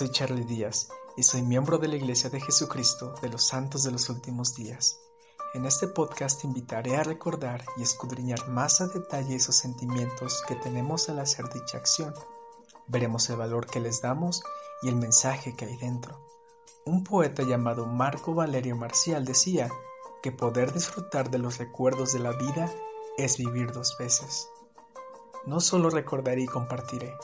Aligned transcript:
soy 0.00 0.08
Charlie 0.08 0.44
Díaz 0.44 0.88
y 1.14 1.24
soy 1.24 1.42
miembro 1.42 1.76
de 1.76 1.86
la 1.86 1.96
Iglesia 1.96 2.30
de 2.30 2.40
Jesucristo 2.40 3.14
de 3.20 3.28
los 3.28 3.46
Santos 3.46 3.82
de 3.82 3.90
los 3.90 4.08
Últimos 4.08 4.54
Días. 4.54 4.98
En 5.52 5.66
este 5.66 5.88
podcast 5.88 6.42
invitaré 6.42 6.96
a 6.96 7.02
recordar 7.02 7.62
y 7.76 7.82
escudriñar 7.82 8.48
más 8.48 8.80
a 8.80 8.86
detalle 8.86 9.34
esos 9.34 9.58
sentimientos 9.58 10.42
que 10.48 10.54
tenemos 10.54 11.10
al 11.10 11.18
hacer 11.18 11.50
dicha 11.52 11.76
acción. 11.76 12.14
Veremos 12.86 13.28
el 13.28 13.36
valor 13.36 13.66
que 13.66 13.78
les 13.78 14.00
damos 14.00 14.42
y 14.80 14.88
el 14.88 14.96
mensaje 14.96 15.54
que 15.54 15.66
hay 15.66 15.76
dentro. 15.76 16.18
Un 16.86 17.04
poeta 17.04 17.42
llamado 17.42 17.84
Marco 17.84 18.32
Valerio 18.32 18.76
Marcial 18.76 19.26
decía 19.26 19.68
que 20.22 20.32
poder 20.32 20.72
disfrutar 20.72 21.30
de 21.30 21.36
los 21.36 21.58
recuerdos 21.58 22.14
de 22.14 22.20
la 22.20 22.32
vida 22.32 22.72
es 23.18 23.36
vivir 23.36 23.72
dos 23.72 23.96
veces. 23.98 24.48
No 25.44 25.60
solo 25.60 25.90
recordaré 25.90 26.40
y 26.40 26.46
compartiré, 26.46 27.14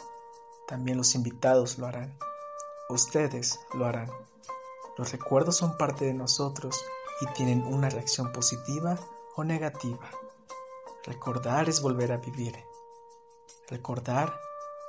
también 0.68 0.98
los 0.98 1.14
invitados 1.14 1.78
lo 1.78 1.86
harán. 1.86 2.18
Ustedes 2.88 3.58
lo 3.74 3.86
harán. 3.86 4.10
Los 4.96 5.10
recuerdos 5.10 5.56
son 5.56 5.76
parte 5.76 6.04
de 6.04 6.14
nosotros 6.14 6.80
y 7.20 7.26
tienen 7.32 7.64
una 7.64 7.88
reacción 7.88 8.32
positiva 8.32 8.96
o 9.34 9.42
negativa. 9.42 10.08
Recordar 11.04 11.68
es 11.68 11.82
volver 11.82 12.12
a 12.12 12.18
vivir. 12.18 12.56
Recordar 13.68 14.40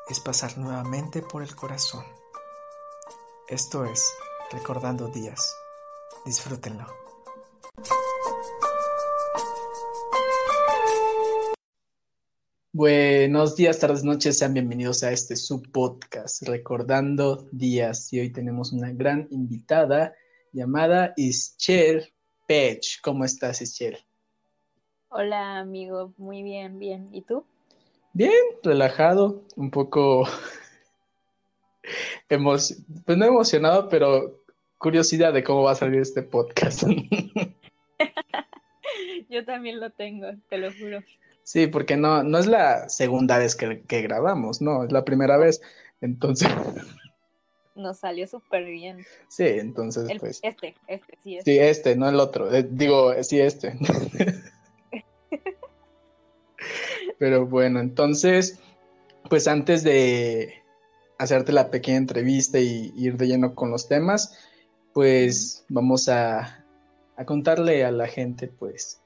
es 0.07 0.19
pasar 0.19 0.57
nuevamente 0.59 1.23
por 1.23 1.41
el 1.41 1.55
corazón. 1.55 2.05
Esto 3.47 3.83
es 3.85 4.13
Recordando 4.51 5.07
Días. 5.07 5.57
Disfrútenlo. 6.23 6.85
Buenos 12.77 13.55
días, 13.55 13.79
tardes, 13.79 14.03
noches, 14.03 14.37
sean 14.37 14.53
bienvenidos 14.53 15.01
a 15.01 15.11
este 15.11 15.35
subpodcast 15.35 16.47
Recordando 16.47 17.47
Días. 17.51 18.13
Y 18.13 18.19
hoy 18.19 18.29
tenemos 18.29 18.71
una 18.71 18.91
gran 18.91 19.27
invitada 19.31 20.13
llamada 20.51 21.11
Ischel 21.17 22.13
Pech. 22.47 23.01
¿Cómo 23.01 23.25
estás, 23.25 23.63
Ischel? 23.63 23.97
Hola, 25.09 25.57
amigo. 25.57 26.13
Muy 26.17 26.43
bien, 26.43 26.77
bien. 26.77 27.09
¿Y 27.11 27.23
tú? 27.23 27.47
Bien, 28.13 28.31
relajado, 28.61 29.41
un 29.55 29.71
poco 29.71 30.27
pues 32.27 32.83
no 33.07 33.25
emocionado, 33.25 33.89
pero 33.89 34.43
curiosidad 34.77 35.33
de 35.33 35.43
cómo 35.43 35.63
va 35.63 35.71
a 35.71 35.75
salir 35.75 36.01
este 36.01 36.21
podcast. 36.21 36.83
Yo 39.29 39.43
también 39.45 39.79
lo 39.79 39.89
tengo, 39.89 40.27
te 40.47 40.59
lo 40.59 40.71
juro. 40.71 41.01
Sí, 41.47 41.67
porque 41.67 41.95
no, 41.95 42.23
no 42.23 42.39
es 42.39 42.45
la 42.45 42.89
segunda 42.89 43.37
vez 43.37 43.55
que, 43.55 44.01
grabamos, 44.01 44.61
no, 44.61 44.83
es 44.83 44.91
la 44.91 45.05
primera 45.05 45.37
vez. 45.37 45.61
Entonces. 46.01 46.49
Nos 47.75 47.99
salió 47.99 48.27
súper 48.27 48.65
bien. 48.65 49.05
Sí, 49.29 49.45
entonces, 49.45 50.09
pues. 50.19 50.41
Este, 50.43 50.75
este, 50.87 51.17
sí, 51.23 51.37
este. 51.37 51.49
Sí, 51.53 51.57
este, 51.57 51.95
no 51.95 52.09
el 52.09 52.19
otro. 52.19 52.53
Eh, 52.53 52.67
digo, 52.69 53.13
sí, 53.23 53.39
este. 53.39 53.79
Pero 57.17 57.45
bueno, 57.45 57.79
entonces, 57.79 58.59
pues 59.29 59.47
antes 59.47 59.83
de 59.83 60.53
hacerte 61.17 61.53
la 61.53 61.71
pequeña 61.71 61.99
entrevista 61.99 62.59
y 62.59 62.91
ir 62.97 63.15
de 63.15 63.25
lleno 63.25 63.55
con 63.55 63.71
los 63.71 63.87
temas, 63.87 64.37
pues 64.91 65.63
vamos 65.69 66.09
a, 66.09 66.65
a 67.15 67.25
contarle 67.25 67.85
a 67.85 67.91
la 67.91 68.07
gente, 68.07 68.49
pues, 68.49 68.99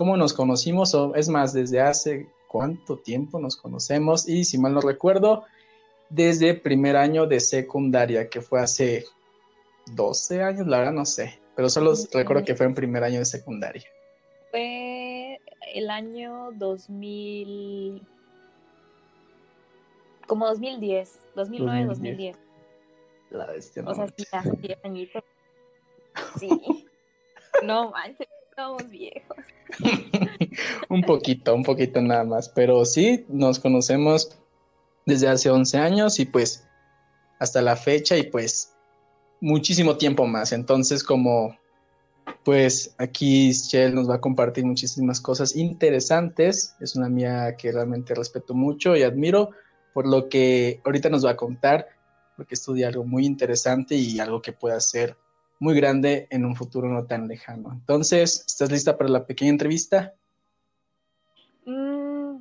cómo 0.00 0.16
nos 0.16 0.32
conocimos, 0.32 0.94
o 0.94 1.14
es 1.14 1.28
más, 1.28 1.52
desde 1.52 1.78
hace 1.78 2.26
cuánto 2.48 2.96
tiempo 2.96 3.38
nos 3.38 3.54
conocemos, 3.54 4.26
y 4.26 4.44
si 4.44 4.56
mal 4.56 4.72
no 4.72 4.80
recuerdo, 4.80 5.44
desde 6.08 6.54
primer 6.54 6.96
año 6.96 7.26
de 7.26 7.38
secundaria, 7.38 8.30
que 8.30 8.40
fue 8.40 8.60
hace 8.60 9.04
12 9.92 10.42
años, 10.42 10.66
la 10.66 10.78
verdad 10.78 10.94
no 10.94 11.04
sé, 11.04 11.38
pero 11.54 11.68
solo 11.68 11.92
recuerdo 12.14 12.46
que 12.46 12.54
fue 12.54 12.64
en 12.64 12.74
primer 12.74 13.04
año 13.04 13.18
de 13.18 13.26
secundaria. 13.26 13.84
Fue 14.50 15.38
el 15.74 15.90
año 15.90 16.50
2000, 16.52 18.00
como 20.26 20.46
2010, 20.46 21.26
2009, 21.34 21.84
2010. 21.84 22.38
La 23.32 23.44
bestia, 23.48 23.82
no. 23.82 23.90
O 23.90 23.94
sea, 23.94 24.06
sí, 24.16 24.24
ya 24.32 24.42
10 24.62 24.78
añitos. 24.82 25.24
Sí. 26.38 26.48
no 27.62 27.90
manches, 27.90 28.28
estamos 28.60 28.90
viejos. 28.90 29.36
un 30.88 31.02
poquito, 31.02 31.54
un 31.54 31.62
poquito 31.62 32.00
nada 32.00 32.24
más. 32.24 32.48
Pero 32.48 32.84
sí, 32.84 33.24
nos 33.28 33.58
conocemos 33.58 34.36
desde 35.06 35.28
hace 35.28 35.50
11 35.50 35.78
años 35.78 36.20
y 36.20 36.26
pues 36.26 36.66
hasta 37.38 37.62
la 37.62 37.76
fecha 37.76 38.16
y 38.16 38.24
pues 38.24 38.74
muchísimo 39.40 39.96
tiempo 39.96 40.26
más. 40.26 40.52
Entonces, 40.52 41.02
como 41.02 41.56
pues 42.44 42.94
aquí 42.98 43.52
Shell 43.52 43.94
nos 43.94 44.08
va 44.08 44.16
a 44.16 44.20
compartir 44.20 44.64
muchísimas 44.64 45.20
cosas 45.20 45.56
interesantes. 45.56 46.76
Es 46.80 46.96
una 46.96 47.08
mía 47.08 47.56
que 47.56 47.72
realmente 47.72 48.14
respeto 48.14 48.54
mucho 48.54 48.94
y 48.94 49.02
admiro 49.02 49.50
por 49.94 50.06
lo 50.06 50.28
que 50.28 50.80
ahorita 50.84 51.08
nos 51.08 51.24
va 51.24 51.30
a 51.30 51.36
contar, 51.36 51.88
porque 52.36 52.54
estudia 52.54 52.88
algo 52.88 53.04
muy 53.04 53.26
interesante 53.26 53.96
y 53.96 54.20
algo 54.20 54.40
que 54.40 54.52
pueda 54.52 54.78
ser 54.80 55.16
muy 55.60 55.74
grande 55.76 56.26
en 56.30 56.44
un 56.44 56.56
futuro 56.56 56.88
no 56.88 57.06
tan 57.06 57.28
lejano. 57.28 57.70
Entonces, 57.72 58.44
¿estás 58.46 58.72
lista 58.72 58.98
para 58.98 59.08
la 59.10 59.24
pequeña 59.26 59.50
entrevista? 59.50 60.14
Mm, 61.64 62.38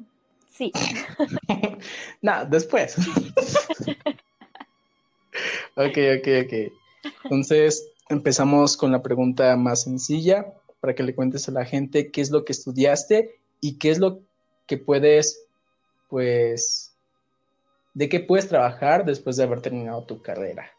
sí. 0.49 0.71
no, 2.21 2.45
después. 2.45 2.97
ok, 5.75 5.97
ok, 6.17 6.27
ok. 6.45 6.53
Entonces, 7.25 7.87
empezamos 8.09 8.75
con 8.75 8.91
la 8.91 9.03
pregunta 9.03 9.55
más 9.55 9.83
sencilla 9.83 10.51
para 10.79 10.95
que 10.95 11.03
le 11.03 11.13
cuentes 11.13 11.47
a 11.47 11.51
la 11.51 11.65
gente 11.65 12.09
qué 12.09 12.21
es 12.21 12.31
lo 12.31 12.43
que 12.43 12.53
estudiaste 12.53 13.37
y 13.61 13.77
qué 13.77 13.91
es 13.91 13.99
lo 13.99 14.21
que 14.65 14.77
puedes, 14.77 15.45
pues, 16.07 16.89
¿De 17.93 18.07
qué 18.07 18.19
puedes 18.19 18.47
trabajar 18.47 19.03
después 19.03 19.35
de 19.35 19.43
haber 19.43 19.61
terminado 19.61 20.03
tu 20.03 20.21
carrera? 20.21 20.71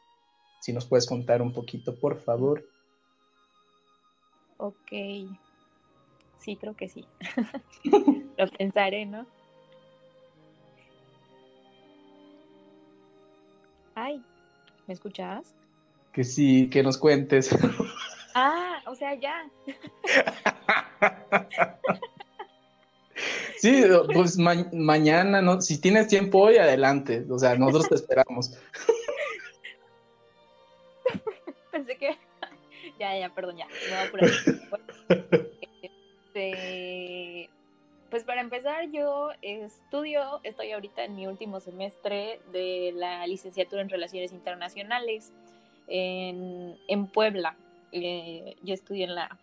Si 0.60 0.72
nos 0.72 0.86
puedes 0.86 1.06
contar 1.06 1.42
un 1.42 1.52
poquito, 1.52 1.94
por 1.98 2.18
favor. 2.20 2.64
Ok. 4.58 4.92
Sí, 6.38 6.56
creo 6.56 6.76
que 6.76 6.88
sí. 6.88 7.04
Lo 8.38 8.46
pensaré, 8.48 9.06
¿no? 9.06 9.26
Ay, 13.94 14.22
¿me 14.86 14.94
escuchas? 14.94 15.54
Que 16.12 16.24
sí, 16.24 16.68
que 16.70 16.82
nos 16.82 16.98
cuentes. 16.98 17.50
Ah, 18.32 18.80
o 18.86 18.94
sea, 18.94 19.12
ya. 19.14 19.50
Sí, 23.58 23.82
pues 24.14 24.38
mañana, 24.38 25.42
no, 25.42 25.60
si 25.60 25.80
tienes 25.80 26.06
tiempo 26.06 26.38
hoy, 26.38 26.56
adelante. 26.56 27.26
O 27.28 27.40
sea, 27.40 27.56
nosotros 27.56 27.88
te 27.88 27.94
esperamos. 27.96 28.56
Que. 31.96 32.16
ya, 32.98 33.18
ya, 33.18 33.28
perdón, 33.30 33.56
ya. 33.56 33.66
Este, 35.82 37.50
pues 38.10 38.24
para 38.24 38.40
empezar, 38.40 38.90
yo 38.90 39.30
estudio, 39.42 40.40
estoy 40.42 40.72
ahorita 40.72 41.04
en 41.04 41.16
mi 41.16 41.26
último 41.26 41.60
semestre 41.60 42.40
de 42.52 42.92
la 42.94 43.26
licenciatura 43.26 43.82
en 43.82 43.88
Relaciones 43.88 44.32
Internacionales 44.32 45.32
en, 45.86 47.06
Puebla. 47.12 47.56
Eh, 47.92 48.56
yo 48.62 48.74
estudio 48.74 49.04
en 49.04 49.14
la, 49.14 49.38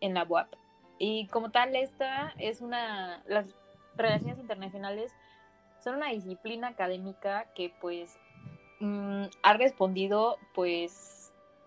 en 0.00 0.14
la 0.14 0.24
UAP. 0.24 0.54
Y 0.98 1.26
como 1.28 1.50
tal, 1.50 1.76
esta 1.76 2.34
es 2.38 2.60
una, 2.60 3.22
las 3.26 3.46
relaciones 3.96 4.38
internacionales 4.38 5.12
son 5.82 5.96
una 5.96 6.10
disciplina 6.10 6.68
académica 6.68 7.46
que 7.54 7.72
pues 7.80 8.18
mm, 8.80 9.24
ha 9.42 9.52
respondido 9.54 10.36
pues 10.54 11.15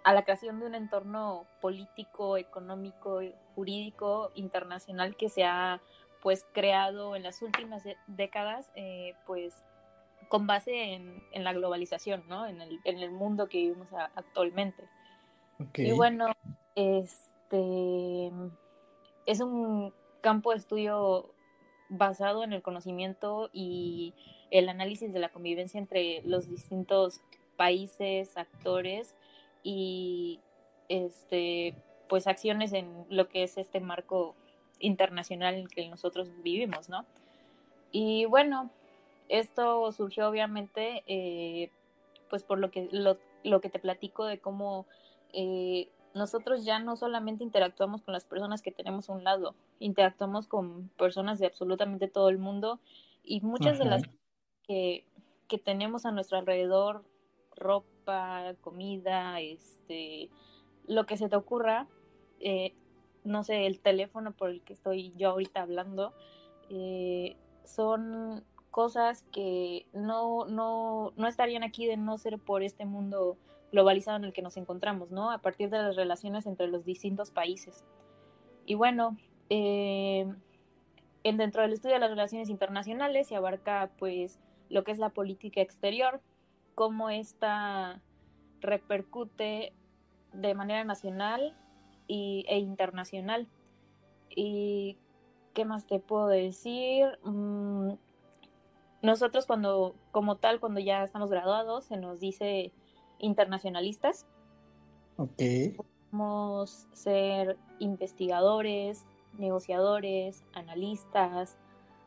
a 0.03 0.13
la 0.13 0.23
creación 0.23 0.59
de 0.59 0.65
un 0.65 0.75
entorno 0.75 1.45
político, 1.61 2.37
económico, 2.37 3.21
jurídico, 3.55 4.31
internacional 4.35 5.15
que 5.15 5.29
se 5.29 5.43
ha 5.43 5.81
pues 6.21 6.45
creado 6.53 7.15
en 7.15 7.23
las 7.23 7.41
últimas 7.41 7.83
décadas 8.07 8.69
eh, 8.75 9.13
pues 9.25 9.63
con 10.27 10.47
base 10.47 10.93
en, 10.93 11.43
la 11.43 11.53
globalización, 11.53 12.23
¿no? 12.27 12.45
En 12.45 12.61
el, 12.61 12.79
en 12.83 12.99
el 12.99 13.09
mundo 13.09 13.47
que 13.47 13.57
vivimos 13.59 13.87
actualmente. 14.15 14.83
Y 15.75 15.91
bueno, 15.91 16.31
este 16.75 18.31
es 19.25 19.41
un 19.41 19.93
campo 20.21 20.51
de 20.51 20.57
estudio 20.57 21.33
basado 21.89 22.43
en 22.43 22.53
el 22.53 22.61
conocimiento 22.61 23.49
y 23.51 24.13
el 24.51 24.69
análisis 24.69 25.11
de 25.11 25.19
la 25.19 25.29
convivencia 25.29 25.79
entre 25.79 26.21
los 26.23 26.47
distintos 26.47 27.21
países, 27.57 28.37
actores 28.37 29.15
y 29.63 30.39
este 30.87 31.75
pues 32.07 32.27
acciones 32.27 32.73
en 32.73 33.05
lo 33.09 33.27
que 33.27 33.43
es 33.43 33.57
este 33.57 33.79
marco 33.79 34.35
internacional 34.79 35.55
en 35.55 35.61
el 35.61 35.69
que 35.69 35.87
nosotros 35.87 36.29
vivimos, 36.41 36.89
¿no? 36.89 37.05
Y 37.91 38.25
bueno, 38.25 38.71
esto 39.27 39.91
surgió 39.91 40.27
obviamente 40.27 41.03
eh, 41.07 41.69
pues 42.29 42.43
por 42.43 42.59
lo 42.59 42.71
que 42.71 42.89
lo 42.91 43.17
lo 43.43 43.61
que 43.61 43.69
te 43.69 43.79
platico 43.79 44.25
de 44.25 44.39
cómo 44.39 44.85
eh, 45.33 45.89
nosotros 46.13 46.65
ya 46.65 46.79
no 46.79 46.95
solamente 46.95 47.43
interactuamos 47.43 48.01
con 48.01 48.13
las 48.13 48.25
personas 48.25 48.61
que 48.61 48.71
tenemos 48.71 49.09
a 49.09 49.13
un 49.13 49.23
lado, 49.23 49.55
interactuamos 49.79 50.47
con 50.47 50.89
personas 50.97 51.39
de 51.39 51.45
absolutamente 51.45 52.07
todo 52.07 52.29
el 52.29 52.37
mundo 52.37 52.79
y 53.23 53.41
muchas 53.41 53.77
de 53.77 53.85
las 53.85 54.03
que, 54.63 55.05
que 55.47 55.57
tenemos 55.57 56.05
a 56.05 56.11
nuestro 56.11 56.37
alrededor, 56.37 57.03
ropa, 57.55 57.98
comida, 58.61 59.39
este, 59.39 60.29
lo 60.87 61.05
que 61.05 61.17
se 61.17 61.29
te 61.29 61.35
ocurra, 61.35 61.87
eh, 62.39 62.73
no 63.23 63.43
sé, 63.43 63.65
el 63.65 63.79
teléfono 63.79 64.31
por 64.31 64.49
el 64.49 64.61
que 64.61 64.73
estoy 64.73 65.11
yo 65.15 65.29
ahorita 65.29 65.61
hablando, 65.61 66.13
eh, 66.69 67.35
son 67.63 68.43
cosas 68.71 69.23
que 69.31 69.85
no, 69.93 70.45
no, 70.45 71.13
no 71.15 71.27
estarían 71.27 71.63
aquí 71.63 71.85
de 71.85 71.97
no 71.97 72.17
ser 72.17 72.39
por 72.39 72.63
este 72.63 72.85
mundo 72.85 73.37
globalizado 73.71 74.17
en 74.17 74.25
el 74.25 74.33
que 74.33 74.41
nos 74.41 74.57
encontramos, 74.57 75.11
¿no? 75.11 75.31
A 75.31 75.39
partir 75.39 75.69
de 75.69 75.77
las 75.77 75.95
relaciones 75.95 76.45
entre 76.45 76.67
los 76.67 76.85
distintos 76.85 77.31
países. 77.31 77.83
Y 78.65 78.75
bueno, 78.75 79.17
eh, 79.49 80.31
en, 81.23 81.37
dentro 81.37 81.61
del 81.61 81.73
estudio 81.73 81.95
de 81.95 82.01
las 82.01 82.09
relaciones 82.09 82.49
internacionales 82.49 83.27
se 83.27 83.35
abarca 83.35 83.91
pues 83.97 84.39
lo 84.69 84.83
que 84.83 84.91
es 84.91 84.99
la 84.99 85.09
política 85.09 85.61
exterior, 85.61 86.21
cómo 86.79 87.09
esta 87.09 88.01
repercute 88.61 89.73
de 90.31 90.53
manera 90.53 90.85
nacional 90.85 91.53
y, 92.07 92.45
e 92.47 92.59
internacional. 92.59 93.49
¿Y 94.29 94.97
qué 95.53 95.65
más 95.65 95.87
te 95.87 95.99
puedo 95.99 96.27
decir? 96.27 97.19
Mm, 97.25 97.95
nosotros 99.01 99.45
cuando, 99.45 99.93
como 100.11 100.37
tal, 100.37 100.61
cuando 100.61 100.79
ya 100.79 101.03
estamos 101.03 101.29
graduados, 101.29 101.83
se 101.83 101.97
nos 101.97 102.21
dice 102.21 102.71
internacionalistas. 103.17 104.25
Ok. 105.17 105.35
Podemos 105.75 106.87
ser 106.93 107.57
investigadores, 107.79 109.05
negociadores, 109.37 110.45
analistas, 110.53 111.57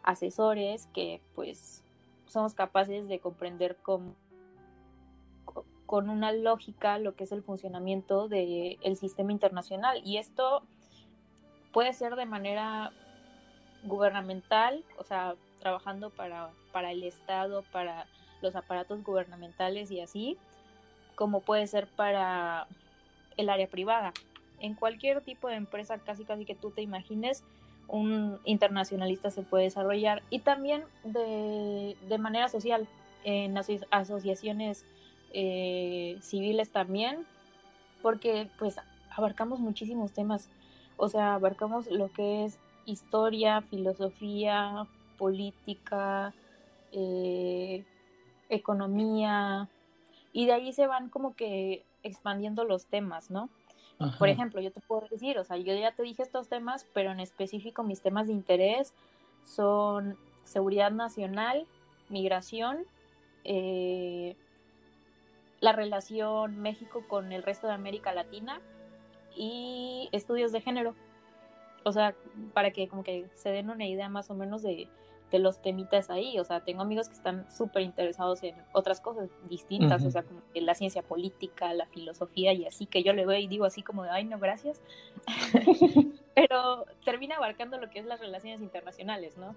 asesores, 0.02 0.86
que 0.94 1.20
pues 1.34 1.84
somos 2.24 2.54
capaces 2.54 3.06
de 3.06 3.20
comprender 3.20 3.76
con, 3.76 4.16
con 5.92 6.08
una 6.08 6.32
lógica 6.32 6.98
lo 6.98 7.14
que 7.16 7.24
es 7.24 7.32
el 7.32 7.42
funcionamiento 7.42 8.26
del 8.26 8.96
sistema 8.96 9.30
internacional. 9.30 10.00
Y 10.06 10.16
esto 10.16 10.62
puede 11.70 11.92
ser 11.92 12.16
de 12.16 12.24
manera 12.24 12.92
gubernamental, 13.84 14.86
o 14.96 15.04
sea, 15.04 15.34
trabajando 15.60 16.08
para, 16.08 16.48
para 16.72 16.92
el 16.92 17.02
Estado, 17.02 17.62
para 17.72 18.06
los 18.40 18.56
aparatos 18.56 19.04
gubernamentales 19.04 19.90
y 19.90 20.00
así, 20.00 20.38
como 21.14 21.42
puede 21.42 21.66
ser 21.66 21.86
para 21.88 22.66
el 23.36 23.50
área 23.50 23.66
privada. 23.66 24.14
En 24.60 24.74
cualquier 24.74 25.20
tipo 25.20 25.48
de 25.48 25.56
empresa, 25.56 25.98
casi 25.98 26.24
casi 26.24 26.46
que 26.46 26.54
tú 26.54 26.70
te 26.70 26.80
imagines, 26.80 27.44
un 27.86 28.40
internacionalista 28.44 29.30
se 29.30 29.42
puede 29.42 29.64
desarrollar 29.64 30.22
y 30.30 30.38
también 30.38 30.84
de, 31.04 32.16
manera 32.18 32.48
social, 32.48 32.88
en 33.24 33.58
asociaciones 33.90 34.86
eh, 35.32 36.18
civiles 36.20 36.70
también, 36.70 37.26
porque 38.02 38.48
pues 38.58 38.76
abarcamos 39.10 39.60
muchísimos 39.60 40.12
temas, 40.12 40.48
o 40.96 41.08
sea, 41.08 41.34
abarcamos 41.34 41.90
lo 41.90 42.10
que 42.12 42.44
es 42.44 42.58
historia, 42.84 43.60
filosofía, 43.62 44.86
política, 45.18 46.34
eh, 46.92 47.84
economía, 48.48 49.68
y 50.32 50.46
de 50.46 50.52
ahí 50.52 50.72
se 50.72 50.86
van 50.86 51.08
como 51.08 51.34
que 51.34 51.84
expandiendo 52.02 52.64
los 52.64 52.86
temas, 52.86 53.30
¿no? 53.30 53.48
Por 54.18 54.28
ejemplo, 54.28 54.60
yo 54.60 54.72
te 54.72 54.80
puedo 54.80 55.06
decir, 55.08 55.38
o 55.38 55.44
sea, 55.44 55.56
yo 55.58 55.74
ya 55.74 55.92
te 55.92 56.02
dije 56.02 56.22
estos 56.22 56.48
temas, 56.48 56.86
pero 56.92 57.12
en 57.12 57.20
específico 57.20 57.84
mis 57.84 58.00
temas 58.00 58.26
de 58.26 58.32
interés 58.32 58.92
son 59.44 60.16
seguridad 60.44 60.90
nacional, 60.90 61.66
migración, 62.08 62.78
eh, 63.44 64.34
la 65.62 65.72
relación 65.72 66.60
México 66.60 67.04
con 67.08 67.32
el 67.32 67.44
resto 67.44 67.68
de 67.68 67.72
América 67.72 68.12
Latina 68.12 68.60
y 69.34 70.08
estudios 70.10 70.50
de 70.50 70.60
género. 70.60 70.96
O 71.84 71.92
sea, 71.92 72.16
para 72.52 72.72
que 72.72 72.88
como 72.88 73.04
que 73.04 73.30
se 73.36 73.50
den 73.50 73.70
una 73.70 73.86
idea 73.86 74.08
más 74.08 74.28
o 74.30 74.34
menos 74.34 74.62
de, 74.62 74.88
de 75.30 75.38
los 75.38 75.62
temitas 75.62 76.10
ahí. 76.10 76.36
O 76.40 76.44
sea, 76.44 76.64
tengo 76.64 76.82
amigos 76.82 77.08
que 77.08 77.14
están 77.14 77.48
súper 77.48 77.82
interesados 77.82 78.42
en 78.42 78.56
otras 78.72 79.00
cosas 79.00 79.30
distintas, 79.48 80.04
o 80.04 80.10
sea, 80.10 80.24
como 80.24 80.42
en 80.52 80.66
la 80.66 80.74
ciencia 80.74 81.02
política, 81.02 81.72
la 81.74 81.86
filosofía 81.86 82.52
y 82.52 82.66
así, 82.66 82.86
que 82.86 83.04
yo 83.04 83.12
le 83.12 83.24
veo 83.24 83.38
y 83.38 83.46
digo 83.46 83.64
así 83.64 83.82
como 83.82 84.02
de, 84.02 84.10
ay, 84.10 84.24
no, 84.24 84.40
gracias. 84.40 84.82
Pero 86.34 86.86
termina 87.04 87.36
abarcando 87.36 87.78
lo 87.78 87.88
que 87.88 88.00
es 88.00 88.04
las 88.04 88.18
relaciones 88.18 88.60
internacionales, 88.62 89.36
¿no? 89.38 89.54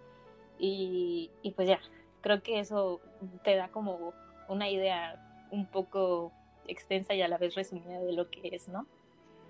Y, 0.60 1.31
y 1.42 1.52
pues 1.52 1.68
ya, 1.68 1.80
creo 2.22 2.44
que 2.44 2.60
eso 2.60 3.02
te 3.44 3.56
da 3.56 3.69
como 3.69 4.13
una 4.48 4.69
idea 4.69 5.19
un 5.51 5.65
poco 5.65 6.31
extensa 6.68 7.13
y 7.13 7.21
a 7.21 7.27
la 7.27 7.38
vez 7.38 7.56
resumida 7.56 8.00
de 8.00 8.13
lo 8.13 8.30
que 8.30 8.50
es, 8.51 8.68
¿no? 8.68 8.86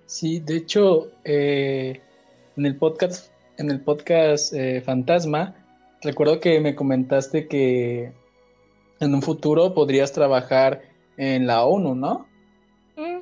Sí, 0.05 0.39
de 0.39 0.57
hecho, 0.57 1.11
eh, 1.23 2.01
en 2.57 2.65
el 2.65 2.75
podcast, 2.77 3.31
en 3.57 3.71
el 3.71 3.81
podcast 3.81 4.53
eh, 4.53 4.81
Fantasma, 4.81 5.55
Recuerdo 6.05 6.39
que 6.39 6.59
me 6.59 6.75
comentaste 6.75 7.47
que 7.47 8.13
en 8.99 9.15
un 9.15 9.23
futuro 9.23 9.73
podrías 9.73 10.13
trabajar 10.13 10.83
en 11.17 11.47
la 11.47 11.65
ONU, 11.65 11.95
¿no? 11.95 12.27
Mm, 12.95 13.21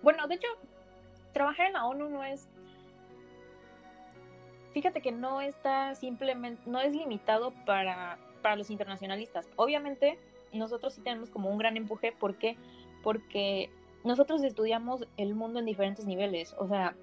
bueno, 0.00 0.28
de 0.28 0.34
hecho, 0.36 0.46
trabajar 1.32 1.66
en 1.66 1.72
la 1.72 1.86
ONU 1.86 2.08
no 2.08 2.22
es... 2.22 2.48
Fíjate 4.72 5.02
que 5.02 5.10
no 5.10 5.40
está 5.40 5.96
simplemente, 5.96 6.62
no 6.66 6.80
es 6.80 6.92
limitado 6.92 7.52
para, 7.66 8.16
para 8.40 8.54
los 8.54 8.70
internacionalistas. 8.70 9.48
Obviamente, 9.56 10.20
nosotros 10.58 10.94
sí 10.94 11.00
tenemos 11.00 11.30
como 11.30 11.50
un 11.50 11.58
gran 11.58 11.76
empuje. 11.76 12.12
¿Por 12.12 12.36
qué? 12.36 12.56
Porque 13.02 13.70
nosotros 14.04 14.42
estudiamos 14.42 15.06
el 15.16 15.34
mundo 15.34 15.58
en 15.58 15.66
diferentes 15.66 16.06
niveles. 16.06 16.54
O 16.58 16.68
sea, 16.68 16.96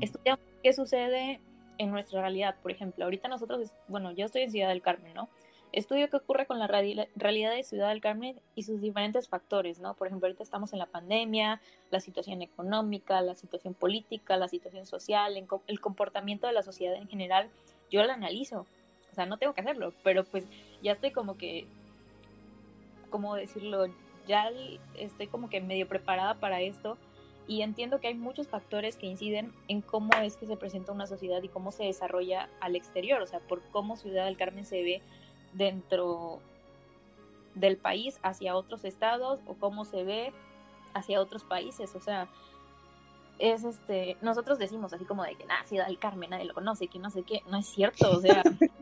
estudiamos 0.00 0.44
qué 0.62 0.72
sucede 0.72 1.40
en 1.78 1.90
nuestra 1.90 2.20
realidad. 2.20 2.56
Por 2.62 2.70
ejemplo, 2.70 3.04
ahorita 3.04 3.28
nosotros, 3.28 3.72
bueno, 3.88 4.12
yo 4.12 4.26
estoy 4.26 4.42
en 4.42 4.50
Ciudad 4.50 4.68
del 4.68 4.82
Carmen, 4.82 5.14
¿no? 5.14 5.28
Estudio 5.72 6.10
qué 6.10 6.18
ocurre 6.18 6.44
con 6.44 6.58
la 6.58 6.66
realidad 6.66 7.08
de 7.16 7.62
Ciudad 7.62 7.88
del 7.88 8.02
Carmen 8.02 8.38
y 8.54 8.64
sus 8.64 8.82
diferentes 8.82 9.26
factores, 9.30 9.80
¿no? 9.80 9.94
Por 9.94 10.06
ejemplo, 10.06 10.26
ahorita 10.26 10.42
estamos 10.42 10.74
en 10.74 10.78
la 10.78 10.84
pandemia, 10.84 11.62
la 11.90 11.98
situación 11.98 12.42
económica, 12.42 13.22
la 13.22 13.34
situación 13.34 13.72
política, 13.72 14.36
la 14.36 14.48
situación 14.48 14.84
social, 14.84 15.34
el 15.66 15.80
comportamiento 15.80 16.46
de 16.46 16.52
la 16.52 16.62
sociedad 16.62 16.94
en 16.96 17.08
general. 17.08 17.48
Yo 17.90 18.02
la 18.04 18.12
analizo, 18.12 18.66
o 19.10 19.14
sea, 19.14 19.24
no 19.24 19.38
tengo 19.38 19.54
que 19.54 19.62
hacerlo, 19.62 19.94
pero 20.04 20.24
pues 20.24 20.44
ya 20.82 20.92
estoy 20.92 21.10
como 21.10 21.38
que, 21.38 21.66
¿cómo 23.12 23.36
decirlo? 23.36 23.86
Ya 24.26 24.50
estoy 24.96 25.28
como 25.28 25.48
que 25.48 25.60
medio 25.60 25.86
preparada 25.86 26.34
para 26.34 26.60
esto 26.60 26.98
y 27.46 27.62
entiendo 27.62 28.00
que 28.00 28.08
hay 28.08 28.14
muchos 28.14 28.48
factores 28.48 28.96
que 28.96 29.06
inciden 29.06 29.52
en 29.68 29.82
cómo 29.82 30.10
es 30.22 30.36
que 30.36 30.46
se 30.46 30.56
presenta 30.56 30.92
una 30.92 31.06
sociedad 31.06 31.42
y 31.42 31.48
cómo 31.48 31.70
se 31.72 31.84
desarrolla 31.84 32.48
al 32.60 32.76
exterior, 32.76 33.20
o 33.20 33.26
sea, 33.26 33.40
por 33.40 33.62
cómo 33.70 33.96
Ciudad 33.96 34.24
del 34.24 34.36
Carmen 34.36 34.64
se 34.64 34.82
ve 34.82 35.02
dentro 35.52 36.40
del 37.54 37.76
país 37.76 38.18
hacia 38.22 38.56
otros 38.56 38.84
estados 38.84 39.40
o 39.46 39.54
cómo 39.54 39.84
se 39.84 40.04
ve 40.04 40.32
hacia 40.94 41.20
otros 41.20 41.42
países, 41.44 41.94
o 41.94 42.00
sea, 42.00 42.28
es 43.38 43.64
este, 43.64 44.16
nosotros 44.20 44.58
decimos 44.58 44.92
así 44.92 45.04
como 45.04 45.24
de 45.24 45.34
que, 45.34 45.44
nada, 45.44 45.64
Ciudad 45.64 45.86
del 45.86 45.98
Carmen, 45.98 46.30
nadie 46.30 46.44
lo 46.44 46.54
conoce, 46.54 46.86
que 46.86 46.98
no 46.98 47.10
sé 47.10 47.22
qué, 47.22 47.42
no 47.48 47.58
es 47.58 47.66
cierto, 47.66 48.10
o 48.10 48.20
sea, 48.20 48.42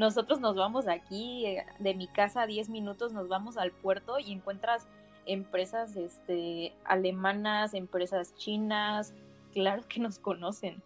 nosotros 0.00 0.40
nos 0.40 0.56
vamos 0.56 0.88
aquí, 0.88 1.44
eh, 1.44 1.66
de 1.78 1.94
mi 1.94 2.08
casa 2.08 2.42
a 2.42 2.46
10 2.46 2.70
minutos, 2.70 3.12
nos 3.12 3.28
vamos 3.28 3.58
al 3.58 3.70
puerto 3.70 4.18
y 4.18 4.32
encuentras 4.32 4.88
empresas 5.26 5.94
este, 5.94 6.72
alemanas, 6.84 7.74
empresas 7.74 8.34
chinas, 8.34 9.12
claro 9.52 9.86
que 9.86 10.00
nos 10.00 10.18
conocen. 10.18 10.82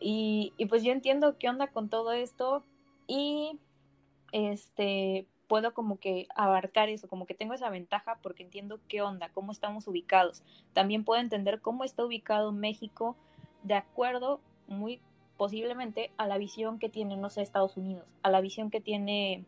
Y, 0.00 0.52
pues 0.68 0.82
yo 0.82 0.90
entiendo 0.90 1.38
qué 1.38 1.48
onda 1.48 1.68
con 1.68 1.88
todo 1.88 2.10
esto 2.12 2.64
y 3.06 3.60
este 4.32 5.26
puedo 5.46 5.72
como 5.72 5.98
que 5.98 6.26
abarcar 6.34 6.88
eso, 6.88 7.08
como 7.08 7.26
que 7.26 7.34
tengo 7.34 7.54
esa 7.54 7.70
ventaja 7.70 8.18
porque 8.22 8.42
entiendo 8.42 8.80
qué 8.88 9.02
onda, 9.02 9.28
cómo 9.28 9.52
estamos 9.52 9.86
ubicados. 9.86 10.42
También 10.72 11.04
puedo 11.04 11.20
entender 11.20 11.60
cómo 11.60 11.84
está 11.84 12.04
ubicado 12.04 12.50
México 12.50 13.16
de 13.62 13.74
acuerdo 13.74 14.40
muy 14.66 15.00
posiblemente 15.38 16.10
a 16.18 16.26
la 16.26 16.36
visión 16.36 16.78
que 16.78 16.90
tiene, 16.90 17.16
no 17.16 17.30
sé, 17.30 17.40
Estados 17.40 17.78
Unidos, 17.78 18.04
a 18.22 18.30
la 18.30 18.42
visión 18.42 18.70
que 18.70 18.80
tiene 18.80 19.44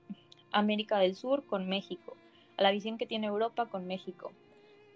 América 0.53 0.99
del 0.99 1.15
Sur 1.15 1.45
con 1.45 1.69
México, 1.69 2.17
la 2.57 2.71
visión 2.71 2.97
que 2.97 3.07
tiene 3.07 3.27
Europa 3.27 3.67
con 3.67 3.87
México. 3.87 4.33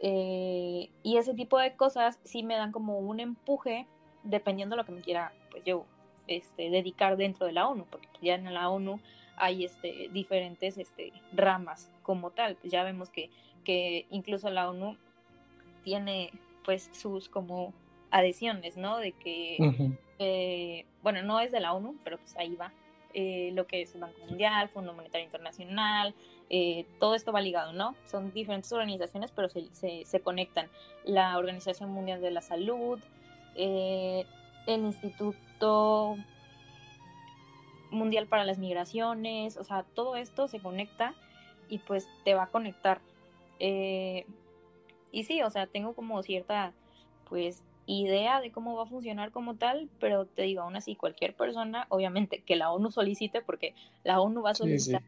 Eh, 0.01 0.89
y 1.03 1.17
ese 1.17 1.35
tipo 1.35 1.59
de 1.59 1.77
cosas 1.77 2.19
sí 2.25 2.43
me 2.43 2.57
dan 2.57 2.73
como 2.73 2.99
un 2.99 3.21
empuje 3.21 3.87
dependiendo 4.23 4.77
de 4.77 4.83
lo 4.83 4.87
que 4.87 4.93
me 4.93 5.01
quiera 5.01 5.33
pues 5.51 5.65
yo 5.65 5.85
este, 6.27 6.71
dedicar 6.71 7.17
dentro 7.17 7.47
de 7.47 7.53
la 7.53 7.69
ONU, 7.69 7.87
porque 7.91 8.09
ya 8.23 8.35
en 8.37 8.53
la 8.53 8.71
ONU 8.71 9.01
hay 9.37 9.65
este, 9.65 10.09
diferentes 10.13 10.79
este, 10.79 11.13
ramas 11.33 11.91
como 12.03 12.31
tal. 12.31 12.57
Pues 12.57 12.73
ya 12.73 12.85
vemos 12.85 13.11
que, 13.11 13.31
que 13.65 14.07
incluso 14.11 14.49
la 14.51 14.71
ONU 14.71 14.97
tiene 15.83 16.31
pues 16.65 16.89
sus 16.93 17.29
como 17.29 17.75
adhesiones, 18.15 18.77
¿no? 18.77 18.99
De 18.99 19.11
que, 19.11 19.57
eh, 20.21 20.87
bueno, 21.03 21.23
no 21.23 21.41
es 21.41 21.51
de 21.51 21.59
la 21.59 21.73
ONU, 21.73 21.97
pero 22.05 22.17
pues 22.19 22.37
ahí 22.37 22.55
va. 22.55 22.73
Eh, 23.13 23.51
lo 23.55 23.67
que 23.67 23.83
es 23.83 23.95
el 23.95 24.01
Banco 24.01 24.19
Mundial, 24.29 24.69
Fondo 24.69 24.93
Monetario 24.93 25.25
Internacional, 25.25 26.15
eh, 26.49 26.87
todo 27.01 27.17
esto 27.17 27.33
va 27.33 27.41
ligado, 27.41 27.73
¿no? 27.73 27.97
Son 28.07 28.33
diferentes 28.33 28.73
organizaciones, 28.73 29.33
pero 29.33 29.49
se, 29.49 30.05
se, 30.05 30.21
conectan. 30.21 30.69
La 31.05 31.37
Organización 31.39 31.91
Mundial 31.91 32.21
de 32.21 32.31
la 32.31 32.41
Salud, 32.41 33.01
el 33.57 34.27
Instituto 34.67 36.17
Mundial 37.91 38.27
para 38.27 38.45
las 38.45 38.59
Migraciones, 38.59 39.57
o 39.57 39.65
sea, 39.65 39.83
todo 39.83 40.15
esto 40.17 40.47
se 40.47 40.61
conecta 40.61 41.15
y 41.69 41.79
pues 41.79 42.09
te 42.25 42.35
va 42.35 42.45
a 42.45 42.51
conectar. 42.51 43.01
y 43.59 45.25
sí, 45.25 45.43
o 45.43 45.51
sea, 45.51 45.67
tengo 45.67 45.95
como 45.95 46.23
cierta, 46.23 46.73
pues, 47.29 47.63
idea 47.87 48.41
de 48.41 48.51
cómo 48.51 48.77
va 48.77 48.85
a 48.85 48.87
funcionar 48.87 49.31
como 49.31 49.57
tal, 49.57 49.89
pero 50.01 50.27
te 50.27 50.43
digo, 50.43 50.63
aún 50.63 50.77
así, 50.77 50.97
cualquier 50.97 51.35
persona, 51.35 51.87
obviamente, 51.89 52.43
que 52.43 52.57
la 52.57 52.73
ONU 52.73 52.91
solicite, 52.91 53.43
porque 53.43 53.75
la 54.05 54.21
ONU 54.21 54.43
va 54.43 54.51
a 54.51 54.55
solicitar 54.55 55.03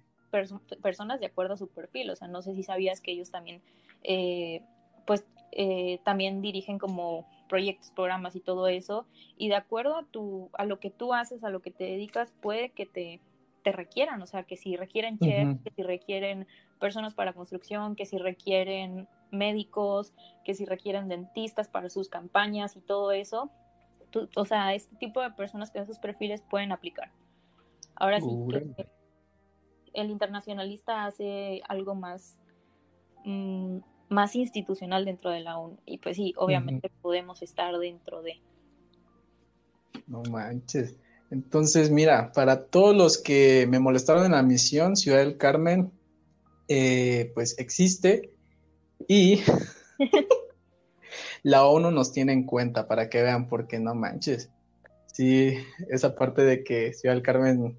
personas 0.83 1.21
de 1.21 1.27
acuerdo 1.27 1.55
a 1.55 1.57
su 1.57 1.69
perfil, 1.69 2.11
o 2.11 2.17
sea, 2.17 2.29
no 2.29 2.43
sé 2.43 2.55
si 2.55 2.63
sabías 2.63 3.01
que 3.01 3.13
ellos 3.13 3.31
también, 3.31 3.63
eh, 4.03 4.63
pues, 5.07 5.25
eh, 5.53 6.01
también 6.05 6.43
dirigen 6.43 6.79
como 6.79 7.27
proyectos, 7.49 7.91
programas 7.93 8.37
y 8.37 8.41
todo 8.41 8.69
eso, 8.69 9.07
y 9.39 9.49
de 9.49 9.55
acuerdo 9.55 9.97
a, 9.97 10.05
tu, 10.05 10.51
a 10.53 10.65
lo 10.65 10.79
que 10.79 10.91
tú 10.91 11.15
haces, 11.15 11.45
a 11.45 11.51
lo 11.51 11.61
que 11.61 11.71
te 11.71 11.85
dedicas, 11.85 12.33
puede 12.43 12.71
que 12.71 12.85
te, 12.87 13.21
te 13.63 13.73
requieran, 13.73 14.21
o 14.21 14.27
sea, 14.27 14.43
que 14.43 14.57
si 14.57 14.77
requieren 14.77 15.19
chefs, 15.19 15.61
que 15.63 15.71
si 15.71 15.83
requieren 15.83 16.47
personas 16.79 17.15
para 17.15 17.33
construcción, 17.33 17.97
que 17.97 18.05
si 18.05 18.19
requieren 18.19 19.09
médicos, 19.31 20.13
que 20.45 20.55
si 20.55 20.65
requieren 20.65 21.09
dentistas 21.09 21.69
para 21.69 21.91
sus 21.91 22.09
campañas 22.09 22.77
y 22.77 22.81
todo 22.81 23.13
eso. 23.13 23.51
o 24.37 24.45
sea, 24.47 24.75
este 24.75 24.97
tipo 24.97 25.21
de 25.21 25.31
personas 25.31 25.71
que 25.71 25.79
esos 25.79 25.99
perfiles 25.99 26.43
pueden 26.43 26.73
aplicar. 26.73 27.11
Ahora 27.97 28.21
sí, 28.21 28.29
el 29.95 30.11
internacionalista 30.11 31.07
hace 31.07 31.63
algo 31.69 31.95
más, 31.95 32.37
mm, 33.25 33.79
más 34.09 34.37
institucional 34.37 35.05
dentro 35.05 35.31
de 35.31 35.41
la 35.41 35.59
ONU. 35.59 35.79
Y 35.87 35.99
pues 35.99 36.17
sí, 36.17 36.35
obviamente 36.37 36.91
podemos 37.03 37.43
estar 37.43 37.77
dentro 37.79 38.23
de. 38.23 38.35
No 40.07 40.23
manches. 40.31 40.97
Entonces, 41.31 41.91
mira, 41.91 42.31
para 42.33 42.67
todos 42.67 42.95
los 42.95 43.19
que 43.19 43.67
me 43.69 43.81
molestaron 43.81 44.25
en 44.25 44.33
la 44.33 44.43
misión, 44.43 44.95
Ciudad 44.95 45.19
del 45.19 45.39
Carmen, 45.39 45.91
eh, 46.69 47.33
pues 47.35 47.59
existe 47.59 48.36
y 49.09 49.43
la 51.43 51.65
ONU 51.67 51.91
nos 51.91 52.13
tiene 52.13 52.33
en 52.33 52.45
cuenta 52.45 52.89
para 52.89 53.09
que 53.09 53.23
vean, 53.23 53.49
porque 53.49 53.79
no 53.79 53.95
manches. 53.95 54.51
Sí, 55.07 55.57
esa 55.89 56.15
parte 56.15 56.43
de 56.43 56.63
que 56.63 56.93
Ciudad 56.93 57.15
del 57.15 57.23
Carmen, 57.23 57.77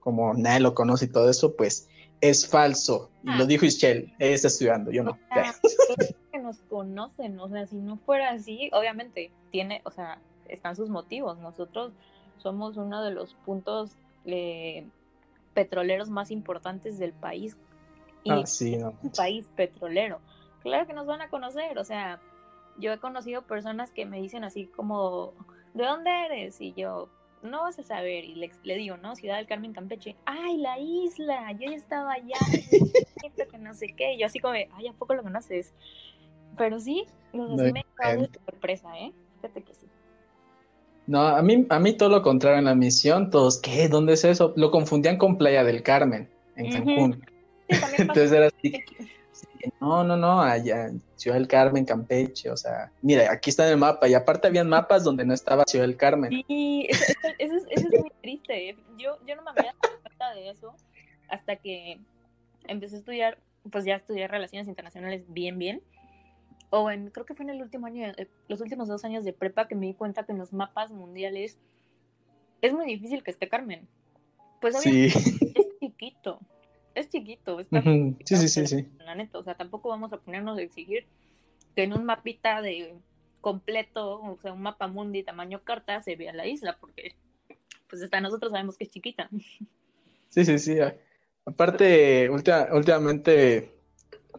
como 0.00 0.34
nadie 0.34 0.60
lo 0.60 0.74
conoce 0.74 1.06
y 1.06 1.08
todo 1.08 1.30
eso, 1.30 1.56
pues 1.56 1.88
es 2.20 2.46
falso. 2.46 3.10
Y 3.22 3.36
lo 3.36 3.44
ah. 3.44 3.46
dijo 3.46 3.64
Ischel, 3.64 4.12
ella 4.18 4.34
está 4.34 4.48
estudiando, 4.48 4.90
yo 4.90 5.02
no. 5.02 5.18
que 6.32 6.38
nos 6.38 6.58
conocen, 6.68 7.38
o 7.40 7.48
sea, 7.48 7.66
si 7.66 7.76
no 7.76 7.96
fuera 7.96 8.30
así, 8.30 8.70
obviamente 8.72 9.30
tiene, 9.50 9.80
o 9.84 9.90
sea, 9.90 10.18
están 10.48 10.76
sus 10.76 10.90
motivos. 10.90 11.38
Nosotros 11.38 11.92
somos 12.38 12.76
uno 12.76 13.02
de 13.02 13.12
los 13.12 13.34
puntos 13.46 13.92
eh, 14.26 14.86
petroleros 15.54 16.10
más 16.10 16.30
importantes 16.30 16.98
del 16.98 17.12
país. 17.12 17.56
Y 18.22 18.30
ah, 18.30 18.44
sí, 18.44 18.76
no. 18.76 18.94
un 19.02 19.10
país 19.10 19.48
petrolero 19.56 20.20
claro 20.66 20.86
que 20.86 20.92
nos 20.92 21.06
van 21.06 21.20
a 21.22 21.28
conocer, 21.28 21.78
o 21.78 21.84
sea, 21.84 22.20
yo 22.76 22.92
he 22.92 22.98
conocido 22.98 23.42
personas 23.42 23.92
que 23.92 24.04
me 24.04 24.20
dicen 24.20 24.42
así 24.42 24.66
como, 24.66 25.32
¿de 25.74 25.84
dónde 25.84 26.10
eres? 26.26 26.60
Y 26.60 26.74
yo, 26.74 27.08
no 27.42 27.62
vas 27.62 27.78
a 27.78 27.84
saber, 27.84 28.24
y 28.24 28.34
le, 28.34 28.74
digo, 28.74 28.96
¿no? 28.96 29.14
Ciudad 29.14 29.36
del 29.36 29.46
Carmen, 29.46 29.72
Campeche, 29.72 30.16
¡ay, 30.24 30.56
la 30.56 30.78
isla! 30.80 31.52
Yo 31.52 31.70
ya 31.70 31.76
estaba 31.76 32.14
allá, 32.14 32.36
que 33.50 33.58
no 33.58 33.74
sé 33.74 33.94
qué, 33.96 34.14
y 34.14 34.18
yo 34.18 34.26
así 34.26 34.40
como, 34.40 34.54
¡ay, 34.54 34.88
a 34.88 34.92
poco 34.92 35.14
lo 35.14 35.22
conoces! 35.22 35.72
Pero 36.58 36.80
sí, 36.80 37.06
no, 37.32 37.48
me 37.56 37.72
de 37.72 38.30
sorpresa, 38.44 38.88
¿eh? 38.98 39.12
Fíjate 39.36 39.62
que 39.62 39.74
sí. 39.74 39.86
No, 41.06 41.20
a 41.20 41.42
mí, 41.42 41.64
a 41.70 41.78
mí 41.78 41.92
todo 41.92 42.08
lo 42.08 42.22
contrario 42.22 42.58
en 42.58 42.64
la 42.64 42.74
misión, 42.74 43.30
todos, 43.30 43.60
¿qué? 43.60 43.88
¿Dónde 43.88 44.14
es 44.14 44.24
eso? 44.24 44.52
Lo 44.56 44.72
confundían 44.72 45.16
con 45.16 45.38
Playa 45.38 45.62
del 45.62 45.84
Carmen, 45.84 46.28
en 46.56 46.72
Cancún. 46.72 47.24
Entonces 47.98 48.32
era 48.32 48.46
así, 48.46 48.82
no, 49.80 50.04
no, 50.04 50.16
no, 50.16 50.40
allá 50.40 50.90
Ciudad 51.16 51.36
del 51.36 51.48
Carmen, 51.48 51.84
Campeche, 51.84 52.50
o 52.50 52.56
sea, 52.56 52.90
mira, 53.02 53.30
aquí 53.32 53.50
está 53.50 53.66
en 53.66 53.72
el 53.72 53.78
mapa, 53.78 54.08
y 54.08 54.14
aparte 54.14 54.48
habían 54.48 54.68
mapas 54.68 55.04
donde 55.04 55.24
no 55.24 55.34
estaba 55.34 55.64
Ciudad 55.66 55.86
del 55.86 55.96
Carmen. 55.96 56.30
Sí, 56.46 56.88
eso, 57.38 57.54
es 57.70 58.00
muy 58.00 58.12
triste, 58.22 58.70
¿eh? 58.70 58.76
yo, 58.98 59.18
yo 59.26 59.36
no 59.36 59.42
me 59.42 59.50
había 59.50 59.74
dado 59.82 60.00
cuenta 60.02 60.34
de 60.34 60.50
eso 60.50 60.74
hasta 61.28 61.56
que 61.56 61.98
empecé 62.66 62.96
a 62.96 62.98
estudiar, 62.98 63.38
pues 63.70 63.84
ya 63.84 63.96
estudié 63.96 64.28
Relaciones 64.28 64.68
Internacionales 64.68 65.24
bien, 65.28 65.58
bien, 65.58 65.82
o 66.70 66.90
en, 66.90 67.10
creo 67.10 67.26
que 67.26 67.34
fue 67.34 67.44
en 67.44 67.50
el 67.50 67.62
último 67.62 67.86
año, 67.86 68.06
eh, 68.16 68.28
los 68.48 68.60
últimos 68.60 68.88
dos 68.88 69.04
años 69.04 69.24
de 69.24 69.32
prepa 69.32 69.68
que 69.68 69.74
me 69.74 69.86
di 69.86 69.94
cuenta 69.94 70.24
que 70.24 70.32
en 70.32 70.38
los 70.38 70.52
mapas 70.52 70.92
mundiales 70.92 71.58
es 72.60 72.72
muy 72.72 72.86
difícil 72.86 73.22
que 73.22 73.30
esté 73.30 73.48
Carmen. 73.48 73.86
Pues 74.60 74.74
obviamente 74.74 75.18
es 75.54 75.78
chiquito, 75.80 76.40
es 76.96 77.08
chiquito. 77.08 77.60
Está 77.60 77.82
sí, 77.82 78.16
sí, 78.24 78.48
sí, 78.48 78.66
sí. 78.66 78.88
La 78.98 79.14
neta, 79.14 79.38
o 79.38 79.44
sea, 79.44 79.54
tampoco 79.54 79.88
vamos 79.88 80.12
a 80.12 80.18
ponernos 80.18 80.58
a 80.58 80.62
exigir 80.62 81.06
que 81.74 81.84
en 81.84 81.92
un 81.92 82.04
mapita 82.04 82.62
de 82.62 82.94
completo, 83.40 84.20
o 84.22 84.38
sea, 84.42 84.52
un 84.52 84.62
mapa 84.62 84.88
mundi 84.88 85.22
tamaño 85.22 85.62
carta, 85.62 86.00
se 86.00 86.16
vea 86.16 86.32
la 86.32 86.46
isla, 86.46 86.78
porque 86.80 87.14
pues 87.88 88.02
hasta 88.02 88.20
nosotros 88.20 88.50
sabemos 88.50 88.76
que 88.76 88.84
es 88.84 88.90
chiquita. 88.90 89.28
Sí, 90.30 90.44
sí, 90.44 90.58
sí. 90.58 90.76
Aparte, 91.44 92.28
últimamente 92.30 93.72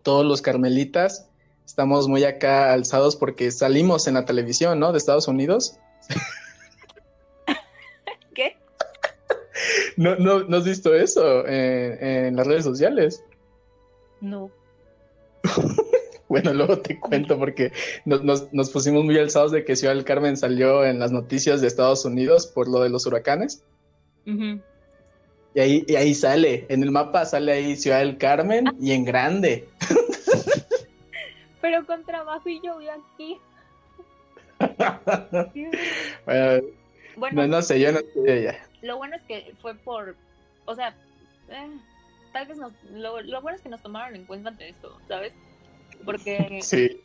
todos 0.03 0.25
los 0.25 0.41
carmelitas 0.41 1.29
estamos 1.65 2.07
muy 2.07 2.23
acá 2.23 2.73
alzados 2.73 3.15
porque 3.15 3.51
salimos 3.51 4.07
en 4.07 4.15
la 4.15 4.25
televisión, 4.25 4.79
¿no? 4.79 4.91
De 4.91 4.97
Estados 4.97 5.27
Unidos. 5.27 5.79
¿No, 9.97 10.15
no, 10.15 10.43
¿No 10.43 10.57
has 10.57 10.63
visto 10.63 10.95
eso 10.95 11.45
en, 11.47 12.35
las 12.35 12.45
redes 12.45 12.63
sociales? 12.63 13.23
No. 14.21 14.51
bueno, 16.29 16.53
luego 16.53 16.77
te 16.79 16.99
cuento 16.99 17.39
porque 17.39 17.71
nos, 18.05 18.69
pusimos 18.69 19.03
muy 19.03 19.17
alzados 19.17 19.51
de 19.51 19.65
que 19.65 19.75
Ciudad 19.75 19.95
del 19.95 20.05
Carmen 20.05 20.37
salió 20.37 20.85
en 20.85 20.99
las 20.99 21.11
noticias 21.11 21.61
de 21.61 21.67
Estados 21.67 22.05
Unidos 22.05 22.45
por 22.45 22.67
lo 22.67 22.81
de 22.81 22.89
los 22.89 23.07
huracanes. 23.07 23.63
y, 24.25 24.61
ahí, 25.59 25.83
y 25.87 25.95
ahí 25.95 26.13
sale, 26.13 26.67
en 26.69 26.83
el 26.83 26.91
mapa 26.91 27.25
sale 27.25 27.51
ahí 27.51 27.75
Ciudad 27.75 27.97
del 27.99 28.19
Carmen 28.19 28.65
y 28.79 28.91
en 28.91 29.03
grande. 29.03 29.67
Pero 31.61 31.83
con 31.87 32.05
trabajo 32.05 32.47
y 32.47 32.61
yo 32.63 32.75
voy 32.75 32.87
aquí. 32.87 33.39
bueno, 37.17 37.47
no, 37.47 37.61
sé, 37.63 37.79
yo 37.79 37.91
no 37.91 37.99
sé 38.13 38.43
ya. 38.43 38.66
Lo 38.87 38.95
bueno 38.95 39.17
es 39.17 39.23
que 39.23 39.53
fue 39.61 39.75
por, 39.75 40.15
o 40.65 40.73
sea, 40.73 40.95
eh, 41.49 41.77
tal 42.31 42.47
vez 42.47 42.57
nos, 42.57 42.71
lo, 42.89 43.41
bueno 43.41 43.57
es 43.57 43.61
que 43.61 43.67
nos 43.67 43.81
tomaron 43.81 44.15
en 44.15 44.23
cuenta 44.23 44.49
ante 44.49 44.69
esto, 44.69 44.97
¿sabes? 45.09 45.33
Porque 46.05 46.59
sí. 46.61 47.01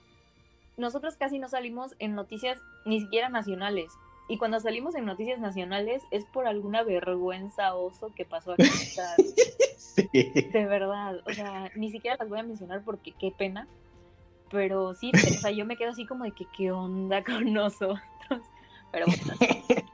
nosotros 0.76 1.16
casi 1.16 1.40
no 1.40 1.48
salimos 1.48 1.96
en 1.98 2.14
noticias 2.14 2.60
ni 2.84 3.00
siquiera 3.00 3.28
nacionales. 3.28 3.90
Y 4.28 4.38
cuando 4.38 4.60
salimos 4.60 4.94
en 4.94 5.06
noticias 5.06 5.40
nacionales 5.40 6.04
es 6.12 6.24
por 6.26 6.46
alguna 6.46 6.84
vergüenza 6.84 7.74
oso 7.74 8.12
que 8.14 8.24
pasó 8.24 8.52
aquí. 8.52 8.64
sí. 9.76 10.08
De 10.12 10.66
verdad, 10.66 11.20
o 11.26 11.32
sea, 11.32 11.68
ni 11.74 11.90
siquiera 11.90 12.16
las 12.16 12.28
voy 12.28 12.38
a 12.38 12.44
mencionar 12.44 12.84
porque 12.84 13.12
qué 13.18 13.32
pena. 13.36 13.66
Pero 14.52 14.94
sí, 14.94 15.10
o 15.14 15.40
sea, 15.40 15.50
yo 15.50 15.66
me 15.66 15.76
quedo 15.76 15.90
así 15.90 16.06
como 16.06 16.22
de 16.22 16.30
que 16.30 16.46
qué 16.56 16.70
onda 16.70 17.24
con 17.24 17.52
nosotros. 17.52 17.98
Pero 18.92 19.06
bueno, 19.06 19.34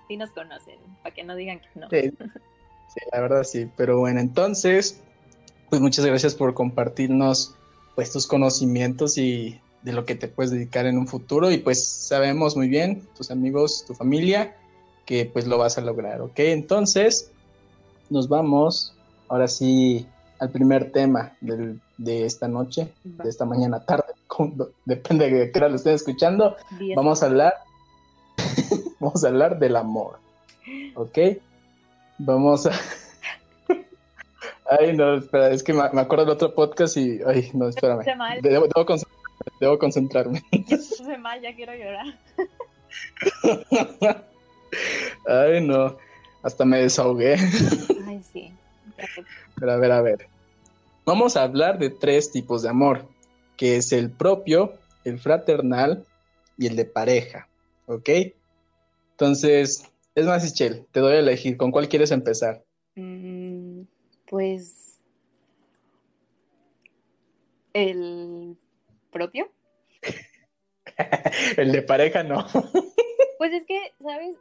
sí 0.08 0.16
nos 0.16 0.30
conocen, 0.30 0.78
para 1.02 1.14
que 1.14 1.24
no 1.24 1.34
digan 1.36 1.60
que 1.60 1.80
no. 1.80 1.88
Sí, 1.88 3.00
la 3.12 3.20
verdad 3.20 3.44
sí. 3.44 3.70
Pero 3.76 3.98
bueno, 3.98 4.20
entonces, 4.20 5.00
pues 5.70 5.80
muchas 5.80 6.04
gracias 6.04 6.34
por 6.34 6.54
compartirnos 6.54 7.54
pues 7.94 8.12
tus 8.12 8.26
conocimientos 8.26 9.18
y 9.18 9.60
de 9.82 9.92
lo 9.92 10.04
que 10.04 10.14
te 10.14 10.28
puedes 10.28 10.50
dedicar 10.50 10.86
en 10.86 10.98
un 10.98 11.06
futuro. 11.06 11.50
Y 11.50 11.58
pues 11.58 11.84
sabemos 11.84 12.56
muy 12.56 12.68
bien, 12.68 13.06
tus 13.16 13.30
amigos, 13.30 13.84
tu 13.86 13.94
familia, 13.94 14.56
que 15.04 15.26
pues 15.26 15.46
lo 15.46 15.58
vas 15.58 15.78
a 15.78 15.80
lograr, 15.80 16.20
¿ok? 16.20 16.38
Entonces, 16.40 17.30
nos 18.10 18.28
vamos 18.28 18.94
ahora 19.28 19.48
sí 19.48 20.06
al 20.38 20.50
primer 20.50 20.92
tema 20.92 21.36
de 21.40 22.24
esta 22.24 22.48
noche, 22.48 22.92
de 23.04 23.28
esta 23.28 23.44
mañana 23.44 23.84
tarde, 23.84 24.14
depende 24.84 25.30
de 25.30 25.50
qué 25.50 25.58
hora 25.58 25.68
lo 25.68 25.76
estén 25.76 25.94
escuchando. 25.94 26.56
Vamos 26.94 27.22
a 27.22 27.26
hablar 27.26 27.54
Vamos 29.00 29.24
a 29.24 29.28
hablar 29.28 29.58
del 29.58 29.76
amor. 29.76 30.18
¿Ok? 30.94 31.18
Vamos 32.18 32.66
a. 32.66 32.72
Ay, 34.70 34.94
no, 34.96 35.14
espera, 35.14 35.50
es 35.50 35.62
que 35.62 35.72
me, 35.72 35.82
acuerdo 35.82 36.24
del 36.24 36.34
otro 36.34 36.54
podcast 36.54 36.96
y. 36.96 37.20
Ay, 37.26 37.50
no, 37.54 37.68
espérame. 37.68 38.04
Debo, 38.42 38.66
debo, 38.66 38.86
concentrarme. 38.86 39.58
Debo 39.60 39.78
concentrarme. 39.78 40.44
Me 41.06 41.18
mal, 41.18 41.40
ya 41.40 41.54
quiero 41.54 41.74
llorar. 41.74 42.06
Ay, 45.26 45.66
no. 45.66 45.96
Hasta 46.42 46.64
me 46.64 46.78
desahogué. 46.78 47.36
Ay, 48.06 48.22
sí. 48.32 48.52
Pero 49.58 49.72
a 49.72 49.76
ver, 49.76 49.92
a 49.92 50.02
ver. 50.02 50.28
Vamos 51.04 51.36
a 51.36 51.42
hablar 51.42 51.78
de 51.78 51.90
tres 51.90 52.30
tipos 52.30 52.62
de 52.62 52.68
amor, 52.68 53.06
que 53.56 53.76
es 53.76 53.92
el 53.92 54.10
propio, 54.10 54.74
el 55.04 55.18
fraternal 55.18 56.04
y 56.56 56.66
el 56.66 56.76
de 56.76 56.84
pareja. 56.84 57.48
¿Ok? 57.86 58.08
Entonces, 59.20 59.84
es 60.14 60.26
más, 60.26 60.44
Michelle, 60.44 60.86
te 60.92 61.00
doy 61.00 61.14
a 61.14 61.18
elegir. 61.18 61.56
¿Con 61.56 61.72
cuál 61.72 61.88
quieres 61.88 62.12
empezar? 62.12 62.62
Mm, 62.94 63.82
pues. 64.30 65.00
El 67.72 68.56
propio. 69.10 69.50
el 71.56 71.72
de 71.72 71.82
pareja 71.82 72.22
no. 72.22 72.46
pues 73.38 73.52
es 73.52 73.66
que, 73.66 73.92
¿sabes? 74.00 74.36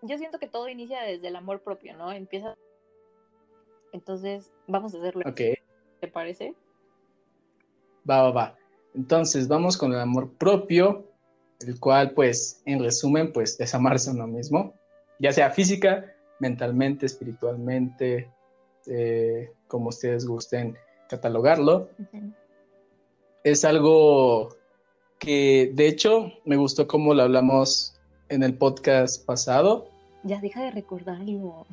Yo 0.00 0.16
siento 0.16 0.38
que 0.38 0.48
todo 0.48 0.70
inicia 0.70 1.02
desde 1.02 1.28
el 1.28 1.36
amor 1.36 1.60
propio, 1.62 1.94
¿no? 1.94 2.10
Empieza. 2.10 2.54
Entonces, 3.92 4.50
vamos 4.66 4.94
a 4.94 4.98
hacerlo. 4.98 5.22
Ok. 5.26 5.40
¿Te 6.00 6.08
parece? 6.08 6.54
Va, 8.08 8.22
va, 8.22 8.30
va. 8.30 8.58
Entonces, 8.94 9.48
vamos 9.48 9.76
con 9.76 9.92
el 9.92 10.00
amor 10.00 10.32
propio, 10.32 11.13
el 11.60 11.78
cual, 11.80 12.12
pues, 12.12 12.62
en 12.66 12.80
resumen, 12.80 13.32
pues, 13.32 13.58
es 13.60 13.74
amarse 13.74 14.10
a 14.10 14.12
uno 14.12 14.26
mismo, 14.26 14.74
ya 15.18 15.32
sea 15.32 15.50
física, 15.50 16.14
mentalmente, 16.40 17.06
espiritualmente, 17.06 18.30
eh, 18.86 19.52
como 19.68 19.88
ustedes 19.88 20.26
gusten 20.26 20.76
catalogarlo. 21.08 21.88
Es 23.42 23.64
algo 23.64 24.56
que, 25.18 25.70
de 25.74 25.88
hecho, 25.88 26.32
me 26.44 26.56
gustó 26.56 26.86
como 26.86 27.14
lo 27.14 27.22
hablamos 27.22 27.94
en 28.28 28.42
el 28.42 28.56
podcast 28.56 29.24
pasado. 29.24 29.88
Ya 30.22 30.40
deja 30.40 30.62
de 30.62 30.70
recordarlo. 30.70 31.66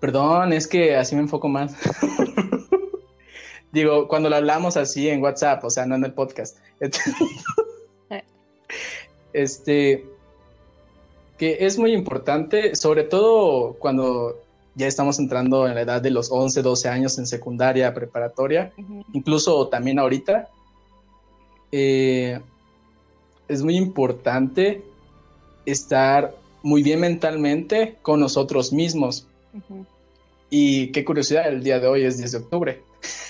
Perdón, 0.00 0.52
es 0.52 0.66
que 0.66 0.96
así 0.96 1.14
me 1.14 1.22
enfoco 1.22 1.48
más. 1.48 1.74
Digo, 3.72 4.08
cuando 4.08 4.30
lo 4.30 4.36
hablamos 4.36 4.76
así 4.76 5.08
en 5.08 5.22
WhatsApp, 5.22 5.64
o 5.64 5.70
sea, 5.70 5.86
no 5.86 5.96
en 5.96 6.04
el 6.04 6.14
podcast. 6.14 6.58
este, 9.36 10.06
que 11.36 11.66
es 11.66 11.78
muy 11.78 11.92
importante, 11.92 12.74
sobre 12.74 13.04
todo 13.04 13.74
cuando 13.74 14.40
ya 14.74 14.86
estamos 14.86 15.18
entrando 15.18 15.66
en 15.66 15.74
la 15.74 15.82
edad 15.82 16.00
de 16.00 16.10
los 16.10 16.30
11, 16.32 16.62
12 16.62 16.88
años 16.88 17.18
en 17.18 17.26
secundaria, 17.26 17.92
preparatoria, 17.92 18.72
incluso 19.12 19.68
también 19.68 19.98
ahorita. 19.98 20.48
Eh, 21.70 22.40
es 23.48 23.62
muy 23.62 23.76
importante 23.76 24.82
estar 25.66 26.34
muy 26.62 26.82
bien 26.82 27.00
mentalmente 27.00 27.96
con 28.00 28.20
nosotros 28.20 28.72
mismos. 28.72 29.26
Y 30.48 30.92
qué 30.92 31.04
curiosidad, 31.04 31.48
el 31.48 31.62
día 31.62 31.78
de 31.78 31.88
hoy 31.88 32.04
es 32.04 32.16
10 32.16 32.32
de 32.32 32.38
octubre, 32.38 32.82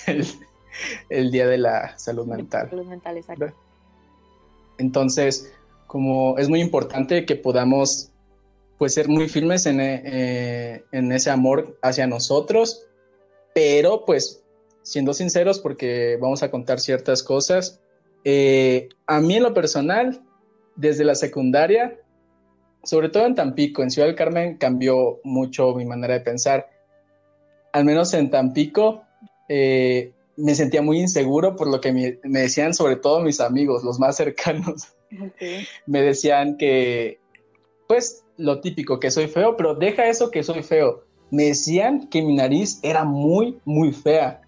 el, 1.09 1.31
día 1.31 1.47
de 1.47 1.57
la 1.57 1.97
salud 1.97 2.25
mental. 2.25 2.69
Salud 2.69 2.85
mental, 2.85 3.17
exacto. 3.17 3.51
Entonces, 4.77 5.51
como 5.87 6.37
es 6.37 6.49
muy 6.49 6.61
importante 6.61 7.25
que 7.25 7.35
podamos 7.35 8.11
pues 8.77 8.93
ser 8.93 9.07
muy 9.07 9.27
firmes 9.27 9.65
en, 9.65 9.79
eh, 9.81 10.83
en 10.91 11.11
ese 11.11 11.31
amor 11.31 11.79
hacia 11.81 12.05
nosotros, 12.05 12.85
pero 13.55 14.05
pues 14.05 14.43
siendo 14.83 15.13
sinceros 15.13 15.59
porque 15.59 16.17
vamos 16.21 16.43
a 16.43 16.51
contar 16.51 16.79
ciertas 16.79 17.23
cosas. 17.23 17.81
Eh, 18.23 18.87
a 19.05 19.19
mí 19.19 19.35
en 19.35 19.43
lo 19.43 19.53
personal, 19.53 20.21
desde 20.75 21.03
la 21.03 21.15
secundaria, 21.15 21.99
sobre 22.83 23.09
todo 23.09 23.25
en 23.25 23.35
Tampico, 23.35 23.83
en 23.83 23.91
Ciudad 23.91 24.07
del 24.07 24.15
Carmen 24.15 24.57
cambió 24.57 25.19
mucho 25.23 25.73
mi 25.75 25.85
manera 25.85 26.13
de 26.13 26.21
pensar. 26.21 26.69
Al 27.73 27.83
menos 27.83 28.13
en 28.13 28.29
Tampico 28.29 29.03
eh, 29.49 30.13
me 30.37 30.55
sentía 30.55 30.81
muy 30.81 30.99
inseguro 30.99 31.55
por 31.55 31.67
lo 31.67 31.81
que 31.81 31.91
me, 31.91 32.19
decían 32.23 32.73
sobre 32.73 32.95
todo 32.95 33.21
mis 33.21 33.41
amigos, 33.41 33.83
los 33.83 33.99
más 33.99 34.15
cercanos. 34.17 34.93
Me 35.85 36.01
decían 36.01 36.57
que, 36.57 37.19
pues, 37.87 38.23
lo 38.37 38.61
típico, 38.61 38.99
que 38.99 39.11
soy 39.11 39.27
feo, 39.27 39.55
pero 39.57 39.75
deja 39.75 40.07
eso 40.07 40.31
que 40.31 40.43
soy 40.43 40.63
feo. 40.63 41.03
Me 41.31 41.45
decían 41.45 42.07
que 42.09 42.21
mi 42.21 42.35
nariz 42.35 42.79
era 42.83 43.03
muy, 43.03 43.59
muy 43.65 43.91
fea. 43.91 44.41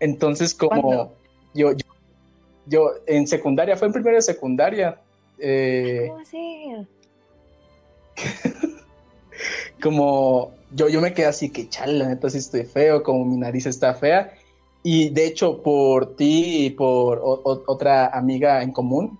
Entonces, 0.00 0.54
como 0.54 1.14
yo, 1.54 1.72
yo, 1.72 1.78
yo, 2.66 2.90
en 3.06 3.26
secundaria, 3.26 3.76
fue 3.76 3.88
en 3.88 3.92
primera 3.92 4.16
de 4.16 4.22
secundaria. 4.22 5.00
Eh, 5.38 6.06
¿Cómo 6.08 6.20
hacer? 6.20 6.86
como 9.82 10.52
yo, 10.72 10.88
yo 10.88 11.00
me 11.00 11.12
quedé 11.14 11.26
así 11.26 11.50
que 11.50 11.68
chale, 11.68 11.94
la 11.94 12.08
neta 12.08 12.30
sí 12.30 12.38
estoy 12.38 12.64
feo, 12.64 13.02
como 13.02 13.24
mi 13.24 13.36
nariz 13.36 13.66
está 13.66 13.94
fea. 13.94 14.34
Y 14.82 15.10
de 15.10 15.26
hecho, 15.26 15.62
por 15.62 16.16
ti 16.16 16.66
y 16.66 16.70
por 16.70 17.20
otra 17.22 18.06
amiga 18.06 18.62
en 18.62 18.72
común, 18.72 19.18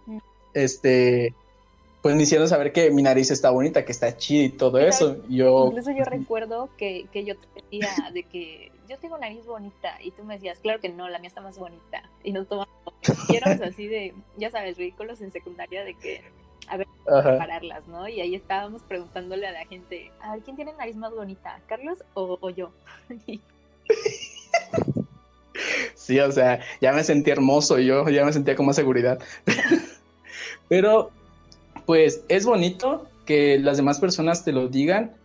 este, 0.54 1.34
pues 2.02 2.16
me 2.16 2.22
hicieron 2.22 2.48
saber 2.48 2.72
que 2.72 2.90
mi 2.90 3.02
nariz 3.02 3.30
está 3.30 3.50
bonita, 3.50 3.84
que 3.84 3.92
está 3.92 4.16
chida 4.16 4.44
y 4.44 4.48
todo 4.50 4.78
eso. 4.78 5.16
Yo... 5.28 5.68
Incluso 5.68 5.92
yo 5.92 6.04
recuerdo 6.04 6.68
que, 6.76 7.06
que 7.12 7.24
yo 7.24 7.36
te 7.36 7.62
decía 7.62 8.10
de 8.12 8.22
que 8.24 8.72
yo 8.88 8.98
tengo 8.98 9.18
nariz 9.18 9.46
bonita 9.46 9.98
y 10.02 10.10
tú 10.10 10.24
me 10.24 10.34
decías, 10.34 10.58
claro 10.58 10.80
que 10.80 10.88
no, 10.88 11.08
la 11.08 11.18
mía 11.18 11.28
está 11.28 11.40
más 11.40 11.58
bonita. 11.58 12.02
Y 12.24 12.32
nos 12.32 12.48
tomamos, 12.48 12.70
así 13.62 13.86
de, 13.86 14.14
ya 14.36 14.50
sabes, 14.50 14.76
ridículos 14.76 15.20
en 15.20 15.30
secundaria 15.30 15.84
de 15.84 15.94
que 15.94 16.22
a 16.70 16.76
ver, 16.76 16.86
compararlas, 17.04 17.88
¿no? 17.88 18.08
Y 18.08 18.20
ahí 18.20 18.34
estábamos 18.34 18.82
preguntándole 18.82 19.46
a 19.46 19.52
la 19.52 19.64
gente, 19.66 20.10
a 20.20 20.32
ver, 20.32 20.42
¿quién 20.42 20.56
tiene 20.56 20.72
nariz 20.72 20.96
más 20.96 21.12
bonita, 21.12 21.60
Carlos 21.66 22.02
o, 22.14 22.50
yo? 22.50 22.72
sí, 25.94 26.18
o 26.20 26.32
sea, 26.32 26.60
ya 26.80 26.92
me 26.92 27.04
sentí 27.04 27.30
hermoso 27.30 27.78
yo, 27.78 28.08
ya 28.08 28.24
me 28.24 28.32
sentía 28.32 28.56
con 28.56 28.66
más 28.66 28.76
seguridad. 28.76 29.18
Pero, 30.70 31.10
pues, 31.84 32.22
es 32.28 32.46
bonito 32.46 33.08
que 33.26 33.58
las 33.58 33.76
demás 33.76 33.98
personas 33.98 34.44
te 34.44 34.52
lo 34.52 34.68
digan. 34.68 35.16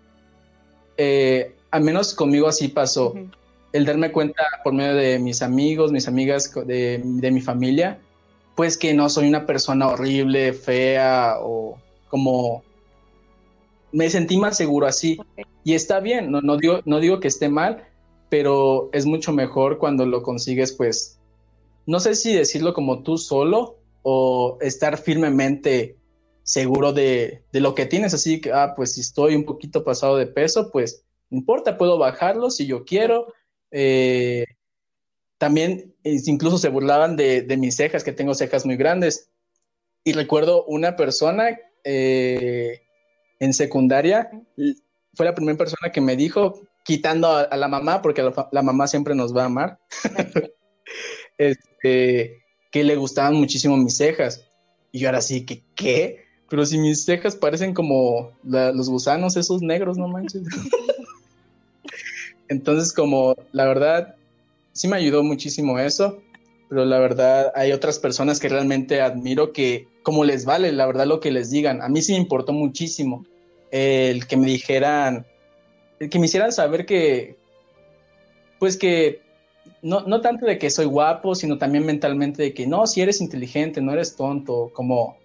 Eh, 0.98 1.54
al 1.70 1.84
menos 1.84 2.16
conmigo 2.16 2.48
así 2.48 2.68
pasó. 2.68 3.14
El 3.72 3.86
darme 3.86 4.12
cuenta 4.12 4.42
por 4.64 4.74
medio 4.74 4.96
de 4.96 5.20
mis 5.20 5.44
amigos, 5.44 5.92
mis 5.92 6.08
amigas, 6.08 6.52
de, 6.66 7.00
de 7.04 7.32
mi 7.32 7.42
familia, 7.42 8.00
pues 8.56 8.76
que 8.76 8.96
no 8.96 9.08
soy 9.08 9.28
una 9.28 9.46
persona 9.46 9.88
horrible, 9.88 10.52
fea 10.54 11.36
o 11.42 11.78
como 12.10 12.64
me 13.92 14.10
sentí 14.10 14.38
más 14.38 14.58
seguro 14.58 14.88
así. 14.88 15.20
Y 15.64 15.76
está 15.76 16.00
bien, 16.00 16.32
no, 16.32 16.42
no, 16.42 16.58
digo, 16.58 16.80
no 16.86 17.00
digo 17.00 17.20
que 17.20 17.28
esté 17.28 17.50
mal, 17.50 17.86
pero 18.30 18.90
es 18.94 19.06
mucho 19.06 19.32
mejor 19.32 19.78
cuando 19.78 20.08
lo 20.08 20.24
consigues, 20.24 20.72
pues, 20.72 21.20
no 21.86 22.00
sé 22.00 22.16
si 22.16 22.34
decirlo 22.34 22.74
como 22.74 23.04
tú 23.04 23.20
solo 23.20 23.78
o 24.08 24.60
estar 24.62 25.00
firmemente 25.00 25.98
seguro 26.44 26.94
de, 26.94 27.44
de 27.52 27.60
lo 27.60 27.74
que 27.74 27.88
tienes. 27.88 28.14
Así 28.14 28.40
que, 28.40 28.52
ah, 28.52 28.74
pues 28.76 28.94
si 28.94 29.02
estoy 29.02 29.36
un 29.36 29.46
poquito 29.46 29.84
pasado 29.84 30.16
de 30.16 30.28
peso, 30.28 30.70
pues 30.72 31.04
no 31.32 31.40
importa, 31.40 31.76
puedo 31.76 31.98
bajarlo 31.98 32.52
si 32.52 32.68
yo 32.68 32.86
quiero. 32.86 33.34
Eh, 33.72 34.46
también 35.40 35.96
incluso 36.04 36.60
se 36.60 36.70
burlaban 36.70 37.16
de, 37.16 37.44
mis 37.58 37.76
cejas, 37.76 38.04
que 38.04 38.12
tengo 38.12 38.36
cejas 38.36 38.64
muy 38.64 38.78
grandes. 38.78 39.32
Y 40.04 40.14
recuerdo 40.14 40.66
una 40.66 40.96
persona 40.96 41.58
eh, 41.84 42.84
en 43.40 43.54
secundaria, 43.54 44.30
fue 45.16 45.26
la 45.26 45.34
primera 45.34 45.58
persona 45.58 45.92
que 45.92 46.02
me 46.02 46.16
dijo, 46.16 46.62
quitando 46.84 47.28
a, 47.28 47.58
la 47.58 47.68
mamá, 47.68 48.04
porque 48.04 48.22
la, 48.52 48.62
mamá 48.62 48.86
siempre 48.86 49.16
nos 49.16 49.36
va 49.36 49.42
a 49.42 49.46
amar, 49.46 49.80
este, 51.40 52.45
que 52.76 52.84
le 52.84 52.98
gustaban 52.98 53.36
muchísimo 53.36 53.78
mis 53.78 53.96
cejas. 53.96 54.44
Y 54.92 55.00
yo 55.00 55.08
ahora 55.08 55.22
sí, 55.22 55.46
que 55.46 55.64
¿qué? 55.76 56.26
Pero 56.50 56.66
si 56.66 56.78
mis 56.78 57.06
cejas 57.06 57.34
parecen 57.34 57.74
como 57.74 58.34
los 58.44 58.90
gusanos 58.90 59.38
esos 59.38 59.62
negros, 59.62 59.98
no 59.98 60.10
manches. 60.10 60.44
Entonces, 62.50 62.92
como 62.92 63.34
la 63.54 63.64
verdad, 63.64 64.16
sí 64.74 64.90
me 64.90 64.98
ayudó 64.98 65.24
muchísimo 65.24 65.80
eso, 65.80 66.22
pero 66.68 66.84
la 66.84 67.00
verdad 67.00 67.54
hay 67.56 67.72
otras 67.72 67.98
personas 67.98 68.42
que 68.42 68.50
realmente 68.50 69.00
admiro 69.00 69.54
que 69.54 69.88
como 70.04 70.26
les 70.26 70.44
vale, 70.44 70.74
la 70.74 70.86
verdad 70.86 71.06
lo 71.06 71.22
que 71.22 71.32
les 71.32 71.52
digan. 71.52 71.82
A 71.82 71.88
mí 71.88 72.02
sí 72.02 72.12
me 72.12 72.18
importó 72.18 72.52
muchísimo 72.52 73.26
el 73.72 74.28
que 74.28 74.36
me 74.36 74.48
dijeran, 74.48 75.26
el 76.02 76.10
que 76.10 76.20
me 76.20 76.26
hicieran 76.26 76.52
saber 76.52 76.86
que, 76.86 77.38
pues 78.60 78.76
que 78.76 79.22
no, 79.86 80.02
no 80.02 80.20
tanto 80.20 80.48
de 80.48 80.58
que 80.58 80.72
soy 80.72 80.86
guapo, 80.86 81.36
sino 81.36 81.60
también 81.60 81.86
mentalmente 81.86 82.42
de 82.42 82.54
que 82.56 82.66
no, 82.66 82.88
si 82.88 83.02
eres 83.02 83.22
inteligente, 83.22 83.82
no 83.82 83.94
eres 83.94 84.16
tonto, 84.16 84.72
como 84.74 85.16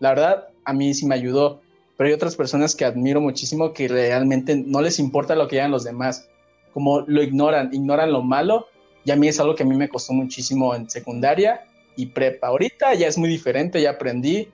la 0.00 0.08
verdad 0.08 0.48
a 0.64 0.72
mí 0.72 0.94
sí 0.94 1.04
me 1.04 1.14
ayudó, 1.14 1.60
pero 1.98 2.08
hay 2.08 2.14
otras 2.14 2.34
personas 2.34 2.74
que 2.74 2.86
admiro 2.86 3.20
muchísimo 3.20 3.74
que 3.74 3.88
realmente 3.88 4.56
no 4.56 4.80
les 4.80 4.98
importa 4.98 5.34
lo 5.34 5.48
que 5.48 5.60
hagan 5.60 5.70
los 5.70 5.84
demás 5.84 6.30
como 6.72 7.02
lo 7.02 7.22
ignoran, 7.22 7.68
ignoran 7.74 8.10
lo 8.10 8.22
malo, 8.22 8.68
y 9.04 9.10
a 9.10 9.16
mí 9.16 9.28
es 9.28 9.38
algo 9.38 9.54
que 9.54 9.64
a 9.64 9.66
mí 9.66 9.76
me 9.76 9.90
costó 9.90 10.14
muchísimo 10.14 10.74
en 10.74 10.88
secundaria 10.88 11.66
y 11.94 12.06
prepa. 12.06 12.48
Ahorita 12.48 12.94
ya 12.94 13.08
es 13.08 13.18
muy 13.18 13.28
diferente, 13.28 13.82
ya 13.82 13.90
aprendí, 13.90 14.48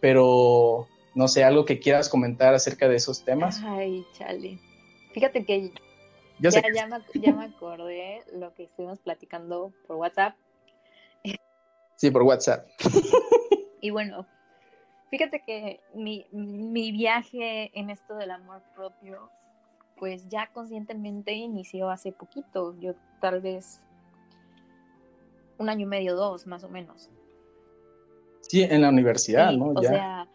pero 0.00 0.86
no 1.14 1.28
sé, 1.28 1.44
algo 1.44 1.64
que 1.64 1.78
quieras 1.78 2.10
comentar 2.10 2.52
acerca 2.52 2.88
de 2.88 2.96
esos 2.96 3.24
temas. 3.24 3.62
Ay, 3.64 4.04
chale. 4.12 4.58
Fíjate 5.12 5.44
que 5.44 5.72
ya, 6.40 6.50
ya, 6.50 6.86
me, 6.86 7.20
ya 7.20 7.32
me 7.32 7.44
acordé 7.44 8.22
lo 8.32 8.54
que 8.54 8.64
estuvimos 8.64 8.98
platicando 8.98 9.72
por 9.86 9.96
WhatsApp. 9.96 10.36
Sí, 11.96 12.10
por 12.10 12.22
WhatsApp. 12.22 12.66
Y 13.80 13.90
bueno, 13.90 14.26
fíjate 15.08 15.42
que 15.46 15.80
mi, 15.94 16.26
mi 16.32 16.90
viaje 16.90 17.70
en 17.78 17.90
esto 17.90 18.16
del 18.16 18.32
amor 18.32 18.60
propio, 18.74 19.30
pues 19.96 20.28
ya 20.28 20.50
conscientemente 20.52 21.32
inició 21.32 21.88
hace 21.88 22.10
poquito. 22.10 22.74
Yo 22.80 22.94
tal 23.20 23.40
vez 23.40 23.80
un 25.58 25.68
año 25.68 25.82
y 25.82 25.88
medio, 25.88 26.16
dos, 26.16 26.46
más 26.46 26.64
o 26.64 26.68
menos. 26.68 27.10
Sí, 28.40 28.62
en 28.62 28.82
la 28.82 28.88
universidad, 28.88 29.52
¿no? 29.52 29.72
O 29.72 29.82
sea, 29.82 30.26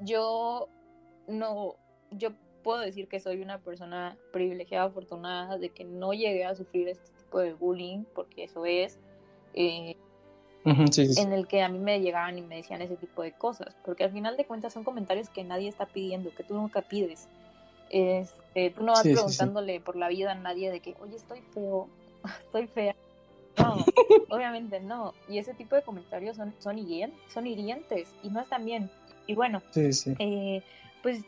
yo 0.00 0.68
no, 1.26 1.76
yo 2.10 2.30
puedo 2.62 2.80
decir 2.80 3.08
que 3.08 3.20
soy 3.20 3.40
una 3.40 3.58
persona 3.58 4.16
privilegiada, 4.32 4.86
afortunada 4.86 5.58
de 5.58 5.70
que 5.70 5.84
no 5.84 6.12
llegué 6.12 6.44
a 6.44 6.54
sufrir 6.54 6.88
este 6.88 7.10
tipo 7.18 7.40
de 7.40 7.54
bullying, 7.54 8.04
porque 8.14 8.44
eso 8.44 8.64
es, 8.64 8.98
eh, 9.54 9.96
en 10.64 11.32
el 11.32 11.46
que 11.46 11.62
a 11.62 11.68
mí 11.68 11.78
me 11.78 12.00
llegaban 12.00 12.36
y 12.38 12.42
me 12.42 12.56
decían 12.56 12.82
ese 12.82 12.96
tipo 12.96 13.22
de 13.22 13.32
cosas, 13.32 13.76
porque 13.84 14.04
al 14.04 14.12
final 14.12 14.36
de 14.36 14.44
cuentas 14.44 14.72
son 14.72 14.84
comentarios 14.84 15.30
que 15.30 15.42
nadie 15.42 15.68
está 15.68 15.86
pidiendo, 15.86 16.34
que 16.34 16.44
tú 16.44 16.54
nunca 16.54 16.82
pides. 16.82 17.28
Este, 17.88 18.70
tú 18.70 18.84
no 18.84 18.92
vas 18.92 19.02
preguntándole 19.02 19.80
por 19.80 19.96
la 19.96 20.08
vida 20.08 20.32
a 20.32 20.34
nadie 20.34 20.70
de 20.70 20.80
que, 20.80 20.94
oye, 21.00 21.16
estoy 21.16 21.40
feo, 21.40 21.88
estoy 22.44 22.66
fea. 22.66 22.94
No, 23.58 23.84
obviamente 24.28 24.80
no. 24.80 25.14
Y 25.28 25.38
ese 25.38 25.54
tipo 25.54 25.76
de 25.76 25.82
comentarios 25.82 26.36
son, 26.36 26.54
son, 26.58 26.76
son 27.28 27.46
hirientes 27.46 28.08
y 28.22 28.28
no 28.28 28.40
están 28.40 28.64
bien. 28.64 28.90
Y 29.26 29.34
bueno, 29.34 29.62
eh, 29.74 30.62
pues 31.02 31.24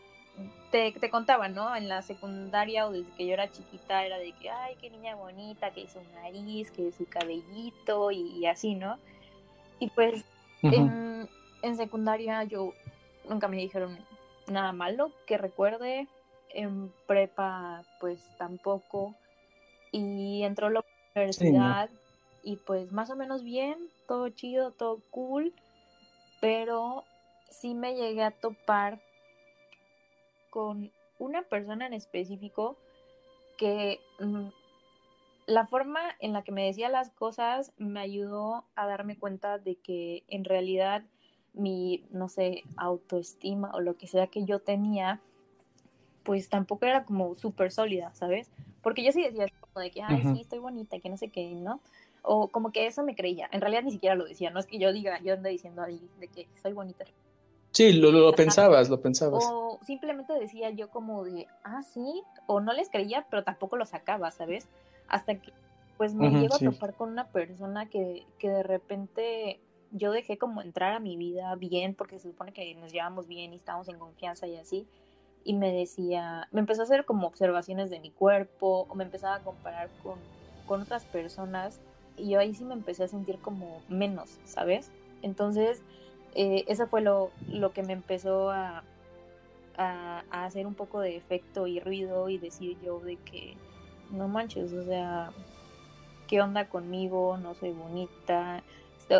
te, 0.70 0.92
te, 0.92 1.11
contaba, 1.11 1.48
¿no? 1.48 1.74
En 1.74 1.88
la 1.88 2.02
secundaria 2.02 2.87
o 2.87 2.92
desde 2.92 3.11
que 3.12 3.26
yo 3.26 3.35
era 3.35 3.50
chiquita 3.50 4.05
era 4.05 4.18
de 4.18 4.33
que, 4.33 4.50
ay, 4.50 4.76
qué 4.81 4.90
niña 4.90 5.14
bonita, 5.14 5.70
que 5.70 5.88
su 5.88 6.00
nariz, 6.14 6.70
que 6.70 6.92
su 6.92 7.07
cabellito 7.07 8.11
y, 8.11 8.46
así, 8.46 8.74
¿no? 8.74 8.98
Y 9.78 9.88
pues 9.90 10.24
en, 10.62 11.28
en, 11.62 11.76
secundaria 11.76 12.44
yo 12.44 12.72
nunca 13.28 13.48
me 13.48 13.57
dijeron 13.57 13.98
nada 14.46 14.72
malo 14.72 15.11
que 15.26 15.38
recuerde. 15.38 16.09
En 16.55 16.92
prepa, 17.07 17.83
pues 17.98 18.20
tampoco. 18.37 19.14
Y 19.90 20.42
entró 20.42 20.68
la 20.70 20.85
universidad 21.14 21.90
y 22.42 22.57
pues 22.57 22.92
más 22.92 23.09
o 23.11 23.16
menos 23.16 23.42
bien, 23.42 23.78
todo 24.07 24.28
chido, 24.28 24.70
todo 24.70 25.00
cool. 25.11 25.52
Pero 26.40 27.05
sí 27.50 27.74
me 27.74 27.94
llegué 27.94 28.22
a 28.22 28.31
topar 28.31 29.00
con 30.52 30.92
una 31.18 31.42
persona 31.44 31.86
en 31.86 31.94
específico 31.94 32.76
que 33.56 34.00
mm, 34.20 34.48
la 35.46 35.66
forma 35.66 36.00
en 36.20 36.34
la 36.34 36.42
que 36.42 36.52
me 36.52 36.66
decía 36.66 36.90
las 36.90 37.08
cosas 37.08 37.72
me 37.78 38.00
ayudó 38.00 38.64
a 38.74 38.86
darme 38.86 39.16
cuenta 39.16 39.56
de 39.56 39.76
que 39.76 40.24
en 40.28 40.44
realidad 40.44 41.04
mi, 41.54 42.04
no 42.10 42.28
sé, 42.28 42.64
autoestima 42.76 43.70
o 43.72 43.80
lo 43.80 43.96
que 43.96 44.06
sea 44.06 44.26
que 44.26 44.44
yo 44.44 44.58
tenía, 44.58 45.20
pues 46.22 46.50
tampoco 46.50 46.84
era 46.84 47.06
como 47.06 47.34
súper 47.34 47.72
sólida, 47.72 48.14
¿sabes? 48.14 48.50
Porque 48.82 49.02
yo 49.02 49.10
sí 49.10 49.22
decía 49.22 49.46
como 49.58 49.82
de 49.82 49.90
que, 49.90 50.02
ay, 50.02 50.22
sí, 50.34 50.42
estoy 50.42 50.58
bonita, 50.58 51.00
que 51.00 51.08
no 51.08 51.16
sé 51.16 51.28
qué, 51.28 51.54
¿no? 51.54 51.80
O 52.20 52.48
como 52.48 52.72
que 52.72 52.86
eso 52.86 53.02
me 53.02 53.14
creía. 53.14 53.48
En 53.52 53.62
realidad 53.62 53.84
ni 53.84 53.92
siquiera 53.92 54.16
lo 54.16 54.26
decía, 54.26 54.50
no 54.50 54.60
es 54.60 54.66
que 54.66 54.78
yo 54.78 54.92
diga, 54.92 55.18
yo 55.22 55.32
ando 55.32 55.48
diciendo 55.48 55.82
ahí 55.82 56.10
de 56.20 56.28
que 56.28 56.46
soy 56.60 56.74
bonita. 56.74 57.06
Sí, 57.72 57.94
lo, 57.94 58.12
lo 58.12 58.32
pensabas, 58.32 58.88
lo 58.90 59.00
pensabas. 59.00 59.44
O 59.50 59.78
simplemente 59.85 60.32
decía 60.35 60.70
yo 60.70 60.90
como 60.90 61.24
de, 61.24 61.46
ah, 61.64 61.82
sí, 61.82 62.22
o 62.46 62.61
no 62.61 62.72
les 62.72 62.90
creía, 62.90 63.26
pero 63.30 63.44
tampoco 63.44 63.76
lo 63.76 63.87
sacaba, 63.87 64.30
¿sabes? 64.30 64.68
Hasta 65.08 65.37
que 65.37 65.52
pues 65.96 66.14
me 66.14 66.30
llego 66.30 66.54
a 66.54 66.58
topar 66.58 66.94
con 66.94 67.11
una 67.11 67.28
persona 67.28 67.87
que, 67.87 68.26
que 68.38 68.48
de 68.48 68.62
repente 68.62 69.61
yo 69.92 70.11
dejé 70.11 70.37
como 70.38 70.62
entrar 70.62 70.94
a 70.94 71.00
mi 71.00 71.16
vida 71.16 71.54
bien, 71.54 71.94
porque 71.94 72.18
se 72.18 72.30
supone 72.30 72.52
que 72.52 72.74
nos 72.74 72.92
llevamos 72.92 73.28
bien 73.28 73.52
y 73.52 73.56
estábamos 73.56 73.88
en 73.88 73.98
confianza 73.98 74.46
y 74.46 74.56
así, 74.56 74.87
y 75.44 75.54
me 75.54 75.72
decía, 75.72 76.48
me 76.50 76.61
empezó 76.61 76.82
a 76.82 76.85
hacer 76.85 77.04
como 77.04 77.26
observaciones 77.26 77.90
de 77.90 78.00
mi 78.00 78.11
cuerpo, 78.11 78.87
o 78.88 78.94
me 78.94 79.04
empezaba 79.04 79.37
a 79.37 79.40
comparar 79.40 79.90
con, 80.02 80.18
con 80.66 80.82
otras 80.82 81.04
personas, 81.04 81.78
y 82.16 82.30
yo 82.30 82.40
ahí 82.40 82.54
sí 82.54 82.64
me 82.64 82.74
empecé 82.74 83.04
a 83.04 83.08
sentir 83.08 83.38
como 83.38 83.82
menos, 83.88 84.38
¿sabes? 84.44 84.90
Entonces, 85.20 85.82
eh, 86.34 86.64
eso 86.68 86.86
fue 86.86 87.02
lo, 87.02 87.30
lo, 87.48 87.72
que 87.72 87.82
me 87.82 87.92
empezó 87.92 88.50
a, 88.50 88.82
a, 89.76 90.22
hacer 90.30 90.66
un 90.66 90.74
poco 90.74 91.00
de 91.00 91.16
efecto 91.16 91.66
y 91.66 91.80
ruido 91.80 92.28
y 92.28 92.38
decir 92.38 92.78
yo 92.82 93.00
de 93.00 93.16
que 93.16 93.56
no 94.10 94.28
manches, 94.28 94.72
o 94.72 94.84
sea, 94.84 95.30
¿qué 96.28 96.40
onda 96.40 96.68
conmigo? 96.68 97.36
No 97.38 97.54
soy 97.54 97.72
bonita. 97.72 98.62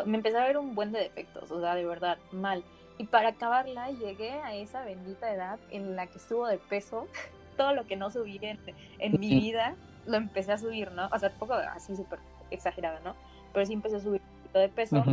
Me 0.07 0.17
empecé 0.17 0.39
a 0.39 0.47
ver 0.47 0.57
un 0.57 0.75
buen 0.75 0.93
de 0.93 1.01
defectos, 1.01 1.51
o 1.51 1.61
sea, 1.61 1.75
de 1.75 1.85
verdad, 1.85 2.19
mal. 2.31 2.65
Y 2.99 3.05
para 3.05 3.31
acabarla, 3.31 3.91
llegué 3.91 4.31
a 4.31 4.55
esa 4.55 4.85
bendita 4.85 5.33
edad 5.33 5.59
en 5.71 5.97
la 5.97 6.07
que 6.07 6.19
subo 6.19 6.47
de 6.47 6.59
peso. 6.59 7.09
Todo 7.57 7.75
lo 7.75 7.85
que 7.85 7.97
no 7.97 8.11
subí 8.11 8.39
en, 8.41 8.59
en 8.99 9.21
mi 9.21 9.29
vida, 9.29 9.75
lo 10.07 10.17
empecé 10.17 10.53
a 10.53 10.59
subir, 10.59 10.91
¿no? 10.93 11.09
O 11.13 11.19
sea, 11.19 11.29
un 11.29 11.39
poco 11.39 11.53
así 11.53 11.95
súper 11.95 12.19
exagerada, 12.51 13.01
¿no? 13.01 13.15
Pero 13.53 13.67
sí 13.67 13.75
empecé 13.75 13.97
a 13.97 14.01
subir 14.01 14.23
de 14.55 14.69
peso. 14.69 15.05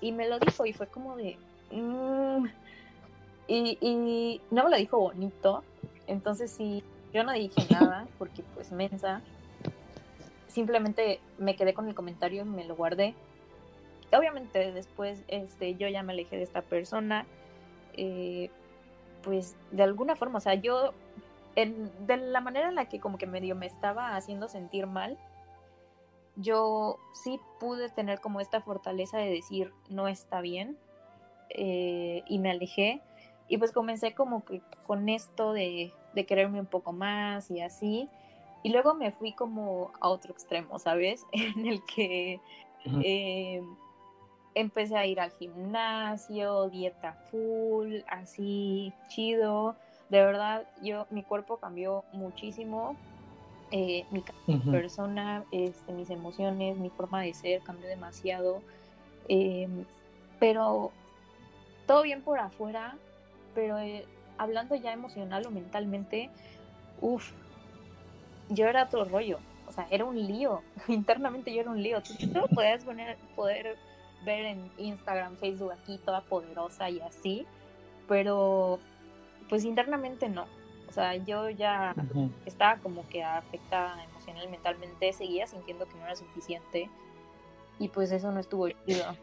Y 0.00 0.12
me 0.12 0.28
lo 0.28 0.38
dijo 0.38 0.66
y 0.66 0.72
fue 0.72 0.86
como 0.86 1.16
de... 1.16 1.38
Mm". 1.70 2.46
Y, 3.48 3.78
y 3.80 4.40
no 4.50 4.64
me 4.64 4.70
lo 4.70 4.76
dijo 4.76 4.98
bonito. 4.98 5.62
Entonces 6.06 6.50
sí, 6.50 6.82
yo 7.12 7.24
no 7.24 7.32
dije 7.32 7.66
nada 7.70 8.06
porque 8.18 8.42
pues 8.54 8.72
mensa. 8.72 9.22
Simplemente 10.48 11.20
me 11.38 11.56
quedé 11.56 11.74
con 11.74 11.88
el 11.88 11.94
comentario, 11.94 12.44
me 12.44 12.64
lo 12.64 12.76
guardé. 12.76 13.14
Obviamente 14.12 14.72
después 14.72 15.22
este, 15.28 15.74
yo 15.76 15.88
ya 15.88 16.02
me 16.02 16.12
alejé 16.12 16.36
de 16.36 16.42
esta 16.42 16.62
persona. 16.62 17.26
Eh, 17.94 18.50
pues 19.22 19.56
de 19.72 19.82
alguna 19.82 20.14
forma, 20.14 20.38
o 20.38 20.40
sea, 20.40 20.54
yo 20.54 20.92
en, 21.56 21.90
de 22.06 22.16
la 22.16 22.40
manera 22.40 22.68
en 22.68 22.74
la 22.76 22.86
que 22.86 23.00
como 23.00 23.18
que 23.18 23.26
medio 23.26 23.56
me 23.56 23.66
estaba 23.66 24.14
haciendo 24.14 24.48
sentir 24.48 24.86
mal, 24.86 25.18
yo 26.36 26.98
sí 27.12 27.40
pude 27.58 27.88
tener 27.88 28.20
como 28.20 28.40
esta 28.40 28.60
fortaleza 28.60 29.18
de 29.18 29.30
decir 29.30 29.72
no 29.88 30.06
está 30.06 30.40
bien 30.40 30.76
eh, 31.50 32.22
y 32.26 32.38
me 32.38 32.50
alejé 32.50 33.00
y 33.48 33.58
pues 33.58 33.72
comencé 33.72 34.14
como 34.14 34.44
que 34.44 34.60
con 34.86 35.08
esto 35.08 35.52
de, 35.52 35.92
quererme 36.26 36.60
un 36.60 36.66
poco 36.66 36.92
más 36.92 37.50
y 37.50 37.60
así 37.60 38.08
y 38.62 38.70
luego 38.70 38.94
me 38.94 39.12
fui 39.12 39.32
como 39.32 39.92
a 40.00 40.08
otro 40.08 40.32
extremo, 40.32 40.78
¿sabes? 40.78 41.24
En 41.32 41.66
el 41.66 41.84
que 41.84 42.40
eh, 43.04 43.62
empecé 44.54 44.96
a 44.96 45.06
ir 45.06 45.20
al 45.20 45.30
gimnasio, 45.32 46.68
dieta 46.70 47.12
full, 47.30 47.98
así 48.08 48.92
chido. 49.08 49.76
De 50.08 50.20
verdad, 50.24 50.66
yo, 50.82 51.06
mi 51.10 51.22
cuerpo 51.22 51.58
cambió 51.58 52.04
muchísimo 52.12 52.96
eh, 53.70 54.04
mi 54.10 54.22
persona, 54.70 55.44
este, 55.50 55.92
mis 55.92 56.10
emociones, 56.10 56.76
mi 56.78 56.90
forma 56.90 57.22
de 57.22 57.34
ser 57.34 57.62
cambió 57.62 57.88
demasiado. 57.88 58.62
Em, 59.28 59.84
pero 60.38 60.92
todo 61.86 62.02
bien 62.02 62.22
por 62.22 62.38
afuera, 62.38 62.96
pero 63.54 63.78
eh, 63.78 64.04
hablando 64.38 64.74
ya 64.74 64.92
emocional 64.92 65.46
o 65.46 65.50
mentalmente, 65.50 66.30
uff, 67.00 67.32
yo 68.48 68.66
era 68.66 68.84
otro 68.84 69.04
rollo. 69.04 69.38
O 69.68 69.72
sea, 69.72 69.86
era 69.90 70.04
un 70.04 70.26
lío. 70.26 70.62
Internamente 70.88 71.52
yo 71.52 71.62
era 71.62 71.70
un 71.70 71.82
lío. 71.82 72.02
Tú, 72.02 72.14
lo 72.32 72.46
podías 72.48 72.84
poner, 72.84 73.16
poder 73.34 73.76
ver 74.24 74.46
en 74.46 74.70
Instagram, 74.78 75.36
Facebook 75.36 75.72
aquí, 75.72 75.98
toda 75.98 76.20
poderosa 76.22 76.88
y 76.90 77.00
así. 77.00 77.46
Pero, 78.08 78.78
pues 79.48 79.64
internamente 79.64 80.28
no. 80.28 80.46
O 80.88 80.92
sea, 80.92 81.16
yo 81.16 81.50
ya 81.50 81.94
estaba 82.44 82.76
como 82.78 83.06
que 83.08 83.22
afectada 83.22 84.02
emocional, 84.04 84.48
mentalmente, 84.48 85.12
seguía 85.12 85.46
sintiendo 85.46 85.86
que 85.86 85.94
no 85.94 86.04
era 86.04 86.16
suficiente 86.16 86.88
y 87.78 87.88
pues 87.88 88.12
eso 88.12 88.30
no 88.32 88.40
estuvo 88.40 88.68
chido. 88.68 89.16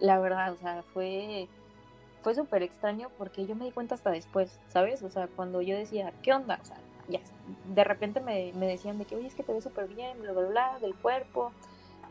La 0.00 0.18
verdad, 0.18 0.52
o 0.52 0.56
sea, 0.56 0.82
fue 0.92 1.48
fue 2.22 2.34
súper 2.34 2.62
extraño 2.62 3.10
porque 3.18 3.46
yo 3.46 3.54
me 3.54 3.66
di 3.66 3.70
cuenta 3.70 3.94
hasta 3.94 4.10
después, 4.10 4.58
¿sabes? 4.68 5.02
O 5.02 5.10
sea, 5.10 5.28
cuando 5.28 5.60
yo 5.60 5.76
decía, 5.76 6.12
¿qué 6.22 6.32
onda? 6.32 6.58
O 6.62 6.64
sea, 6.64 6.78
ya, 7.06 7.20
de 7.74 7.84
repente 7.84 8.20
me, 8.20 8.50
me 8.54 8.66
decían 8.66 8.98
de 8.98 9.04
que, 9.04 9.14
oye, 9.14 9.26
es 9.26 9.34
que 9.34 9.42
te 9.42 9.52
ves 9.52 9.62
súper 9.62 9.88
bien, 9.88 10.20
bla, 10.22 10.32
bla, 10.32 10.48
bla, 10.48 10.78
del 10.80 10.94
cuerpo, 10.94 11.52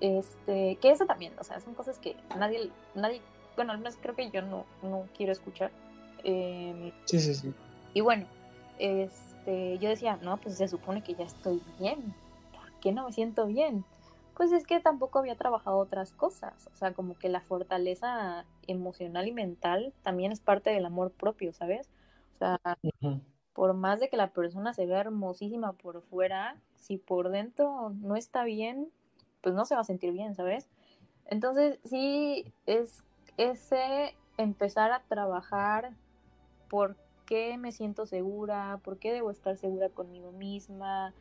este, 0.02 0.76
que 0.76 0.92
eso 0.92 1.08
también, 1.08 1.34
o 1.40 1.44
sea, 1.44 1.60
son 1.62 1.74
cosas 1.74 1.98
que 1.98 2.16
nadie, 2.38 2.70
nadie, 2.94 3.22
bueno, 3.56 3.72
al 3.72 3.80
menos 3.80 3.98
creo 4.00 4.16
que 4.16 4.30
yo 4.30 4.44
no, 4.44 4.66
no 4.84 5.08
quiero 5.18 5.32
escuchar. 5.32 5.72
Em, 6.24 6.92
sí, 7.06 7.20
sí, 7.20 7.34
sí. 7.34 7.52
Y 7.96 8.02
bueno, 8.02 8.28
este, 8.80 9.78
yo 9.80 9.90
decía, 9.90 10.18
no, 10.22 10.38
pues 10.38 10.58
se 10.58 10.68
supone 10.68 11.04
que 11.04 11.16
ya 11.16 11.26
estoy 11.26 11.62
bien. 11.80 12.14
qué 12.82 12.92
no 12.92 13.06
me 13.06 13.14
siento 13.14 13.46
bien? 13.46 13.86
Pues 14.36 14.52
es 14.52 14.66
que 14.66 14.80
tampoco 14.80 15.20
había 15.20 15.36
trabajado 15.36 15.78
otras 15.78 16.12
cosas, 16.12 16.68
o 16.74 16.76
sea, 16.76 16.94
como 16.94 17.16
que 17.18 17.30
la 17.30 17.42
fortaleza 17.42 18.46
emocional 18.68 19.28
y 19.28 19.32
mental 19.32 19.94
también 20.02 20.32
es 20.32 20.40
parte 20.40 20.72
del 20.72 20.86
amor 20.86 21.12
propio, 21.12 21.54
¿sabes? 21.54 21.88
O 22.36 22.38
sea, 22.40 22.60
por 23.54 23.74
más 23.76 24.00
de 24.00 24.10
que 24.10 24.18
la 24.18 24.32
persona 24.32 24.74
se 24.74 24.88
vea 24.88 25.02
hermosísima 25.02 25.74
por 25.74 26.02
fuera, 26.02 26.58
si 26.78 26.98
por 26.98 27.30
dentro 27.30 27.92
no 28.02 28.16
está 28.16 28.44
bien, 28.44 28.90
pues 29.42 29.54
no 29.54 29.66
se 29.66 29.76
va 29.76 29.82
a 29.82 29.86
sentir 29.86 30.12
bien, 30.12 30.34
¿sabes? 30.34 30.68
Entonces, 31.26 31.80
sí, 31.86 32.52
es 32.66 33.04
ese 33.38 34.16
empezar 34.38 34.92
a 34.92 35.04
trabajar 35.04 35.92
por 36.70 36.96
qué 37.26 37.58
me 37.58 37.72
siento 37.72 38.06
segura, 38.06 38.80
por 38.84 39.00
qué 39.00 39.14
debo 39.14 39.32
estar 39.32 39.58
segura 39.58 39.90
conmigo 39.90 40.32
misma, 40.32 41.14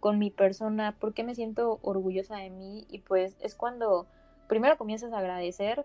con 0.00 0.18
mi 0.18 0.30
persona, 0.30 0.96
por 0.98 1.14
qué 1.14 1.24
me 1.24 1.34
siento 1.34 1.78
orgullosa 1.82 2.36
de 2.36 2.50
mí 2.50 2.86
y 2.88 3.00
pues 3.00 3.36
es 3.40 3.54
cuando 3.54 4.06
primero 4.48 4.78
comienzas 4.78 5.12
a 5.12 5.18
agradecer 5.18 5.84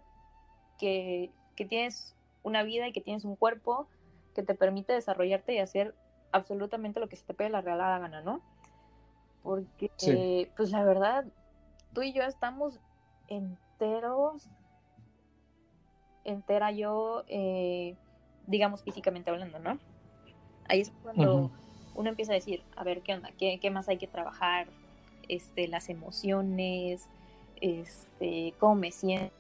que, 0.78 1.32
que 1.56 1.66
tienes 1.66 2.16
una 2.44 2.64
vida 2.64 2.88
y 2.88 2.94
que 2.94 3.02
tienes 3.02 3.26
un 3.26 3.36
cuerpo 3.36 3.88
que 4.34 4.44
te 4.44 4.56
permite 4.56 4.94
desarrollarte 4.94 5.54
y 5.54 5.60
hacer 5.60 5.96
absolutamente 6.32 7.00
lo 7.00 7.10
que 7.10 7.16
se 7.16 7.26
te 7.26 7.34
pegue 7.34 7.50
la 7.50 7.62
regalada 7.62 8.00
gana, 8.00 8.22
¿no? 8.22 8.42
Porque, 9.42 10.52
pues 10.58 10.72
la 10.72 10.84
verdad, 10.84 11.26
tú 11.94 12.02
y 12.02 12.14
yo 12.14 12.24
estamos 12.24 12.80
enteros, 13.28 14.50
entera 16.24 16.72
yo, 16.72 17.24
eh, 17.28 17.96
digamos 18.48 18.84
físicamente 18.84 19.30
hablando, 19.30 19.60
¿no? 19.60 19.80
Ahí 20.68 20.82
es 20.82 20.92
cuando 21.04 21.52
uno 21.96 22.10
empieza 22.10 22.32
a 22.32 22.36
decir, 22.36 22.64
a 22.76 22.84
ver, 22.84 23.02
¿qué 23.02 23.14
onda? 23.14 23.32
¿Qué, 23.38 23.60
¿Qué, 23.60 23.70
más 23.70 23.88
hay 23.88 23.98
que 23.98 24.08
trabajar? 24.08 24.68
Este, 25.28 25.68
las 25.68 25.90
emociones, 25.90 27.08
este, 27.62 28.54
cómo 28.60 28.76
me 28.76 28.92
siento. 28.92 29.34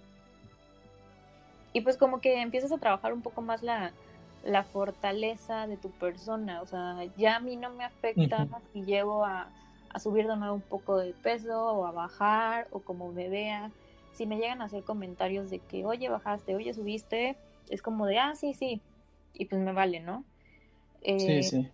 Y 1.73 1.81
pues 1.81 1.97
como 1.97 2.21
que 2.21 2.41
empiezas 2.41 2.71
a 2.71 2.77
trabajar 2.77 3.11
un 3.13 3.21
poco 3.21 3.41
más 3.41 3.61
la, 3.61 3.91
la 4.45 4.63
fortaleza 4.63 5.67
de 5.67 5.75
tu 5.75 5.91
persona. 5.91 6.61
O 6.61 6.67
sea, 6.67 7.03
ya 7.17 7.35
a 7.35 7.39
mí 7.39 7.57
no 7.57 7.69
me 7.71 7.83
afecta 7.83 8.47
si 8.71 8.83
llego 8.83 9.25
a, 9.25 9.49
a, 9.89 9.99
subir 9.99 10.27
de 10.27 10.37
nuevo 10.37 10.55
un 10.55 10.61
poco 10.61 10.97
de 10.97 11.13
peso 11.13 11.73
o 11.73 11.85
a 11.85 11.91
bajar 11.91 12.67
o 12.71 12.79
como 12.79 13.11
me 13.11 13.27
vea. 13.27 13.71
Si 14.13 14.25
me 14.25 14.37
llegan 14.37 14.61
a 14.61 14.65
hacer 14.65 14.83
comentarios 14.83 15.49
de 15.49 15.59
que, 15.59 15.85
oye, 15.85 16.07
bajaste, 16.07 16.55
oye, 16.55 16.73
subiste, 16.73 17.35
es 17.69 17.81
como 17.81 18.05
de, 18.05 18.19
ah, 18.19 18.35
sí, 18.35 18.53
sí. 18.53 18.81
Y 19.37 19.45
pues 19.45 19.61
me 19.61 19.73
vale, 19.73 19.99
¿no? 19.99 20.23
sí, 21.01 21.27
eh, 21.27 21.43
sí. 21.43 21.69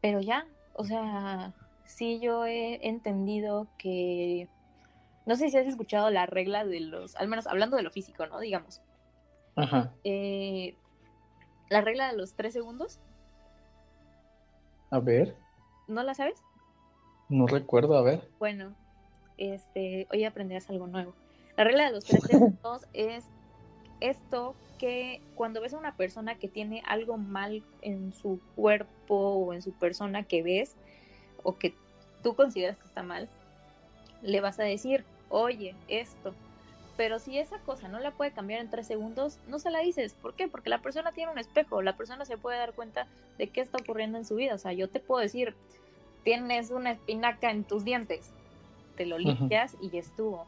Pero 0.00 0.20
ya, 0.20 0.46
o 0.74 0.84
sea, 0.84 1.54
sí 1.84 2.20
yo 2.20 2.46
he 2.46 2.86
entendido 2.86 3.68
que, 3.78 4.48
no 5.24 5.36
sé 5.36 5.50
si 5.50 5.56
has 5.56 5.66
escuchado 5.66 6.10
la 6.10 6.26
regla 6.26 6.64
de 6.64 6.80
los, 6.80 7.16
al 7.16 7.28
menos 7.28 7.46
hablando 7.46 7.76
de 7.76 7.82
lo 7.82 7.90
físico, 7.90 8.26
¿no? 8.26 8.40
Digamos. 8.40 8.82
Ajá. 9.56 9.92
Eh, 10.04 10.76
la 11.70 11.80
regla 11.80 12.10
de 12.10 12.16
los 12.16 12.34
tres 12.34 12.52
segundos. 12.52 13.00
A 14.90 15.00
ver. 15.00 15.36
¿No 15.88 16.02
la 16.02 16.14
sabes? 16.14 16.42
No 17.28 17.46
recuerdo, 17.46 17.96
a 17.96 18.02
ver. 18.02 18.28
Bueno, 18.38 18.74
este, 19.36 20.06
hoy 20.12 20.24
aprenderás 20.24 20.70
algo 20.70 20.86
nuevo. 20.86 21.14
La 21.56 21.64
regla 21.64 21.86
de 21.86 21.92
los 21.92 22.04
tres 22.04 22.22
segundos 22.30 22.86
es 22.92 23.28
esto 24.00 24.54
que 24.78 25.20
cuando 25.34 25.60
ves 25.60 25.74
a 25.74 25.78
una 25.78 25.96
persona 25.96 26.36
que 26.36 26.48
tiene 26.48 26.82
algo 26.86 27.16
mal 27.16 27.62
en 27.82 28.12
su 28.12 28.40
cuerpo 28.54 29.14
o 29.14 29.52
en 29.52 29.62
su 29.62 29.72
persona 29.72 30.22
que 30.22 30.42
ves 30.42 30.74
o 31.42 31.56
que 31.56 31.74
tú 32.22 32.34
consideras 32.34 32.76
que 32.76 32.86
está 32.86 33.02
mal, 33.02 33.28
le 34.22 34.40
vas 34.40 34.58
a 34.58 34.64
decir, 34.64 35.04
oye, 35.28 35.74
esto. 35.88 36.34
Pero 36.96 37.18
si 37.18 37.38
esa 37.38 37.58
cosa 37.58 37.88
no 37.88 38.00
la 38.00 38.12
puede 38.12 38.30
cambiar 38.30 38.60
en 38.60 38.70
tres 38.70 38.86
segundos, 38.86 39.38
no 39.46 39.58
se 39.58 39.70
la 39.70 39.80
dices. 39.80 40.14
¿Por 40.14 40.34
qué? 40.34 40.48
Porque 40.48 40.70
la 40.70 40.80
persona 40.80 41.12
tiene 41.12 41.30
un 41.30 41.38
espejo, 41.38 41.82
la 41.82 41.96
persona 41.96 42.24
se 42.24 42.38
puede 42.38 42.58
dar 42.58 42.72
cuenta 42.72 43.06
de 43.38 43.48
qué 43.48 43.60
está 43.60 43.78
ocurriendo 43.78 44.18
en 44.18 44.24
su 44.24 44.34
vida. 44.34 44.54
O 44.54 44.58
sea, 44.58 44.72
yo 44.72 44.88
te 44.88 45.00
puedo 45.00 45.20
decir, 45.20 45.54
tienes 46.24 46.70
una 46.70 46.92
espinaca 46.92 47.50
en 47.50 47.64
tus 47.64 47.84
dientes, 47.84 48.32
te 48.96 49.04
lo 49.04 49.18
limpias 49.18 49.76
y 49.80 49.90
ya 49.90 50.00
estuvo. 50.00 50.46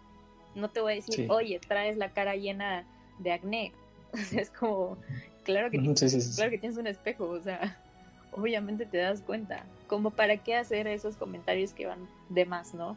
No 0.55 0.71
te 0.71 0.81
voy 0.81 0.93
a 0.93 0.97
decir, 0.97 1.31
oye, 1.31 1.61
traes 1.61 1.99
la 1.99 2.13
cara 2.13 2.35
llena 2.35 2.85
de 3.19 3.33
acné. 3.33 3.73
es 4.33 4.51
como, 4.51 4.97
claro 5.45 5.71
que, 5.71 5.79
claro 5.79 6.51
que 6.51 6.59
tienes 6.59 6.79
un 6.79 6.87
espejo, 6.87 7.29
o 7.29 7.41
sea, 7.41 7.79
obviamente 8.33 8.87
te 8.87 8.99
das 8.99 9.21
cuenta. 9.21 9.65
Como 9.87 10.11
para 10.11 10.37
qué 10.39 10.55
hacer 10.55 10.87
esos 10.87 11.17
comentarios 11.17 11.73
que 11.73 11.87
van 11.87 12.09
de 12.29 12.45
más, 12.45 12.75
¿no? 12.75 12.97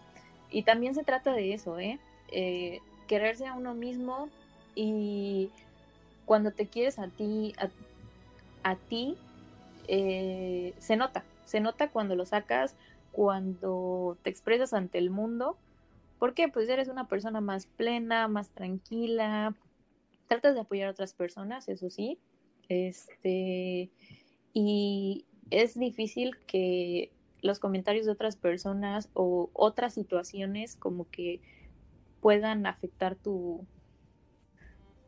Y 0.49 0.63
también 0.63 0.93
se 0.93 1.03
trata 1.03 1.33
de 1.33 1.53
eso, 1.53 1.79
¿eh? 1.79 1.99
eh 2.31 2.79
quererse 3.07 3.45
a 3.45 3.55
uno 3.55 3.73
mismo 3.73 4.29
y 4.73 5.49
cuando 6.25 6.51
te 6.51 6.67
quieres 6.67 6.97
a 6.97 7.07
ti, 7.09 7.53
a, 8.63 8.75
ti, 8.75 9.17
eh, 9.89 10.73
se 10.79 10.95
nota, 10.95 11.25
se 11.43 11.59
nota 11.59 11.89
cuando 11.89 12.15
lo 12.15 12.25
sacas, 12.25 12.73
cuando 13.11 14.17
te 14.23 14.29
expresas 14.29 14.73
ante 14.73 14.97
el 14.97 15.09
mundo. 15.09 15.57
porque 16.19 16.47
Pues 16.47 16.69
eres 16.69 16.87
una 16.87 17.07
persona 17.07 17.41
más 17.41 17.65
plena, 17.65 18.29
más 18.29 18.49
tranquila, 18.51 19.53
tratas 20.31 20.55
de 20.55 20.61
apoyar 20.61 20.87
a 20.87 20.91
otras 20.91 21.13
personas, 21.13 21.67
eso 21.67 21.89
sí, 21.89 22.17
este, 22.69 23.91
y 24.53 25.25
es 25.49 25.77
difícil 25.77 26.37
que 26.47 27.11
los 27.41 27.59
comentarios 27.59 28.05
de 28.05 28.13
otras 28.13 28.37
personas 28.37 29.09
o 29.13 29.49
otras 29.51 29.93
situaciones 29.93 30.77
como 30.77 31.09
que 31.09 31.41
puedan 32.21 32.65
afectar 32.65 33.17
tu, 33.17 33.65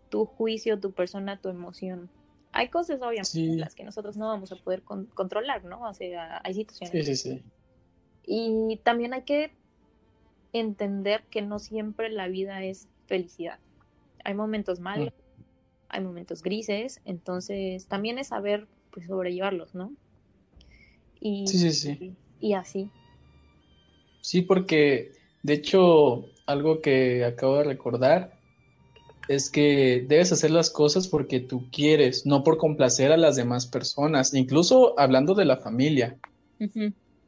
tu 0.10 0.26
juicio, 0.26 0.82
tu 0.82 0.92
persona, 0.92 1.40
tu 1.40 1.48
emoción. 1.48 2.10
Hay 2.52 2.68
cosas 2.68 3.02
obviamente 3.02 3.56
las 3.56 3.76
que 3.76 3.86
nosotros 3.86 4.18
no 4.18 4.28
vamos 4.28 4.52
a 4.52 4.58
poder 4.58 4.84
controlar, 4.84 5.64
¿no? 5.64 5.88
O 5.88 5.94
sea, 5.94 6.42
hay 6.44 6.54
situaciones. 6.54 7.06
Sí, 7.06 7.16
sí, 7.16 7.30
sí. 7.30 7.44
Y 8.26 8.76
también 8.84 9.14
hay 9.14 9.24
que 9.24 9.54
entender 10.52 11.24
que 11.30 11.42
no 11.42 11.60
siempre 11.60 12.10
la 12.10 12.28
vida 12.28 12.62
es 12.66 12.90
felicidad 13.06 13.60
hay 14.24 14.34
momentos 14.34 14.80
malos, 14.80 15.14
mm. 15.14 15.44
hay 15.90 16.04
momentos 16.04 16.42
grises, 16.42 17.02
entonces 17.06 17.88
también 17.88 18.18
es 18.20 18.28
saber 18.28 18.68
pues 18.92 19.08
sobrellevarlos, 19.08 19.74
¿no? 19.74 19.92
Y, 21.20 21.48
sí, 21.48 21.58
sí, 21.58 21.72
sí. 21.72 22.16
Y, 22.40 22.54
así. 22.54 22.90
Sí, 24.22 24.42
porque 24.42 25.14
de 25.42 25.54
hecho 25.54 26.26
algo 26.46 26.82
que 26.82 27.24
acabo 27.24 27.58
de 27.58 27.64
recordar 27.64 28.38
es 29.30 29.50
que 29.50 30.06
debes 30.08 30.32
hacer 30.34 30.52
las 30.52 30.70
cosas 30.70 31.08
porque 31.08 31.40
tú 31.40 31.70
quieres, 31.72 32.26
no 32.26 32.44
por 32.44 32.58
complacer 32.58 33.12
a 33.12 33.18
las 33.18 33.38
demás 33.38 33.66
personas, 33.66 34.34
incluso 34.34 35.00
hablando 35.00 35.34
de 35.34 35.46
la 35.46 35.58
familia. 35.58 36.18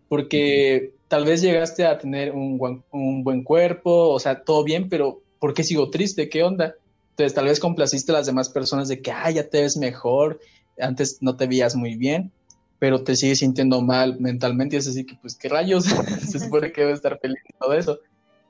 Porque 0.10 0.94
tal 1.08 1.26
vez 1.26 1.42
llegaste 1.42 1.86
a 1.86 1.98
tener 1.98 2.34
un, 2.34 2.84
un 2.92 3.24
buen 3.24 3.44
cuerpo, 3.44 4.10
o 4.10 4.20
sea, 4.20 4.44
todo 4.44 4.64
bien, 4.64 4.90
pero 4.90 5.22
¿por 5.40 5.54
qué 5.54 5.64
sigo 5.64 5.90
triste? 5.90 6.30
¿Qué 6.30 6.44
onda? 6.44 6.76
Entonces, 7.15 7.34
tal 7.34 7.45
vez 7.45 7.62
complaciste 7.62 8.12
a 8.12 8.15
las 8.15 8.25
demás 8.25 8.49
personas 8.49 8.89
de 8.89 9.01
que, 9.01 9.10
ah, 9.10 9.32
ya 9.32 9.47
te 9.47 9.62
ves 9.62 9.78
mejor, 9.78 10.41
antes 10.78 11.19
no 11.21 11.38
te 11.38 11.47
veías 11.47 11.73
muy 11.73 11.95
bien, 11.95 12.30
pero 12.78 13.06
te 13.06 13.15
sigues 13.15 13.39
sintiendo 13.39 13.82
mal 13.82 14.19
mentalmente 14.19 14.75
y 14.75 14.80
es 14.80 14.88
así 14.88 15.06
que, 15.06 15.15
pues, 15.21 15.36
¿qué 15.36 15.47
rayos? 15.47 15.86
Se 16.30 16.39
supone 16.39 16.73
que 16.73 16.82
debes 16.82 16.97
estar 16.97 17.17
feliz 17.19 17.39
y 17.47 17.54
todo 17.58 17.71
eso. 17.71 17.99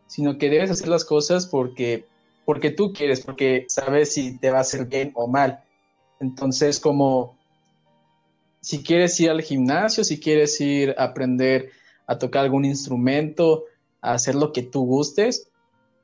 Sino 0.08 0.40
que 0.40 0.50
debes 0.50 0.72
hacer 0.72 0.88
las 0.88 1.06
cosas 1.06 1.46
porque, 1.46 2.08
porque 2.44 2.72
tú 2.72 2.92
quieres, 2.92 3.22
porque 3.22 3.66
sabes 3.68 4.14
si 4.14 4.36
te 4.40 4.50
va 4.50 4.58
a 4.58 4.62
hacer 4.62 4.88
bien 4.88 5.12
o 5.14 5.28
mal. 5.28 5.64
Entonces, 6.20 6.80
como 6.80 7.38
si 8.62 8.82
quieres 8.82 9.20
ir 9.20 9.30
al 9.30 9.44
gimnasio, 9.44 10.04
si 10.04 10.20
quieres 10.20 10.60
ir 10.60 10.96
a 10.98 11.04
aprender 11.04 11.70
a 12.08 12.18
tocar 12.18 12.46
algún 12.46 12.66
instrumento, 12.66 13.66
a 14.02 14.14
hacer 14.14 14.34
lo 14.34 14.52
que 14.52 14.64
tú 14.64 14.88
gustes, 14.88 15.50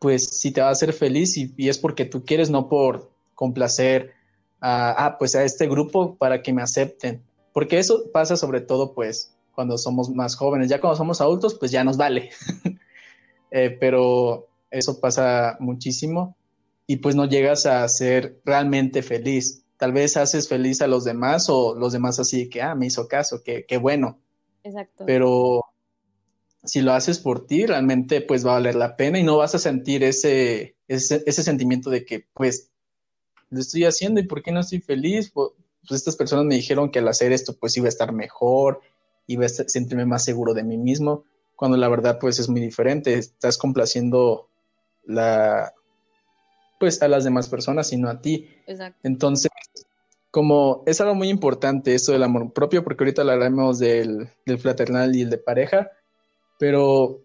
pues 0.02 0.26
si 0.40 0.50
te 0.50 0.62
va 0.62 0.70
a 0.70 0.72
hacer 0.72 0.94
feliz 0.94 1.38
y, 1.38 1.54
es 1.70 1.78
porque 1.78 2.06
tú 2.06 2.26
quieres, 2.26 2.50
no 2.50 2.68
por 2.68 3.12
complacer 3.36 4.14
a, 4.60 5.06
ah, 5.06 5.18
pues 5.20 5.36
a 5.36 5.44
este 5.44 5.68
grupo 5.68 6.16
para 6.16 6.42
que 6.42 6.52
me 6.54 6.64
acepten. 6.64 7.22
Porque 7.54 7.78
eso 7.78 8.06
pasa 8.12 8.36
sobre 8.36 8.62
todo 8.62 8.96
pues 8.96 9.36
cuando 9.54 9.78
somos 9.78 10.10
más 10.10 10.36
jóvenes. 10.36 10.70
Ya 10.70 10.82
cuando 10.82 10.98
somos 10.98 11.22
adultos 11.22 11.54
pues 11.54 11.70
ya 11.70 11.84
nos 11.84 11.98
vale. 11.98 12.32
Eh, 13.54 13.76
pero 13.82 14.48
eso 14.70 15.02
pasa 15.02 15.58
muchísimo 15.60 16.38
y 16.88 16.96
pues 16.96 17.16
no 17.16 17.26
llegas 17.26 17.66
a 17.66 17.86
ser 17.90 18.40
realmente 18.46 19.04
feliz. 19.04 19.66
Tal 19.76 19.92
vez 19.92 20.16
haces 20.16 20.48
feliz 20.48 20.82
a 20.82 20.88
los 20.88 21.04
demás 21.04 21.50
o 21.50 21.76
los 21.76 21.92
demás 21.92 22.18
así 22.18 22.48
que, 22.48 22.62
ah, 22.62 22.76
me 22.76 22.86
hizo 22.86 23.10
caso, 23.10 23.42
qué 23.44 23.78
bueno. 23.78 24.18
Exacto. 24.64 25.04
Pero 25.06 25.66
si 26.64 26.82
lo 26.82 26.94
haces 26.94 27.20
por 27.20 27.48
ti, 27.48 27.66
realmente 27.66 28.22
pues 28.22 28.46
va 28.46 28.52
a 28.52 28.56
valer 28.56 28.76
la 28.76 28.96
pena 28.96 29.20
y 29.20 29.24
no 29.24 29.38
vas 29.38 29.56
a 29.56 29.60
sentir 29.60 30.04
ese, 30.04 30.76
ese, 30.88 31.44
sentimiento 31.44 31.90
de 31.90 32.06
que 32.06 32.28
pues 32.34 32.70
lo 33.50 33.60
estoy 33.60 33.86
haciendo 33.86 34.20
y 34.20 34.28
por 34.28 34.44
qué 34.44 34.52
no 34.52 34.60
estoy 34.60 34.80
feliz. 34.80 35.32
Pues, 35.32 35.52
estas 35.90 36.16
personas 36.16 36.46
me 36.46 36.56
dijeron 36.56 36.92
que 36.92 37.00
al 37.00 37.08
hacer 37.08 37.32
esto 37.32 37.58
pues 37.58 37.76
iba 37.78 37.88
a 37.88 37.90
estar 37.90 38.14
mejor, 38.14 38.82
iba 39.26 39.46
a 39.46 39.50
sentirme 39.50 40.06
más 40.06 40.24
seguro 40.24 40.54
de 40.54 40.64
mí 40.64 40.78
mismo, 40.78 41.26
cuando 41.56 41.78
la 41.78 41.90
verdad 41.90 42.20
pues 42.20 42.38
es 42.38 42.50
muy 42.50 42.62
diferente, 42.62 43.16
estás 43.16 43.58
complaciendo 43.58 44.48
la 45.04 45.74
pues 46.80 47.02
a 47.02 47.08
las 47.08 47.24
demás 47.24 47.48
personas, 47.48 47.88
sino 47.88 48.10
a 48.10 48.22
ti. 48.22 48.48
Exacto. 48.66 49.00
Entonces, 49.04 49.52
como 50.32 50.84
es 50.88 51.00
algo 51.02 51.14
muy 51.14 51.30
importante 51.30 51.94
esto 51.94 52.12
del 52.12 52.24
amor 52.24 52.54
propio, 52.54 52.84
porque 52.84 53.04
ahorita 53.04 53.22
hablaremos 53.22 53.78
del, 53.78 54.30
del 54.46 54.58
fraternal 54.58 55.16
y 55.16 55.22
el 55.22 55.30
de 55.30 55.38
pareja, 55.38 55.92
pero 56.62 57.24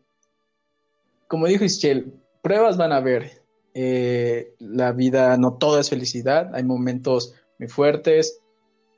como 1.29 1.47
dijo 1.47 1.63
Ischel, 1.63 2.11
pruebas 2.41 2.79
van 2.79 2.93
a 2.93 2.97
haber. 2.97 3.43
Eh, 3.75 4.55
la 4.59 4.93
vida 4.93 5.37
no 5.37 5.59
todo 5.59 5.79
es 5.79 5.91
felicidad, 5.91 6.55
hay 6.55 6.65
momentos 6.65 7.35
muy 7.59 7.69
fuertes 7.69 8.41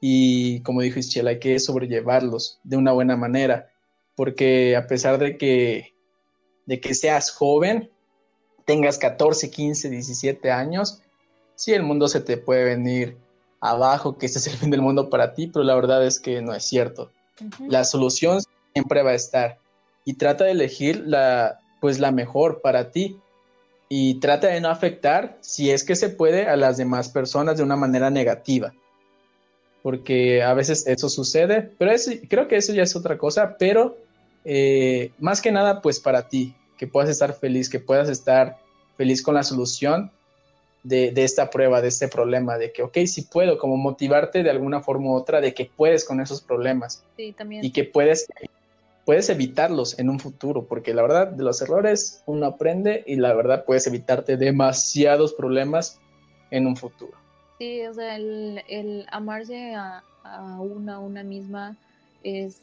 y 0.01 0.61
como 0.61 0.81
dijo 0.81 1.01
Ischel, 1.01 1.27
hay 1.27 1.41
que 1.41 1.59
sobrellevarlos 1.59 2.61
de 2.63 2.77
una 2.77 2.93
buena 2.93 3.17
manera, 3.17 3.73
porque 4.15 4.77
a 4.77 4.87
pesar 4.87 5.19
de 5.19 5.37
que, 5.37 5.97
de 6.67 6.79
que 6.79 6.95
seas 6.95 7.33
joven, 7.33 7.91
tengas 8.65 8.97
14, 8.97 9.51
15, 9.51 9.91
17 9.91 10.53
años, 10.53 11.03
sí, 11.57 11.73
el 11.73 11.83
mundo 11.83 12.07
se 12.07 12.21
te 12.21 12.37
puede 12.37 12.63
venir 12.63 13.17
abajo, 13.61 14.17
que 14.17 14.27
este 14.27 14.39
es 14.39 14.47
el 14.47 14.57
fin 14.57 14.71
del 14.71 14.83
mundo 14.83 15.11
para 15.11 15.35
ti, 15.35 15.49
pero 15.49 15.65
la 15.65 15.75
verdad 15.75 16.07
es 16.07 16.21
que 16.21 16.41
no 16.43 16.55
es 16.55 16.63
cierto. 16.63 17.11
La 17.67 17.83
solución 17.83 18.39
siempre 18.73 19.03
va 19.03 19.11
a 19.11 19.15
estar 19.15 19.59
y 20.09 20.15
trata 20.15 20.45
de 20.45 20.53
elegir 20.53 21.03
la, 21.05 21.61
pues 21.83 21.99
la 21.99 22.13
mejor 22.13 22.63
para 22.63 22.93
ti 22.93 23.19
y 23.91 24.21
trata 24.21 24.47
de 24.47 24.59
no 24.59 24.71
afectar, 24.71 25.37
si 25.43 25.71
es 25.71 25.85
que 25.85 25.97
se 25.97 26.09
puede, 26.09 26.47
a 26.47 26.57
las 26.57 26.79
demás 26.79 27.11
personas 27.11 27.59
de 27.59 27.63
una 27.63 27.77
manera 27.77 28.09
negativa. 28.09 28.73
Porque 29.83 30.43
a 30.43 30.55
veces 30.55 30.87
eso 30.87 31.11
sucede, 31.11 31.73
pero 31.77 31.93
creo 32.27 32.49
que 32.49 32.57
eso 32.57 32.73
ya 32.73 32.85
es 32.85 32.97
otra 32.97 33.19
cosa, 33.19 33.57
pero 33.59 33.99
eh, 34.47 35.13
más 35.19 35.43
que 35.43 35.53
nada, 35.53 35.83
pues 35.83 36.01
para 36.01 36.27
ti, 36.27 36.55
que 36.79 36.87
puedas 36.87 37.11
estar 37.11 37.35
feliz, 37.35 37.69
que 37.69 37.79
puedas 37.79 38.09
estar 38.09 38.57
feliz 38.97 39.23
con 39.23 39.35
la 39.35 39.43
solución 39.43 40.11
de, 40.85 41.11
de, 41.11 41.25
esta 41.25 41.51
prueba, 41.51 41.83
de 41.83 41.89
este 41.89 42.09
problema, 42.09 42.57
de 42.57 42.73
que, 42.73 42.83
ok, 42.83 42.97
sí 43.05 43.29
puedo, 43.31 43.59
como 43.59 43.77
motivarte 43.77 44.43
de 44.43 44.49
alguna 44.49 44.81
forma 44.81 45.11
u 45.11 45.17
otra, 45.17 45.43
de 45.43 45.53
que 45.53 45.71
puedes 45.77 46.07
con 46.07 46.23
esos 46.23 46.41
problemas. 46.41 47.05
Sí, 47.19 47.35
también. 47.37 47.63
Y 47.63 47.73
que 47.73 47.85
puedes 47.85 48.27
puedes 49.09 49.31
evitarlos 49.31 49.99
en 49.99 50.11
un 50.11 50.21
futuro, 50.21 50.67
porque 50.67 50.93
la 50.93 51.01
verdad 51.01 51.29
de 51.29 51.43
los 51.43 51.63
errores 51.63 52.23
uno 52.27 52.45
aprende 52.45 53.05
y 53.07 53.17
la 53.17 53.33
verdad 53.33 53.65
puedes 53.65 53.87
evitarte 53.87 54.37
demasiados 54.37 55.33
problemas 55.33 55.99
en 56.51 56.67
un 56.67 56.77
futuro. 56.77 57.17
Sí, 57.59 57.87
o 57.87 57.95
sea, 57.95 58.17
el, 58.17 59.07
amarse 59.11 59.75
a, 59.75 60.05
una, 60.61 60.97
a 60.97 60.99
una 60.99 61.23
misma 61.23 61.79
es 62.23 62.61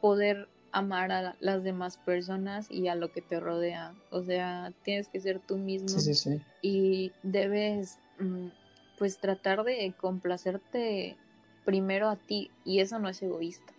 poder 0.00 0.48
amar 0.70 1.12
a 1.12 1.36
las 1.40 1.62
demás 1.62 1.98
personas 1.98 2.70
y 2.70 2.88
a 2.88 2.94
lo 2.94 3.12
que 3.12 3.20
te 3.20 3.38
rodea. 3.38 3.92
O 4.10 4.22
sea, 4.22 4.72
tienes 4.84 5.08
que 5.08 5.20
ser 5.20 5.40
tú 5.40 5.58
mismo 5.58 5.90
sí, 5.90 6.00
sí, 6.00 6.14
sí. 6.14 6.40
y 6.62 7.12
debes 7.22 7.98
mm, 8.18 8.46
pues 8.98 9.18
tratar 9.18 9.62
de 9.62 9.92
complacerte 10.00 11.18
primero 11.66 12.08
a 12.08 12.16
ti 12.16 12.50
y 12.64 12.80
eso 12.80 12.98
no 12.98 13.10
es 13.10 13.22
egoísta. 13.22 13.74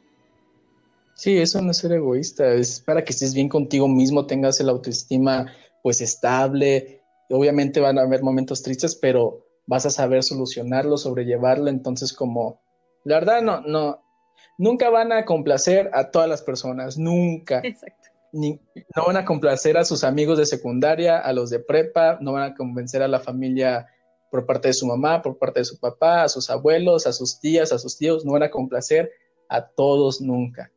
Sí, 1.16 1.38
eso 1.38 1.62
no 1.62 1.72
es 1.72 1.78
ser 1.78 1.92
egoísta, 1.92 2.54
es 2.54 2.82
para 2.82 3.04
que 3.04 3.12
estés 3.12 3.34
bien 3.34 3.48
contigo 3.48 3.88
mismo, 3.88 4.26
tengas 4.26 4.60
el 4.60 4.70
autoestima 4.70 5.54
pues 5.84 6.02
estable. 6.02 7.02
Obviamente 7.30 7.80
van 7.80 8.00
a 8.00 8.04
haber 8.04 8.24
momentos 8.24 8.64
tristes, 8.64 8.96
pero 8.96 9.46
vas 9.68 9.86
a 9.86 9.92
saber 9.92 10.24
solucionarlo, 10.24 10.98
sobrellevarlo. 10.98 11.70
Entonces, 11.70 12.14
como 12.14 12.62
la 13.04 13.16
verdad, 13.16 13.42
no, 13.42 13.62
no, 13.62 14.02
nunca 14.58 14.90
van 14.90 15.12
a 15.12 15.26
complacer 15.26 15.92
a 15.94 16.10
todas 16.10 16.28
las 16.28 16.42
personas, 16.42 16.98
nunca. 16.98 17.62
Exacto. 17.64 18.10
Ni, 18.32 18.60
no 18.96 19.06
van 19.06 19.18
a 19.18 19.26
complacer 19.26 19.78
a 19.78 19.86
sus 19.86 20.04
amigos 20.04 20.40
de 20.40 20.48
secundaria, 20.48 21.20
a 21.20 21.32
los 21.34 21.52
de 21.52 21.60
prepa, 21.60 22.18
no 22.20 22.34
van 22.34 22.52
a 22.52 22.56
convencer 22.56 23.04
a 23.04 23.08
la 23.08 23.20
familia 23.20 23.88
por 24.32 24.48
parte 24.48 24.70
de 24.70 24.74
su 24.74 24.88
mamá, 24.88 25.22
por 25.22 25.38
parte 25.38 25.60
de 25.60 25.66
su 25.66 25.80
papá, 25.80 26.24
a 26.24 26.30
sus 26.30 26.50
abuelos, 26.50 27.06
a 27.06 27.14
sus 27.14 27.40
tías, 27.40 27.72
a 27.72 27.78
sus 27.78 27.96
tíos, 27.98 28.26
no 28.26 28.32
van 28.32 28.42
a 28.42 28.50
complacer 28.50 29.12
a 29.48 29.68
todos 29.68 30.20
nunca 30.20 30.73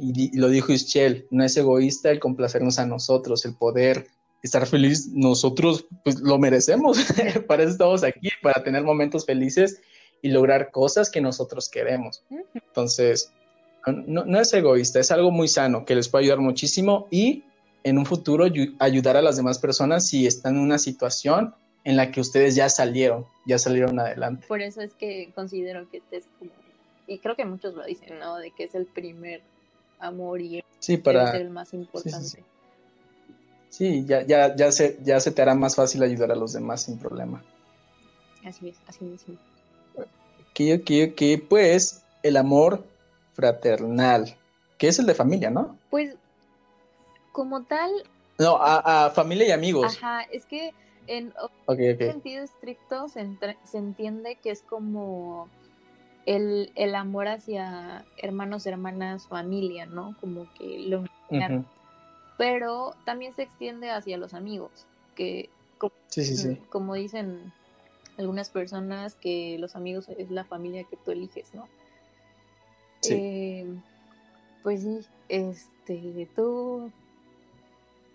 y, 0.00 0.36
lo 0.36 0.48
dijo 0.48 0.72
Ischel, 0.72 1.26
no 1.30 1.44
es 1.44 1.56
egoísta 1.56 2.10
el 2.10 2.20
complacernos 2.20 2.78
a 2.78 2.86
nosotros, 2.86 3.44
el 3.44 3.54
poder 3.54 4.06
estar 4.42 4.66
feliz, 4.66 5.08
nosotros 5.12 5.86
pues 6.04 6.20
lo 6.20 6.38
merecemos, 6.38 6.98
para 7.48 7.62
eso 7.64 7.72
estamos 7.72 8.04
aquí, 8.04 8.28
para 8.42 8.62
tener 8.62 8.82
momentos 8.82 9.26
felices 9.26 9.80
y 10.22 10.28
lograr 10.28 10.70
cosas 10.70 11.10
que 11.10 11.20
nosotros 11.20 11.68
queremos. 11.68 12.22
Entonces, 12.54 13.32
no, 13.86 14.24
no, 14.24 14.40
es 14.40 14.52
egoísta, 14.52 15.00
es 15.00 15.10
algo 15.10 15.30
muy 15.30 15.48
sano 15.48 15.84
que 15.84 15.94
les 15.94 16.08
puede 16.08 16.24
ayudar 16.24 16.40
muchísimo 16.40 17.08
y 17.10 17.44
en 17.84 17.98
un 17.98 18.06
futuro 18.06 18.46
ayudar 18.78 19.16
a 19.16 19.22
las 19.22 19.36
demás 19.36 19.58
personas 19.58 20.06
si 20.06 20.26
están 20.26 20.56
en 20.56 20.62
una 20.62 20.78
situación 20.78 21.54
en 21.84 21.96
la 21.96 22.10
que 22.10 22.20
ustedes 22.20 22.54
ya 22.54 22.68
salieron, 22.68 23.26
ya 23.46 23.58
salieron 23.58 23.98
adelante. 23.98 24.46
Por 24.46 24.60
eso 24.60 24.82
es 24.82 24.92
que 24.94 25.30
considero 25.34 25.88
que 25.90 25.98
este 25.98 26.18
es 26.18 26.24
como, 26.38 26.50
y 27.06 27.18
creo 27.18 27.34
que 27.34 27.44
muchos 27.44 27.74
lo 27.74 27.84
dicen, 27.84 28.18
¿no? 28.18 28.36
De 28.36 28.50
que 28.50 28.64
es 28.64 28.74
el 28.74 28.84
primer 28.84 29.40
amor 30.00 30.40
y 30.40 30.64
sí, 30.78 30.96
para... 30.96 31.36
el 31.36 31.50
más 31.50 31.74
importante. 31.74 32.44
Sí, 33.68 34.04
ya, 34.06 34.22
ya, 34.22 34.56
ya, 34.56 34.72
se, 34.72 34.98
ya 35.02 35.20
se 35.20 35.30
te 35.30 35.42
hará 35.42 35.54
más 35.54 35.76
fácil 35.76 36.02
ayudar 36.02 36.32
a 36.32 36.34
los 36.34 36.52
demás 36.52 36.82
sin 36.82 36.98
problema. 36.98 37.42
Así 38.44 38.70
es, 38.70 38.76
así 38.86 39.04
mismo. 39.04 39.36
Que, 40.54 40.74
ok, 40.74 41.14
que 41.14 41.44
pues 41.48 42.02
el 42.22 42.36
amor 42.36 42.84
fraternal, 43.34 44.36
que 44.78 44.88
es 44.88 44.98
el 44.98 45.06
de 45.06 45.14
familia, 45.14 45.50
¿no? 45.50 45.76
Pues 45.90 46.16
como 47.32 47.62
tal... 47.62 47.90
No, 48.38 48.58
a, 48.60 49.10
familia 49.10 49.48
y 49.48 49.50
amigos. 49.50 49.96
Ajá, 49.96 50.22
es 50.22 50.44
que 50.46 50.72
en 51.06 51.32
sentido 51.98 52.44
estricto 52.44 53.08
se, 53.08 53.28
se 53.64 53.78
entiende 53.78 54.36
que 54.42 54.50
es 54.50 54.62
como 54.62 55.48
el, 56.28 56.94
amor 56.94 57.26
hacia 57.28 58.04
hermanos, 58.18 58.66
hermanas, 58.66 59.26
familia, 59.26 59.86
¿no? 59.86 60.14
Como 60.20 60.46
que 60.54 60.78
lo 60.80 61.04
Pero 62.36 62.94
también 63.04 63.32
se 63.32 63.42
extiende 63.42 63.90
hacia 63.90 64.18
los 64.18 64.34
amigos, 64.34 64.86
que 65.14 65.48
como, 66.68 66.94
dicen 66.94 67.52
algunas 68.18 68.50
personas, 68.50 69.14
que 69.14 69.56
los 69.58 69.74
amigos 69.74 70.08
es 70.18 70.30
la 70.30 70.44
familia 70.44 70.84
que 70.84 70.96
tú 70.96 71.12
eliges, 71.12 71.54
¿no? 71.54 71.66
Sí. 73.00 73.14
Eh, 73.14 73.66
pues 74.62 74.82
sí, 74.82 75.00
este, 75.28 76.28
tú... 76.34 76.92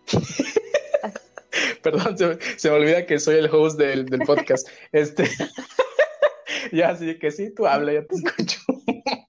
Perdón, 1.82 2.17
se, 2.17 2.69
me 2.69 2.76
olvida 2.76 3.06
que 3.06 3.19
soy 3.19 3.36
el 3.36 3.49
host 3.49 3.78
del, 3.80 4.06
del 4.06 4.21
podcast. 4.21 4.67
este... 4.91 5.28
ya, 6.77 6.89
así 6.89 7.17
que 7.19 7.31
sí, 7.31 7.53
tú 7.53 7.67
habla, 7.67 7.93
ya 7.93 8.05
te 8.05 8.15
escucho. 8.15 8.59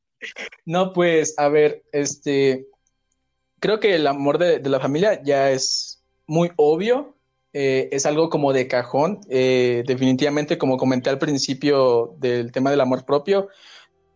no, 0.64 0.92
pues, 0.92 1.34
a 1.36 1.48
ver, 1.48 1.84
este, 1.92 2.66
creo 3.60 3.80
que 3.80 3.94
el 3.94 4.06
amor 4.06 4.38
de, 4.38 4.60
la 4.60 4.80
familia 4.80 5.22
ya 5.22 5.50
es 5.50 6.02
muy 6.26 6.50
obvio, 6.56 7.14
eh, 7.52 7.88
es 7.92 8.06
algo 8.06 8.30
como 8.30 8.52
de 8.52 8.66
cajón, 8.66 9.20
eh, 9.28 9.84
definitivamente, 9.86 10.56
como 10.56 10.78
comenté 10.78 11.10
al 11.10 11.18
principio 11.18 12.14
del 12.18 12.50
tema 12.50 12.70
del 12.70 12.80
amor 12.80 13.04
propio, 13.04 13.48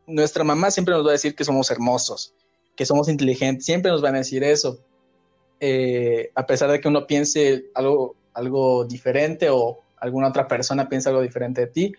nuestra 0.06 0.42
mamá 0.42 0.70
siempre 0.70 0.94
nos 0.94 1.04
va 1.04 1.10
a 1.10 1.12
decir 1.12 1.34
que 1.34 1.44
somos 1.44 1.70
hermosos, 1.70 2.34
que 2.76 2.86
somos 2.86 3.10
inteligentes, 3.10 3.66
siempre 3.66 3.90
nos 3.90 4.00
van 4.00 4.14
a 4.14 4.18
decir 4.18 4.42
eso. 4.42 4.80
Eh, 5.60 6.30
a 6.34 6.46
pesar 6.46 6.70
de 6.70 6.80
que 6.80 6.88
uno 6.88 7.06
piense 7.06 7.66
algo, 7.74 8.16
algo 8.32 8.86
diferente 8.86 9.50
o 9.50 9.80
alguna 9.98 10.28
otra 10.28 10.48
persona 10.48 10.88
piense 10.88 11.10
algo 11.10 11.20
diferente 11.20 11.62
de 11.62 11.66
ti, 11.66 11.94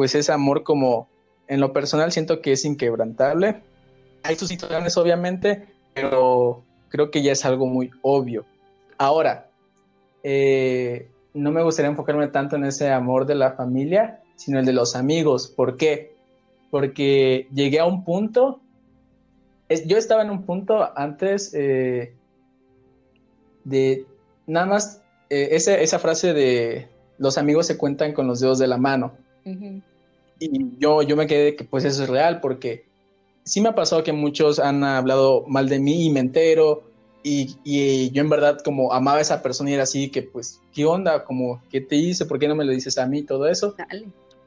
pues 0.00 0.14
ese 0.14 0.32
amor 0.32 0.62
como 0.62 1.10
en 1.46 1.60
lo 1.60 1.74
personal 1.74 2.10
siento 2.10 2.40
que 2.40 2.52
es 2.52 2.64
inquebrantable. 2.64 3.60
Hay 4.22 4.34
sus 4.34 4.48
situaciones 4.48 4.96
obviamente, 4.96 5.66
pero 5.92 6.64
creo 6.88 7.10
que 7.10 7.22
ya 7.22 7.32
es 7.32 7.44
algo 7.44 7.66
muy 7.66 7.90
obvio. 8.00 8.46
Ahora, 8.96 9.50
eh, 10.22 11.10
no 11.34 11.52
me 11.52 11.62
gustaría 11.62 11.90
enfocarme 11.90 12.28
tanto 12.28 12.56
en 12.56 12.64
ese 12.64 12.88
amor 12.88 13.26
de 13.26 13.34
la 13.34 13.52
familia, 13.52 14.22
sino 14.36 14.58
el 14.58 14.64
de 14.64 14.72
los 14.72 14.96
amigos. 14.96 15.48
¿Por 15.48 15.76
qué? 15.76 16.16
Porque 16.70 17.46
llegué 17.52 17.78
a 17.78 17.84
un 17.84 18.02
punto, 18.02 18.62
yo 19.84 19.98
estaba 19.98 20.22
en 20.22 20.30
un 20.30 20.44
punto 20.46 20.96
antes 20.96 21.52
eh, 21.52 22.14
de 23.64 24.06
nada 24.46 24.64
más 24.64 25.02
eh, 25.28 25.48
esa 25.52 25.98
frase 25.98 26.32
de 26.32 26.88
los 27.18 27.36
amigos 27.36 27.66
se 27.66 27.76
cuentan 27.76 28.14
con 28.14 28.26
los 28.26 28.40
dedos 28.40 28.58
de 28.58 28.66
la 28.66 28.78
mano. 28.78 29.12
Y 29.44 30.78
yo, 30.78 31.02
yo 31.02 31.16
me 31.16 31.26
quedé 31.26 31.56
que 31.56 31.64
pues 31.64 31.84
eso 31.84 32.02
es 32.02 32.08
real 32.08 32.40
porque 32.40 32.84
sí 33.44 33.60
me 33.60 33.70
ha 33.70 33.74
pasado 33.74 34.02
que 34.02 34.12
muchos 34.12 34.58
han 34.58 34.84
hablado 34.84 35.44
mal 35.46 35.68
de 35.68 35.78
mí 35.78 36.06
y 36.06 36.10
me 36.10 36.20
entero 36.20 36.84
y, 37.22 37.56
y, 37.64 38.10
yo 38.12 38.22
en 38.22 38.30
verdad 38.30 38.58
como 38.64 38.92
amaba 38.92 39.18
a 39.18 39.20
esa 39.20 39.42
persona 39.42 39.70
y 39.70 39.74
era 39.74 39.82
así 39.82 40.10
que 40.10 40.22
pues, 40.22 40.60
¿qué 40.72 40.86
onda? 40.86 41.24
Como, 41.24 41.62
¿qué 41.68 41.80
te 41.80 41.96
hice? 41.96 42.24
¿Por 42.24 42.38
qué 42.38 42.48
no 42.48 42.54
me 42.54 42.64
lo 42.64 42.72
dices 42.72 42.96
a 42.96 43.06
mí? 43.06 43.22
Todo 43.22 43.46
eso. 43.46 43.74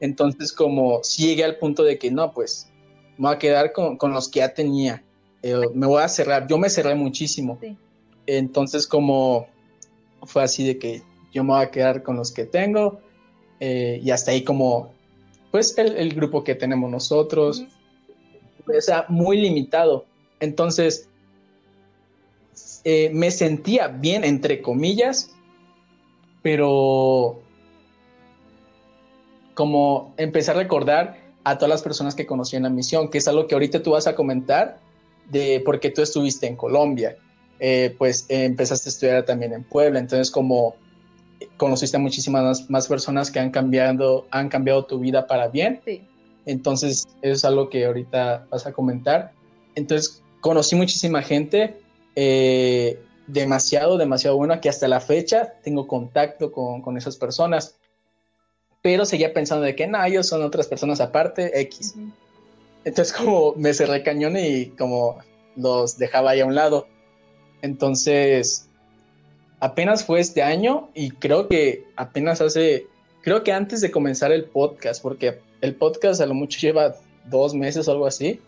Entonces 0.00 0.52
como 0.52 1.00
sí 1.04 1.28
llegué 1.28 1.44
al 1.44 1.58
punto 1.58 1.84
de 1.84 1.98
que 1.98 2.10
no, 2.10 2.32
pues 2.32 2.68
me 3.16 3.28
voy 3.28 3.36
a 3.36 3.38
quedar 3.38 3.72
con, 3.72 3.96
con 3.96 4.12
los 4.12 4.28
que 4.28 4.40
ya 4.40 4.52
tenía. 4.52 5.04
eh, 5.42 5.54
me 5.72 5.86
voy 5.86 6.02
a 6.02 6.08
cerrar. 6.08 6.48
Yo 6.48 6.58
me 6.58 6.68
cerré 6.68 6.96
muchísimo. 6.96 7.60
Entonces 8.26 8.86
como 8.88 9.46
fue 10.24 10.42
así 10.42 10.66
de 10.66 10.78
que 10.78 11.02
yo 11.32 11.44
me 11.44 11.52
voy 11.52 11.62
a 11.62 11.70
quedar 11.70 12.02
con 12.02 12.16
los 12.16 12.32
que 12.32 12.44
tengo 12.44 13.00
eh, 13.60 14.00
y 14.02 14.10
hasta 14.10 14.30
ahí 14.30 14.42
como 14.42 14.92
pues 15.50 15.78
el, 15.78 16.14
grupo 16.14 16.42
que 16.42 16.54
tenemos 16.54 16.90
nosotros. 16.90 17.64
O 18.66 18.80
sea, 18.80 19.06
muy 19.08 19.40
limitado. 19.40 20.04
Entonces, 20.40 21.08
eh, 22.82 23.10
me 23.12 23.30
sentía 23.30 23.88
bien, 23.88 24.24
entre 24.24 24.60
comillas, 24.60 25.30
pero 26.42 27.40
como 29.54 30.12
empecé 30.16 30.50
a 30.50 30.54
recordar 30.54 31.18
a 31.44 31.56
todas 31.56 31.70
las 31.70 31.82
personas 31.82 32.14
que 32.14 32.26
conocí 32.26 32.56
en 32.56 32.64
la 32.64 32.70
misión, 32.70 33.08
que 33.08 33.18
es 33.18 33.28
algo 33.28 33.46
que 33.46 33.54
ahorita 33.54 33.82
tú 33.82 33.92
vas 33.92 34.06
a 34.06 34.14
comentar 34.14 34.78
de 35.30 35.62
por 35.64 35.78
qué 35.78 35.90
tú 35.90 36.02
estuviste 36.02 36.46
en 36.46 36.56
Colombia. 36.56 37.16
Eh, 37.60 37.94
pues 37.96 38.26
empezaste 38.28 38.88
a 38.88 38.90
estudiar 38.90 39.24
también 39.24 39.52
en 39.52 39.62
Puebla, 39.62 40.00
entonces 40.00 40.30
como 40.30 40.74
conociste 41.56 41.96
a 41.96 42.00
muchísimas 42.00 42.68
más, 42.70 42.88
personas 42.88 43.30
que 43.30 43.38
han 43.38 43.50
cambiado, 43.50 44.26
han 44.30 44.48
cambiado 44.48 44.84
tu 44.84 44.98
vida 44.98 45.26
para 45.26 45.48
bien. 45.48 45.80
Entonces, 46.46 47.06
eso 47.22 47.32
es 47.32 47.44
algo 47.44 47.68
que 47.70 47.86
ahorita 47.86 48.46
vas 48.50 48.66
a 48.66 48.72
comentar. 48.72 49.32
Entonces, 49.74 50.22
conocí 50.40 50.76
muchísima 50.76 51.22
gente, 51.22 51.80
eh, 52.16 53.00
demasiado, 53.26 53.96
demasiado 53.96 54.36
buena, 54.36 54.60
que 54.60 54.68
hasta 54.68 54.88
la 54.88 55.00
fecha 55.00 55.54
tengo 55.62 55.86
contacto 55.86 56.52
con, 56.52 56.96
esas 56.96 57.16
personas. 57.16 57.78
Pero 58.82 59.06
seguía 59.06 59.32
pensando 59.32 59.64
de 59.64 59.74
que, 59.74 59.86
no, 59.86 60.04
ellos 60.04 60.26
son 60.26 60.42
otras 60.42 60.66
personas 60.66 61.00
aparte, 61.00 61.58
X. 61.60 61.94
Entonces, 62.84 63.12
como 63.16 63.54
me 63.56 63.72
cerré 63.72 64.02
cañón 64.02 64.36
y 64.36 64.66
como 64.70 65.18
los 65.56 65.96
dejaba 65.96 66.30
ahí 66.30 66.40
a 66.40 66.46
un 66.46 66.54
lado. 66.54 66.86
Entonces, 67.62 68.68
apenas 69.60 70.04
fue 70.04 70.20
este 70.20 70.42
año 70.42 70.90
y 70.94 71.10
creo 71.10 71.48
que 71.48 71.86
apenas 71.96 72.40
hace, 72.40 72.86
creo 73.22 73.42
que 73.42 73.52
antes 73.52 73.80
de 73.80 73.90
comenzar 73.90 74.32
el 74.32 74.44
podcast, 74.44 75.02
porque 75.02 75.40
el 75.60 75.74
podcast 75.74 76.20
a 76.20 76.26
lo 76.26 76.34
mucho 76.34 76.58
lleva 76.60 76.96
dos 77.26 77.54
meses 77.54 77.88
o 77.88 77.92
algo 77.92 78.06
así, 78.06 78.40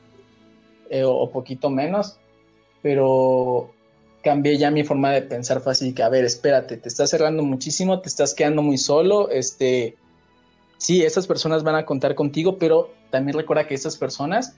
eh, 0.91 1.05
o, 1.05 1.31
poquito 1.31 1.71
menos, 1.71 2.19
pero 2.83 3.71
cambié 4.23 4.57
ya 4.59 4.71
mi 4.71 4.85
forma 4.85 5.11
de 5.13 5.23
pensar, 5.23 5.63
así 5.67 5.93
que, 5.93 6.03
a 6.03 6.09
ver, 6.09 6.25
espérate, 6.25 6.77
te 6.77 6.89
estás 6.89 7.11
cerrando 7.11 7.43
muchísimo, 7.43 8.01
te 8.01 8.09
estás 8.09 8.35
quedando 8.35 8.63
muy 8.63 8.79
solo, 8.79 9.31
este, 9.31 9.97
sí, 10.79 11.03
esas 11.03 11.27
personas 11.27 11.63
van 11.63 11.77
a 11.77 11.85
contar 11.85 12.15
contigo, 12.15 12.59
pero 12.59 12.93
también 13.11 13.37
recuerda 13.37 13.67
que 13.67 13.75
esas 13.75 13.97
personas, 13.97 14.57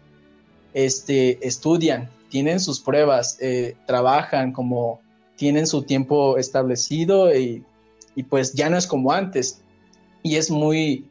este, 0.74 1.46
estudian, 1.46 2.10
tienen 2.28 2.60
sus 2.60 2.80
pruebas, 2.80 3.38
eh, 3.40 3.76
trabajan 3.86 4.52
como 4.52 5.00
tienen 5.38 5.68
su 5.68 5.82
tiempo 5.82 6.36
establecido 6.36 7.34
y, 7.34 7.64
pues 8.28 8.52
ya 8.52 8.68
no 8.68 8.76
es 8.76 8.86
como 8.88 9.12
antes. 9.12 9.62
Y 10.24 10.34
es 10.36 10.50
muy 10.50 11.06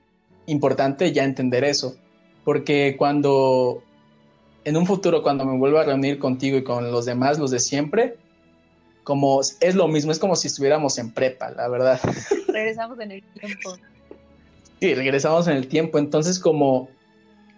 importante 0.45 1.13
ya 1.13 1.23
entender 1.23 1.63
eso, 1.63 1.95
porque 2.43 2.95
cuando 2.97 3.81
en 4.65 4.75
un 4.75 4.85
futuro, 4.85 5.23
cuando 5.23 5.45
me 5.45 5.57
vuelva 5.57 5.81
a 5.81 5.85
reunir 5.85 6.19
contigo 6.19 6.57
y 6.57 6.63
con 6.63 6.91
los 6.91 7.05
demás, 7.05 7.39
los 7.39 7.51
de 7.51 7.59
siempre, 7.59 8.17
como 9.05 9.39
es 9.39 9.75
lo 9.75 9.87
mismo, 9.87 10.11
es 10.11 10.19
como 10.19 10.35
si 10.35 10.47
estuviéramos 10.47 10.97
en 10.97 11.13
prepa, 11.13 11.49
la 11.51 11.69
verdad. 11.69 11.99
Regresamos 12.49 12.99
en 12.99 13.11
el 13.13 13.23
tiempo. 13.23 13.77
Sí, 14.81 14.93
regresamos 14.93 15.47
en 15.47 15.55
el 15.55 15.67
tiempo, 15.69 15.97
entonces 15.97 16.37
como 16.37 16.89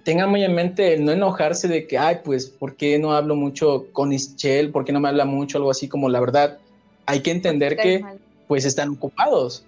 tengan 0.04 0.30
muy 0.30 0.44
en 0.44 0.54
mente 0.54 0.98
no 0.98 1.12
enojarse 1.12 1.68
de 1.68 1.88
que, 1.88 1.98
ay, 1.98 2.20
pues, 2.24 2.48
¿por 2.48 2.76
qué 2.76 3.00
no 3.00 3.14
hablo 3.14 3.36
mucho 3.36 3.88
con 3.92 4.12
Ischel? 4.12 4.72
¿Por 4.72 4.86
qué 4.86 4.92
no 4.92 5.00
me 5.00 5.10
habla 5.10 5.26
mucho? 5.26 5.58
Algo 5.58 5.72
así 5.72 5.88
como 5.88 6.10
la 6.10 6.20
verdad, 6.20 6.60
hay 7.06 7.22
que 7.22 7.32
entender 7.32 7.78
que 7.78 8.04
pues 8.48 8.66
están 8.66 8.90
ocupados. 8.90 9.66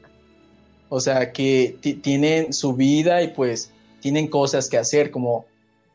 O 0.89 0.99
sea, 0.99 1.31
que 1.31 1.77
tienen 2.01 2.53
su 2.53 2.73
vida 2.73 3.21
y 3.23 3.29
pues 3.29 3.71
tienen 4.01 4.27
cosas 4.27 4.67
que 4.67 4.77
hacer, 4.77 5.11
como 5.11 5.45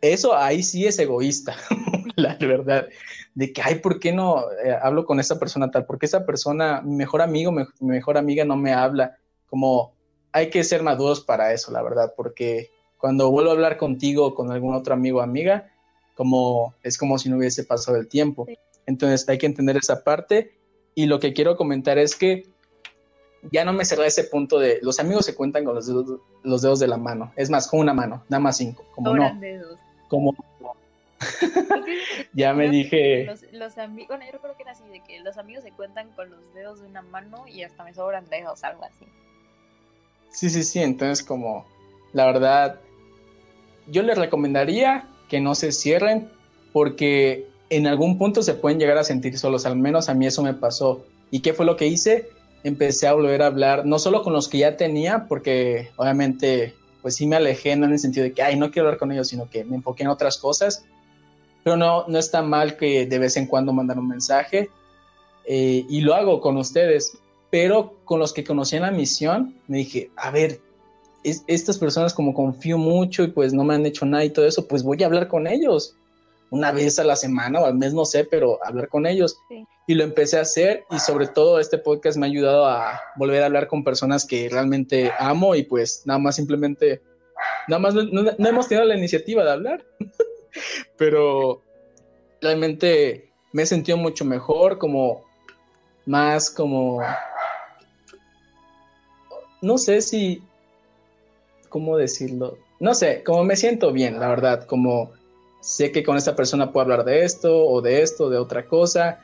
eso 0.01 0.35
ahí 0.35 0.63
sí 0.63 0.87
es 0.87 0.99
egoísta, 0.99 1.57
la 2.17 2.37
verdad, 2.37 2.87
de 3.35 3.53
que, 3.53 3.61
ay, 3.63 3.77
¿por 3.77 3.99
qué 4.01 4.13
no 4.13 4.45
eh, 4.65 4.77
hablo 4.81 5.05
con 5.05 5.21
esa 5.21 5.39
persona 5.39 5.71
tal? 5.71 5.85
Porque 5.85 6.07
esa 6.07 6.25
persona, 6.25 6.81
mi 6.83 6.95
mejor 6.95 7.21
amigo, 7.21 7.53
mi 7.53 7.65
mejor 7.81 8.17
amiga 8.17 8.45
no 8.45 8.57
me 8.57 8.73
habla, 8.73 9.17
como 9.49 9.93
hay 10.33 10.51
que 10.51 10.65
ser 10.65 10.83
maduros 10.83 11.21
para 11.21 11.53
eso, 11.53 11.73
la 11.73 11.83
verdad, 11.83 12.15
porque 12.17 12.71
cuando 13.07 13.31
vuelvo 13.31 13.51
a 13.51 13.53
hablar 13.53 13.77
contigo 13.77 14.27
o 14.27 14.35
con 14.35 14.51
algún 14.51 14.75
otro 14.75 14.93
amigo 14.93 15.21
o 15.21 15.23
amiga, 15.23 15.71
como 16.17 16.75
es 16.83 16.99
como 16.99 17.19
si 17.19 17.29
no 17.29 17.37
hubiese 17.37 17.63
pasado 17.63 17.97
el 17.99 18.09
tiempo. 18.09 18.49
Entonces 18.85 19.29
hay 19.29 19.39
que 19.39 19.47
entender 19.47 19.77
esa 19.77 20.03
parte 20.03 20.57
y 20.97 21.07
lo 21.07 21.21
que 21.21 21.33
quiero 21.33 21.57
comentar 21.57 21.99
es 21.99 22.17
que 22.17 22.49
ya 23.53 23.65
no 23.65 23.73
me 23.73 23.85
cerré 23.85 24.09
ese 24.09 24.25
punto 24.25 24.59
de 24.59 24.81
los 24.83 24.99
amigos 24.99 25.25
se 25.25 25.37
cuentan 25.37 25.65
con 25.65 25.77
los 25.77 25.87
dedos, 25.87 26.19
los 26.43 26.63
dedos 26.63 26.81
de 26.81 26.89
la 26.89 26.97
mano. 26.97 27.33
Es 27.37 27.49
más, 27.49 27.69
con 27.69 27.79
una 27.79 27.95
mano, 27.95 28.25
nada 28.29 28.41
más 28.41 28.57
cinco. 28.57 28.85
Como 28.93 29.15
no. 29.15 29.41
Como 30.09 30.35
ya 32.33 32.55
me 32.55 32.69
dije. 32.69 33.25
Los, 33.53 33.79
amigos, 33.79 34.09
bueno, 34.09 34.25
yo 34.33 34.41
creo 34.41 34.57
que 34.57 34.65
era 34.65 34.73
así, 34.73 34.83
de 34.89 35.01
que 35.05 35.21
los 35.21 35.39
amigos 35.39 35.63
se 35.63 35.71
cuentan 35.71 36.11
con 36.17 36.29
los 36.29 36.53
dedos 36.55 36.81
de 36.81 36.89
una 36.89 37.03
mano 37.03 37.47
y 37.47 37.63
hasta 37.63 37.85
me 37.85 37.95
sobran 37.95 38.29
dedos, 38.29 38.65
algo 38.65 38.83
así. 38.83 39.07
Sí, 40.31 40.51
sí, 40.51 40.65
sí. 40.65 40.83
Entonces, 40.83 41.25
como 41.25 41.65
la 42.13 42.27
verdad, 42.27 42.81
yo 43.89 44.03
les 44.03 44.19
recomendaría 44.19 45.09
que 45.29 45.41
no 45.41 45.55
se 45.55 45.73
cierren 45.73 46.29
porque 46.73 47.47
en 47.71 47.87
algún 47.87 48.19
punto 48.19 48.43
se 48.43 48.55
pueden 48.55 48.79
llegar 48.79 48.99
a 48.99 49.05
sentir 49.05 49.39
solos, 49.39 49.67
al 49.67 49.77
menos 49.77 50.09
a 50.09 50.15
mí 50.15 50.27
eso 50.27 50.43
me 50.43 50.55
pasó. 50.55 51.05
¿Y 51.31 51.41
qué 51.41 51.53
fue 51.53 51.67
lo 51.67 51.77
que 51.77 51.87
hice? 51.87 52.29
Empecé 52.63 53.09
a 53.09 53.15
volver 53.15 53.43
a 53.43 53.47
hablar, 53.47 53.87
no 53.87 53.99
solo 53.99 54.23
con 54.23 54.33
los 54.33 54.49
que 54.49 54.59
ya 54.59 54.77
tenía, 54.77 55.27
porque 55.29 55.91
obviamente 55.97 56.75
pues 57.03 57.15
sí 57.15 57.27
me 57.27 57.37
alejé, 57.37 57.71
en 57.71 57.85
el 57.85 57.99
sentido 57.99 58.25
de 58.25 58.33
que, 58.33 58.43
ay, 58.43 58.57
no 58.57 58.71
quiero 58.71 58.89
hablar 58.89 58.99
con 58.99 59.13
ellos, 59.13 59.29
sino 59.29 59.49
que 59.49 59.65
me 59.65 59.77
enfoqué 59.77 60.03
en 60.03 60.09
otras 60.09 60.39
cosas. 60.39 60.85
Pero 61.63 61.77
no, 61.77 62.05
no 62.09 62.19
está 62.19 62.43
mal 62.43 62.77
que 62.77 63.07
de 63.07 63.19
vez 63.21 63.37
en 63.37 63.47
cuando 63.47 63.73
mandar 63.73 63.99
un 63.99 64.09
mensaje 64.09 64.71
eh, 65.45 65.85
y 65.89 66.01
lo 66.01 66.15
hago 66.15 66.41
con 66.41 66.57
ustedes. 66.57 67.17
Pero 67.51 67.95
con 68.05 68.19
los 68.19 68.33
que 68.33 68.43
conocí 68.43 68.75
en 68.75 68.83
la 68.83 68.91
misión, 68.91 69.55
me 69.69 69.79
dije, 69.79 70.11
a 70.17 70.31
ver, 70.33 70.61
estas 71.47 71.79
personas 71.79 72.15
como 72.15 72.35
confío 72.35 72.79
mucho 72.79 73.25
y 73.25 73.29
pues 73.29 73.53
no 73.53 73.65
me 73.65 73.75
han 73.75 73.85
hecho 73.85 74.07
nada 74.07 74.25
y 74.25 74.31
todo 74.31 74.47
eso, 74.47 74.69
pues 74.69 74.83
voy 74.83 75.03
a 75.03 75.07
hablar 75.07 75.29
con 75.29 75.47
ellos. 75.47 75.97
Una 76.51 76.71
vez 76.71 77.01
a 77.01 77.05
la 77.05 77.17
semana 77.17 77.61
o 77.61 77.67
al 77.67 77.75
mes, 77.75 77.93
no 77.93 78.05
sé, 78.05 78.25
pero 78.25 78.65
hablar 78.65 78.89
con 78.89 79.05
ellos. 79.07 79.37
Y 79.89 79.95
lo 79.95 80.05
empecé 80.05 80.39
a 80.39 80.43
hacer 80.43 80.85
y 80.91 81.01
sobre 81.01 81.27
todo 81.27 81.59
este 81.59 81.79
podcast 81.79 82.17
me 82.17 82.27
ha 82.27 82.31
ayudado 82.31 82.67
a 82.67 83.01
volver 83.17 83.43
a 83.43 83.47
hablar 83.47 83.67
con 83.67 83.83
personas 83.83 84.25
que 84.25 84.49
realmente 84.49 85.11
amo 85.19 85.57
y 85.57 85.65
pues 85.65 86.03
nada 86.05 86.21
más 86.21 86.37
simplemente, 86.37 87.03
nada 87.67 87.81
más 87.81 87.95
no, 87.95 88.31
hemos 88.39 88.69
tenido 88.69 88.87
la 88.87 88.97
iniciativa 88.97 89.43
de 89.43 89.51
hablar, 89.51 89.85
pero 90.97 91.63
realmente 92.41 93.33
me 93.53 93.63
he 93.63 93.67
sentido 93.67 93.99
mucho 93.99 94.25
mejor, 94.25 94.79
como 94.79 95.25
más 96.05 96.51
como, 96.51 97.01
no 99.61 99.79
sé 99.79 100.01
si, 100.01 100.41
¿cómo 101.77 101.99
decirlo? 101.99 102.57
No 102.81 102.95
sé, 102.95 103.23
como 103.23 103.45
me 103.45 103.55
siento 103.55 103.93
bien, 103.93 104.19
la 104.19 104.29
verdad, 104.29 104.65
como 104.65 105.11
sé 105.61 105.93
que 105.93 106.03
con 106.03 106.17
esta 106.17 106.35
persona 106.35 106.73
puedo 106.73 106.85
hablar 106.85 107.05
de 107.05 107.23
esto 107.23 107.67
o 107.67 107.83
de 107.83 108.01
esto, 108.01 108.31
de 108.31 108.39
otra 108.39 108.65
cosa. 108.65 109.21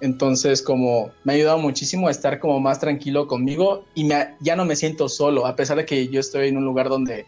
Entonces, 0.00 0.62
como 0.62 1.10
me 1.24 1.34
ha 1.34 1.36
ayudado 1.36 1.58
muchísimo 1.58 2.08
a 2.08 2.10
estar 2.10 2.40
como 2.40 2.58
más 2.58 2.80
tranquilo 2.80 3.26
conmigo 3.26 3.84
y 3.94 4.04
me, 4.04 4.34
ya 4.40 4.56
no 4.56 4.64
me 4.64 4.76
siento 4.76 5.10
solo, 5.10 5.44
a 5.44 5.56
pesar 5.56 5.76
de 5.76 5.84
que 5.84 6.08
yo 6.08 6.20
estoy 6.20 6.48
en 6.48 6.56
un 6.56 6.64
lugar 6.64 6.88
donde 6.88 7.26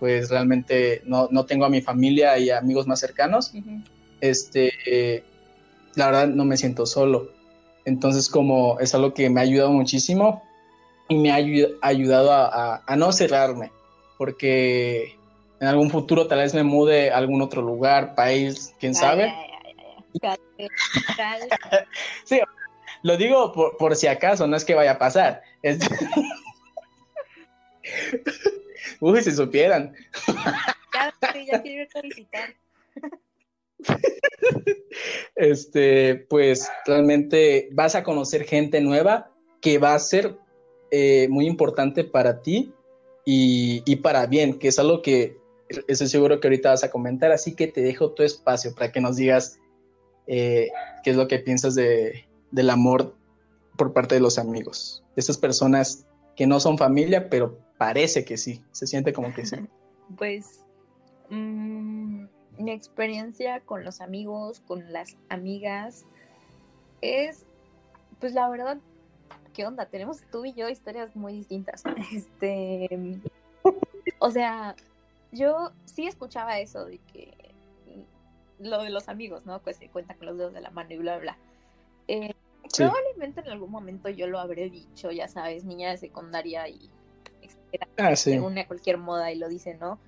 pues 0.00 0.30
realmente 0.30 1.00
no, 1.04 1.28
no 1.30 1.46
tengo 1.46 1.64
a 1.64 1.68
mi 1.68 1.80
familia 1.80 2.36
y 2.38 2.50
amigos 2.50 2.88
más 2.88 2.98
cercanos. 2.98 3.52
Este, 4.20 5.22
la 5.94 6.06
verdad 6.06 6.26
no 6.26 6.44
me 6.44 6.56
siento 6.56 6.86
solo. 6.86 7.30
Entonces, 7.84 8.28
como 8.28 8.80
es 8.80 8.96
algo 8.96 9.14
que 9.14 9.30
me 9.30 9.38
ha 9.38 9.44
ayudado 9.44 9.70
muchísimo 9.70 10.42
y 11.08 11.16
me 11.18 11.30
ha 11.30 11.36
ayudado 11.82 12.32
a, 12.32 12.82
a 12.84 12.96
no 12.96 13.12
cerrarme, 13.12 13.70
porque 14.18 15.16
en 15.60 15.66
algún 15.66 15.90
futuro 15.90 16.26
tal 16.26 16.40
vez 16.40 16.52
me 16.52 16.64
mude 16.64 17.10
a 17.10 17.16
algún 17.16 17.40
otro 17.40 17.62
lugar, 17.62 18.14
país, 18.14 18.74
quién 18.78 18.94
sabe. 18.94 19.32
sí, 22.24 22.40
lo 23.02 23.16
digo 23.16 23.52
por, 23.52 23.96
si 23.96 24.08
acaso, 24.08 24.46
no 24.46 24.56
es 24.56 24.64
que 24.64 24.74
vaya 24.74 24.92
a 24.92 24.98
pasar. 24.98 25.42
Uy, 29.00 29.22
si 29.22 29.32
supieran. 29.32 29.94
ya, 31.46 31.62
quiero 31.62 31.82
ir 31.82 31.88
a 31.94 32.00
visitar. 32.02 32.54
Este, 35.36 36.26
pues 36.28 36.68
realmente 36.84 37.68
vas 37.72 37.94
a 37.94 38.02
conocer 38.02 38.44
gente 38.44 38.80
nueva 38.80 39.30
que 39.60 39.78
va 39.78 39.94
a 39.94 40.00
ser 40.00 40.36
eh, 40.90 41.28
muy 41.30 41.46
importante 41.46 42.02
para 42.02 42.42
ti 42.42 42.72
y, 43.30 43.96
para 43.96 44.24
bien, 44.24 44.58
que 44.58 44.68
es 44.68 44.78
algo 44.78 45.02
que 45.02 45.36
estoy 45.86 46.08
seguro 46.08 46.40
que 46.40 46.48
ahorita 46.48 46.70
vas 46.70 46.82
a 46.82 46.90
comentar, 46.90 47.30
así 47.30 47.54
que 47.54 47.66
te 47.66 47.82
dejo 47.82 48.12
tu 48.12 48.22
espacio 48.22 48.74
para 48.74 48.90
que 48.90 49.02
nos 49.02 49.16
digas 49.16 49.60
eh, 50.26 50.70
qué 51.04 51.10
es 51.10 51.16
lo 51.16 51.28
que 51.28 51.38
piensas 51.38 51.74
de, 51.74 52.26
del 52.52 52.70
amor 52.70 53.14
por 53.76 53.92
parte 53.92 54.14
de 54.14 54.22
los 54.22 54.38
amigos. 54.38 55.04
Estas 55.14 55.36
personas 55.36 56.06
que 56.36 56.46
no 56.46 56.58
son 56.58 56.78
familia, 56.78 57.28
pero 57.28 57.58
parece 57.76 58.24
que 58.24 58.38
sí, 58.38 58.62
se 58.72 58.86
siente 58.86 59.12
como 59.12 59.34
que 59.34 59.44
sí. 59.44 59.56
Pues 60.16 60.60
mm, 61.28 62.24
mi 62.60 62.70
experiencia 62.70 63.60
con 63.60 63.84
los 63.84 64.00
amigos, 64.00 64.60
con 64.60 64.90
las 64.90 65.18
amigas, 65.28 66.06
es, 67.02 67.44
pues 68.20 68.32
la 68.32 68.48
verdad, 68.48 68.78
¿qué 69.58 69.66
onda? 69.66 69.86
Tenemos 69.86 70.20
tú 70.30 70.44
y 70.44 70.54
yo 70.54 70.68
historias 70.68 71.16
muy 71.16 71.32
distintas. 71.32 71.82
Este, 72.14 73.20
o 74.20 74.30
sea, 74.30 74.76
yo 75.32 75.72
sí 75.84 76.06
escuchaba 76.06 76.60
eso 76.60 76.84
de 76.84 76.98
que 77.12 77.34
lo 78.60 78.84
de 78.84 78.90
los 78.90 79.08
amigos, 79.08 79.46
¿no? 79.46 79.58
Pues 79.60 79.78
se 79.78 79.88
cuenta 79.88 80.14
con 80.14 80.26
los 80.26 80.38
dedos 80.38 80.54
de 80.54 80.60
la 80.60 80.70
mano 80.70 80.94
y 80.94 80.98
bla, 80.98 81.18
bla. 81.18 81.36
Eh, 82.06 82.34
Probablemente 82.76 83.40
en 83.40 83.48
algún 83.48 83.72
momento 83.72 84.08
yo 84.10 84.28
lo 84.28 84.38
habré 84.38 84.70
dicho, 84.70 85.10
ya 85.10 85.26
sabes, 85.26 85.64
niña 85.64 85.90
de 85.90 85.96
secundaria 85.96 86.68
y 86.68 86.88
ah, 87.96 88.14
se 88.14 88.40
une 88.40 88.60
a 88.60 88.66
cualquier 88.68 88.98
moda 88.98 89.32
y 89.32 89.38
lo 89.38 89.48
dice, 89.48 89.74
¿no? 89.74 89.98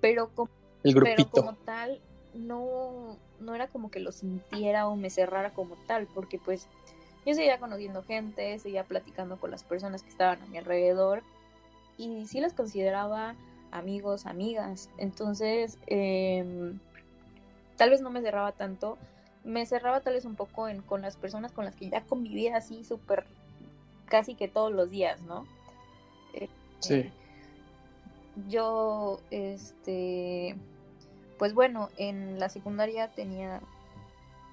Pero 0.00 0.30
como, 0.34 0.50
pero 0.82 1.30
como 1.30 1.54
tal, 1.54 2.00
no, 2.34 3.18
no 3.38 3.54
era 3.54 3.68
como 3.68 3.88
que 3.88 4.00
lo 4.00 4.10
sintiera 4.10 4.88
o 4.88 4.96
me 4.96 5.10
cerrara 5.10 5.52
como 5.54 5.76
tal, 5.86 6.08
porque 6.12 6.40
pues 6.40 6.66
yo 7.26 7.34
seguía 7.34 7.58
conociendo 7.58 8.04
gente, 8.04 8.58
seguía 8.60 8.84
platicando 8.84 9.36
con 9.36 9.50
las 9.50 9.64
personas 9.64 10.04
que 10.04 10.10
estaban 10.10 10.40
a 10.40 10.46
mi 10.46 10.58
alrededor 10.58 11.24
y 11.98 12.26
sí 12.26 12.40
las 12.40 12.52
consideraba 12.52 13.34
amigos, 13.72 14.26
amigas. 14.26 14.88
Entonces, 14.96 15.76
em, 15.88 16.78
tal 17.76 17.90
vez 17.90 18.00
no 18.00 18.10
me 18.10 18.22
cerraba 18.22 18.52
tanto, 18.52 18.96
me 19.42 19.66
cerraba 19.66 20.00
tal 20.00 20.14
vez 20.14 20.24
un 20.24 20.36
poco 20.36 20.68
en, 20.68 20.82
con 20.82 21.02
las 21.02 21.16
personas 21.16 21.50
con 21.50 21.64
las 21.64 21.74
que 21.74 21.90
ya 21.90 22.02
convivía 22.02 22.56
así 22.56 22.84
súper 22.84 23.26
casi 24.06 24.36
que 24.36 24.46
todos 24.46 24.72
los 24.72 24.88
días, 24.88 25.20
¿no? 25.22 25.46
Eh, 26.32 26.48
sí. 26.78 27.10
yo, 28.48 29.20
este, 29.32 30.54
pues 31.38 31.54
bueno, 31.54 31.90
en 31.96 32.38
la 32.38 32.48
secundaria 32.48 33.08
tenía 33.08 33.60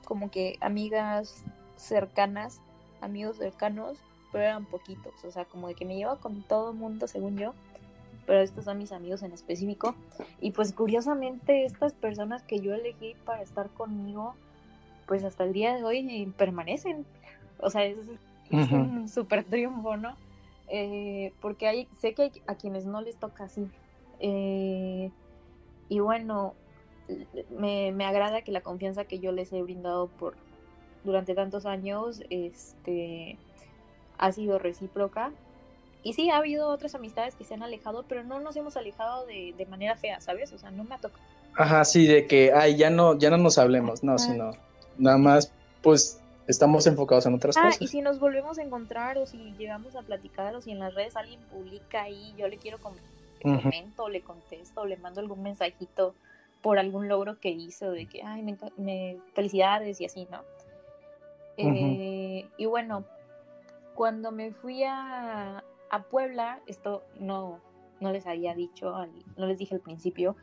como 0.06 0.32
que 0.32 0.58
amigas 0.60 1.44
cercanas, 1.76 2.62
amigos 3.02 3.38
cercanos, 3.38 3.98
pero 4.32 4.46
eran 4.46 4.66
poquitos, 4.66 5.14
o 5.24 5.32
sea, 5.32 5.46
como 5.46 5.68
de 5.68 5.76
que 5.76 5.86
me 5.86 5.96
llevaba 5.96 6.20
con 6.20 6.42
todo 6.44 6.72
el 6.72 6.78
mundo, 6.78 7.08
según 7.08 7.38
yo, 7.38 7.54
pero 8.26 8.42
estos 8.42 8.66
son 8.66 8.78
mis 8.78 8.92
amigos 8.92 9.22
en 9.24 9.32
específico. 9.32 9.96
Y 10.40 10.52
pues 10.52 10.74
curiosamente 10.74 11.66
estas 11.66 11.94
personas 11.94 12.44
que 12.44 12.60
yo 12.60 12.74
elegí 12.74 13.16
para 13.26 13.42
estar 13.42 13.70
conmigo, 13.70 14.36
pues 15.08 15.24
hasta 15.24 15.44
el 15.44 15.54
día 15.54 15.76
de 15.76 15.84
hoy 15.84 16.34
permanecen. 16.38 17.06
O 17.60 17.70
sea, 17.70 17.86
es, 17.86 17.98
un 18.50 19.08
súper 19.10 19.44
triunfo, 19.50 19.98
¿no? 19.98 20.16
Eh, 20.70 21.34
porque 21.42 21.68
hay, 21.68 21.88
sé 22.00 22.14
que 22.14 22.24
hay 22.24 22.32
a 22.48 22.56
quienes 22.56 22.86
no 22.86 23.02
les 23.02 23.18
toca 23.18 23.46
así. 23.46 23.68
Eh, 24.20 25.12
y 25.90 26.00
bueno, 26.00 26.54
me, 27.58 27.92
me, 27.92 28.06
agrada 28.06 28.42
que 28.42 28.52
la 28.52 28.62
confianza 28.62 29.06
que 29.06 29.20
yo 29.20 29.32
les 29.32 29.52
he 29.52 29.62
brindado 29.62 30.08
por 30.08 30.36
durante 31.04 31.36
tantos 31.36 31.66
años 31.66 32.22
este, 32.30 33.38
ha 34.18 34.32
sido 34.32 34.60
recíproca. 34.60 35.32
Y 36.04 36.14
sí, 36.14 36.30
ha 36.30 36.38
habido 36.38 36.68
otras 36.68 36.96
amistades 36.96 37.36
que 37.36 37.46
se 37.46 37.54
han 37.54 37.64
alejado, 37.64 38.04
pero 38.08 38.24
no 38.24 38.40
nos 38.40 38.56
hemos 38.58 38.76
alejado 38.76 39.26
de, 39.26 39.54
de 39.58 39.66
manera 39.66 39.96
fea, 39.96 40.20
¿sabes? 40.20 40.52
O 40.52 40.58
sea, 40.58 40.70
no 40.70 40.84
me 40.84 40.96
ha 40.96 40.98
tocado. 40.98 41.24
Ajá, 41.56 41.86
sí, 41.86 42.08
de 42.08 42.28
que, 42.28 42.52
ay, 42.54 42.76
ya 42.76 42.90
no, 42.90 43.18
ya 43.18 43.30
no 43.30 43.38
nos 43.38 43.58
hablemos, 43.58 44.04
no, 44.04 44.18
sino 44.18 44.52
Nada 44.98 45.18
más, 45.18 45.52
pues 45.82 46.20
estamos 46.48 46.86
enfocados 46.88 47.26
en 47.26 47.34
otras 47.34 47.58
ah, 47.58 47.64
cosas. 47.64 47.82
Y 47.82 47.88
si 47.88 48.02
nos 48.02 48.20
volvemos 48.20 48.58
a 48.58 48.64
encontrar 48.64 49.18
o 49.18 49.26
si 49.26 49.38
llegamos 49.58 49.96
a 49.96 50.02
platicar 50.02 50.56
o 50.56 50.62
si 50.62 50.72
en 50.72 50.80
las 50.80 50.94
redes 50.94 51.16
alguien 51.16 51.40
publica 51.52 52.04
ahí, 52.04 52.34
yo 52.38 52.48
le 52.48 52.58
quiero 52.58 52.80
comento, 52.80 54.10
le 54.10 54.22
contesto, 54.22 54.86
le 54.86 54.98
mando 54.98 55.22
algún 55.22 55.42
mensajito 55.44 56.16
por 56.62 56.80
algún 56.80 57.08
logro 57.08 57.40
que 57.40 57.50
hizo 57.50 57.92
de 57.92 58.06
que, 58.06 58.24
ay, 58.24 58.42
me, 58.78 59.18
felicidades 59.34 60.00
y 60.00 60.06
así, 60.06 60.28
¿no? 60.32 60.42
Eh, 61.58 62.50
y 62.58 62.66
bueno, 62.66 63.06
cuando 63.96 64.32
me 64.32 64.52
fui 64.52 64.84
a, 64.84 65.64
a, 65.90 66.04
Puebla, 66.04 66.62
esto 66.68 67.04
no, 67.20 67.60
no 68.00 68.12
les 68.12 68.26
había 68.26 68.56
dicho, 68.56 68.94
no 69.38 69.46
les 69.46 69.58
dije 69.60 69.76
al 69.76 69.82
principio, 69.82 70.36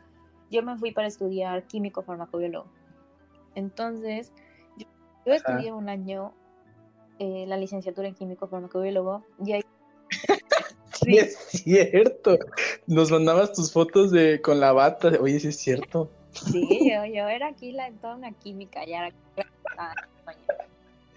yo 0.51 0.63
me 0.63 0.77
fui 0.77 0.93
para 0.93 1.09
estudiar 1.09 1.67
químico 1.67 2.03
farmacobiólogo. 2.03 2.67
Entonces, 3.55 4.33
yo, 4.77 5.33
estudié 5.33 5.73
un 5.73 5.89
año 5.89 6.33
eh, 7.19 7.45
la 7.47 7.57
licenciatura 7.57 8.09
en 8.09 8.15
químico 8.15 8.49
farmacobiólogo 8.49 9.25
y 9.45 9.53
ahí... 9.53 9.63
sí. 10.95 11.19
es 11.19 11.37
cierto. 11.37 12.39
Nos 12.87 13.11
mandabas 13.11 13.53
tus 13.53 13.73
fotos 13.73 14.11
de 14.11 14.41
con 14.41 14.61
la 14.61 14.73
bata. 14.73 15.11
Oye, 15.21 15.39
sí 15.41 15.49
es 15.49 15.57
cierto. 15.59 16.11
Sí, 16.33 16.91
yo, 16.91 17.05
yo 17.05 17.29
era 17.29 17.49
aquí 17.49 17.73
la, 17.73 17.91
toda 17.93 18.17
una 18.17 18.33
química, 18.33 18.85
ya 18.87 19.07
era... 19.07 19.15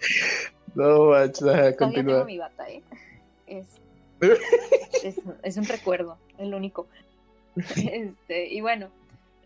No, 0.74 1.10
macho, 1.10 1.46
continúa. 1.78 2.14
tengo 2.14 2.24
mi 2.24 2.38
bata, 2.38 2.68
¿eh? 2.68 2.82
Es, 3.46 3.66
es, 5.04 5.16
es, 5.42 5.56
un 5.56 5.64
recuerdo, 5.64 6.18
el 6.38 6.54
único. 6.54 6.86
Este, 7.76 8.52
y 8.52 8.60
bueno, 8.60 8.88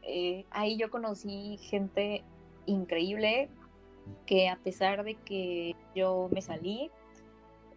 eh, 0.03 0.47
ahí 0.51 0.79
yo 0.79 0.91
conocí 0.91 1.59
gente 1.61 2.23
increíble 2.65 3.51
que 4.25 4.49
a 4.49 4.57
pesar 4.57 5.05
de 5.05 5.17
que 5.17 5.77
yo 5.95 6.31
me 6.33 6.41
salí, 6.41 6.91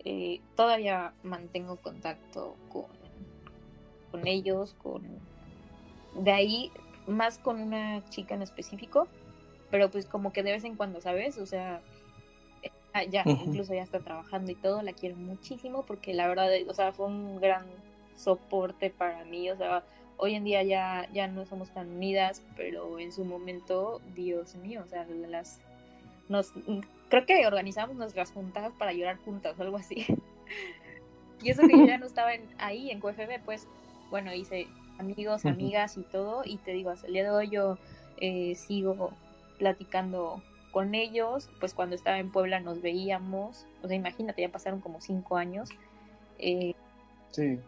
eh, 0.05 0.39
todavía 0.55 1.13
mantengo 1.23 1.75
contacto 1.75 2.55
con, 2.71 2.85
con 4.11 4.27
ellos, 4.27 4.75
con 4.81 5.03
de 6.15 6.31
ahí 6.31 6.71
más 7.07 7.37
con 7.37 7.59
una 7.59 8.03
chica 8.09 8.35
en 8.35 8.41
específico, 8.41 9.07
pero 9.69 9.89
pues 9.89 10.05
como 10.05 10.31
que 10.31 10.43
de 10.43 10.51
vez 10.51 10.63
en 10.63 10.75
cuando, 10.75 11.01
¿sabes? 11.01 11.37
O 11.37 11.45
sea, 11.45 11.81
eh, 12.93 13.07
ya, 13.09 13.23
incluso 13.25 13.73
ya 13.73 13.83
está 13.83 13.99
trabajando 13.99 14.51
y 14.51 14.55
todo, 14.55 14.81
la 14.81 14.93
quiero 14.93 15.15
muchísimo 15.15 15.83
porque 15.83 16.13
la 16.13 16.27
verdad, 16.27 16.49
o 16.67 16.73
sea, 16.73 16.91
fue 16.91 17.07
un 17.07 17.39
gran 17.39 17.65
soporte 18.15 18.89
para 18.89 19.23
mí, 19.25 19.49
o 19.49 19.57
sea, 19.57 19.83
hoy 20.17 20.35
en 20.35 20.43
día 20.43 20.61
ya, 20.63 21.07
ya 21.13 21.27
no 21.27 21.45
somos 21.45 21.69
tan 21.71 21.89
unidas, 21.89 22.43
pero 22.55 22.99
en 22.99 23.11
su 23.11 23.25
momento, 23.25 24.01
Dios 24.15 24.55
mío, 24.55 24.83
o 24.85 24.89
sea, 24.89 25.05
las 25.05 25.59
nos 26.29 26.53
creo 27.09 27.25
que 27.25 27.45
organizamos 27.45 27.95
nuestras 27.97 28.31
juntas 28.31 28.71
para 28.77 28.93
llorar 28.93 29.17
juntas 29.17 29.59
o 29.59 29.61
algo 29.63 29.77
así. 29.77 30.05
y 31.43 31.49
eso 31.49 31.67
que 31.67 31.77
yo 31.77 31.85
ya 31.85 31.97
no 31.97 32.05
estaba 32.07 32.31
ahí 32.57 32.89
en 32.89 32.99
QFB, 32.99 33.43
pues 33.43 33.67
bueno, 34.09 34.33
hice 34.33 34.67
amigos, 34.97 35.45
amigas 35.45 35.97
y 35.97 36.03
todo, 36.03 36.43
y 36.45 36.57
te 36.57 36.71
digo, 36.71 36.89
hasta 36.89 37.07
el 37.07 37.13
día 37.13 37.23
de 37.23 37.31
hoy 37.31 37.49
yo 37.49 37.77
eh, 38.17 38.55
sigo 38.55 39.11
platicando 39.57 40.41
con 40.71 40.95
ellos, 40.95 41.49
pues 41.59 41.73
cuando 41.73 41.95
estaba 41.95 42.19
en 42.19 42.31
Puebla 42.31 42.59
nos 42.59 42.81
veíamos, 42.81 43.65
o 43.83 43.87
sea, 43.87 43.95
imagínate, 43.95 44.41
ya 44.41 44.49
pasaron 44.49 44.79
como 44.79 45.01
cinco 45.01 45.37
años. 45.37 45.69
Eh, 46.39 46.73
sí 47.31 47.59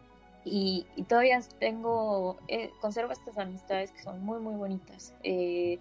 y, 0.44 0.86
todavía 1.08 1.40
tengo, 1.58 2.36
eh, 2.48 2.70
conservo 2.80 3.12
estas 3.12 3.38
amistades 3.38 3.90
que 3.92 4.02
son 4.02 4.22
muy, 4.24 4.40
muy 4.40 4.54
bonitas. 4.54 5.14
Eh, 5.22 5.78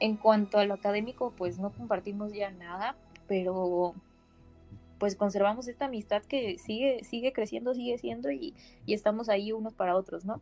en 0.00 0.16
cuanto 0.16 0.58
a 0.58 0.64
lo 0.64 0.74
académico, 0.74 1.32
pues 1.36 1.58
no 1.58 1.70
compartimos 1.72 2.32
ya 2.32 2.50
nada, 2.50 2.96
pero 3.26 3.94
pues 4.98 5.16
conservamos 5.16 5.66
esta 5.66 5.86
amistad 5.86 6.22
que 6.22 6.58
sigue, 6.58 7.02
sigue 7.02 7.32
creciendo, 7.32 7.74
sigue 7.74 7.98
siendo 7.98 8.30
y, 8.30 8.54
estamos 8.86 9.28
ahí 9.28 9.52
unos 9.52 9.74
para 9.74 9.96
otros, 9.96 10.24
¿no? 10.24 10.40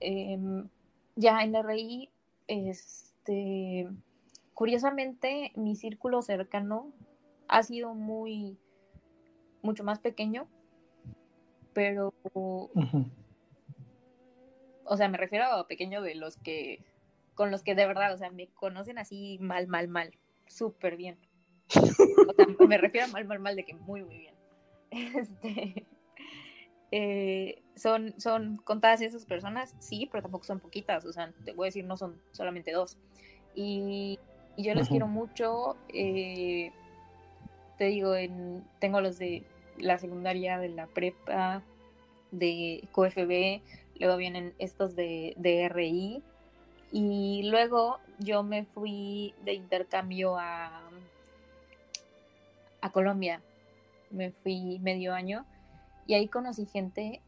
Em, 0.00 0.68
ya 1.16 1.42
en 1.42 1.54
RI, 1.54 2.10
este, 2.46 3.88
curiosamente, 4.60 5.52
mi 5.56 5.74
círculo 5.74 6.20
cercano 6.20 6.92
ha 7.48 7.62
sido 7.62 7.94
muy, 7.94 8.58
mucho 9.62 9.84
más 9.84 10.00
pequeño 10.00 10.46
pero... 11.72 12.12
O 14.84 14.96
sea, 14.98 15.08
me 15.08 15.16
refiero 15.16 15.46
a 15.46 15.66
pequeño 15.66 16.02
de 16.02 16.14
los 16.14 16.36
que... 16.36 16.84
Con 17.34 17.50
los 17.50 17.62
que 17.62 17.74
de 17.74 17.86
verdad, 17.86 18.12
o 18.12 18.18
sea, 18.18 18.30
me 18.30 18.48
conocen 18.48 18.98
así 18.98 19.38
mal, 19.40 19.66
mal, 19.66 19.88
mal. 19.88 20.12
Súper 20.46 20.98
bien. 20.98 21.16
O 21.74 22.34
sea, 22.34 22.46
me 22.68 22.76
refiero 22.76 23.06
a 23.06 23.10
mal, 23.10 23.24
mal, 23.24 23.38
mal 23.38 23.56
de 23.56 23.64
que 23.64 23.72
muy, 23.72 24.04
muy 24.04 24.18
bien. 24.18 24.34
Este... 24.90 25.86
Eh, 26.92 27.62
son, 27.76 28.12
son 28.20 28.58
contadas 28.58 29.00
esas 29.00 29.24
personas, 29.24 29.74
sí, 29.78 30.06
pero 30.12 30.20
tampoco 30.20 30.44
son 30.44 30.60
poquitas, 30.60 31.06
o 31.06 31.12
sea, 31.14 31.32
te 31.46 31.52
voy 31.52 31.64
a 31.64 31.68
decir, 31.68 31.86
no 31.86 31.96
son 31.96 32.20
solamente 32.32 32.72
dos. 32.72 32.98
Y, 33.54 34.18
yo 34.56 34.74
les 34.74 34.88
quiero 34.88 35.06
mucho, 35.06 35.76
eh, 35.88 36.72
te 37.78 37.84
digo, 37.84 38.14
en, 38.14 38.64
tengo 38.78 39.00
los 39.00 39.18
de 39.18 39.44
la 39.78 39.98
secundaria, 39.98 40.58
de 40.58 40.68
la 40.68 40.86
prepa, 40.86 41.62
de 42.30 42.86
QFB, 42.92 43.62
luego 43.98 44.16
vienen 44.16 44.54
estos 44.58 44.94
de, 44.96 45.34
de 45.36 45.68
RI 45.68 46.22
Y 46.92 47.48
luego 47.50 47.98
yo 48.18 48.42
me 48.42 48.64
fui 48.64 49.34
de 49.44 49.54
intercambio 49.54 50.36
a, 50.36 50.82
a 52.80 52.90
Colombia. 52.90 53.40
Me 54.10 54.30
fui 54.30 54.78
medio 54.80 55.14
año 55.14 55.44
y 56.06 56.14
ahí 56.14 56.26
conocí 56.26 56.66
gente 56.66 57.20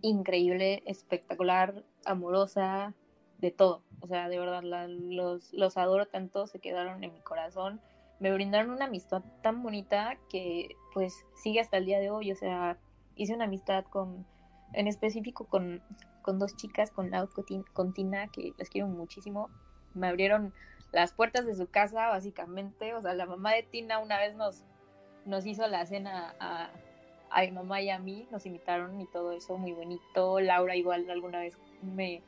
increíble, 0.00 0.82
espectacular, 0.86 1.82
amorosa, 2.04 2.94
de 3.38 3.50
todo. 3.50 3.82
O 4.00 4.06
sea, 4.06 4.28
de 4.28 4.38
verdad, 4.38 4.62
los, 4.88 5.52
los 5.52 5.76
adoro 5.76 6.06
tanto, 6.06 6.46
se 6.46 6.58
quedaron 6.58 7.02
en 7.02 7.12
mi 7.12 7.20
corazón. 7.20 7.80
Me 8.20 8.32
brindaron 8.32 8.70
una 8.70 8.86
amistad 8.86 9.22
tan 9.42 9.62
bonita 9.62 10.18
que 10.28 10.76
pues 10.92 11.24
sigue 11.34 11.60
hasta 11.60 11.76
el 11.76 11.86
día 11.86 12.00
de 12.00 12.10
hoy. 12.10 12.32
O 12.32 12.36
sea, 12.36 12.78
hice 13.16 13.34
una 13.34 13.44
amistad 13.44 13.84
con, 13.84 14.26
en 14.72 14.88
específico 14.88 15.46
con, 15.46 15.82
con 16.22 16.38
dos 16.38 16.56
chicas, 16.56 16.90
con 16.90 17.10
Laud, 17.10 17.30
con 17.72 17.92
Tina, 17.94 18.28
que 18.28 18.52
les 18.58 18.68
quiero 18.70 18.88
muchísimo. 18.88 19.50
Me 19.94 20.08
abrieron 20.08 20.52
las 20.92 21.12
puertas 21.12 21.46
de 21.46 21.54
su 21.54 21.68
casa, 21.70 22.08
básicamente. 22.08 22.94
O 22.94 23.02
sea, 23.02 23.14
la 23.14 23.26
mamá 23.26 23.52
de 23.52 23.62
Tina 23.62 23.98
una 23.98 24.18
vez 24.18 24.34
nos, 24.34 24.64
nos 25.24 25.46
hizo 25.46 25.66
la 25.68 25.86
cena 25.86 26.34
a 26.40 27.42
mi 27.42 27.50
mamá 27.50 27.80
y 27.80 27.90
a 27.90 27.98
mí, 27.98 28.26
nos 28.30 28.46
invitaron 28.46 29.00
y 29.00 29.06
todo 29.06 29.32
eso, 29.32 29.56
muy 29.58 29.72
bonito. 29.72 30.40
Laura 30.40 30.76
igual 30.76 31.08
alguna 31.10 31.40
vez 31.40 31.58
me, 31.82 32.22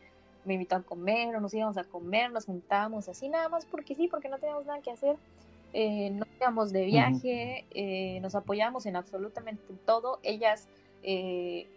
me 0.45 0.55
invitó 0.55 0.77
a 0.77 0.83
comer 0.83 1.35
o 1.37 1.41
nos 1.41 1.53
íbamos 1.55 1.77
a 1.77 1.85
comer, 1.85 2.31
nos 2.33 2.47
juntábamos 2.47 3.09
así 3.09 3.29
nada 3.29 3.49
más 3.49 3.67
porque 3.67 3.95
sí, 3.95 4.09
porque 4.09 4.29
no 4.29 4.39
teníamos 4.39 4.67
nada 4.67 4.81
que 4.81 4.91
hacer. 4.91 5.17
Eh, 5.73 6.11
no 6.11 6.27
íbamos 6.39 6.73
de 6.73 6.85
viaje, 6.85 7.65
eh, 7.71 8.19
nos 8.21 8.35
apoyamos 8.35 8.87
en 8.87 8.97
absolutamente 8.97 9.73
todo. 9.87 10.19
Ellas, 10.23 10.69
eh, 11.03 11.69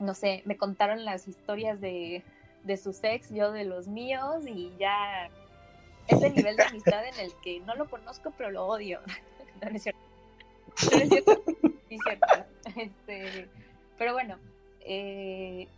no 0.00 0.14
sé, 0.14 0.42
me 0.44 0.56
contaron 0.56 1.04
las 1.04 1.28
historias 1.28 1.80
de, 1.80 2.24
de 2.64 2.76
sus 2.76 3.02
ex, 3.04 3.30
yo 3.30 3.52
de 3.52 3.64
los 3.64 3.86
míos 3.86 4.46
y 4.46 4.72
ya 4.78 5.30
ese 6.08 6.30
nivel 6.30 6.56
de 6.56 6.64
amistad 6.64 7.06
en 7.06 7.20
el 7.20 7.32
que 7.42 7.60
no 7.60 7.74
lo 7.74 7.88
conozco 7.88 8.32
pero 8.36 8.50
lo 8.50 8.66
odio. 8.66 9.00
no, 9.62 9.68
es 9.68 9.82
cierto. 9.82 10.00
No 10.90 10.98
es 10.98 11.08
cierto. 11.08 11.42
Cierto. 11.88 12.26
Este, 12.76 13.48
pero 13.96 14.12
bueno, 14.12 14.38
eh, 14.80 15.68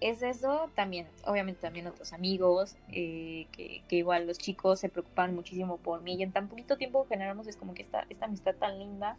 es 0.00 0.22
eso 0.22 0.70
también, 0.74 1.06
obviamente 1.24 1.60
también 1.60 1.86
otros 1.86 2.12
amigos, 2.12 2.76
eh, 2.88 3.46
que, 3.52 3.82
igual 3.96 4.26
los 4.26 4.38
chicos 4.38 4.80
se 4.80 4.88
preocupan 4.88 5.34
muchísimo 5.34 5.78
por 5.78 6.02
mí 6.02 6.14
y 6.14 6.22
en 6.22 6.32
tan 6.32 6.48
poquito 6.48 6.76
tiempo 6.76 7.06
generamos 7.08 7.46
es 7.46 7.56
como 7.56 7.74
que 7.74 7.82
esta, 7.82 8.06
esta 8.08 8.26
amistad 8.26 8.54
tan 8.56 8.78
linda. 8.78 9.18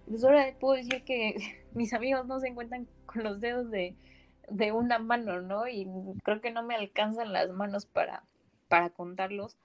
Entonces 0.00 0.24
ahora 0.24 0.54
puedo 0.58 0.74
decir 0.74 1.02
que 1.04 1.34
mis 1.74 1.92
amigos 1.92 2.26
no 2.26 2.40
se 2.40 2.48
encuentran 2.48 2.86
con 3.06 3.24
los 3.24 3.40
dedos 3.40 3.70
de, 3.70 3.94
de 4.48 4.72
una 4.72 4.98
mano, 4.98 5.40
¿no? 5.40 5.68
Y 5.68 5.86
creo 6.24 6.40
que 6.40 6.50
no 6.50 6.62
me 6.62 6.74
alcanzan 6.74 7.32
las 7.32 7.50
manos 7.50 7.86
para, 7.86 8.22
para 8.68 8.90
contarlos, 8.90 9.56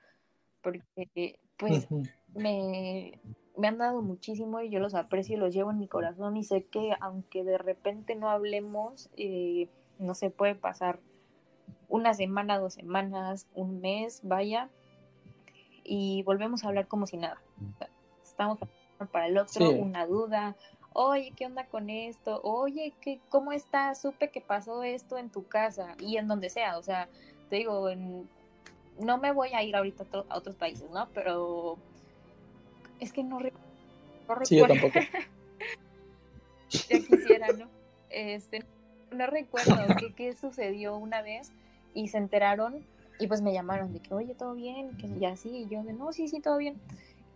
porque 0.61 1.39
pues 1.57 1.87
me, 2.33 3.19
me 3.57 3.67
han 3.67 3.77
dado 3.77 4.01
muchísimo 4.01 4.61
y 4.61 4.69
yo 4.69 4.79
los 4.79 4.95
aprecio 4.95 5.35
y 5.35 5.39
los 5.39 5.53
llevo 5.53 5.71
en 5.71 5.79
mi 5.79 5.87
corazón 5.87 6.37
y 6.37 6.43
sé 6.43 6.65
que 6.65 6.93
aunque 6.99 7.43
de 7.43 7.57
repente 7.57 8.15
no 8.15 8.29
hablemos, 8.29 9.09
eh, 9.17 9.69
no 10.03 10.13
se 10.13 10.29
puede 10.29 10.55
pasar 10.55 10.99
una 11.89 12.13
semana, 12.13 12.59
dos 12.59 12.75
semanas, 12.75 13.47
un 13.53 13.81
mes, 13.81 14.21
vaya, 14.23 14.69
y 15.83 16.23
volvemos 16.23 16.63
a 16.63 16.69
hablar 16.69 16.87
como 16.87 17.07
si 17.07 17.17
nada. 17.17 17.41
Estamos 18.23 18.59
para 19.11 19.27
el 19.27 19.37
otro, 19.37 19.69
una 19.69 20.05
duda, 20.05 20.55
oye, 20.93 21.33
¿qué 21.35 21.45
onda 21.45 21.65
con 21.65 21.89
esto? 21.89 22.39
Oye, 22.43 22.93
¿qué, 23.01 23.19
¿cómo 23.29 23.51
estás? 23.51 24.01
Supe 24.01 24.29
que 24.29 24.41
pasó 24.41 24.83
esto 24.83 25.17
en 25.17 25.29
tu 25.29 25.47
casa 25.47 25.95
y 25.99 26.17
en 26.17 26.27
donde 26.27 26.49
sea, 26.49 26.77
o 26.77 26.83
sea, 26.83 27.09
te 27.49 27.57
digo, 27.57 27.89
no 28.99 29.17
me 29.17 29.31
voy 29.31 29.49
a 29.49 29.63
ir 29.63 29.75
ahorita 29.75 30.05
a, 30.29 30.37
otros 30.37 30.55
países, 30.55 30.89
¿no? 30.91 31.09
Pero 31.13 31.77
es 32.99 33.11
que 33.11 33.23
no, 33.23 33.39
recuerdo. 33.39 34.45
Sí, 34.45 34.57
yo 34.57 34.67
tampoco. 34.67 34.99
ya 36.69 36.99
quisiera, 36.99 37.47
¿no? 37.47 37.67
Este, 38.09 38.63
no 39.13 39.27
recuerdo 39.27 39.75
qué, 39.99 40.13
qué 40.13 40.35
sucedió 40.35 40.97
una 40.97 41.21
vez 41.21 41.51
y 41.93 42.07
se 42.07 42.17
enteraron 42.17 42.85
y 43.19 43.27
pues 43.27 43.41
me 43.41 43.53
llamaron 43.53 43.93
de 43.93 43.99
que, 43.99 44.13
oye, 44.13 44.33
todo 44.35 44.53
bien, 44.53 44.97
que 44.97 45.07
ya 45.19 45.35
sí, 45.35 45.49
y 45.49 45.67
yo 45.67 45.83
de, 45.83 45.93
no, 45.93 46.11
sí, 46.11 46.27
sí, 46.27 46.39
todo 46.41 46.57
bien. 46.57 46.75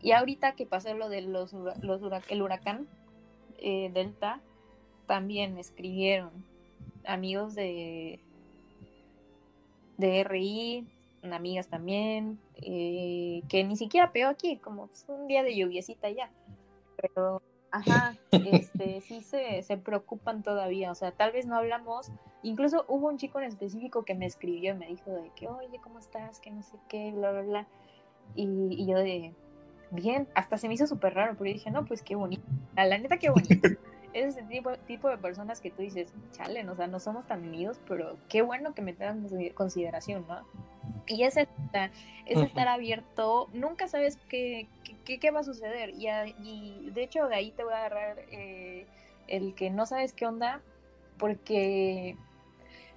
Y 0.01 0.11
ahorita 0.11 0.53
que 0.53 0.65
pasó 0.65 0.93
lo 0.93 1.09
de 1.09 1.21
los, 1.21 1.53
los 1.53 2.01
el 2.30 2.41
huracán 2.41 2.88
eh, 3.57 3.89
Delta, 3.93 4.41
también 5.05 5.57
escribieron 5.57 6.32
amigos 7.05 7.55
de, 7.55 8.19
de 9.97 10.23
RI, 10.23 10.88
amigas 11.32 11.67
también, 11.67 12.39
eh, 12.55 13.43
que 13.49 13.63
ni 13.63 13.75
siquiera 13.75 14.11
pegó 14.11 14.30
aquí, 14.30 14.57
como 14.57 14.89
un 15.07 15.28
día 15.28 15.43
de 15.43 15.55
lluviecita 15.55 16.09
ya. 16.09 16.30
Pero 16.97 17.41
Ajá, 17.72 18.15
este, 18.32 19.01
sí 19.01 19.22
se, 19.22 19.61
se 19.63 19.78
preocupan 19.78 20.43
todavía, 20.43 20.91
o 20.91 20.95
sea, 20.95 21.11
tal 21.11 21.32
vez 21.32 21.45
no 21.45 21.55
hablamos, 21.55 22.11
incluso 22.43 22.86
hubo 22.88 23.07
un 23.07 23.18
chico 23.18 23.39
en 23.39 23.45
específico 23.45 24.05
que 24.05 24.15
me 24.15 24.26
escribió 24.26 24.74
y 24.74 24.78
me 24.78 24.88
dijo 24.88 25.11
de 25.11 25.32
que, 25.36 25.47
oye, 25.47 25.80
¿cómo 25.82 25.99
estás? 25.99 26.39
Que 26.39 26.51
no 26.51 26.63
sé 26.63 26.78
qué, 26.88 27.11
bla, 27.11 27.32
bla, 27.32 27.41
bla, 27.41 27.68
y, 28.36 28.86
yo 28.86 28.97
de, 28.97 29.34
bien, 29.91 30.28
hasta 30.34 30.57
se 30.57 30.68
me 30.68 30.76
hizo 30.76 30.88
súper 30.88 31.13
raro, 31.13 31.34
pero 31.38 31.49
yo 31.49 31.53
dije, 31.53 31.72
no, 31.72 31.86
pues 31.86 32.01
qué 32.01 32.15
bonito, 32.15 32.43
la 32.76 32.97
neta 32.97 33.18
qué 33.18 33.30
bonito, 33.30 33.68
es 34.13 34.37
el 34.37 34.47
tipo, 34.47 34.71
tipo 34.87 35.09
de 35.09 35.17
personas 35.17 35.61
que 35.61 35.71
tú 35.71 35.81
dices, 35.81 36.13
chale, 36.31 36.67
o 36.69 36.75
sea, 36.75 36.87
no 36.87 36.99
somos 36.99 37.25
tan 37.25 37.43
unidos, 37.43 37.79
pero 37.87 38.17
qué 38.29 38.41
bueno 38.41 38.73
que 38.73 38.81
me 38.81 38.93
tengan 38.93 39.27
consideración, 39.53 40.25
¿no? 40.27 40.45
Y 41.07 41.23
es, 41.23 41.37
esta, 41.37 41.91
es 42.25 42.41
estar 42.41 42.67
abierto, 42.67 43.49
nunca 43.53 43.87
sabes 43.87 44.17
qué, 44.29 44.67
qué, 45.05 45.19
qué 45.19 45.31
va 45.31 45.41
a 45.41 45.43
suceder. 45.43 45.91
Y, 45.91 46.07
y, 46.43 46.89
de 46.91 47.03
hecho 47.03 47.27
de 47.27 47.35
ahí 47.35 47.51
te 47.51 47.63
voy 47.63 47.73
a 47.73 47.77
agarrar 47.77 48.19
eh, 48.31 48.85
el 49.27 49.55
que 49.55 49.69
no 49.69 49.85
sabes 49.85 50.13
qué 50.13 50.25
onda, 50.25 50.61
porque 51.17 52.17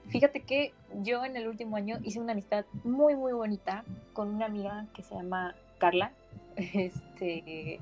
fíjate 0.08 0.40
que 0.40 0.72
yo 1.02 1.24
en 1.24 1.36
el 1.36 1.46
último 1.46 1.76
año 1.76 1.98
hice 2.02 2.20
una 2.20 2.32
amistad 2.32 2.64
muy, 2.84 3.14
muy 3.14 3.32
bonita 3.32 3.84
con 4.12 4.34
una 4.34 4.46
amiga 4.46 4.86
que 4.94 5.02
se 5.02 5.14
llama 5.14 5.54
Carla. 5.78 6.12
Este, 6.56 7.80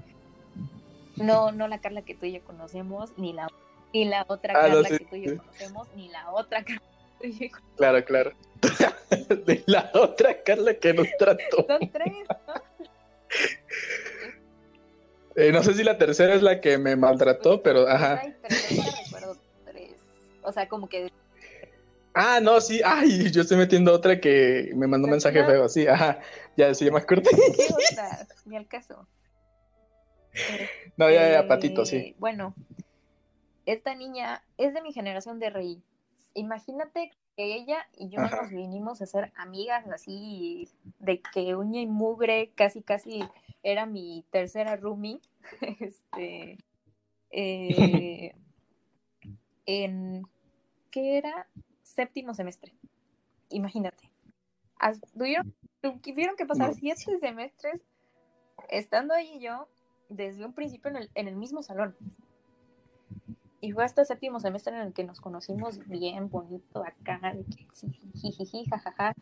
no, 1.21 1.53
no 1.53 1.69
la 1.69 1.81
Carla 1.81 2.03
que 2.03 2.15
tú 2.15 2.27
y 2.27 2.33
yo 2.33 2.45
conocemos, 2.45 3.17
ni 3.17 3.33
la, 3.33 3.49
ni 3.93 4.05
la 4.05 4.25
otra 4.29 4.55
ah, 4.57 4.69
Carla 4.69 4.89
que 4.89 5.05
tú 5.05 5.17
y 5.17 5.27
yo 5.27 5.37
conocemos, 5.37 5.89
ni 5.95 6.09
la 6.09 6.31
otra 6.33 6.65
Carla 6.65 6.81
que 6.81 7.19
tú 7.19 7.27
y 7.27 7.33
yo 7.33 7.51
conocemos. 7.51 7.77
Claro, 7.77 8.05
claro. 8.05 8.33
de 9.47 9.63
la 9.67 9.91
otra 9.95 10.43
Carla 10.43 10.75
que 10.75 10.95
nos 10.95 11.09
trató. 11.19 11.67
Son 11.67 11.91
tres, 11.91 12.13
¿no? 12.29 12.55
Eh, 15.39 15.53
no 15.53 15.63
sé 15.63 15.73
si 15.75 15.85
la 15.85 15.97
tercera 15.99 16.35
es 16.35 16.43
la 16.43 16.61
que 16.61 16.79
me 16.79 16.97
maltrató, 16.97 17.63
pero 17.63 17.89
ajá. 17.89 18.23
Ay, 18.25 18.35
pero 18.43 18.57
recuerdo 19.05 19.37
tres. 19.67 19.93
O 20.43 20.51
sea, 20.51 20.69
como 20.69 20.89
que. 20.89 21.13
Ah, 22.13 22.41
no, 22.43 22.61
sí. 22.61 22.81
Ay, 22.85 23.31
yo 23.31 23.43
estoy 23.43 23.57
metiendo 23.57 23.93
otra 23.93 24.21
que 24.21 24.73
me 24.75 24.89
mandó 24.89 25.05
un 25.05 25.13
mensaje 25.13 25.45
feo. 25.45 25.69
Sí, 25.69 25.87
ajá. 25.87 26.19
Ya, 26.57 26.75
sí, 26.75 26.87
ya 26.87 26.91
me 26.91 26.99
acuerdo. 26.99 27.31
¿Qué 27.31 27.73
onda? 27.73 28.27
Ni 28.47 28.57
al 28.57 28.67
caso. 28.67 29.07
No, 30.97 31.11
ya, 31.11 31.31
ya, 31.31 31.47
patito, 31.49 31.85
sí. 31.85 31.97
Eh, 31.97 32.17
bueno, 32.19 32.55
esta 33.67 33.95
niña 33.95 34.43
es 34.57 34.75
de 34.75 34.83
mi 34.83 34.93
generación 34.93 35.39
de 35.39 35.51
rey. 35.51 35.83
Imagínate 36.35 37.13
que 37.37 37.55
ella 37.55 37.87
y 37.97 38.09
yo 38.09 38.21
nos 38.21 38.51
vinimos 38.51 39.01
a 39.03 39.07
ser 39.07 39.33
amigas 39.37 39.87
así 39.89 40.69
de 40.99 41.21
que 41.21 41.55
uña 41.55 41.81
y 41.81 41.87
mugre, 41.87 42.51
casi 42.55 42.83
casi 42.83 43.23
era 43.63 43.87
mi 43.87 44.25
tercera 44.31 44.77
roomie. 44.77 45.21
este 45.81 46.59
eh, 47.31 48.35
en 49.67 50.27
¿qué 50.91 51.19
era? 51.19 51.47
Séptimo 51.83 52.35
semestre. 52.35 52.73
Imagínate. 53.51 54.11
Tuvieron, 55.17 55.55
tuvieron 55.81 56.37
que 56.37 56.47
pasar 56.47 56.75
siete 56.75 57.19
semestres 57.19 57.83
estando 58.71 59.15
ahí 59.15 59.37
y 59.37 59.41
yo 59.41 59.69
desde 60.09 60.45
un 60.45 60.53
principio 60.53 60.91
en 60.91 60.97
el, 60.97 61.11
en 61.15 61.29
el 61.29 61.37
mismo 61.37 61.63
salón. 61.63 61.97
Y 63.61 63.73
fue 63.73 63.85
hasta 63.85 64.03
el 64.03 64.07
séptimo 64.07 64.39
semestre 64.39 64.75
en 64.75 64.83
el 64.83 64.93
que 64.93 65.05
nos 65.05 65.21
conocimos 65.21 65.79
bien 65.89 66.31
bonito 66.31 66.85
acá, 66.85 67.35
de 67.35 67.45
que 67.45 68.65
jajaja, 68.71 69.15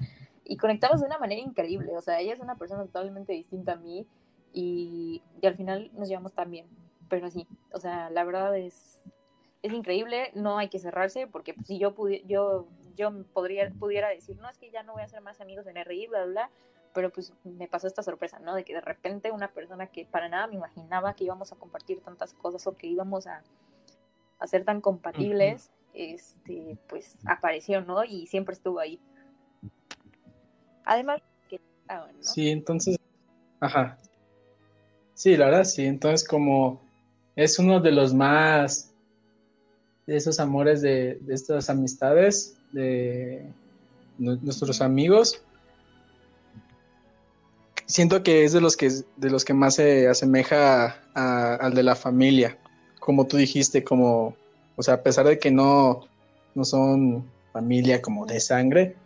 y 0.45 0.57
conectamos 0.57 1.01
de 1.01 1.07
una 1.07 1.19
manera 1.19 1.41
increíble. 1.41 1.97
O 1.97 2.03
sea, 2.03 2.21
ella 2.21 2.35
es 2.35 2.41
una 2.41 2.57
persona 2.57 2.85
totalmente 2.85 3.33
distinta 3.33 3.73
a 3.73 3.77
mí 3.77 4.07
y, 4.53 5.23
y 5.41 5.47
al 5.47 5.57
final 5.57 5.91
nos 5.95 6.09
llevamos 6.09 6.35
tan 6.35 6.51
bien. 6.51 6.67
Pero 7.09 7.31
sí, 7.31 7.47
o 7.73 7.81
sea, 7.81 8.11
la 8.11 8.25
verdad 8.25 8.57
es, 8.57 9.01
es 9.63 9.73
increíble, 9.73 10.31
no 10.35 10.59
hay 10.59 10.69
que 10.69 10.79
cerrarse, 10.79 11.27
porque 11.27 11.55
pues, 11.55 11.67
si 11.67 11.79
yo, 11.79 11.95
yo, 12.27 12.67
yo 12.95 13.25
podría, 13.33 13.71
pudiera 13.71 14.09
decir, 14.09 14.37
no, 14.39 14.49
es 14.49 14.59
que 14.59 14.71
ya 14.71 14.83
no 14.83 14.93
voy 14.93 15.03
a 15.03 15.09
ser 15.09 15.21
más 15.23 15.41
amigos 15.41 15.67
en 15.67 15.77
RI, 15.77 16.07
bla, 16.09 16.25
bla, 16.25 16.33
bla, 16.33 16.51
pero 16.97 17.11
pues 17.11 17.35
me 17.45 17.69
pasó 17.69 17.87
esta 17.87 18.03
sorpresa, 18.03 18.39
¿no? 18.39 18.55
De 18.55 18.65
que 18.65 18.73
de 18.73 18.81
repente 18.81 19.31
una 19.31 19.53
persona 19.53 19.89
que 19.89 20.07
para 20.07 20.31
nada 20.31 20.47
me 20.47 20.55
imaginaba 20.55 21.15
que 21.15 21.25
íbamos 21.25 21.53
a 21.53 21.57
compartir 21.57 22.01
tantas 22.01 22.33
cosas 22.33 22.67
o 22.67 22.75
que 22.75 22.87
íbamos 22.87 23.27
a 23.27 23.43
a 24.39 24.47
ser 24.47 24.65
tan 24.65 24.81
compatibles, 24.81 25.71
este, 25.93 26.79
pues 26.89 27.19
apareció, 27.27 27.83
¿no? 27.83 28.03
Y 28.03 28.27
siempre 28.27 28.55
estuvo 28.55 28.79
ahí. 28.81 28.99
Además, 30.85 31.21
que 31.51 31.61
¿no? 31.89 32.23
Sí, 32.23 32.49
entonces, 32.49 32.99
ajá. 33.61 33.99
Sí, 35.13 35.37
la 35.37 35.47
verdad 35.47 35.65
sí, 35.65 35.85
entonces 35.85 36.27
como 36.27 36.81
es 37.37 37.59
uno 37.59 37.81
de 37.81 37.93
los 37.93 38.15
más 38.15 38.91
de 40.07 40.17
esos 40.17 40.41
amores 40.41 40.81
de, 40.81 41.19
de 41.21 41.35
estas 41.35 41.69
amistades 41.69 42.59
de 42.73 43.51
nuestros 44.19 44.81
amigos 44.81 45.43
siento 47.87 48.23
que 48.23 48.45
es 48.45 48.53
de 48.53 48.61
los 48.61 48.77
que 48.77 48.91
de 49.17 49.31
los 49.31 49.45
que 49.45 49.55
más 49.55 49.77
se 49.77 50.09
asemeja 50.09 50.99
al 51.15 51.75
de 51.75 51.83
la 51.83 51.97
familia. 51.97 52.59
Como 53.01 53.27
tú 53.27 53.37
dijiste 53.37 53.85
como 53.85 54.37
o 54.77 54.83
sea 54.83 54.95
a 54.95 55.03
pesar 55.03 55.27
de 55.27 55.39
que 55.39 55.51
no 55.51 56.07
no 56.55 56.65
son 56.65 57.25
familia 57.53 58.03
como 58.03 58.27
de 58.27 58.41
sangre 58.41 58.97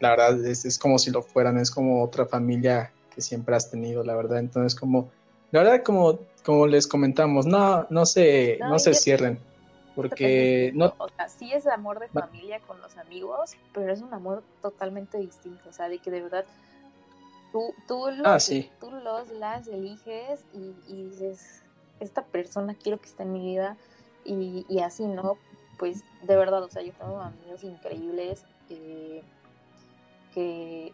la 0.00 0.10
verdad 0.10 0.44
es, 0.44 0.78
como 0.78 0.98
si 0.98 1.10
lo 1.10 1.22
fueran 1.22 1.58
es 1.58 1.70
como 1.70 2.02
otra 2.02 2.26
familia 2.26 2.92
que 3.14 3.22
siempre 3.22 3.56
has 3.56 3.70
tenido 3.70 4.02
la 4.02 4.14
verdad. 4.14 4.38
Entonces 4.38 4.78
como 4.78 5.10
la 5.52 5.62
verdad 5.62 5.82
como 5.82 6.18
como 6.44 6.66
les 6.66 6.86
comentamos 6.86 7.46
no 7.46 7.86
no 7.90 8.06
se 8.06 8.58
no, 8.60 8.78
se 8.78 8.94
cierren 8.94 9.38
porque 9.94 10.72
no 10.74 10.94
o 10.98 11.08
sea 11.08 11.28
sí 11.28 11.52
es 11.52 11.66
amor 11.66 11.98
de 11.98 12.08
familia 12.08 12.60
con 12.60 12.80
los 12.80 12.96
amigos 12.98 13.56
pero 13.72 13.92
es 13.92 14.02
un 14.02 14.12
amor 14.12 14.42
totalmente 14.60 15.18
distinto 15.18 15.68
o 15.68 15.72
sea 15.72 15.88
de 15.88 15.98
que 15.98 16.10
de 16.10 16.22
verdad 16.22 16.44
tú, 17.52 17.74
tú, 17.86 18.10
los, 18.10 18.26
ah, 18.26 18.38
tú 18.80 18.90
los 18.90 19.30
las 19.30 19.66
eliges 19.68 20.44
y, 20.52 20.74
dices, 20.92 21.62
esta 22.00 22.24
persona 22.24 22.74
quiero 22.74 22.98
que 22.98 23.06
esté 23.06 23.22
en 23.22 23.32
mi 23.32 23.44
vida 23.44 23.76
y, 24.24 24.66
y, 24.68 24.80
así, 24.80 25.06
¿no? 25.06 25.38
Pues 25.78 26.02
de 26.22 26.36
verdad, 26.36 26.62
o 26.62 26.68
sea, 26.68 26.82
yo 26.82 26.92
tengo 26.92 27.20
amigos 27.20 27.64
increíbles 27.64 28.44
eh, 28.70 29.22
que, 30.34 30.92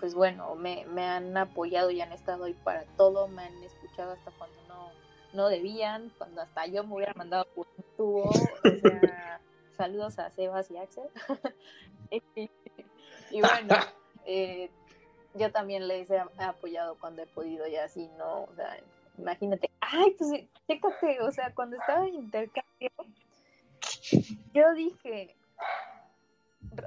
pues 0.00 0.14
bueno, 0.14 0.54
me, 0.54 0.84
me, 0.86 1.04
han 1.04 1.36
apoyado 1.36 1.90
y 1.90 2.00
han 2.00 2.12
estado 2.12 2.44
ahí 2.44 2.54
para 2.64 2.84
todo, 2.96 3.28
me 3.28 3.42
han 3.42 3.62
escuchado 3.62 4.12
hasta 4.12 4.30
cuando 4.32 4.56
no, 4.68 4.90
no 5.32 5.48
debían, 5.48 6.12
cuando 6.18 6.42
hasta 6.42 6.66
yo 6.66 6.84
me 6.84 6.94
hubiera 6.94 7.14
mandado 7.14 7.46
por 7.54 7.66
un 7.76 7.84
tubo, 7.96 8.24
o 8.24 8.32
sea, 8.32 9.40
saludos 9.76 10.18
a 10.18 10.30
Sebas 10.30 10.70
y 10.70 10.78
Axel. 10.78 11.08
y, 13.30 13.40
bueno, 13.40 13.74
eh, 14.26 14.70
yo 15.38 15.52
también 15.52 15.86
les 15.88 16.10
he 16.10 16.18
apoyado 16.38 16.96
cuando 16.98 17.22
he 17.22 17.26
podido 17.26 17.66
y 17.66 17.76
así, 17.76 18.08
¿no? 18.18 18.44
O 18.44 18.54
sea, 18.54 18.76
imagínate, 19.18 19.70
ay, 19.80 20.14
pues 20.18 20.30
chécate, 20.66 21.20
o 21.20 21.30
sea, 21.32 21.54
cuando 21.54 21.76
estaba 21.76 22.06
en 22.06 22.14
intercambio, 22.14 22.90
yo 24.52 24.74
dije, 24.74 25.36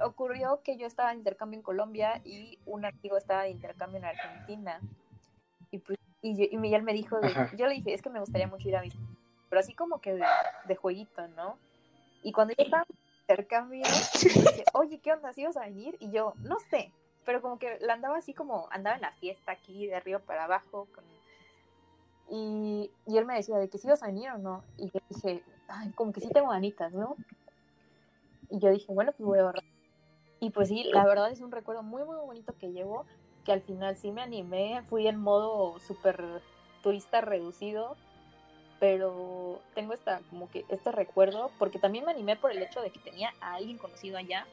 ocurrió 0.04 0.60
que 0.62 0.76
yo 0.76 0.86
estaba 0.86 1.12
en 1.12 1.18
intercambio 1.18 1.58
en 1.58 1.62
Colombia 1.62 2.20
y 2.24 2.58
un 2.66 2.84
amigo 2.84 3.16
estaba 3.16 3.44
de 3.44 3.50
intercambio 3.50 3.98
en 3.98 4.04
Argentina. 4.04 4.80
Y, 5.70 5.78
pues, 5.78 5.98
y, 6.22 6.56
Miguel 6.56 6.82
me 6.82 6.92
dijo, 6.92 7.18
yo 7.56 7.66
le 7.66 7.74
dije, 7.74 7.94
es 7.94 8.02
que 8.02 8.10
me 8.10 8.20
gustaría 8.20 8.46
mucho 8.46 8.68
ir 8.68 8.76
a 8.76 8.82
visitar, 8.82 9.06
pero 9.48 9.60
así 9.60 9.74
como 9.74 10.00
que 10.00 10.14
de, 10.14 10.24
de 10.66 10.76
jueguito, 10.76 11.26
¿no? 11.28 11.58
Y 12.22 12.32
cuando 12.32 12.54
yo 12.56 12.64
estaba 12.64 12.84
en 12.88 12.96
intercambio, 13.22 13.86
dije, 14.22 14.64
oye, 14.74 14.98
¿qué 14.98 15.12
onda? 15.12 15.32
¿Sí 15.32 15.44
vas 15.44 15.56
a 15.56 15.64
venir? 15.64 15.96
Y 16.00 16.10
yo, 16.10 16.34
no 16.38 16.58
sé, 16.58 16.92
pero 17.30 17.42
como 17.42 17.60
que 17.60 17.78
la 17.80 17.92
andaba 17.92 18.16
así 18.16 18.34
como, 18.34 18.66
andaba 18.72 18.96
en 18.96 19.02
la 19.02 19.12
fiesta 19.12 19.52
aquí, 19.52 19.86
de 19.86 19.94
arriba 19.94 20.18
para 20.18 20.46
abajo, 20.46 20.88
y, 22.28 22.90
y, 23.06 23.18
él 23.18 23.24
me 23.24 23.36
decía 23.36 23.56
de 23.56 23.68
que 23.68 23.78
si 23.78 23.86
ibas 23.86 24.02
a 24.02 24.06
venir 24.06 24.32
o 24.32 24.38
no, 24.38 24.64
y 24.76 24.90
yo 24.90 24.98
dije, 25.08 25.44
ay, 25.68 25.90
como 25.92 26.12
que 26.12 26.20
sí 26.20 26.28
tengo 26.30 26.48
ganitas, 26.48 26.92
¿no? 26.92 27.14
Y 28.50 28.58
yo 28.58 28.70
dije, 28.70 28.92
bueno, 28.92 29.12
pues 29.12 29.24
voy 29.24 29.38
a 29.38 29.42
ahorrar. 29.42 29.62
Y 30.40 30.50
pues 30.50 30.66
sí, 30.70 30.82
la 30.92 31.04
verdad 31.04 31.30
es 31.30 31.40
un 31.40 31.52
recuerdo 31.52 31.84
muy, 31.84 32.02
muy 32.02 32.16
bonito 32.16 32.52
que 32.58 32.72
llevo, 32.72 33.06
que 33.44 33.52
al 33.52 33.62
final 33.62 33.96
sí 33.96 34.10
me 34.10 34.22
animé, 34.22 34.82
fui 34.88 35.06
en 35.06 35.20
modo 35.20 35.78
súper 35.78 36.42
turista 36.82 37.20
reducido, 37.20 37.96
pero 38.80 39.60
tengo 39.76 39.92
esta, 39.92 40.20
como 40.30 40.50
que 40.50 40.64
este 40.68 40.90
recuerdo, 40.90 41.52
porque 41.60 41.78
también 41.78 42.04
me 42.04 42.10
animé 42.10 42.34
por 42.34 42.50
el 42.50 42.60
hecho 42.60 42.80
de 42.80 42.90
que 42.90 42.98
tenía 42.98 43.32
a 43.40 43.54
alguien 43.54 43.78
conocido 43.78 44.18
allá, 44.18 44.48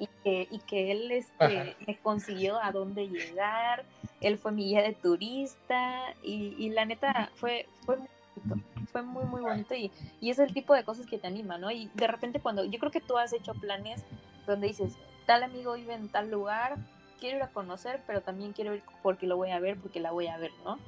y 0.00 0.08
que, 0.24 0.48
y 0.50 0.58
que 0.60 0.90
él 0.90 1.12
este, 1.12 1.76
me 1.86 1.96
consiguió 1.98 2.60
a 2.60 2.72
dónde 2.72 3.06
llegar, 3.06 3.84
él 4.22 4.38
fue 4.38 4.50
mi 4.50 4.64
guía 4.64 4.82
de 4.82 4.94
turista 4.94 6.14
y, 6.22 6.54
y 6.58 6.70
la 6.70 6.86
neta 6.86 7.30
fue, 7.34 7.68
fue 7.84 7.98
muy 7.98 8.08
bonito, 8.34 8.66
fue 8.90 9.02
muy 9.02 9.24
muy 9.24 9.42
bonito 9.42 9.74
y, 9.74 9.92
y, 10.18 10.30
es 10.30 10.38
el 10.38 10.54
tipo 10.54 10.74
de 10.74 10.84
cosas 10.84 11.06
que 11.06 11.18
te 11.18 11.26
anima, 11.26 11.58
¿no? 11.58 11.70
Y 11.70 11.90
de 11.94 12.06
repente 12.06 12.40
cuando, 12.40 12.64
yo 12.64 12.78
creo 12.78 12.90
que 12.90 13.02
tú 13.02 13.18
has 13.18 13.34
hecho 13.34 13.52
planes 13.52 14.02
donde 14.46 14.68
dices, 14.68 14.94
tal 15.26 15.42
amigo 15.42 15.74
vive 15.74 15.92
en 15.92 16.08
tal 16.08 16.30
lugar, 16.30 16.78
quiero 17.20 17.36
ir 17.36 17.42
a 17.42 17.48
conocer, 17.48 18.00
pero 18.06 18.22
también 18.22 18.54
quiero 18.54 18.74
ir 18.74 18.82
porque 19.02 19.26
lo 19.26 19.36
voy 19.36 19.50
a 19.50 19.60
ver, 19.60 19.76
porque 19.78 20.00
la 20.00 20.12
voy 20.12 20.28
a 20.28 20.38
ver, 20.38 20.50
¿no? 20.64 20.78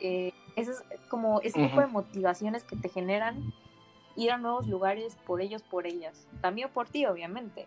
Eh, 0.00 0.32
eso 0.54 0.70
es 0.70 0.84
como 1.08 1.40
ese 1.40 1.66
tipo 1.66 1.80
de 1.80 1.88
motivaciones 1.88 2.62
que 2.62 2.76
te 2.76 2.88
generan 2.88 3.52
ir 4.14 4.30
a 4.30 4.38
nuevos 4.38 4.68
lugares 4.68 5.16
por 5.26 5.40
ellos, 5.40 5.62
por 5.62 5.86
ellas, 5.88 6.28
también 6.40 6.70
por 6.70 6.88
ti, 6.88 7.06
obviamente 7.06 7.66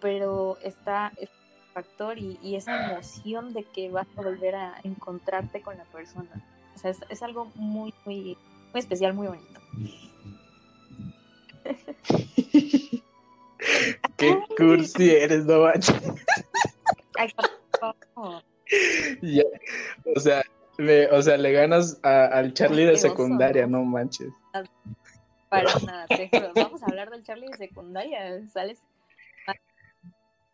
pero 0.00 0.58
está 0.62 1.12
ese 1.16 1.32
factor 1.72 2.18
y, 2.18 2.56
esa 2.56 2.90
emoción 2.90 3.52
de 3.52 3.64
que 3.64 3.90
vas 3.90 4.06
a 4.16 4.22
volver 4.22 4.54
a 4.54 4.80
encontrarte 4.84 5.60
con 5.62 5.76
la 5.76 5.84
persona. 5.84 6.28
O 6.74 6.78
sea, 6.78 6.92
es, 7.08 7.22
algo 7.22 7.50
muy, 7.54 7.94
muy, 8.04 8.36
muy 8.72 8.80
especial, 8.80 9.14
muy 9.14 9.28
bonito. 9.28 9.60
Qué 14.16 14.38
cursi 14.56 15.10
eres, 15.10 15.44
no 15.44 15.62
manches. 15.62 16.00
o 20.16 20.20
sea, 20.20 20.42
le, 20.78 21.10
o 21.10 21.22
sea, 21.22 21.36
le 21.36 21.52
ganas 21.52 21.98
al 22.02 22.54
Charlie 22.54 22.86
de 22.86 22.96
secundaria, 22.96 23.66
no 23.66 23.84
manches. 23.84 24.32
Para 25.48 25.74
nada, 25.86 26.06
te 26.06 26.30
Vamos 26.54 26.82
a 26.82 26.86
hablar 26.86 27.10
del 27.10 27.22
Charlie 27.22 27.48
de 27.48 27.56
secundaria. 27.56 28.46
Sales 28.48 28.82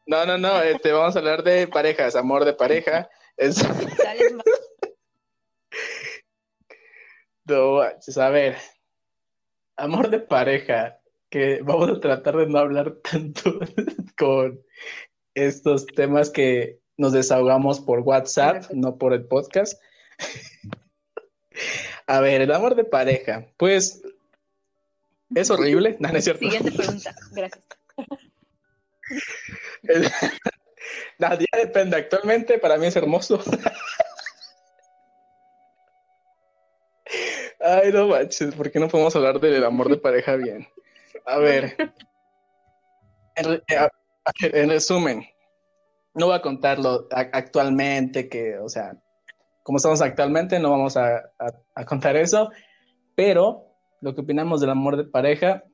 no, 0.07 0.27
no, 0.27 0.39
no, 0.39 0.61
este, 0.63 0.93
vamos 0.93 1.17
a 1.17 1.19
hablar 1.19 1.43
de 1.43 1.67
parejas, 1.67 2.17
amor 2.17 2.45
de 2.45 2.53
pareja. 2.53 3.09
no, 7.47 7.81
a 7.81 8.31
ver, 8.31 8.57
amor 9.77 10.11
de 10.11 10.21
pareja, 10.21 10.99
que 11.31 11.61
vamos 11.63 11.91
a 11.91 12.01
tratar 12.01 12.37
de 12.37 12.47
no 12.47 12.59
hablar 12.59 12.97
tanto 13.03 13.59
con 14.19 14.61
estos 15.35 15.87
temas 15.87 16.31
que 16.31 16.79
nos 16.97 17.13
desahogamos 17.13 17.81
por 17.81 18.01
WhatsApp, 18.01 18.71
no 18.71 18.97
por 18.99 19.13
el 19.13 19.25
podcast. 19.25 19.81
A 22.07 22.21
ver, 22.21 22.43
el 22.43 22.53
amor 22.53 22.75
de 22.75 22.85
pareja, 22.85 23.47
pues 23.57 24.03
es 25.35 25.51
horrible, 25.51 25.97
no, 26.01 26.09
es 26.11 26.25
cierto. 26.25 26.41
Siguiente 26.41 26.73
pregunta, 26.73 27.15
gracias. 27.33 27.65
Nadie 31.19 31.47
depende. 31.57 31.97
Actualmente 31.97 32.59
para 32.59 32.77
mí 32.77 32.87
es 32.87 32.97
hermoso. 32.97 33.41
Ay, 37.61 37.93
no 37.93 38.09
manches, 38.09 38.55
¿por 38.55 38.71
qué 38.71 38.79
no 38.79 38.89
podemos 38.89 39.17
hablar 39.17 39.41
del 39.41 39.65
amor 39.65 39.89
de 39.89 39.97
pareja 39.97 40.37
bien? 40.37 40.69
A 41.25 41.39
ver. 41.39 41.75
En, 43.37 43.55
eh, 43.55 44.67
resumen, 44.67 45.27
no 46.15 46.27
voy 46.27 46.37
a 46.37 46.43
contarlo 46.43 47.09
actualmente, 47.11 48.29
que, 48.29 48.59
o 48.59 48.69
sea, 48.69 48.97
como 49.63 49.79
estamos 49.79 50.03
actualmente, 50.03 50.61
no 50.61 50.71
vamos 50.71 50.97
a, 50.99 51.33
contar 51.87 52.17
eso, 52.17 52.51
pero 53.15 53.67
lo 54.03 54.15
que 54.15 54.21
opinamos 54.21 54.61
del 54.61 54.71
amor 54.71 54.99
de 54.99 55.05
pareja 55.05 55.65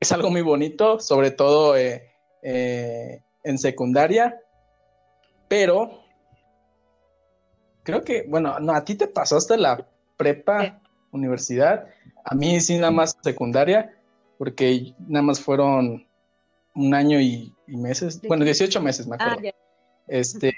es 0.00 0.10
algo 0.10 0.30
muy 0.30 0.42
bonito, 0.42 0.98
sobre 0.98 1.30
todo 1.30 1.76
eh, 1.76 2.09
eh, 2.42 3.22
en 3.44 3.58
secundaria, 3.58 4.40
pero 5.48 6.04
creo 7.82 8.02
que, 8.02 8.24
bueno, 8.28 8.58
no, 8.60 8.72
a 8.72 8.84
ti 8.84 8.94
te 8.94 9.08
pasó 9.08 9.36
hasta 9.36 9.56
la 9.56 9.86
prepa, 10.16 10.80
universidad, 11.12 11.86
a 12.24 12.34
mí 12.34 12.60
sí 12.60 12.76
nada 12.76 12.90
más 12.90 13.16
secundaria, 13.22 13.96
porque 14.38 14.94
nada 15.08 15.22
más 15.22 15.40
fueron 15.40 16.06
un 16.74 16.94
año 16.94 17.20
y, 17.20 17.54
meses, 17.66 18.20
bueno, 18.22 18.44
18 18.44 18.80
meses, 18.80 19.06
me 19.06 19.16
ah, 19.18 19.32
acuerdo. 19.32 19.50
este, 20.08 20.54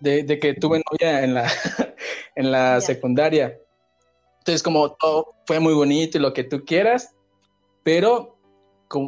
de, 0.00 0.38
que 0.38 0.54
tuve 0.54 0.82
novia 0.90 1.22
en 1.22 1.34
la, 1.34 1.50
en 2.34 2.50
la 2.50 2.80
secundaria. 2.80 3.58
Entonces, 4.38 4.62
como 4.62 4.92
todo 4.92 5.34
fue 5.46 5.60
muy 5.60 5.74
bonito 5.74 6.18
y 6.18 6.20
lo 6.20 6.32
que 6.32 6.44
tú 6.44 6.64
quieras, 6.64 7.14
pero 7.82 8.37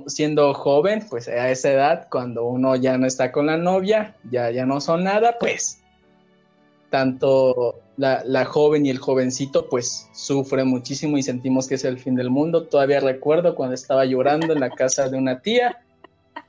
siendo 0.07 0.53
joven, 0.55 1.07
pues 1.09 1.29
a 1.29 1.51
esa 1.51 1.71
edad, 1.71 2.09
cuando 2.11 2.45
uno 2.45 2.77
ya 2.77 2.99
no 2.99 3.07
está 3.07 3.33
con 3.33 3.47
la 3.47 3.57
novia, 3.57 4.17
ya, 4.31 4.51
ya 4.51 4.67
no 4.67 4.81
son 4.81 5.05
nada, 5.05 5.37
pues 5.39 5.81
tanto 6.91 7.81
la, 7.97 8.45
joven 8.45 8.85
y 8.85 8.91
el 8.91 8.99
jovencito 8.99 9.69
pues 9.69 10.09
sufren 10.13 10.67
muchísimo 10.67 11.17
y 11.17 11.23
sentimos 11.23 11.67
que 11.67 11.77
es 11.77 11.85
el 11.85 11.99
fin 11.99 12.17
del 12.17 12.31
mundo. 12.31 12.67
Todavía 12.67 13.01
recuerdo 13.01 13.55
cuando 13.55 13.75
estaba 13.75 14.05
llorando 14.05 14.53
en 14.53 14.61
la 14.61 14.71
casa 14.71 15.09
de 15.09 15.17
una 15.17 15.41
tía 15.41 15.83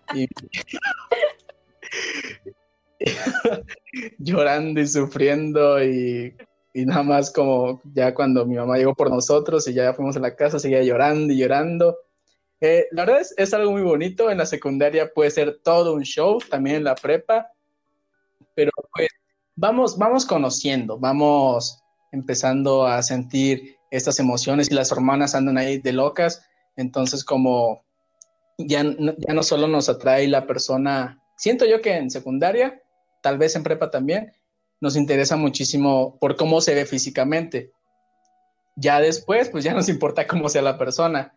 llorando 4.19 4.81
y 4.81 4.87
sufriendo 4.87 5.83
y, 5.83 6.35
y, 6.73 6.85
nada 6.85 7.03
más 7.03 7.31
como 7.31 7.81
ya 7.93 8.13
cuando 8.13 8.45
mi 8.45 8.55
mamá 8.55 8.77
llegó 8.77 8.93
por 8.93 9.09
nosotros 9.09 9.67
y 9.67 9.73
ya 9.73 9.93
fuimos 9.93 10.17
a 10.17 10.19
la 10.19 10.35
casa, 10.35 10.59
seguía 10.59 10.83
llorando 10.83 11.33
y 11.33 11.37
llorando. 11.37 11.97
Eh, 12.61 12.87
la 12.91 13.05
verdad 13.05 13.23
es, 13.37 13.53
algo 13.53 13.71
muy 13.71 13.81
bonito, 13.81 14.29
en 14.29 14.37
la 14.37 14.45
secundaria 14.45 15.11
puede 15.13 15.31
ser 15.31 15.59
todo 15.63 15.93
un 15.93 16.03
show, 16.03 16.37
también 16.49 16.77
en 16.77 16.83
la 16.83 16.95
prepa, 16.95 17.51
pero 18.55 18.71
pues 18.93 19.09
vamos, 19.55 19.97
vamos 19.97 20.25
conociendo, 20.27 20.99
vamos 20.99 21.81
empezando 22.11 22.85
a 22.85 23.01
sentir 23.01 23.77
estas 23.89 24.19
emociones 24.19 24.69
y 24.69 24.75
las 24.75 24.91
hormonas 24.91 25.33
andan 25.33 25.57
ahí 25.57 25.79
de 25.79 25.91
locas, 25.91 26.45
entonces 26.75 27.23
como 27.23 27.83
ya, 28.59 28.83
ya 28.83 29.33
no 29.33 29.41
solo 29.41 29.67
nos 29.67 29.89
atrae 29.89 30.27
la 30.27 30.45
persona, 30.45 31.19
siento 31.37 31.65
yo 31.65 31.81
que 31.81 31.95
en 31.95 32.11
secundaria 32.11 32.79
tal 33.21 33.37
vez 33.37 33.55
en 33.55 33.63
prepa 33.63 33.89
también, 33.89 34.33
nos 34.79 34.95
interesa 34.95 35.35
muchísimo 35.35 36.17
por 36.19 36.35
cómo 36.35 36.59
se 36.59 36.73
ve 36.73 36.85
físicamente. 36.85 37.71
Ya 38.75 38.99
después, 38.99 39.49
pues 39.49 39.63
ya 39.63 39.73
nos 39.73 39.89
importa 39.89 40.27
cómo 40.27 40.49
sea 40.49 40.61
la 40.61 40.77
persona, 40.77 41.35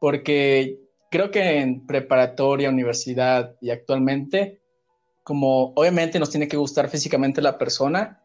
porque 0.00 0.78
creo 1.10 1.30
que 1.30 1.60
en 1.60 1.86
preparatoria, 1.86 2.70
universidad 2.70 3.56
y 3.60 3.70
actualmente, 3.70 4.60
como 5.22 5.72
obviamente 5.74 6.18
nos 6.18 6.30
tiene 6.30 6.48
que 6.48 6.56
gustar 6.56 6.88
físicamente 6.88 7.42
la 7.42 7.58
persona, 7.58 8.22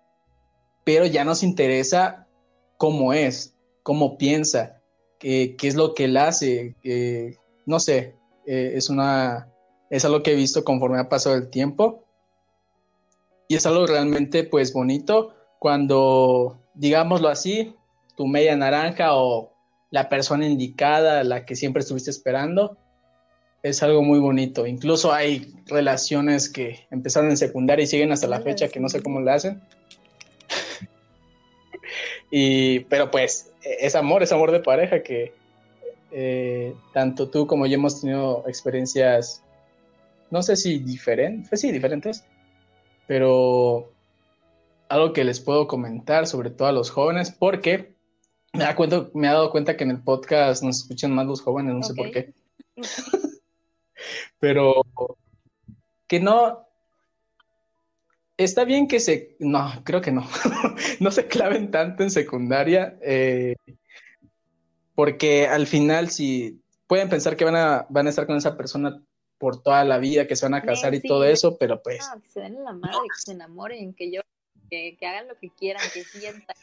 pero 0.84 1.06
ya 1.06 1.24
nos 1.24 1.44
interesa 1.44 2.28
cómo 2.78 3.14
es, 3.14 3.56
cómo 3.84 4.18
piensa, 4.18 4.82
qué, 5.20 5.56
qué 5.58 5.68
es 5.68 5.76
lo 5.76 5.94
que 5.94 6.06
él 6.06 6.18
hace, 6.18 6.76
no 7.66 7.80
sé, 7.80 8.16
eh, 8.46 8.74
es 8.76 8.90
una, 8.90 9.48
es 9.90 10.06
algo 10.06 10.24
que 10.24 10.32
he 10.32 10.36
visto 10.36 10.64
conforme 10.64 11.00
ha 11.00 11.10
pasado 11.10 11.36
el 11.36 11.50
tiempo. 11.50 12.06
Y 13.48 13.56
es 13.56 13.66
algo 13.66 13.86
realmente 13.86 14.44
pues 14.44 14.74
bonito 14.74 15.34
cuando, 15.60 16.60
digámoslo 16.74 17.28
así, 17.28 17.76
tu 18.16 18.26
media 18.26 18.56
naranja 18.56 19.16
o 19.16 19.51
la 19.92 20.10
persona 20.10 20.48
indicada, 20.48 21.24
la 21.24 21.46
que 21.46 21.56
siempre 21.56 21.82
estuviste 21.82 22.10
esperando, 22.10 22.78
es 23.62 23.84
algo 23.84 24.02
muy 24.02 24.20
bonito. 24.20 24.66
Incluso 24.66 25.14
hay 25.14 25.54
relaciones 25.68 26.50
que 26.50 26.88
empezaron 26.90 27.30
en 27.30 27.38
secundaria 27.38 27.84
y 27.84 27.88
siguen 27.88 28.12
hasta 28.12 28.28
la 28.28 28.42
fecha, 28.42 28.70
que 28.70 28.80
no 28.80 28.90
sé 28.90 29.04
cómo 29.04 29.20
lo 29.20 29.32
hacen. 29.32 29.62
y, 32.32 32.80
pero 32.82 33.12
pues 33.12 33.52
es 33.62 33.96
amor, 33.96 34.24
es 34.24 34.32
amor 34.32 34.52
de 34.52 34.62
pareja 34.62 35.04
que 35.04 35.34
eh, 36.12 36.74
tanto 36.94 37.30
tú 37.30 37.46
como 37.46 37.66
yo 37.68 37.76
hemos 37.76 38.02
tenido 38.02 38.44
experiencias, 38.48 39.44
no 40.30 40.42
sé 40.42 40.56
si 40.56 40.80
diferentes, 40.80 41.50
pues 41.50 41.62
sí, 41.62 41.72
diferentes, 41.72 42.24
pero 43.08 43.92
algo 44.90 45.14
que 45.14 45.24
les 45.24 45.40
puedo 45.40 45.68
comentar, 45.68 46.28
sobre 46.28 46.50
todo 46.50 46.68
a 46.70 46.74
los 46.74 46.90
jóvenes, 46.90 47.32
porque 47.32 47.91
me, 48.54 48.64
da 48.64 48.76
cuenta, 48.76 49.10
me 49.14 49.28
he 49.28 49.32
dado 49.32 49.52
cuenta 49.52 49.78
que 49.78 49.84
en 49.84 49.92
el 49.92 50.04
podcast 50.04 50.64
nos 50.64 50.80
escuchan 50.80 51.14
más 51.14 51.26
los 51.28 51.42
jóvenes, 51.42 51.76
no 51.76 51.84
sé 51.84 51.94
por 51.94 52.12
qué. 52.12 52.34
pero 54.40 54.86
que 56.08 56.20
no, 56.20 56.68
está 58.38 58.64
bien 58.66 58.88
que 58.88 59.00
se, 59.00 59.36
no, 59.40 59.72
creo 59.84 60.02
que 60.02 60.12
no, 60.12 60.28
no 61.00 61.12
se 61.12 61.28
claven 61.28 61.72
tanto 61.72 62.04
en 62.04 62.12
secundaria, 62.12 62.98
eh, 63.02 63.56
porque 64.96 65.48
al 65.48 65.68
final 65.68 66.10
si 66.10 66.62
pueden 66.88 67.10
pensar 67.10 67.38
que 67.38 67.46
van 67.46 67.56
a, 67.56 67.86
van 67.90 68.08
a 68.08 68.10
estar 68.10 68.28
con 68.28 68.36
esa 68.36 68.58
persona 68.58 69.02
por 69.38 69.64
toda 69.64 69.84
la 69.86 69.98
vida, 69.98 70.28
que 70.28 70.36
se 70.36 70.46
van 70.46 70.54
a 70.54 70.62
casar 70.62 70.94
y 70.94 71.02
todo 71.02 71.24
eso, 71.24 71.58
pero 71.58 71.82
pues... 71.82 72.08
que 72.22 72.30
se 72.30 72.42
den 72.42 72.64
la 72.64 72.74
madre, 72.74 72.98
que 73.04 73.22
se 73.26 73.32
enamoren, 73.32 73.94
que 73.94 74.12
yo, 74.12 74.22
que, 74.70 74.98
hagan 75.02 75.28
lo 75.28 75.36
que 75.40 75.50
quieran, 75.50 75.82
que 75.94 76.04
sientan. 76.04 76.56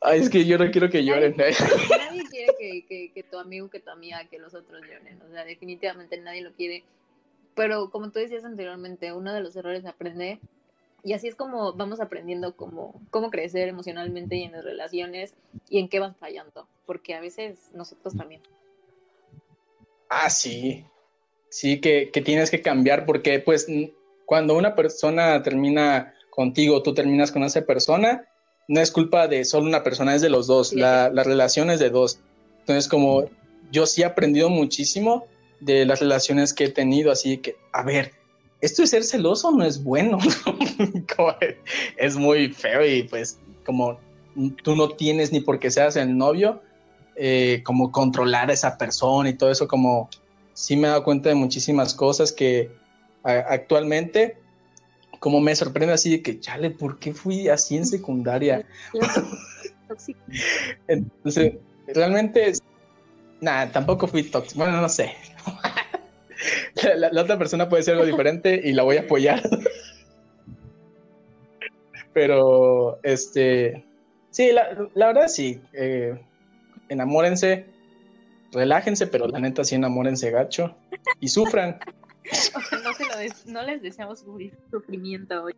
Ay, 0.00 0.20
es 0.20 0.30
que 0.30 0.44
yo 0.44 0.58
no 0.58 0.70
quiero 0.70 0.90
que 0.90 1.04
lloren. 1.04 1.36
Nadie, 1.36 1.54
nadie 1.98 2.24
quiere 2.24 2.54
que, 2.58 2.86
que, 2.86 3.12
que, 3.12 3.22
tu 3.22 3.38
amigo, 3.38 3.68
que 3.70 3.80
tu 3.80 3.90
amiga, 3.90 4.24
que 4.28 4.38
los 4.38 4.54
otros 4.54 4.82
lloren. 4.82 5.20
O 5.22 5.30
sea, 5.30 5.44
definitivamente 5.44 6.18
nadie 6.18 6.42
lo 6.42 6.52
quiere. 6.52 6.84
Pero 7.54 7.90
como 7.90 8.10
tú 8.10 8.18
decías 8.20 8.44
anteriormente, 8.44 9.12
uno 9.12 9.32
de 9.32 9.40
los 9.40 9.56
errores 9.56 9.80
es 9.80 9.86
aprender. 9.86 10.38
Y 11.04 11.12
así 11.12 11.28
es 11.28 11.34
como 11.34 11.72
vamos 11.72 12.00
aprendiendo 12.00 12.56
cómo, 12.56 13.00
cómo 13.10 13.30
crecer 13.30 13.68
emocionalmente 13.68 14.36
y 14.36 14.44
en 14.44 14.52
las 14.52 14.64
relaciones 14.64 15.34
y 15.68 15.78
en 15.78 15.88
qué 15.88 16.00
van 16.00 16.14
fallando. 16.14 16.68
Porque 16.86 17.14
a 17.14 17.20
veces 17.20 17.70
nosotros 17.72 18.16
también. 18.16 18.42
Ah, 20.08 20.30
sí. 20.30 20.84
Sí, 21.50 21.80
que, 21.80 22.10
tienes 22.24 22.50
que 22.50 22.60
cambiar 22.60 23.06
porque 23.06 23.38
pues 23.38 23.66
cuando 24.26 24.54
una 24.54 24.74
persona 24.74 25.42
termina 25.42 26.14
contigo, 26.30 26.82
tú 26.82 26.92
terminas 26.92 27.32
con 27.32 27.42
esa 27.42 27.62
persona, 27.62 28.28
no 28.68 28.80
es 28.80 28.92
culpa 28.92 29.26
de 29.26 29.44
solo 29.44 29.66
una 29.66 29.82
persona, 29.82 30.14
es 30.14 30.22
de 30.22 30.28
los 30.28 30.46
dos, 30.46 30.72
la, 30.72 31.10
la, 31.10 31.24
relación 31.24 31.70
es 31.70 31.80
de 31.80 31.90
dos. 31.90 32.20
Entonces 32.60 32.86
como 32.86 33.24
yo 33.72 33.86
sí 33.86 34.02
he 34.02 34.04
aprendido 34.04 34.50
muchísimo 34.50 35.26
de 35.60 35.84
las 35.84 36.00
relaciones 36.00 36.52
que 36.52 36.64
he 36.64 36.68
tenido, 36.68 37.10
así 37.10 37.38
que, 37.38 37.56
a 37.72 37.82
ver, 37.82 38.12
¿esto 38.60 38.82
de 38.82 38.88
ser 38.88 39.04
celoso 39.04 39.50
no 39.50 39.64
es 39.64 39.82
bueno? 39.82 40.18
es 41.96 42.16
muy 42.16 42.52
feo 42.52 42.86
y 42.86 43.02
pues 43.04 43.38
como 43.64 43.98
tú 44.62 44.76
no 44.76 44.90
tienes 44.90 45.32
ni 45.32 45.40
porque 45.40 45.70
seas 45.70 45.96
el 45.96 46.16
novio, 46.16 46.62
eh, 47.16 47.62
como 47.64 47.90
controlar 47.90 48.50
a 48.50 48.52
esa 48.52 48.78
persona 48.78 49.30
y 49.30 49.34
todo 49.34 49.50
eso, 49.50 49.66
como 49.66 50.08
sí 50.52 50.76
me 50.76 50.86
he 50.86 50.90
dado 50.90 51.04
cuenta 51.04 51.28
de 51.28 51.34
muchísimas 51.34 51.94
cosas 51.94 52.32
que 52.32 52.70
actualmente, 53.22 54.38
como 55.18 55.40
me 55.40 55.54
sorprende 55.54 55.94
así 55.94 56.10
de 56.10 56.22
que, 56.22 56.40
chale, 56.40 56.70
¿por 56.70 56.98
qué 56.98 57.12
fui 57.12 57.48
así 57.48 57.76
en 57.76 57.86
secundaria? 57.86 58.64
Entonces, 60.88 61.54
realmente, 61.86 62.52
nada, 63.40 63.72
tampoco 63.72 64.06
fui 64.06 64.24
tóxico, 64.24 64.60
bueno, 64.60 64.80
no 64.80 64.88
sé. 64.88 65.14
la, 66.96 67.22
otra 67.22 67.38
persona 67.38 67.68
puede 67.68 67.82
ser 67.82 67.94
algo 67.94 68.06
diferente 68.06 68.60
y 68.64 68.72
la 68.72 68.82
voy 68.82 68.96
a 68.96 69.00
apoyar. 69.00 69.42
Pero, 72.12 72.98
este, 73.02 73.84
sí, 74.30 74.50
la, 74.52 74.88
la 74.94 75.06
verdad 75.06 75.28
sí. 75.28 75.60
Eh, 75.72 76.18
enamórense, 76.88 77.66
relájense, 78.52 79.06
pero 79.06 79.28
la 79.28 79.38
neta 79.38 79.62
sí 79.62 79.74
enamórense 79.74 80.30
gacho 80.30 80.74
y 81.20 81.28
sufran. 81.28 81.78
o 82.54 82.60
sea, 82.60 82.78
no, 82.80 82.92
se 82.94 83.04
lo 83.04 83.52
no 83.52 83.62
les 83.62 83.82
deseamos 83.82 84.24
sufrimiento 84.70 85.44
hoy. 85.44 85.54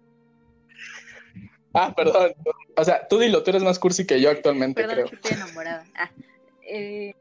Ah, 1.72 1.94
perdón. 1.94 2.32
O 2.76 2.84
sea, 2.84 3.06
tú 3.06 3.18
dilo, 3.18 3.42
tú 3.42 3.50
eres 3.50 3.62
más 3.62 3.78
cursi 3.78 4.06
que 4.06 4.20
yo 4.20 4.30
actualmente, 4.30 4.82
perdón, 4.82 5.06
creo. 5.06 5.20
estoy 5.20 5.36
enamorada. 5.36 5.84
Ah, 5.94 6.10
eh... 6.62 7.14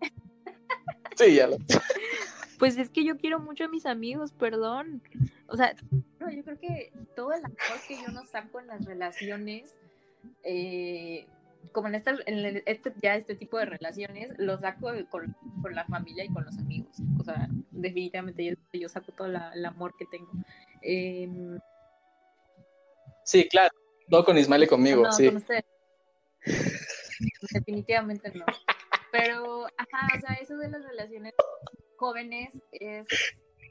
Sí, 1.16 1.34
ya 1.34 1.46
lo. 1.46 1.56
Pues 2.58 2.76
es 2.76 2.90
que 2.90 3.04
yo 3.04 3.16
quiero 3.16 3.38
mucho 3.38 3.64
a 3.64 3.68
mis 3.68 3.86
amigos, 3.86 4.32
perdón. 4.32 5.02
O 5.46 5.56
sea, 5.56 5.74
no, 6.20 6.30
yo 6.30 6.42
creo 6.42 6.58
que 6.58 6.92
todo 7.14 7.32
el 7.32 7.44
amor 7.44 7.58
que 7.86 7.96
yo 7.96 8.08
no 8.08 8.24
saco 8.26 8.60
en 8.60 8.66
las 8.66 8.84
relaciones, 8.84 9.76
eh, 10.42 11.26
como 11.72 11.88
en, 11.88 11.94
esta, 11.94 12.16
en 12.26 12.62
este, 12.66 12.92
ya 13.02 13.14
este 13.14 13.34
tipo 13.34 13.58
de 13.58 13.66
relaciones, 13.66 14.32
lo 14.38 14.58
saco 14.58 14.90
con, 15.10 15.36
la 15.70 15.84
familia 15.86 16.24
y 16.24 16.32
con 16.32 16.44
los 16.44 16.58
amigos. 16.58 16.96
O 17.18 17.24
sea, 17.24 17.48
definitivamente 17.70 18.56
yo, 18.72 18.88
saco 18.88 19.12
todo 19.12 19.28
el 19.28 19.64
amor 19.64 19.94
que 19.98 20.06
tengo. 20.06 20.30
Em, 20.82 21.58
sí, 23.24 23.48
claro. 23.48 23.74
No 24.08 24.24
con 24.24 24.38
Ismael 24.38 24.64
y 24.64 24.66
conmigo, 24.68 25.02
no, 25.02 25.12
sí. 25.12 25.30
Con 25.30 25.44
definitivamente 27.52 28.32
no. 28.34 28.44
Pero, 29.10 29.66
ajá, 29.76 30.08
o 30.16 30.20
sea, 30.20 30.34
eso 30.34 30.56
de 30.56 30.68
las 30.68 30.84
relaciones 30.84 31.34
jóvenes 31.96 32.60
es, 32.72 33.06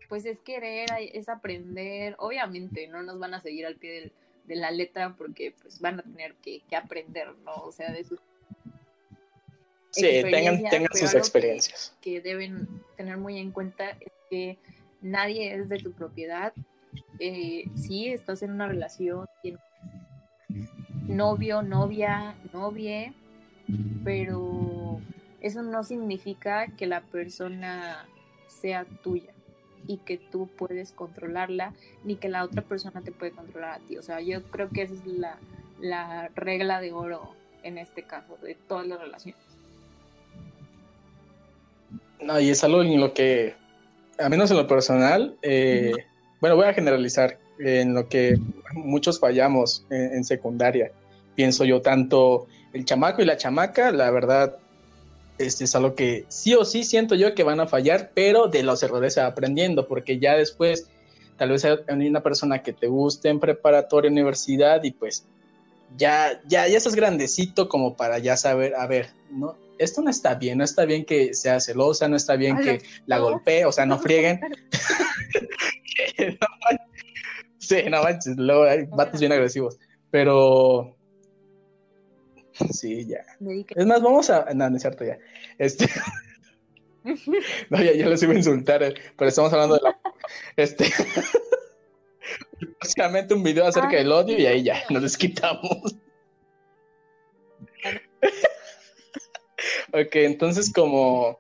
pues 0.10 0.26
es 0.26 0.40
querer, 0.42 0.90
es 1.14 1.30
aprender. 1.30 2.16
Obviamente 2.20 2.88
no 2.88 3.04
nos 3.04 3.20
van 3.20 3.34
a 3.34 3.42
seguir 3.42 3.66
al 3.66 3.78
pie 3.78 3.92
del 4.02 4.14
de 4.48 4.56
la 4.56 4.72
letra 4.72 5.16
porque 5.16 5.54
pues 5.62 5.80
van 5.80 6.00
a 6.00 6.04
tener 6.04 6.36
que, 6.36 6.62
aprender, 6.76 7.36
¿no? 7.44 7.54
O 7.56 7.72
sea, 7.72 7.92
de 7.92 8.04
sus 8.04 8.20
Sí, 9.92 10.02
tengan, 10.24 10.62
tengan 10.70 10.90
sus 10.94 11.14
experiencias. 11.14 11.96
Que, 12.02 12.20
deben 12.20 12.68
tener 12.98 13.18
muy 13.18 13.38
en 13.40 13.52
cuenta 13.52 13.92
es 13.92 14.12
que 14.30 14.58
nadie 15.02 15.56
es 15.56 15.70
de 15.70 15.78
tu 15.78 15.94
propiedad. 15.94 16.52
Eh, 17.20 17.64
sí, 17.76 18.10
estás 18.10 18.42
en 18.42 18.52
una 18.52 18.68
relación, 18.68 19.26
novio, 21.08 21.62
novia, 21.62 22.36
novie, 22.52 23.14
pero 24.04 25.00
eso 25.40 25.62
no 25.62 25.84
significa 25.84 26.68
que 26.76 26.88
la 26.88 27.02
persona 27.02 28.06
sea 28.50 28.84
tuya 29.02 29.35
y 29.88 29.98
que 29.98 30.18
tú 30.18 30.48
puedes 30.58 30.92
controlarla, 30.92 31.74
ni 32.04 32.16
que 32.16 32.30
la 32.30 32.44
otra 32.44 32.62
persona 32.62 33.02
te 33.02 33.12
puede 33.12 33.32
controlar 33.32 33.72
a 33.72 33.80
ti. 33.80 33.98
O 33.98 34.02
sea, 34.02 34.22
yo 34.22 34.44
creo 34.44 34.70
que 34.70 34.84
esa 34.84 34.94
es 34.94 35.06
la, 35.06 35.38
la 35.80 36.30
regla 36.36 36.82
de 36.82 36.92
oro 36.92 37.36
en 37.64 37.78
este 37.78 38.04
caso, 38.04 38.38
de 38.42 38.56
todas 38.68 38.88
las 38.88 39.00
relaciones. 39.00 39.42
No, 42.22 42.40
y 42.40 42.50
es 42.50 42.64
algo 42.64 42.82
en 42.82 43.00
lo 43.00 43.14
que, 43.14 43.56
a 44.20 44.30
menos 44.30 44.52
en 44.52 44.58
lo 44.58 44.68
personal, 44.68 45.36
eh, 45.42 45.94
bueno, 46.40 46.56
voy 46.56 46.66
a 46.66 46.74
generalizar 46.74 47.40
en 47.60 47.94
lo 47.94 48.08
que 48.08 48.38
muchos 48.74 49.20
fallamos 49.20 49.86
en, 49.90 50.24
secundaria. 50.24 50.92
Pienso 51.36 51.66
yo 51.66 51.82
tanto 51.82 52.48
el 52.74 52.86
chamaco 52.86 53.22
y 53.22 53.26
la 53.26 53.38
chamaca, 53.38 53.92
la 53.92 54.12
verdad, 54.12 54.58
este 55.38 55.66
es 55.66 55.76
algo 55.76 55.96
que 55.96 56.26
sí 56.30 56.54
o 56.56 56.66
sí 56.66 56.84
siento 56.84 57.16
yo 57.16 57.36
que 57.36 57.44
van 57.44 57.60
a 57.60 57.68
fallar, 57.68 58.12
pero 58.14 58.48
de 58.48 58.64
los 58.64 58.82
errores 58.84 59.14
se 59.14 59.22
va 59.22 59.28
aprendiendo, 59.28 59.88
porque 59.88 60.20
ya 60.20 60.36
después 60.36 60.90
tal 61.38 61.50
vez 61.50 61.66
hay 61.66 62.08
una 62.08 62.24
persona 62.24 62.64
que 62.64 62.74
te 62.74 62.88
guste 62.88 63.30
en 63.30 63.40
preparatoria, 63.40 64.10
universidad 64.12 64.84
y 64.84 64.92
pues 64.92 65.26
ya, 65.98 66.42
ya, 66.48 66.68
ya 66.68 66.78
estás 66.78 66.96
grandecito 66.96 67.68
como 67.70 67.96
para 67.96 68.20
ya 68.20 68.38
saber, 68.38 68.76
a 68.76 68.88
ver, 68.88 69.10
no, 69.30 69.56
esto 69.78 70.02
no 70.02 70.10
está 70.10 70.36
bien, 70.36 70.58
no 70.58 70.64
está 70.64 70.86
bien 70.86 71.06
que 71.06 71.34
sea 71.34 71.60
celosa, 71.60 72.08
no 72.08 72.16
está 72.16 72.36
bien 72.36 72.58
que 72.58 72.82
la 73.06 73.20
golpee, 73.20 73.66
o 73.66 73.72
sea, 73.72 73.86
no 73.86 74.00
frieguen. 74.00 74.40
sí, 77.58 77.78
no 77.90 78.04
manches, 78.04 78.38
luego 78.38 78.64
hay 78.64 78.86
vatos 78.86 79.20
bien 79.20 79.32
agresivos, 79.32 79.78
pero 80.12 80.95
sí, 82.72 83.06
ya. 83.06 83.26
Es 83.76 83.86
más, 83.86 84.02
vamos 84.02 84.30
a, 84.30 84.46
no, 84.54 84.70
no 84.70 84.76
es 84.76 84.82
cierto 84.82 85.04
ya. 85.04 85.18
Este... 85.58 85.90
no, 87.70 87.84
ya, 87.84 87.94
ya 87.94 88.08
les 88.08 88.24
iba 88.24 88.34
a 88.34 88.38
insultar, 88.38 88.84
eh, 88.84 88.96
pero 89.18 89.30
estamos 89.30 89.52
hablando 89.54 89.76
de 89.76 89.82
la... 89.82 90.00
Este... 90.56 90.86
Básicamente 92.82 93.34
un 93.34 93.44
video 93.44 93.66
acerca 93.66 93.98
del 93.98 94.12
odio 94.12 94.38
y 94.38 94.46
ahí 94.46 94.64
ya 94.64 94.82
nos 94.90 95.04
desquitamos. 95.04 95.96
ok, 99.94 100.16
entonces 100.16 100.72
como 100.74 101.40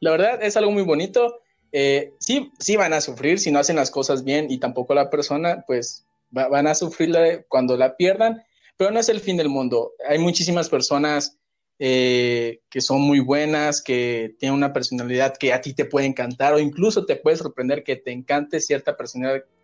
la 0.00 0.12
verdad 0.12 0.42
es 0.42 0.56
algo 0.56 0.70
muy 0.70 0.82
bonito. 0.82 1.42
Eh, 1.72 2.14
sí, 2.18 2.50
sí 2.58 2.76
van 2.76 2.92
a 2.92 3.00
sufrir 3.00 3.38
si 3.38 3.52
no 3.52 3.60
hacen 3.60 3.76
las 3.76 3.90
cosas 3.90 4.24
bien 4.24 4.50
y 4.50 4.58
tampoco 4.58 4.94
la 4.94 5.10
persona, 5.10 5.64
pues 5.66 6.06
van 6.30 6.66
a 6.66 6.74
sufrir 6.74 7.44
cuando 7.48 7.76
la 7.76 7.96
pierdan, 7.96 8.42
pero 8.80 8.92
no 8.92 8.98
es 8.98 9.10
el 9.10 9.20
fin 9.20 9.36
del 9.36 9.50
mundo. 9.50 9.92
Hay 10.08 10.18
muchísimas 10.18 10.70
personas 10.70 11.38
eh, 11.78 12.60
que 12.70 12.80
son 12.80 13.02
muy 13.02 13.20
buenas, 13.20 13.82
que 13.82 14.34
tienen 14.38 14.56
una 14.56 14.72
personalidad 14.72 15.36
que 15.36 15.52
a 15.52 15.60
ti 15.60 15.74
te 15.74 15.84
puede 15.84 16.06
encantar 16.06 16.54
o 16.54 16.58
incluso 16.58 17.04
te 17.04 17.16
puede 17.16 17.36
sorprender 17.36 17.84
que 17.84 17.96
te 17.96 18.10
encante 18.10 18.58
cierta 18.58 18.96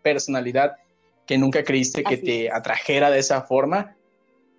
personalidad 0.03 0.75
que 1.25 1.39
nunca 1.39 1.63
creíste 1.63 2.03
que 2.03 2.17
te 2.17 2.51
atrajera 2.51 3.09
de 3.09 3.17
esa 3.17 3.41
forma. 3.41 3.97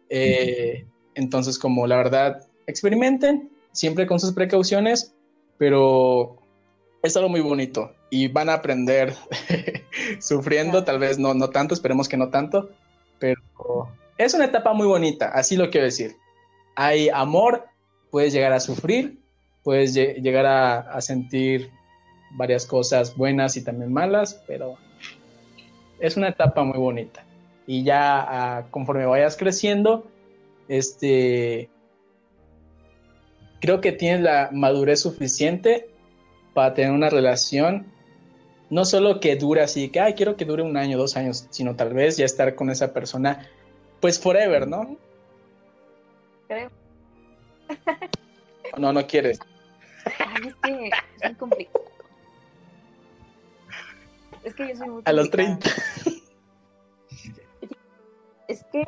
Eh, 0.08 0.86
entonces, 1.14 1.56
como 1.56 1.86
la 1.86 1.98
verdad, 1.98 2.44
experimenten, 2.66 3.52
siempre 3.70 4.08
con 4.08 4.18
sus 4.18 4.32
precauciones, 4.32 5.14
pero 5.56 6.36
es 7.04 7.16
algo 7.16 7.28
muy 7.28 7.42
bonito 7.42 7.92
y 8.10 8.26
van 8.26 8.48
a 8.48 8.54
aprender 8.54 9.14
sufriendo, 10.18 10.82
tal 10.82 10.98
vez 10.98 11.16
no, 11.16 11.32
no 11.32 11.48
tanto, 11.50 11.74
esperemos 11.74 12.08
que 12.08 12.16
no 12.16 12.30
tanto, 12.30 12.70
pero 13.20 13.40
es 14.18 14.34
una 14.34 14.46
etapa 14.46 14.72
muy 14.72 14.86
bonita, 14.86 15.28
así 15.28 15.56
lo 15.56 15.70
quiero 15.70 15.86
decir. 15.86 16.16
Hay 16.74 17.08
amor, 17.08 17.66
puedes 18.10 18.32
llegar 18.32 18.52
a 18.52 18.60
sufrir, 18.60 19.18
puedes 19.62 19.94
llegar 19.94 20.46
a, 20.46 21.00
sentir 21.00 21.70
varias 22.32 22.66
cosas 22.66 23.16
buenas 23.16 23.56
y 23.56 23.64
también 23.64 23.92
malas, 23.92 24.42
pero 24.46 24.76
es 26.00 26.16
una 26.16 26.28
etapa 26.28 26.64
muy 26.64 26.78
bonita. 26.78 27.24
Y 27.66 27.84
ya 27.84 28.20
ah, 28.20 28.66
conforme 28.70 29.06
vayas 29.06 29.36
creciendo, 29.36 30.06
este, 30.68 31.70
creo 33.60 33.80
que 33.80 33.92
tienes 33.92 34.22
la 34.22 34.50
madurez 34.52 35.00
suficiente 35.00 35.88
para 36.54 36.74
tener 36.74 36.92
una 36.92 37.10
relación, 37.10 37.86
no 38.70 38.84
solo 38.84 39.20
que 39.20 39.36
dure 39.36 39.62
así, 39.62 39.90
que, 39.90 40.00
ay, 40.00 40.14
quiero 40.14 40.36
que 40.36 40.44
dure 40.44 40.62
un 40.62 40.76
año, 40.76 40.98
dos 40.98 41.16
años, 41.16 41.46
sino 41.50 41.76
tal 41.76 41.94
vez 41.94 42.16
ya 42.16 42.24
estar 42.24 42.54
con 42.54 42.70
esa 42.70 42.92
persona, 42.92 43.48
pues 44.00 44.20
forever, 44.20 44.66
¿no? 44.66 44.96
Creo. 46.46 46.70
No, 48.76 48.92
no 48.92 49.06
quieres. 49.06 49.38
Ay, 50.04 50.48
es 50.48 50.54
que 50.56 50.90
es 51.20 51.24
muy 51.24 51.34
complicado. 51.34 51.84
Es 54.44 54.54
que 54.54 54.68
yo 54.68 54.76
soy 54.76 54.88
muy 54.88 55.02
A 55.04 55.12
los 55.12 55.30
30. 55.30 55.68
Es 58.48 58.64
que. 58.72 58.82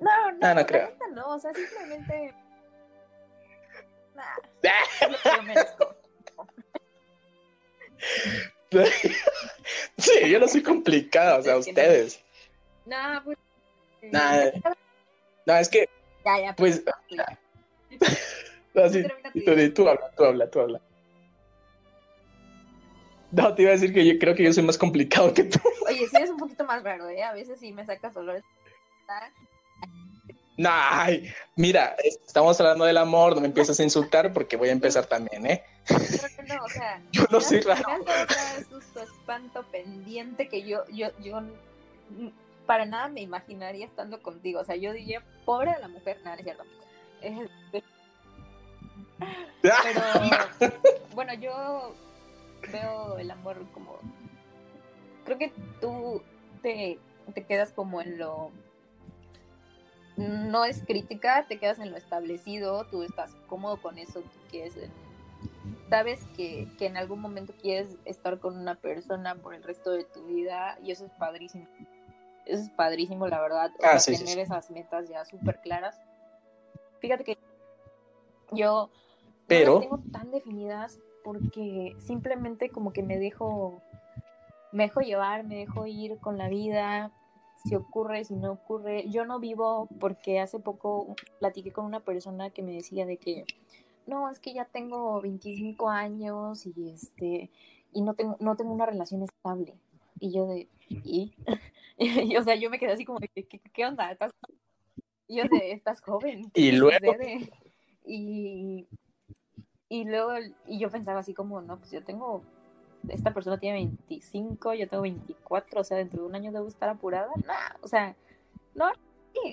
No, 0.00 0.32
no, 0.32 0.38
no, 0.40 0.54
no 0.54 0.66
creo. 0.66 0.96
No, 1.12 1.34
o 1.34 1.38
sea, 1.38 1.52
simplemente. 1.52 2.34
Nah, 4.14 4.38
yo 5.36 5.42
merezco. 5.42 5.96
sí, 9.98 10.30
yo 10.30 10.40
no 10.40 10.48
soy 10.48 10.62
complicada, 10.62 11.38
o 11.38 11.42
sea, 11.42 11.58
ustedes. 11.58 12.22
No, 12.86 13.22
pues. 13.24 13.38
Nah, 14.10 14.50
no, 15.46 15.56
es 15.56 15.68
que. 15.68 15.88
Ya, 16.24 16.40
ya. 16.40 16.56
Pues. 16.56 16.82
no, 18.74 18.88
sí, 18.88 19.04
tú, 19.44 19.74
tú 19.74 19.88
habla, 19.88 20.10
tú 20.16 20.24
habla, 20.24 20.50
tú 20.50 20.60
habla. 20.60 20.80
No, 23.30 23.54
te 23.54 23.62
iba 23.62 23.70
a 23.70 23.74
decir 23.74 23.94
que 23.94 24.04
yo 24.06 24.18
creo 24.18 24.34
que 24.34 24.42
yo 24.42 24.52
soy 24.52 24.62
más 24.62 24.76
complicado 24.76 25.32
que 25.32 25.44
tú. 25.44 25.58
Oye, 25.88 26.06
sí, 26.08 26.16
es 26.20 26.30
un 26.30 26.36
poquito 26.36 26.64
más 26.64 26.82
raro, 26.82 27.08
¿eh? 27.08 27.22
A 27.22 27.32
veces 27.32 27.58
sí 27.60 27.72
me 27.72 27.84
sacas 27.84 28.16
olores. 28.16 28.44
Nah, 30.58 31.08
mira, 31.56 31.96
estamos 32.04 32.60
hablando 32.60 32.84
del 32.84 32.98
amor, 32.98 33.34
no 33.34 33.40
me 33.40 33.46
empiezas 33.46 33.80
a 33.80 33.82
insultar 33.82 34.32
porque 34.32 34.56
voy 34.56 34.68
a 34.68 34.72
empezar 34.72 35.06
también, 35.06 35.46
¿eh? 35.46 35.64
No, 36.46 36.62
o 36.62 36.68
sea, 36.68 37.02
yo 37.12 37.24
no 37.30 37.40
soy 37.40 37.60
raro. 37.60 37.82
Tu 38.68 39.00
espanto 39.00 39.64
pendiente 39.70 40.48
que 40.48 40.62
yo, 40.62 40.84
yo, 40.88 41.08
yo 41.20 41.40
para 42.66 42.84
nada 42.84 43.08
me 43.08 43.20
imaginaría 43.20 43.84
estando 43.84 44.22
contigo. 44.22 44.60
O 44.60 44.64
sea, 44.64 44.76
yo 44.76 44.92
diría, 44.92 45.22
pobre 45.44 45.72
la 45.80 45.88
mujer, 45.88 46.20
nada, 46.24 46.36
es 46.36 46.44
cierto. 46.44 46.64
Pero, 49.62 50.00
bueno, 51.14 51.34
yo 51.34 51.94
veo 52.70 53.18
el 53.18 53.30
amor 53.30 53.64
como. 53.72 53.98
Creo 55.24 55.38
que 55.38 55.52
tú 55.80 56.22
te, 56.62 56.98
te 57.32 57.44
quedas 57.44 57.70
como 57.72 58.00
en 58.00 58.18
lo 58.18 58.50
no 60.16 60.64
es 60.64 60.82
crítica, 60.82 61.46
te 61.48 61.58
quedas 61.58 61.78
en 61.78 61.90
lo 61.90 61.96
establecido, 61.96 62.84
tú 62.86 63.02
estás 63.02 63.34
cómodo 63.46 63.80
con 63.80 63.98
eso, 63.98 64.20
tú 64.20 64.38
quieres, 64.50 64.74
sabes 65.88 66.20
que, 66.36 66.68
en 66.80 66.96
algún 66.96 67.20
momento 67.20 67.54
quieres 67.60 67.96
estar 68.04 68.38
con 68.38 68.58
una 68.58 68.74
persona 68.74 69.34
por 69.36 69.54
el 69.54 69.62
resto 69.62 69.90
de 69.90 70.04
tu 70.04 70.24
vida 70.26 70.78
y 70.82 70.90
eso 70.90 71.06
es 71.06 71.12
padrísimo. 71.12 71.66
Eso 72.46 72.62
es 72.62 72.70
padrísimo, 72.70 73.26
la 73.26 73.40
verdad, 73.40 73.70
ah, 73.82 73.98
tener 74.04 74.38
esas 74.38 74.70
metas 74.70 75.08
ya 75.08 75.24
súper 75.24 75.60
claras. 75.60 76.00
Fíjate 77.00 77.24
que 77.24 77.38
yo 78.52 78.90
Pero... 79.46 79.74
no 79.74 79.80
las 79.80 79.88
tengo 79.88 79.98
tan 80.12 80.30
definidas 80.30 80.98
porque 81.24 81.96
simplemente 82.00 82.70
como 82.70 82.92
que 82.92 83.02
me 83.02 83.18
dejo, 83.18 83.80
me 84.72 84.84
dejo 84.84 85.00
llevar, 85.00 85.44
me 85.44 85.56
dejo 85.56 85.86
ir 85.86 86.18
con 86.18 86.36
la 86.36 86.48
vida, 86.48 87.12
si 87.64 87.74
ocurre, 87.74 88.24
si 88.24 88.34
no 88.34 88.52
ocurre. 88.52 89.08
Yo 89.08 89.24
no 89.24 89.38
vivo 89.38 89.88
porque 90.00 90.40
hace 90.40 90.58
poco 90.58 91.14
platiqué 91.38 91.72
con 91.72 91.84
una 91.84 92.00
persona 92.00 92.50
que 92.50 92.62
me 92.62 92.72
decía 92.72 93.06
de 93.06 93.18
que 93.18 93.44
no, 94.06 94.28
es 94.28 94.40
que 94.40 94.52
ya 94.52 94.64
tengo 94.64 95.20
25 95.20 95.88
años 95.88 96.66
y 96.66 96.90
este 96.90 97.50
y 97.92 98.02
no 98.02 98.14
tengo 98.14 98.36
no 98.40 98.56
tengo 98.56 98.72
una 98.72 98.86
relación 98.86 99.22
estable. 99.22 99.76
Y 100.22 100.32
yo 100.32 100.46
de 100.46 100.68
y, 101.98 102.36
o 102.36 102.42
sea, 102.44 102.54
yo 102.54 102.70
me 102.70 102.78
quedé 102.78 102.92
así 102.92 103.04
como 103.04 103.18
de 103.18 103.28
¿qué, 103.28 103.84
onda? 103.84 104.12
¿Estás 104.12 104.32
y 105.26 105.38
yo 105.38 105.44
de 105.50 105.72
estás 105.72 106.00
joven. 106.00 106.50
y 106.54 106.72
luego 106.72 107.12
y 108.06 108.86
y 109.88 110.04
luego 110.04 110.32
y 110.68 110.78
yo 110.78 110.90
pensaba 110.90 111.20
así 111.20 111.34
como, 111.34 111.60
no, 111.60 111.76
pues 111.78 111.90
yo 111.90 112.04
tengo 112.04 112.42
esta 113.08 113.34
persona 113.34 113.58
tiene 113.58 113.78
25, 113.78 114.74
yo 114.74 114.88
tengo 114.88 115.02
24, 115.02 115.80
o 115.80 115.84
sea, 115.84 115.96
dentro 115.96 116.22
de 116.22 116.28
un 116.28 116.36
año 116.36 116.52
debo 116.52 116.68
estar 116.68 116.88
apurada. 116.88 117.32
No, 117.44 117.52
o 117.80 117.88
sea, 117.88 118.14
no, 118.76 118.92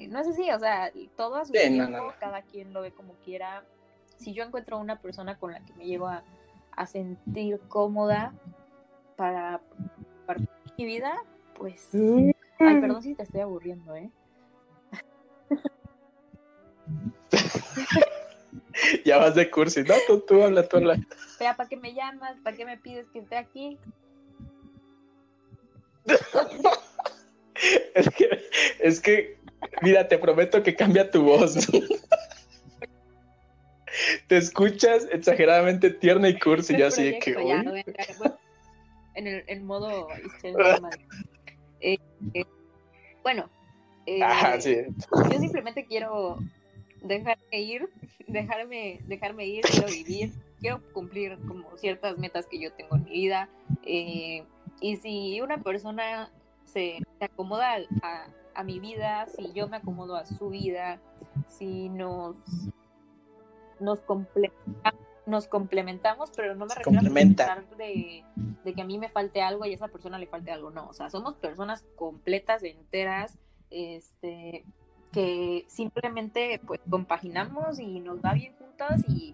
no 0.09 0.20
es 0.20 0.28
así, 0.28 0.51
o 0.51 0.59
sea, 0.59 0.91
todo 1.15 1.36
a 1.38 1.45
su 1.45 1.51
tiempo, 1.51 2.13
cada 2.20 2.43
quien 2.43 2.74
lo 2.74 2.82
ve 2.82 2.91
como 2.91 3.13
quiera. 3.26 3.63
Si 4.17 4.34
yo 4.34 4.43
encuentro 4.43 4.78
una 4.78 5.01
persona 5.01 5.39
con 5.39 5.51
la 5.51 5.61
que 5.61 5.74
me 5.74 5.88
llevo 5.88 6.09
a, 6.09 6.24
sentir 6.86 7.59
cómoda 7.67 8.34
para, 9.17 9.59
para, 10.26 10.39
mi 10.80 10.86
vida, 10.86 11.11
pues... 11.55 11.89
Ay, 11.93 12.82
perdón 12.82 13.03
si 13.03 13.13
te 13.15 13.23
estoy 13.23 13.41
aburriendo, 13.41 13.95
¿eh? 13.95 14.09
ya 19.05 19.17
vas 19.17 19.36
de 19.36 19.51
cursi, 19.51 19.84
no, 19.84 19.95
tú, 20.07 20.21
tú 20.21 20.41
habla, 20.41 20.65
tú 20.67 20.77
habla. 20.77 20.97
¿para 21.38 21.67
qué 21.67 21.75
me 21.75 21.93
llamas? 21.93 22.38
¿Para 22.43 22.55
qué 22.55 22.63
me 22.65 22.77
pides 22.77 23.09
que 23.09 23.19
esté 23.19 23.36
aquí? 23.36 23.77
es 27.95 28.09
que, 28.09 28.49
es 28.80 29.01
que, 29.01 29.38
mira, 29.82 30.07
te 30.07 30.17
prometo 30.17 30.63
que 30.63 30.75
cambia 30.75 31.11
tu 31.11 31.23
voz. 31.23 31.57
te 34.27 34.38
escuchas 34.38 35.07
exageradamente 35.11 35.89
tierna 35.89 36.30
y 36.30 36.39
cursi, 36.39 36.77
ya 36.77 36.88
así 36.88 37.19
que. 37.19 37.36
En 39.28 39.43
el 39.47 39.61
modo. 39.61 40.07
Eh, 41.82 41.97
eh, 42.34 42.43
bueno, 43.24 43.49
eh, 44.05 44.20
yo 44.20 45.39
simplemente 45.39 45.86
quiero 45.86 46.38
dejarme 47.01 47.61
ir, 47.61 47.89
dejarme, 48.28 48.99
dejarme 49.05 49.45
ir, 49.45 49.61
quiero 49.63 49.88
vivir, 49.88 50.34
quiero 50.59 50.82
cumplir 50.91 51.38
como 51.47 51.78
ciertas 51.78 52.17
metas 52.17 52.47
que 52.47 52.59
yo 52.59 52.74
tengo 52.74 52.97
en 52.97 53.05
mi 53.05 53.11
vida. 53.11 53.47
y 53.86 54.43
si 54.97 55.39
una 55.39 55.59
persona 55.59 56.30
se, 56.65 56.97
acomoda 57.22 57.78
a, 58.01 58.28
a, 58.55 58.63
mi 58.65 58.82
vida, 58.82 59.26
si 59.28 59.53
yo 59.53 59.70
me 59.70 59.78
acomodo 59.78 60.17
a 60.17 60.26
su 60.26 60.49
vida, 60.49 60.99
si 61.47 61.88
nos, 61.88 62.36
nos 63.80 64.01
complementamos 64.01 65.09
nos 65.30 65.47
complementamos, 65.47 66.32
pero 66.36 66.55
no 66.55 66.65
me 66.65 66.75
refiero 66.75 66.99
a 66.99 67.75
de, 67.77 68.23
de 68.63 68.73
que 68.73 68.82
a 68.82 68.86
mí 68.86 68.97
me 68.97 69.09
falte 69.09 69.41
algo 69.41 69.65
y 69.65 69.71
a 69.71 69.75
esa 69.75 69.88
persona 69.88 70.19
le 70.19 70.27
falte 70.27 70.51
algo, 70.51 70.71
no, 70.71 70.88
o 70.88 70.93
sea, 70.93 71.09
somos 71.09 71.36
personas 71.36 71.86
completas, 71.95 72.63
enteras, 72.63 73.38
este, 73.69 74.65
que 75.11 75.65
simplemente 75.67 76.59
pues 76.65 76.82
compaginamos 76.89 77.80
y 77.80 77.99
nos 77.99 78.19
va 78.19 78.34
bien 78.34 78.53
juntas 78.57 79.03
y 79.07 79.34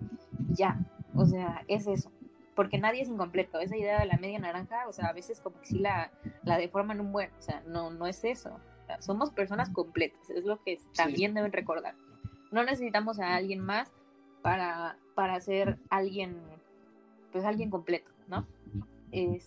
ya, 0.50 0.80
o 1.16 1.26
sea, 1.26 1.64
es 1.68 1.88
eso, 1.88 2.12
porque 2.56 2.78
nadie 2.78 3.02
es 3.02 3.10
incompleto, 3.10 3.60
esa 3.60 3.78
idea 3.78 4.00
de 4.00 4.06
la 4.06 4.18
media 4.18 4.40
naranja, 4.40 4.88
o 4.88 4.94
sea, 4.94 5.08
a 5.08 5.14
veces 5.14 5.40
como 5.40 5.60
que 5.60 5.66
sí 5.68 5.80
la, 5.80 6.12
la 6.44 6.58
deforman 6.58 7.00
un 7.00 7.12
buen, 7.12 7.32
o 7.38 7.42
sea, 7.42 7.64
no, 7.66 7.90
no 7.90 8.08
es 8.08 8.24
eso, 8.24 8.60
somos 9.00 9.32
personas 9.32 9.70
completas, 9.70 10.30
es 10.30 10.46
lo 10.46 10.62
que 10.64 10.80
también 10.96 11.34
deben 11.34 11.52
recordar. 11.52 11.96
No 12.52 12.64
necesitamos 12.64 13.20
a 13.20 13.36
alguien 13.36 13.60
más 13.60 13.92
para, 14.46 14.96
para 15.16 15.42
ser 15.42 15.80
alguien, 15.90 16.40
pues 17.32 17.44
alguien 17.46 17.72
completo, 17.72 18.12
¿no? 18.28 18.46
Es... 19.12 19.44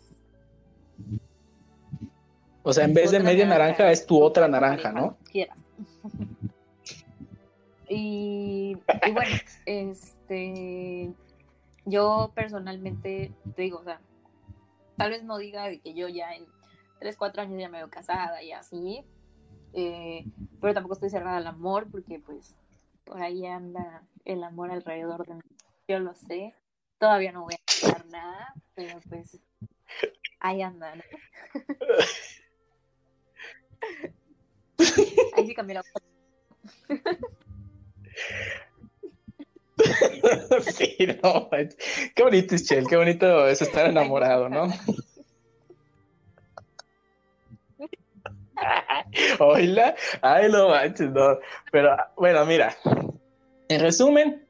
O 2.65 2.73
sea, 2.73 2.85
en 2.85 2.95
vez 2.95 3.13
de 3.13 3.21
media 3.21 3.47
naranja, 3.47 3.93
es 3.93 4.05
tu 4.05 4.21
otra 4.21 4.49
naranja, 4.49 4.91
¿no? 4.91 5.17
Y, 7.91 8.77
y, 9.07 9.13
bueno, 9.13 9.37
este, 9.65 11.11
yo 11.87 12.33
personalmente 12.35 13.33
te 13.57 13.63
digo, 13.63 13.79
o 13.79 13.85
sea, 13.85 13.99
tal 14.99 15.13
vez 15.13 15.25
no 15.25 15.39
diga 15.39 15.69
de 15.69 15.79
que 15.79 15.95
yo 15.95 16.07
ya 16.07 16.35
en 16.35 16.45
3, 16.99 17.17
4 17.17 17.41
años 17.41 17.59
ya 17.59 17.71
me 17.71 17.79
veo 17.79 17.89
casada 17.89 18.43
y 18.43 18.53
así, 18.53 19.07
eh, 19.73 20.27
pero 20.61 20.75
tampoco 20.75 20.93
estoy 20.93 21.09
cerrada 21.09 21.39
al 21.39 21.47
amor 21.47 21.87
porque 21.91 22.19
pues 22.19 22.55
por 23.09 23.23
ahí 23.23 23.47
anda 23.47 24.03
el 24.25 24.43
amor 24.45 24.71
alrededor 24.71 25.27
de 25.27 25.35
mí. 25.35 25.41
Yo 25.89 25.99
lo 25.99 26.15
sé. 26.15 26.55
Todavía 26.99 27.33
no 27.33 27.43
voy 27.45 27.55
a 27.55 27.59
decir 27.67 28.05
nada, 28.11 28.55
pero 28.75 29.01
pues 29.09 29.41
ahí 30.41 30.63
anda, 30.63 30.95
¿no? 30.95 31.03
Ahí 35.37 35.47
sí 35.47 35.55
cambió 35.55 35.75
la 35.75 35.83
Sí, 40.73 40.97
no, 41.23 41.49
qué 42.15 42.23
bonito 42.23 42.57
Chel, 42.59 42.87
qué 42.89 42.97
bonito 42.97 43.49
es 43.49 43.63
estar 43.63 43.89
enamorado, 43.89 44.49
¿no? 44.49 44.69
Oila, 49.39 49.95
ay, 50.23 50.51
no 50.51 50.69
manches, 50.69 51.11
no. 51.11 51.39
Pero 51.71 51.97
bueno, 52.17 52.45
mira, 52.47 52.77
en 53.69 53.81
resumen, 53.81 54.47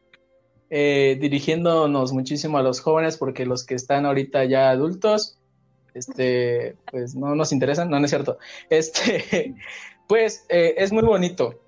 eh, 0.70 1.16
dirigiéndonos 1.20 2.12
muchísimo 2.12 2.58
a 2.58 2.62
los 2.62 2.80
jóvenes, 2.80 3.16
porque 3.16 3.46
los 3.46 3.64
que 3.64 3.74
están 3.74 4.06
ahorita 4.06 4.44
ya 4.44 4.70
adultos, 4.70 5.38
este, 5.94 6.76
pues 6.90 7.14
no 7.14 7.34
nos 7.34 7.52
interesan, 7.52 7.90
no, 7.90 7.98
no 7.98 8.04
es 8.04 8.10
cierto. 8.10 8.38
Este, 8.70 9.54
pues 10.08 10.44
eh, 10.48 10.74
es 10.78 10.92
muy 10.92 11.02
bonito 11.02 11.60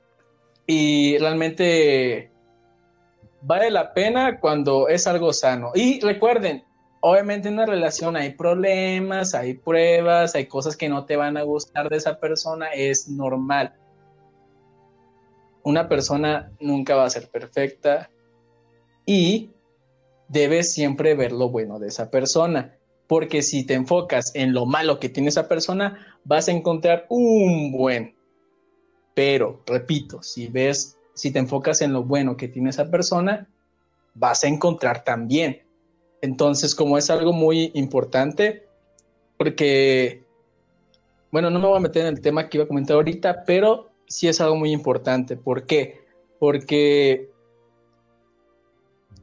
y 0.67 1.19
realmente 1.19 2.31
vale 3.43 3.71
la 3.71 3.93
pena 3.95 4.39
cuando 4.39 4.89
es 4.89 5.07
algo 5.07 5.33
sano. 5.33 5.73
Y 5.75 6.01
recuerden, 6.01 6.65
obviamente 7.01 7.49
en 7.49 7.55
una 7.55 7.67
relación 7.67 8.17
hay 8.17 8.35
problemas, 8.35 9.35
hay 9.35 9.55
pruebas, 9.55 10.35
hay 10.35 10.47
cosas 10.47 10.77
que 10.77 10.89
no 10.89 11.05
te 11.05 11.17
van 11.17 11.37
a 11.37 11.43
gustar 11.43 11.89
de 11.89 11.97
esa 11.97 12.19
persona, 12.19 12.69
es 12.69 13.09
normal 13.09 13.75
una 15.63 15.89
persona 15.89 16.53
nunca 16.61 16.97
va 16.97 17.05
a 17.05 17.11
ser 17.11 17.29
perfecta 17.29 18.11
y 19.05 19.51
debes 20.29 20.73
siempre 20.73 21.15
ver 21.15 21.33
lo 21.33 21.51
bueno 21.51 21.79
de 21.79 21.89
esa 21.89 22.11
persona, 22.11 22.77
porque 23.07 23.43
si 23.43 23.65
te 23.67 23.75
enfocas 23.75 24.33
en 24.35 24.53
lo 24.53 24.67
malo 24.67 25.01
que 25.01 25.09
tiene 25.09 25.29
esa 25.29 25.49
persona, 25.49 26.19
vas 26.25 26.49
a 26.49 26.53
encontrar 26.53 27.07
un 27.09 27.73
buen. 27.73 28.15
Pero, 29.15 29.63
repito, 29.67 30.23
si 30.23 30.47
ves, 30.47 30.97
si 31.15 31.33
te 31.33 31.41
enfocas 31.41 31.83
en 31.83 31.93
lo 31.93 32.05
bueno 32.05 32.37
que 32.37 32.49
tiene 32.49 32.71
esa 32.71 32.91
persona, 32.91 33.49
vas 34.15 34.45
a 34.45 34.49
encontrar 34.49 35.03
también. 35.03 35.63
Entonces, 36.23 36.75
como 36.75 36.99
es 36.99 37.11
algo 37.11 37.33
muy 37.33 37.71
importante, 37.75 38.67
porque, 39.39 40.23
bueno, 41.31 41.51
no 41.51 41.59
me 41.59 41.67
voy 41.67 41.79
a 41.79 41.81
meter 41.81 42.03
en 42.03 42.15
el 42.15 42.21
tema 42.21 42.49
que 42.49 42.59
iba 42.59 42.65
a 42.65 42.69
comentar 42.69 42.97
ahorita, 42.97 43.45
pero 43.47 43.91
sí 44.07 44.29
es 44.29 44.41
algo 44.41 44.57
muy 44.57 44.73
importante. 44.73 45.37
¿Por 45.37 45.65
qué? 45.65 46.01
Porque, 46.39 47.31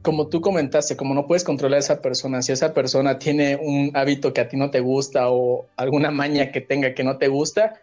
como 0.02 0.28
tú 0.28 0.40
comentaste, 0.40 0.96
como 0.96 1.14
no 1.14 1.26
puedes 1.26 1.44
controlar 1.44 1.76
a 1.76 1.80
esa 1.80 2.02
persona, 2.02 2.42
si 2.42 2.52
esa 2.52 2.74
persona 2.74 3.18
tiene 3.18 3.56
un 3.56 3.92
hábito 3.94 4.32
que 4.32 4.40
a 4.40 4.48
ti 4.48 4.56
no 4.56 4.70
te 4.70 4.80
gusta 4.80 5.30
o 5.30 5.66
alguna 5.76 6.10
maña 6.10 6.50
que 6.50 6.60
tenga 6.60 6.94
que 6.94 7.04
no 7.04 7.18
te 7.18 7.28
gusta, 7.28 7.80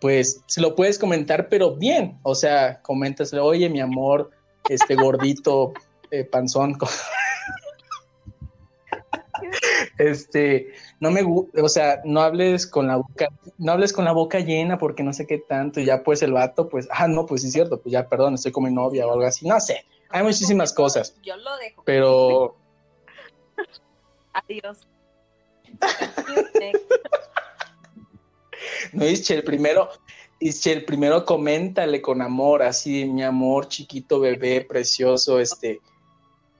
pues 0.00 0.42
se 0.46 0.60
lo 0.60 0.74
puedes 0.74 0.98
comentar, 0.98 1.48
pero 1.48 1.76
bien. 1.76 2.18
O 2.22 2.34
sea, 2.34 2.80
coméntasle, 2.82 3.40
oye, 3.40 3.68
mi 3.68 3.80
amor, 3.80 4.30
este 4.68 4.94
gordito, 4.94 5.72
eh, 6.10 6.24
panzón. 6.24 6.76
este, 10.02 10.72
no 11.00 11.10
me 11.10 11.22
o 11.22 11.68
sea, 11.68 12.00
no 12.04 12.20
hables 12.20 12.66
con 12.66 12.88
la 12.88 12.96
boca, 12.96 13.28
no 13.58 13.72
hables 13.72 13.92
con 13.92 14.04
la 14.04 14.12
boca 14.12 14.40
llena 14.40 14.78
porque 14.78 15.02
no 15.02 15.12
sé 15.12 15.26
qué 15.26 15.38
tanto, 15.38 15.80
y 15.80 15.84
ya 15.84 16.02
pues 16.02 16.22
el 16.22 16.32
vato, 16.32 16.68
pues, 16.68 16.88
ah, 16.90 17.08
no, 17.08 17.26
pues 17.26 17.42
sí 17.42 17.48
es 17.48 17.52
cierto, 17.52 17.80
pues 17.80 17.92
ya, 17.92 18.08
perdón, 18.08 18.34
estoy 18.34 18.52
con 18.52 18.64
mi 18.64 18.72
novia 18.72 19.06
o 19.06 19.12
algo 19.12 19.24
así, 19.24 19.46
no 19.46 19.58
sé, 19.60 19.84
hay 20.10 20.22
muchísimas 20.22 20.72
cosas. 20.72 21.14
Yo 21.22 21.36
lo 21.36 21.56
dejo. 21.58 21.82
Pero... 21.84 22.56
Adiós. 24.32 24.86
no, 28.92 29.04
el 29.04 29.44
primero, 29.44 29.88
el 30.40 30.84
primero 30.84 31.24
coméntale 31.24 32.02
con 32.02 32.22
amor, 32.22 32.62
así, 32.62 33.04
mi 33.06 33.22
amor, 33.22 33.68
chiquito, 33.68 34.20
bebé, 34.20 34.62
precioso, 34.62 35.38
este, 35.38 35.80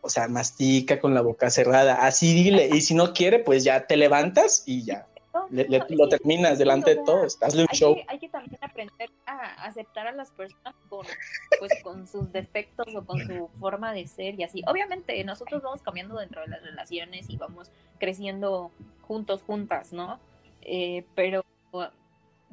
o 0.02 0.10
sea, 0.10 0.28
mastica 0.28 1.00
con 1.00 1.14
la 1.14 1.22
boca 1.22 1.48
cerrada, 1.48 2.04
así 2.04 2.34
dile, 2.34 2.68
y 2.72 2.80
si 2.80 2.94
no 2.94 3.12
quiere, 3.12 3.38
pues 3.38 3.64
ya 3.64 3.86
te 3.86 3.96
levantas 3.96 4.64
y 4.66 4.84
ya. 4.84 5.06
lo 5.50 6.08
terminas 6.08 6.58
delante 6.58 6.96
de 6.96 7.02
todos, 7.04 7.38
hazle 7.40 7.62
un 7.62 7.68
show. 7.68 7.96
hay 8.08 8.18
que 8.18 8.28
también 8.28 8.58
aprender 8.60 9.10
a 9.26 9.64
aceptar 9.64 10.08
a 10.08 10.12
las 10.12 10.30
personas 10.32 10.74
con, 10.88 11.06
pues, 11.60 11.72
con 11.82 12.06
sus 12.06 12.32
defectos 12.32 12.94
o 12.94 13.04
con 13.04 13.24
su 13.26 13.48
forma 13.60 13.92
de 13.92 14.06
ser 14.08 14.38
y 14.38 14.42
así. 14.42 14.62
Obviamente 14.66 15.22
nosotros 15.24 15.62
vamos 15.62 15.80
cambiando 15.82 16.18
dentro 16.18 16.42
de 16.42 16.48
las 16.48 16.62
relaciones 16.62 17.30
y 17.30 17.36
vamos 17.36 17.70
creciendo 17.98 18.72
juntos, 19.02 19.42
juntas, 19.46 19.92
¿no? 19.92 20.18
Eh, 20.62 21.04
pero 21.14 21.44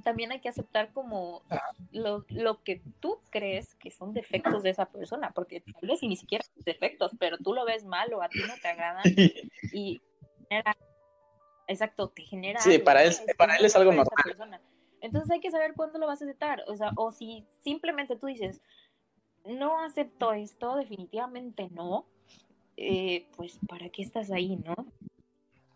también 0.04 0.32
hay 0.32 0.40
que 0.40 0.50
aceptar 0.50 0.92
como 0.94 1.44
lo, 1.92 2.26
lo, 2.30 2.64
que 2.64 2.82
tú 3.00 3.20
crees 3.30 3.76
que 3.76 3.92
son 3.92 4.14
defectos 4.14 4.64
de 4.64 4.72
esa 4.72 4.86
persona, 4.86 5.32
porque 5.32 5.62
tal 5.62 5.90
vez 5.90 6.02
ni 6.04 6.16
siquiera 6.16 6.44
son 6.44 6.64
defectos, 6.64 7.12
pero 7.20 7.38
tú 7.38 7.54
lo 7.54 7.66
ves 7.66 7.86
mal 7.86 8.14
o 8.14 8.22
a 8.22 8.30
ti 8.30 8.40
no 8.48 8.54
te 8.62 8.68
agradan 8.68 9.04
y 9.74 10.02
genera, 10.48 10.78
exacto, 11.68 12.10
te 12.10 12.24
genera. 12.24 12.60
Sí, 12.60 12.80
para 12.80 13.04
él, 13.04 13.14
para 13.38 13.56
él 13.56 13.66
es 13.66 13.76
algo 13.76 13.92
normal. 13.92 14.62
Entonces 15.02 15.32
hay 15.32 15.40
que 15.40 15.52
saber 15.52 15.74
cuándo 15.76 15.98
lo 15.98 16.08
vas 16.08 16.22
a 16.22 16.26
aceptar, 16.26 16.64
o 16.68 16.76
sea, 16.76 16.92
o 16.98 17.12
si 17.12 17.46
simplemente 17.62 18.18
tú 18.18 18.28
dices, 18.28 18.62
no 19.46 19.82
acepto 19.82 20.34
esto, 20.34 20.76
definitivamente 20.76 21.70
no, 21.72 22.06
eh, 22.76 23.28
pues 23.36 23.60
¿para 23.68 23.90
qué 23.90 24.02
estás 24.02 24.32
ahí, 24.32 24.58
no? 24.58 24.76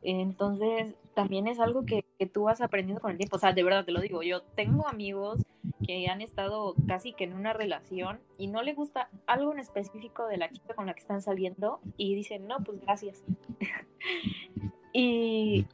Entonces, 0.01 0.95
también 1.13 1.47
es 1.47 1.59
algo 1.59 1.85
que, 1.85 2.05
tú 2.31 2.43
vas 2.43 2.61
aprendiendo 2.61 3.01
con 3.01 3.11
el 3.11 3.17
tiempo. 3.17 3.35
O 3.35 3.39
sea, 3.39 3.53
de 3.53 3.63
verdad 3.63 3.85
te 3.85 3.91
lo 3.91 3.99
digo, 3.99 4.23
yo 4.23 4.41
tengo 4.41 4.87
amigos 4.87 5.41
que 5.85 6.07
han 6.07 6.21
estado 6.21 6.75
casi 6.87 7.13
que 7.13 7.25
en 7.25 7.33
una 7.33 7.53
relación 7.53 8.21
y 8.37 8.47
no 8.47 8.63
le 8.63 8.73
gusta 8.73 9.09
algo 9.27 9.51
en 9.51 9.59
específico 9.59 10.25
de 10.27 10.37
la 10.37 10.49
chica 10.49 10.73
con 10.73 10.85
la 10.85 10.93
que 10.93 11.01
están 11.01 11.21
saliendo 11.21 11.81
y 11.97 12.15
dicen, 12.15 12.47
no, 12.47 12.57
pues 12.63 12.79
gracias. 12.81 13.23
y... 14.93 15.65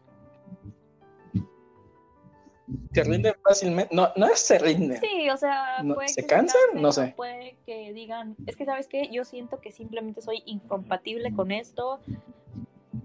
Se 2.94 3.04
rinden 3.04 3.34
fácilmente. 3.44 3.96
No, 3.96 4.10
no 4.16 4.28
es 4.28 4.40
se 4.40 4.60
rinden. 4.60 5.00
Sí, 5.00 5.30
o 5.30 5.38
sea, 5.38 5.84
¿se 6.08 6.26
cansan? 6.26 6.62
no 6.76 6.92
sé. 6.92 7.14
Puede 7.16 7.58
que 7.66 7.94
digan, 7.94 8.36
es 8.46 8.56
que 8.56 8.66
sabes 8.66 8.88
qué, 8.88 9.10
yo 9.12 9.26
siento 9.26 9.60
que 9.60 9.72
simplemente 9.72 10.22
soy 10.22 10.44
incompatible 10.46 11.34
con 11.34 11.52
esto, 11.52 12.00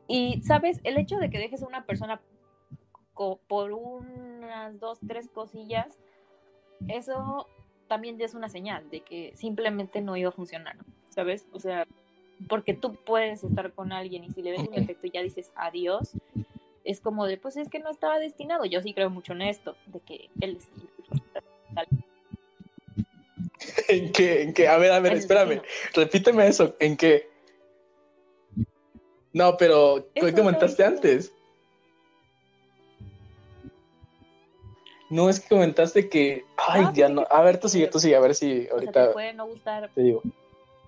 y, 0.09 0.43
¿sabes? 0.43 0.81
El 0.85 0.99
hecho 0.99 1.17
de 1.17 1.31
que 1.31 1.39
dejes 1.39 1.63
a 1.63 1.67
una 1.67 1.85
persona 1.85 2.21
por 3.15 3.73
unas 3.73 4.79
dos, 4.81 4.99
tres 5.07 5.29
cosillas, 5.29 5.99
eso 6.89 7.47
también 7.89 8.21
es 8.21 8.35
una 8.35 8.49
señal 8.49 8.89
de 8.91 9.01
que 9.01 9.33
simplemente 9.37 10.01
no 10.01 10.17
iba 10.17 10.31
a 10.31 10.33
funcionar, 10.33 10.77
¿sabes? 11.11 11.47
O 11.53 11.61
sea, 11.61 11.87
porque 12.49 12.75
tú 12.75 12.95
puedes 12.95 13.45
estar 13.45 13.73
con 13.73 13.93
alguien 13.93 14.25
y 14.25 14.31
si 14.31 14.43
le 14.43 14.51
ves 14.51 14.69
un 14.69 14.75
efecto 14.75 15.07
y 15.07 15.11
ya 15.11 15.23
dices 15.23 15.53
adiós, 15.55 16.13
es 16.85 17.01
como 17.01 17.27
de, 17.27 17.39
pues 17.39 17.57
es 17.57 17.69
que 17.69 17.79
no 17.79 17.91
estaba 17.91 18.19
destinado. 18.19 18.65
Yo 18.65 18.83
sí 18.83 18.93
creo 18.93 19.11
mucho 19.11 19.33
en 19.33 19.43
esto, 19.43 19.77
de 19.87 20.01
que 20.01 20.29
él 20.41 20.59
es... 20.59 20.69
¿En 23.89 24.13
qué? 24.13 24.43
¿En 24.43 24.53
qué? 24.53 24.69
A 24.69 24.77
ver, 24.77 24.93
a 24.93 25.01
ver, 25.01 25.15
espérame. 25.15 25.63
Repíteme 25.95 26.47
eso. 26.47 26.77
¿En 26.81 26.97
qué? 26.97 27.29
No, 29.35 29.57
pero 29.57 30.07
¿qué 30.15 30.33
comentaste 30.33 30.85
antes? 30.85 31.33
No, 35.11 35.29
es 35.29 35.41
que 35.41 35.49
comentaste 35.49 36.09
que. 36.09 36.45
Ay, 36.57 36.87
ya 36.95 37.09
no. 37.09 37.27
A 37.31 37.43
ver, 37.43 37.61
tú 37.61 37.69
sigue, 37.69 37.89
tú 37.89 37.99
sigue, 37.99 38.17
a 38.17 38.21
ver 38.21 38.35
si 38.35 38.69
ahorita. 38.69 39.09
te 39.09 39.13
puede 39.13 39.35
no 39.35 39.47
gustar 39.47 39.91
te 39.95 40.01
digo. 40.03 40.23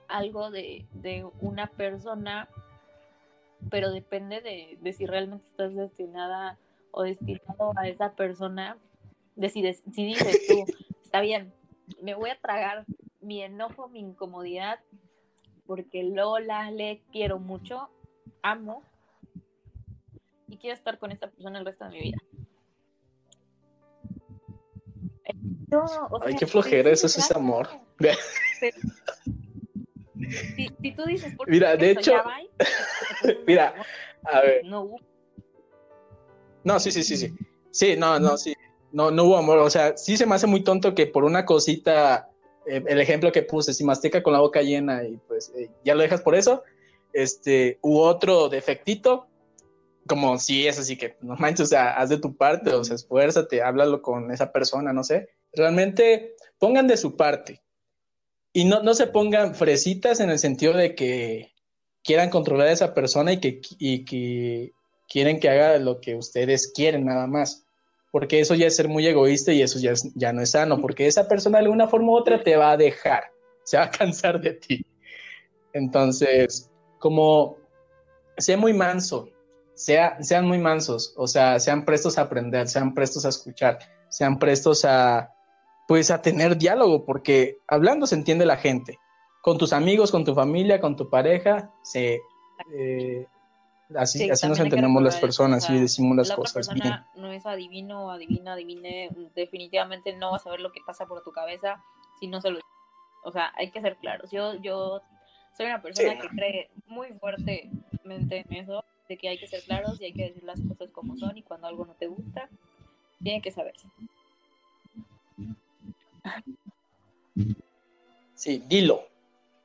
algo 0.09 0.51
de, 0.51 0.87
de 0.93 1.27
una 1.41 1.67
persona, 1.67 2.49
pero 3.69 3.91
depende 3.91 4.41
de, 4.41 4.79
de, 4.81 4.93
si 4.93 5.07
realmente 5.07 5.47
estás 5.49 5.75
destinada 5.75 6.57
o 6.93 7.03
destinado 7.03 7.73
a 7.77 7.89
esa 7.89 8.13
persona. 8.13 8.79
De 9.35 9.51
si, 9.51 9.61
si 9.75 10.07
dices 10.07 10.47
tú, 10.47 10.65
está 11.05 11.21
bien, 11.21 11.53
me 12.01 12.15
voy 12.15 12.31
a 12.31 12.39
tragar 12.41 12.85
mi 13.21 13.43
enojo, 13.43 13.89
mi 13.89 14.01
incomodidad, 14.01 14.79
porque 15.67 16.05
Lola 16.05 16.71
le 16.71 17.03
quiero 17.13 17.39
mucho, 17.39 17.91
amo 18.51 18.83
y 20.49 20.57
quiero 20.59 20.75
estar 20.75 20.99
con 20.99 21.11
esta 21.11 21.29
persona 21.29 21.59
el 21.59 21.65
resto 21.65 21.85
de 21.85 21.91
mi 21.91 22.01
vida. 22.01 22.19
No, 25.69 26.09
Ay, 26.25 26.37
qué 26.37 26.47
flojera, 26.47 26.91
eso 26.91 27.07
es 27.09 27.19
ese 27.19 27.37
amor. 27.37 27.69
si, 30.81 30.93
tú 30.93 31.05
dices, 31.07 31.35
mira, 31.47 31.77
de 31.77 31.91
hecho, 31.91 32.13
mira, 33.47 33.75
a 34.23 34.41
ver. 34.41 34.65
No 34.65 34.97
No, 36.63 36.79
sí, 36.79 36.93
sí, 36.93 37.03
sí, 37.03 37.17
sí. 37.17 37.35
Sí, 37.73 37.97
no, 37.97 38.21
no, 38.21 38.39
sí. 38.39 38.55
No, 38.93 39.11
no 39.11 39.25
hubo 39.25 39.37
amor. 39.37 39.59
O 39.59 39.69
sea, 39.69 39.97
sí 39.97 40.17
se 40.17 40.25
me 40.25 40.37
hace 40.37 40.47
muy 40.47 40.63
tonto 40.63 40.95
que 40.95 41.09
por 41.09 41.25
una 41.25 41.45
cosita, 41.45 42.31
eh, 42.67 42.83
el 42.87 43.01
ejemplo 43.01 43.33
que 43.33 43.43
puse, 43.43 43.75
si 43.75 43.83
mastica 43.85 44.23
con 44.23 44.33
la 44.33 44.41
boca 44.41 44.63
llena 44.63 45.05
y 45.05 45.17
pues 45.27 45.53
eh, 45.57 45.69
ya 45.85 45.97
lo 45.97 46.03
dejas 46.03 46.23
por 46.23 46.37
eso, 46.37 46.63
este, 47.13 47.79
u 47.83 47.99
otro 47.99 48.49
defectito, 48.49 49.27
como 50.07 50.39
si 50.39 50.67
es 50.67 50.79
así 50.79 50.97
que, 50.97 51.17
no 51.21 51.37
manches, 51.37 51.67
o 51.67 51.71
sea, 51.71 51.97
haz 51.97 52.09
de 52.09 52.19
tu 52.19 52.37
parte, 52.37 52.73
o 52.73 52.85
sea, 52.85 52.97
esfuérzate, 52.97 53.63
háblalo 53.63 54.03
con 54.03 54.31
esa 54.31 54.53
persona, 54.53 54.93
no 54.93 55.03
sé. 55.03 55.29
Realmente 55.53 56.37
pongan 56.59 56.87
de 56.87 56.97
su 56.97 57.17
parte 57.17 57.63
y 58.53 58.65
no, 58.65 58.83
no 58.83 58.95
se 58.95 59.07
pongan 59.07 59.55
fresitas 59.55 60.21
en 60.21 60.31
el 60.31 60.39
sentido 60.39 60.73
de 60.75 60.95
que 60.95 61.53
quieran 62.03 62.31
controlar 62.31 62.69
a 62.69 62.73
esa 62.73 62.95
persona 62.95 63.33
y 63.33 63.41
que, 63.41 63.61
y 63.79 64.05
que 64.05 64.73
quieren 65.09 65.41
que 65.41 65.51
haga 65.51 65.79
lo 65.79 66.01
que 66.01 66.15
ustedes 66.15 66.73
quieren 66.73 67.05
nada 67.05 67.27
más. 67.27 67.67
Porque 68.13 68.41
eso 68.41 68.55
ya 68.55 68.69
es 68.69 68.77
ser 68.77 68.89
muy 68.89 69.07
egoísta 69.07 69.53
y 69.53 69.61
eso 69.61 69.79
ya, 69.79 69.93
ya 70.15 70.33
no 70.33 70.41
es 70.41 70.53
sano, 70.53 70.81
porque 70.81 71.07
esa 71.07 71.29
persona 71.29 71.59
de 71.59 71.65
alguna 71.65 71.89
forma 71.89 72.13
u 72.13 72.17
otra 72.17 72.43
te 72.43 72.57
va 72.57 72.71
a 72.71 72.77
dejar, 72.77 73.25
se 73.65 73.77
va 73.77 73.85
a 73.85 73.91
cansar 73.99 74.41
de 74.41 74.55
ti. 74.55 74.87
Entonces, 75.73 76.71
como 77.07 77.57
sea 78.37 78.57
muy 78.57 78.73
manso, 78.73 79.29
sea, 79.75 80.21
sean 80.25 80.45
muy 80.45 80.59
mansos, 80.59 81.15
o 81.17 81.29
sea, 81.29 81.61
sean 81.61 81.85
prestos 81.85 82.19
a 82.19 82.23
aprender, 82.23 82.67
sean 82.67 82.95
prestos 82.95 83.25
a 83.25 83.29
escuchar, 83.29 83.79
sean 84.09 84.41
prestos 84.41 84.85
a, 84.85 85.33
pues 85.87 86.11
a 86.11 86.21
tener 86.21 86.59
diálogo, 86.59 87.05
porque 87.05 87.59
hablando 87.69 88.09
se 88.09 88.17
entiende 88.17 88.45
la 88.45 88.57
gente. 88.57 88.99
Con 89.41 89.57
tus 89.57 89.73
amigos, 89.73 90.11
con 90.11 90.25
tu 90.25 90.35
familia, 90.35 90.81
con 90.81 90.97
tu 90.97 91.09
pareja, 91.09 91.71
se, 91.85 92.21
eh, 92.75 93.29
así, 93.95 94.29
así 94.29 94.49
nos 94.49 94.59
entendemos 94.59 95.01
las 95.01 95.19
personas 95.19 95.71
y 95.71 95.79
decimos 95.79 96.17
las 96.17 96.33
cosas 96.33 96.69
bien. 96.75 96.93
No 97.15 97.31
es 97.31 97.47
adivino, 97.47 98.11
adivina, 98.11 98.55
adivine, 98.55 99.11
definitivamente 99.37 100.13
no 100.17 100.33
vas 100.33 100.45
a 100.45 100.51
ver 100.51 100.59
lo 100.59 100.73
que 100.73 100.81
pasa 100.85 101.07
por 101.07 101.23
tu 101.23 101.31
cabeza 101.31 101.81
si 102.19 102.27
no 102.27 102.41
se 102.41 102.51
lo... 102.51 102.59
O 103.23 103.31
sea, 103.31 103.53
hay 103.57 103.71
que 103.71 103.81
ser 103.81 103.97
claros. 103.99 104.33
Yo, 104.33 104.55
yo 104.55 105.03
soy 105.57 105.67
una 105.67 105.81
persona 105.81 106.19
que 106.19 106.29
cree 106.29 106.69
muy 106.87 107.09
fuertemente 107.15 108.45
en 108.49 108.53
eso, 108.53 108.85
de 109.09 109.17
que 109.17 109.29
hay 109.29 109.39
que 109.39 109.47
ser 109.47 109.63
claros 109.63 110.01
y 110.01 110.07
hay 110.07 110.13
que 110.13 110.25
decir 110.25 110.43
las 110.45 110.61
cosas 110.61 110.91
como 110.91 111.17
son 111.17 111.37
y 111.39 111.43
cuando 111.43 111.67
algo 111.67 111.87
no 111.87 111.95
te 111.95 112.07
gusta, 112.07 112.49
tiene 113.23 113.41
que 113.41 113.51
saberse. 113.51 113.87
Sí, 118.35 118.63
dilo. 118.67 119.07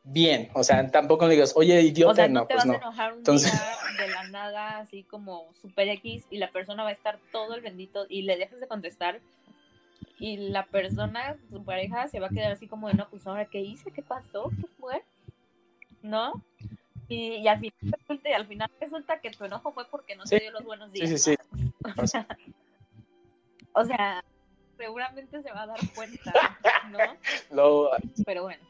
Bien, 0.03 0.49
o 0.53 0.63
sea, 0.63 0.89
tampoco 0.89 1.27
digas, 1.27 1.53
oye, 1.55 1.79
idiota, 1.81 2.27
no, 2.27 2.47
te 2.47 2.55
pues 2.55 2.65
vas 2.65 2.75
A 2.75 2.77
enojar 2.79 3.13
un 3.13 3.19
Entonces... 3.19 3.51
día 3.51 4.05
de 4.05 4.11
la 4.11 4.27
nada, 4.29 4.79
así 4.79 5.03
como 5.03 5.53
super 5.61 5.87
X, 5.89 6.25
y 6.31 6.37
la 6.37 6.51
persona 6.51 6.83
va 6.83 6.89
a 6.89 6.93
estar 6.93 7.19
todo 7.31 7.53
el 7.53 7.61
bendito 7.61 8.07
y 8.09 8.23
le 8.23 8.37
dejas 8.37 8.59
de 8.59 8.67
contestar, 8.67 9.19
y 10.17 10.37
la 10.37 10.65
persona, 10.65 11.37
su 11.49 11.63
pareja, 11.63 12.07
se 12.07 12.19
va 12.19 12.27
a 12.27 12.29
quedar 12.31 12.51
así 12.51 12.67
como 12.67 12.87
de, 12.87 12.95
no, 12.95 13.09
pues 13.09 13.27
ahora, 13.27 13.45
¿qué 13.45 13.59
hice? 13.59 13.91
¿Qué 13.91 14.01
pasó? 14.01 14.51
¿Qué 14.59 14.67
fue? 14.79 15.03
¿No? 16.01 16.43
Y, 17.07 17.45
al, 17.47 17.59
final 17.59 17.73
resulta, 17.91 18.35
al 18.35 18.47
final 18.47 18.71
resulta 18.79 19.19
que 19.19 19.31
tu 19.31 19.43
enojo 19.43 19.73
fue 19.73 19.85
porque 19.85 20.15
no 20.15 20.25
se 20.25 20.39
dio 20.39 20.51
los 20.51 20.63
buenos 20.63 20.91
días. 20.93 21.09
Sí, 21.09 21.17
sí, 21.17 21.35
sí. 21.53 21.71
o 23.73 23.83
sea, 23.83 24.23
seguramente 24.77 25.41
se 25.41 25.51
va 25.51 25.63
a 25.63 25.67
dar 25.67 25.79
cuenta, 25.93 26.33
¿no? 27.51 27.97
Pero 28.25 28.43
bueno, 28.43 28.63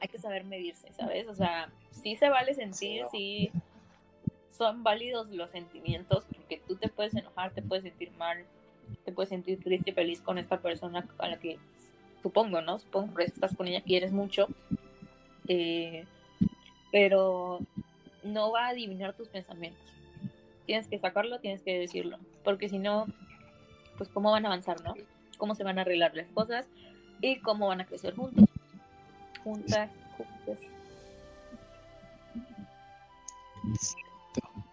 hay 0.00 0.08
que 0.08 0.18
saber 0.18 0.44
medirse, 0.44 0.92
¿sabes? 0.92 1.28
O 1.28 1.34
sea, 1.34 1.70
sí 1.90 2.16
se 2.16 2.28
vale 2.28 2.54
sentir, 2.54 3.04
sí, 3.10 3.52
son 4.50 4.82
válidos 4.82 5.28
los 5.30 5.50
sentimientos, 5.50 6.24
porque 6.32 6.62
tú 6.66 6.76
te 6.76 6.88
puedes 6.88 7.14
enojar, 7.14 7.52
te 7.52 7.62
puedes 7.62 7.84
sentir 7.84 8.12
mal, 8.12 8.44
te 9.04 9.12
puedes 9.12 9.28
sentir 9.28 9.60
triste 9.62 9.90
y 9.90 9.94
feliz 9.94 10.20
con 10.20 10.38
esta 10.38 10.60
persona 10.60 11.06
a 11.18 11.28
la 11.28 11.38
que 11.38 11.58
supongo, 12.22 12.60
¿no? 12.60 12.78
Supongo 12.78 13.14
que 13.14 13.24
estás 13.24 13.56
con 13.56 13.66
ella, 13.68 13.82
quieres 13.82 14.12
mucho, 14.12 14.48
eh, 15.48 16.06
pero 16.92 17.58
no 18.22 18.52
va 18.52 18.66
a 18.66 18.68
adivinar 18.68 19.14
tus 19.14 19.28
pensamientos. 19.28 19.82
Tienes 20.66 20.86
que 20.86 21.00
sacarlo, 21.00 21.40
tienes 21.40 21.62
que 21.62 21.76
decirlo, 21.76 22.18
porque 22.44 22.68
si 22.68 22.78
no, 22.78 23.06
pues 23.98 24.08
cómo 24.10 24.30
van 24.30 24.44
a 24.44 24.48
avanzar, 24.48 24.80
¿no? 24.84 24.94
cómo 25.42 25.56
se 25.56 25.64
van 25.64 25.76
a 25.76 25.82
arreglar 25.82 26.14
las 26.14 26.28
cosas 26.28 26.66
y 27.20 27.40
cómo 27.40 27.66
van 27.66 27.80
a 27.80 27.84
crecer 27.84 28.14
juntos, 28.14 28.48
juntas, 29.42 29.90
juntas. 30.16 30.60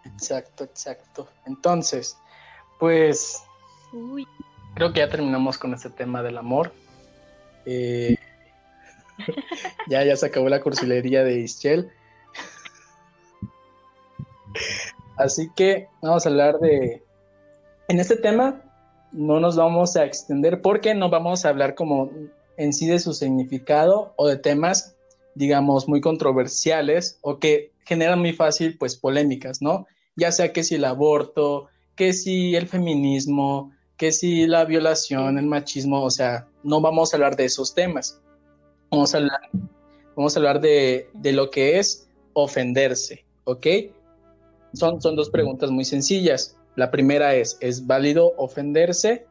Exacto, 0.05 0.65
exacto. 0.65 1.27
Entonces, 1.47 2.15
pues 2.77 3.43
creo 4.75 4.93
que 4.93 4.99
ya 4.99 5.09
terminamos 5.09 5.57
con 5.57 5.73
este 5.73 5.89
tema 5.89 6.21
del 6.21 6.37
amor. 6.37 6.71
Eh, 7.65 8.15
ya, 9.87 10.03
ya 10.03 10.15
se 10.15 10.27
acabó 10.27 10.49
la 10.49 10.61
cursilería 10.61 11.23
de 11.23 11.39
Ischel. 11.39 11.91
Así 15.19 15.49
que 15.53 15.89
vamos 16.01 16.25
a 16.25 16.29
hablar 16.29 16.59
de. 16.59 17.03
En 17.89 17.99
este 17.99 18.15
tema 18.15 18.63
no 19.11 19.41
nos 19.41 19.57
vamos 19.57 19.97
a 19.97 20.05
extender 20.05 20.61
porque 20.61 20.95
no 20.95 21.09
vamos 21.09 21.43
a 21.43 21.49
hablar 21.49 21.75
como 21.75 22.09
en 22.55 22.71
sí 22.71 22.87
de 22.87 22.99
su 22.99 23.13
significado 23.13 24.13
o 24.15 24.27
de 24.27 24.37
temas, 24.37 24.95
digamos, 25.35 25.89
muy 25.89 25.99
controversiales 25.99 27.19
o 27.21 27.37
que 27.37 27.73
generan 27.85 28.19
muy 28.19 28.31
fácil, 28.31 28.77
pues, 28.77 28.95
polémicas, 28.95 29.61
¿no? 29.61 29.87
Ya 30.15 30.31
sea 30.31 30.53
que 30.53 30.63
si 30.63 30.75
el 30.75 30.85
aborto, 30.85 31.67
que 31.95 32.13
si 32.13 32.55
el 32.55 32.67
feminismo, 32.67 33.73
que 33.97 34.13
si 34.13 34.47
la 34.47 34.63
violación, 34.63 35.37
el 35.37 35.47
machismo, 35.47 36.01
o 36.01 36.09
sea, 36.09 36.47
no 36.63 36.79
vamos 36.79 37.13
a 37.13 37.17
hablar 37.17 37.35
de 37.35 37.45
esos 37.45 37.73
temas. 37.73 38.21
Vamos 38.89 39.13
a 39.13 39.17
hablar, 39.17 39.41
vamos 40.15 40.33
a 40.33 40.39
hablar 40.39 40.61
de, 40.61 41.09
de 41.13 41.33
lo 41.33 41.49
que 41.49 41.77
es 41.77 42.07
ofenderse, 42.33 43.25
¿ok? 43.43 43.67
Son, 44.73 45.01
son 45.01 45.15
dos 45.15 45.29
preguntas 45.29 45.71
muy 45.71 45.85
sencillas. 45.85 46.57
La 46.75 46.91
primera 46.91 47.35
es, 47.35 47.57
¿es 47.61 47.85
válido 47.85 48.33
ofenderse? 48.37 49.25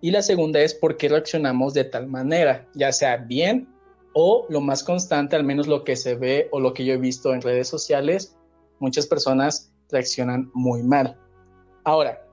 Y 0.00 0.10
la 0.10 0.22
segunda 0.22 0.60
es, 0.60 0.74
¿por 0.74 0.96
qué 0.96 1.08
reaccionamos 1.08 1.74
de 1.74 1.84
tal 1.84 2.06
manera? 2.06 2.66
Ya 2.74 2.92
sea 2.92 3.16
bien 3.16 3.68
o 4.14 4.46
lo 4.48 4.60
más 4.60 4.82
constante, 4.82 5.36
al 5.36 5.44
menos 5.44 5.66
lo 5.66 5.84
que 5.84 5.96
se 5.96 6.14
ve 6.14 6.48
o 6.50 6.60
lo 6.60 6.72
que 6.72 6.84
yo 6.84 6.94
he 6.94 6.98
visto 6.98 7.34
en 7.34 7.42
redes 7.42 7.68
sociales, 7.68 8.36
muchas 8.78 9.06
personas 9.06 9.72
reaccionan 9.90 10.50
muy 10.54 10.82
mal. 10.82 11.16
Ahora, 11.84 12.24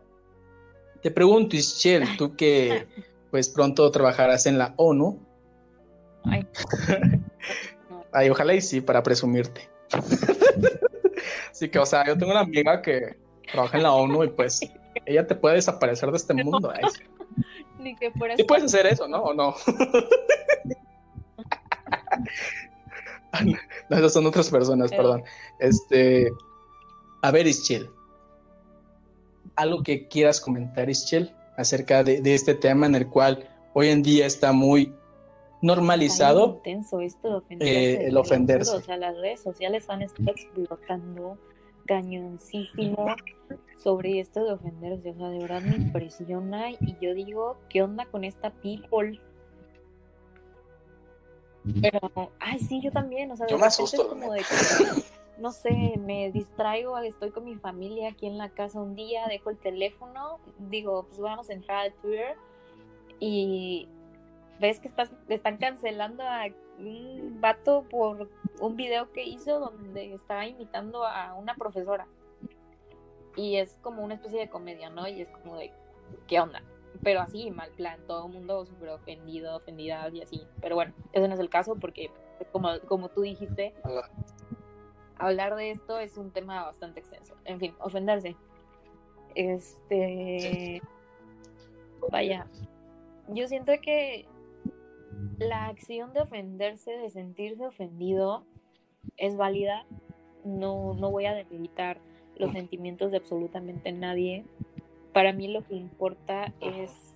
te 1.01 1.11
pregunto, 1.11 1.55
Ischel, 1.55 2.17
tú 2.17 2.35
que 2.35 2.87
pues 3.31 3.49
pronto 3.49 3.89
trabajarás 3.91 4.45
en 4.45 4.57
la 4.57 4.73
ONU. 4.77 5.19
Ay. 6.23 6.47
Ay, 8.11 8.29
ojalá 8.29 8.53
y 8.53 8.61
sí, 8.61 8.81
para 8.81 9.03
presumirte. 9.03 9.69
Así 11.55 11.69
que, 11.69 11.79
o 11.79 11.85
sea, 11.85 12.05
yo 12.05 12.17
tengo 12.17 12.33
una 12.33 12.41
amiga 12.41 12.81
que 12.81 13.15
trabaja 13.49 13.77
en 13.77 13.83
la 13.83 13.93
ONU 13.93 14.25
y 14.25 14.27
pues 14.27 14.59
ella 15.05 15.25
te 15.25 15.35
puede 15.35 15.55
desaparecer 15.55 16.11
de 16.11 16.17
este 16.17 16.33
mundo. 16.33 16.73
Ni 17.79 17.95
que. 17.95 18.11
Sí 18.35 18.43
puedes 18.43 18.65
hacer 18.65 18.85
eso, 18.87 19.07
¿no? 19.07 19.23
¿O 19.23 19.33
no? 19.33 19.55
no, 23.89 23.97
esas 23.97 24.11
son 24.11 24.25
otras 24.25 24.49
personas, 24.49 24.91
perdón. 24.91 25.23
Este, 25.59 26.29
a 27.21 27.31
ver, 27.31 27.47
Ischel, 27.47 27.89
algo 29.55 29.81
que 29.81 30.09
quieras 30.09 30.41
comentar, 30.41 30.89
Ischel, 30.89 31.33
acerca 31.55 32.03
de, 32.03 32.21
este 32.25 32.53
tema 32.53 32.85
en 32.85 32.95
el 32.95 33.07
cual 33.07 33.47
hoy 33.73 33.87
en 33.87 34.03
día 34.03 34.25
está 34.25 34.51
muy 34.51 34.93
normalizado 35.61 36.55
intenso 36.57 36.99
esto 37.01 37.29
de 37.29 37.35
ofenderse, 37.35 37.93
eh, 37.93 38.07
el 38.07 38.17
ofenderse. 38.17 38.75
O 38.75 38.81
sea, 38.81 38.97
las 38.97 39.15
redes 39.17 39.41
sociales 39.41 39.89
han 39.89 40.01
estado 40.01 40.31
explotando 40.31 41.37
cañoncísimo 41.85 43.07
sobre 43.77 44.19
esto 44.19 44.43
de 44.43 44.53
ofenderse. 44.53 45.11
O 45.11 45.15
sea, 45.15 45.29
de 45.29 45.39
verdad 45.39 45.61
me 45.61 45.75
impresiona 45.75 46.71
y 46.71 46.97
yo 47.01 47.13
digo, 47.13 47.57
¿qué 47.69 47.81
onda 47.83 48.05
con 48.05 48.23
esta 48.23 48.51
people? 48.51 49.19
Pero, 51.81 52.31
ay, 52.39 52.59
sí, 52.59 52.79
yo 52.81 52.91
también, 52.91 53.31
o 53.31 53.35
sea, 53.35 53.47
de 53.47 53.55
es 53.55 53.95
como 54.07 54.33
de 54.33 54.43
no 55.37 55.51
sé, 55.51 55.99
me 55.99 56.31
distraigo, 56.31 56.97
estoy 56.99 57.31
con 57.31 57.45
mi 57.45 57.55
familia 57.55 58.09
aquí 58.09 58.27
en 58.27 58.37
la 58.37 58.49
casa 58.49 58.79
un 58.79 58.95
día, 58.95 59.27
dejo 59.27 59.49
el 59.49 59.57
teléfono, 59.57 60.39
digo, 60.69 61.05
pues 61.07 61.19
vamos 61.19 61.49
a 61.49 61.53
entrar 61.53 61.87
a 61.87 61.91
Twitter 62.01 62.37
y 63.19 63.87
ves 64.59 64.79
que 64.79 64.87
estás, 64.87 65.11
están 65.29 65.57
cancelando 65.57 66.23
a 66.23 66.45
un 66.79 67.39
vato 67.41 67.85
por 67.89 68.29
un 68.59 68.75
video 68.75 69.11
que 69.11 69.23
hizo 69.23 69.59
donde 69.59 70.13
estaba 70.13 70.45
imitando 70.45 71.05
a 71.05 71.33
una 71.33 71.55
profesora. 71.55 72.07
Y 73.35 73.57
es 73.57 73.77
como 73.81 74.03
una 74.03 74.15
especie 74.15 74.39
de 74.39 74.49
comedia, 74.49 74.89
¿no? 74.89 75.07
Y 75.07 75.21
es 75.21 75.29
como 75.29 75.57
de, 75.57 75.71
¿qué 76.27 76.39
onda? 76.39 76.63
Pero 77.03 77.19
así, 77.19 77.51
mal 77.51 77.69
plan, 77.71 77.99
todo 78.07 78.27
el 78.27 78.33
mundo 78.33 78.65
súper 78.65 78.89
ofendido, 78.89 79.57
ofendida 79.57 80.09
y 80.09 80.21
así. 80.21 80.47
Pero 80.61 80.75
bueno, 80.75 80.93
ese 81.11 81.27
no 81.27 81.33
es 81.33 81.39
el 81.39 81.49
caso 81.49 81.75
porque, 81.75 82.09
como, 82.53 82.79
como 82.87 83.09
tú 83.09 83.21
dijiste, 83.21 83.73
hablar 85.17 85.55
de 85.55 85.71
esto 85.71 85.99
es 85.99 86.17
un 86.17 86.31
tema 86.31 86.63
bastante 86.63 87.01
extenso. 87.01 87.35
En 87.43 87.59
fin, 87.59 87.75
ofenderse. 87.79 88.37
Este. 89.35 90.81
Vaya. 92.09 92.47
Yo 93.27 93.47
siento 93.47 93.73
que 93.81 94.25
la 95.39 95.67
acción 95.67 96.13
de 96.13 96.21
ofenderse, 96.21 96.91
de 96.91 97.09
sentirse 97.09 97.65
ofendido, 97.65 98.45
es 99.17 99.35
válida. 99.35 99.85
No, 100.43 100.93
no 100.93 101.11
voy 101.11 101.25
a 101.25 101.33
debilitar 101.33 101.99
los 102.37 102.51
sentimientos 102.51 103.11
de 103.11 103.17
absolutamente 103.17 103.91
nadie. 103.91 104.45
Para 105.13 105.33
mí 105.33 105.47
lo 105.47 105.63
que 105.63 105.75
importa 105.75 106.53
es 106.59 107.15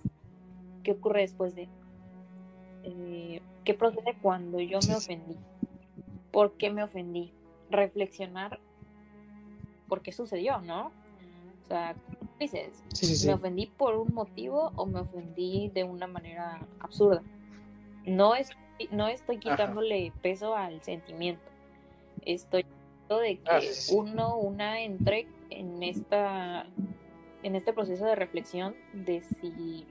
qué 0.82 0.92
ocurre 0.92 1.20
después 1.20 1.54
de. 1.54 1.68
Eh, 2.82 3.40
¿Qué 3.64 3.74
procede 3.74 4.16
cuando 4.20 4.58
yo 4.58 4.78
me 4.88 4.96
ofendí? 4.96 5.36
¿Por 6.32 6.52
qué 6.52 6.70
me 6.70 6.82
ofendí? 6.82 7.32
reflexionar 7.70 8.60
por 9.88 10.02
qué 10.02 10.12
sucedió, 10.12 10.60
¿no? 10.60 10.92
O 11.64 11.66
sea, 11.68 11.94
dices, 12.38 12.82
¿me 13.26 13.34
ofendí 13.34 13.66
por 13.66 13.96
un 13.96 14.12
motivo 14.12 14.72
o 14.76 14.86
me 14.86 15.00
ofendí 15.00 15.68
de 15.68 15.84
una 15.84 16.06
manera 16.06 16.66
absurda? 16.80 17.22
No, 18.06 18.34
es, 18.34 18.50
no 18.90 19.08
estoy 19.08 19.38
quitándole 19.38 20.12
peso 20.22 20.54
al 20.54 20.82
sentimiento. 20.82 21.42
Estoy 22.24 22.64
de 23.08 23.38
que 23.38 23.50
ah, 23.50 23.60
uno, 23.92 24.36
una 24.36 24.80
entre 24.82 25.26
en 25.50 25.82
esta 25.82 26.66
en 27.42 27.56
este 27.56 27.72
proceso 27.72 28.04
de 28.04 28.14
reflexión 28.14 28.76
de 28.92 29.22
si 29.22 29.86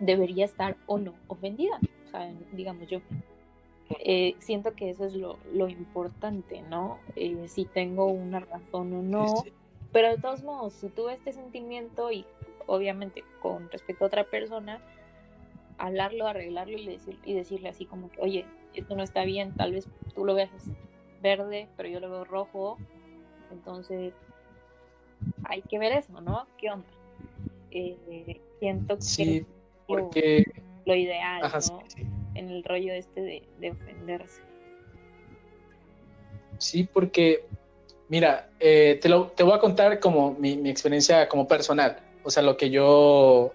debería 0.00 0.44
estar 0.44 0.76
o 0.86 0.98
no 0.98 1.14
ofendida. 1.28 1.78
O 2.06 2.10
sea, 2.10 2.32
digamos 2.52 2.88
yo. 2.88 3.00
Eh, 4.00 4.36
siento 4.38 4.74
que 4.74 4.90
eso 4.90 5.04
es 5.04 5.14
lo, 5.14 5.38
importante, 5.68 6.62
¿no? 6.62 6.98
Eh, 7.14 7.46
si 7.46 7.66
tengo 7.66 8.06
una 8.06 8.40
razón 8.40 8.92
o 8.94 9.02
no. 9.02 9.44
Pero 9.92 10.08
de 10.08 10.18
todos 10.18 10.42
modos, 10.42 10.72
si 10.72 10.88
tuve 10.88 11.14
este 11.14 11.32
sentimiento 11.32 12.10
y 12.10 12.24
obviamente 12.66 13.22
con 13.40 13.70
respecto 13.70 14.04
a 14.04 14.08
otra 14.08 14.24
persona, 14.24 14.80
hablarlo, 15.82 16.28
arreglarlo 16.28 16.78
y, 16.78 16.86
decir, 16.86 17.18
y 17.24 17.34
decirle 17.34 17.68
así 17.68 17.86
como 17.86 18.08
que, 18.10 18.20
oye, 18.20 18.46
esto 18.72 18.94
no 18.94 19.02
está 19.02 19.24
bien, 19.24 19.52
tal 19.54 19.72
vez 19.72 19.88
tú 20.14 20.24
lo 20.24 20.34
veas 20.34 20.50
verde, 21.20 21.68
pero 21.76 21.88
yo 21.88 21.98
lo 21.98 22.08
veo 22.08 22.24
rojo, 22.24 22.78
entonces 23.50 24.14
hay 25.44 25.60
que 25.62 25.80
ver 25.80 25.92
eso, 25.92 26.20
¿no? 26.20 26.46
¿Qué 26.56 26.70
onda? 26.70 26.86
Eh, 27.72 28.40
siento 28.60 28.96
que 29.16 29.44
porque... 29.88 30.44
lo, 30.84 30.94
ideal, 30.94 31.42
¿no? 31.42 31.82
en 32.34 32.48
el 32.48 32.62
rollo 32.62 32.92
este 32.92 33.44
de, 33.58 33.70
ofenderse. 33.70 34.40
Sí, 36.58 36.88
porque, 36.90 37.44
mira, 38.08 38.50
eh, 38.60 39.00
te, 39.02 39.08
lo, 39.08 39.32
te 39.32 39.42
voy 39.42 39.54
a 39.54 39.58
contar 39.58 39.98
como 39.98 40.34
mi, 40.34 40.52
experiencia 40.70 41.28
como 41.28 41.48
personal, 41.48 41.98
o 42.22 42.30
sea, 42.30 42.44
lo 42.44 42.56
que 42.56 42.70
yo, 42.70 43.52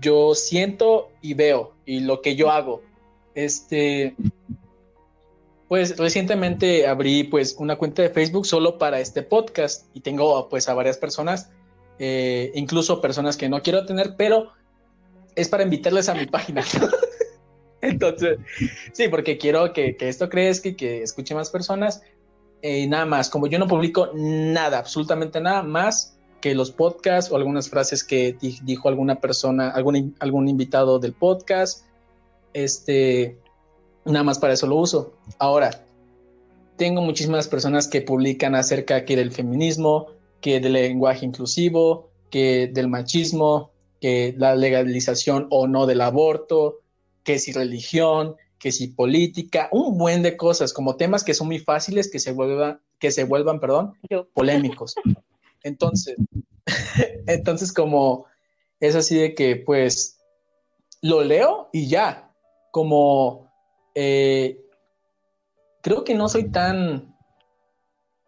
yo 0.00 0.34
siento 0.34 1.10
y 1.20 1.34
veo 1.34 1.74
y 1.86 2.00
lo 2.00 2.22
que 2.22 2.36
yo 2.36 2.50
hago. 2.50 2.82
Este, 3.34 4.14
pues 5.68 5.96
recientemente 5.96 6.86
abrí 6.86 7.24
pues 7.24 7.56
una 7.58 7.76
cuenta 7.76 8.02
de 8.02 8.10
Facebook 8.10 8.46
solo 8.46 8.78
para 8.78 9.00
este 9.00 9.22
podcast 9.22 9.86
y 9.94 10.00
tengo 10.00 10.48
pues 10.48 10.68
a 10.68 10.74
varias 10.74 10.98
personas, 10.98 11.50
eh, 11.98 12.52
incluso 12.54 13.00
personas 13.00 13.36
que 13.36 13.48
no 13.48 13.62
quiero 13.62 13.86
tener, 13.86 14.14
pero 14.16 14.52
es 15.34 15.48
para 15.48 15.62
invitarles 15.62 16.08
a 16.08 16.14
mi 16.14 16.26
página. 16.26 16.62
Entonces, 17.80 18.38
sí, 18.92 19.08
porque 19.08 19.38
quiero 19.38 19.72
que, 19.72 19.96
esto 19.98 20.28
crezca 20.28 20.68
y 20.68 20.74
que 20.74 21.02
escuche 21.02 21.34
más 21.34 21.50
personas. 21.50 22.02
Y 22.62 22.86
nada 22.86 23.06
más, 23.06 23.28
como 23.28 23.48
yo 23.48 23.58
no 23.58 23.66
publico 23.66 24.10
nada, 24.14 24.78
absolutamente 24.78 25.40
nada 25.40 25.62
más 25.62 26.16
que 26.42 26.54
los 26.54 26.72
podcasts 26.72 27.30
o 27.30 27.36
algunas 27.36 27.70
frases 27.70 28.02
que 28.04 28.36
dijo 28.62 28.88
alguna 28.88 29.20
persona, 29.20 29.70
algún, 29.70 30.14
algún 30.18 30.48
invitado 30.48 30.98
del 30.98 31.14
podcast, 31.14 31.86
este, 32.52 33.38
nada 34.04 34.24
más 34.24 34.40
para 34.40 34.52
eso 34.52 34.66
lo 34.66 34.76
uso. 34.76 35.14
Ahora, 35.38 35.84
tengo 36.76 37.00
muchísimas 37.00 37.46
personas 37.46 37.86
que 37.86 38.02
publican 38.02 38.56
acerca 38.56 39.04
que 39.04 39.14
del 39.14 39.30
feminismo, 39.30 40.08
que 40.40 40.58
del 40.58 40.72
lenguaje 40.72 41.24
inclusivo, 41.24 42.10
que 42.28 42.66
del 42.66 42.88
machismo, 42.88 43.70
que 44.00 44.34
la 44.36 44.56
legalización 44.56 45.46
o 45.48 45.68
no 45.68 45.86
del 45.86 46.00
aborto, 46.00 46.80
que 47.22 47.38
si 47.38 47.52
religión, 47.52 48.34
que 48.58 48.72
si 48.72 48.88
política, 48.88 49.68
un 49.70 49.96
buen 49.96 50.22
de 50.22 50.36
cosas, 50.36 50.72
como 50.72 50.96
temas 50.96 51.22
que 51.22 51.34
son 51.34 51.46
muy 51.46 51.60
fáciles 51.60 52.10
que 52.10 52.18
se 52.18 52.32
vuelvan, 52.32 52.80
que 52.98 53.12
se 53.12 53.22
vuelvan, 53.22 53.60
perdón, 53.60 53.94
polémicos. 54.34 54.96
Entonces, 55.64 56.16
entonces 57.26 57.72
como 57.72 58.26
es 58.80 58.94
así 58.94 59.16
de 59.16 59.34
que 59.34 59.56
pues 59.56 60.18
lo 61.02 61.22
leo 61.22 61.68
y 61.72 61.88
ya, 61.88 62.32
como 62.70 63.52
eh, 63.94 64.58
creo 65.82 66.04
que 66.04 66.14
no 66.14 66.28
soy 66.28 66.50
tan, 66.50 67.14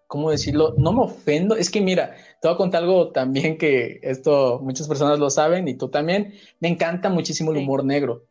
¿cómo 0.06 0.30
decirlo? 0.30 0.74
No 0.76 0.92
me 0.92 1.02
ofendo, 1.02 1.56
es 1.56 1.70
que 1.70 1.80
mira, 1.80 2.14
te 2.40 2.48
voy 2.48 2.54
a 2.54 2.58
contar 2.58 2.82
algo 2.82 3.10
también 3.10 3.58
que 3.58 4.00
esto 4.02 4.60
muchas 4.62 4.88
personas 4.88 5.18
lo 5.18 5.30
saben 5.30 5.66
y 5.68 5.74
tú 5.74 5.88
también, 5.88 6.34
me 6.60 6.68
encanta 6.68 7.08
muchísimo 7.08 7.52
el 7.52 7.58
humor 7.58 7.84
negro 7.84 8.24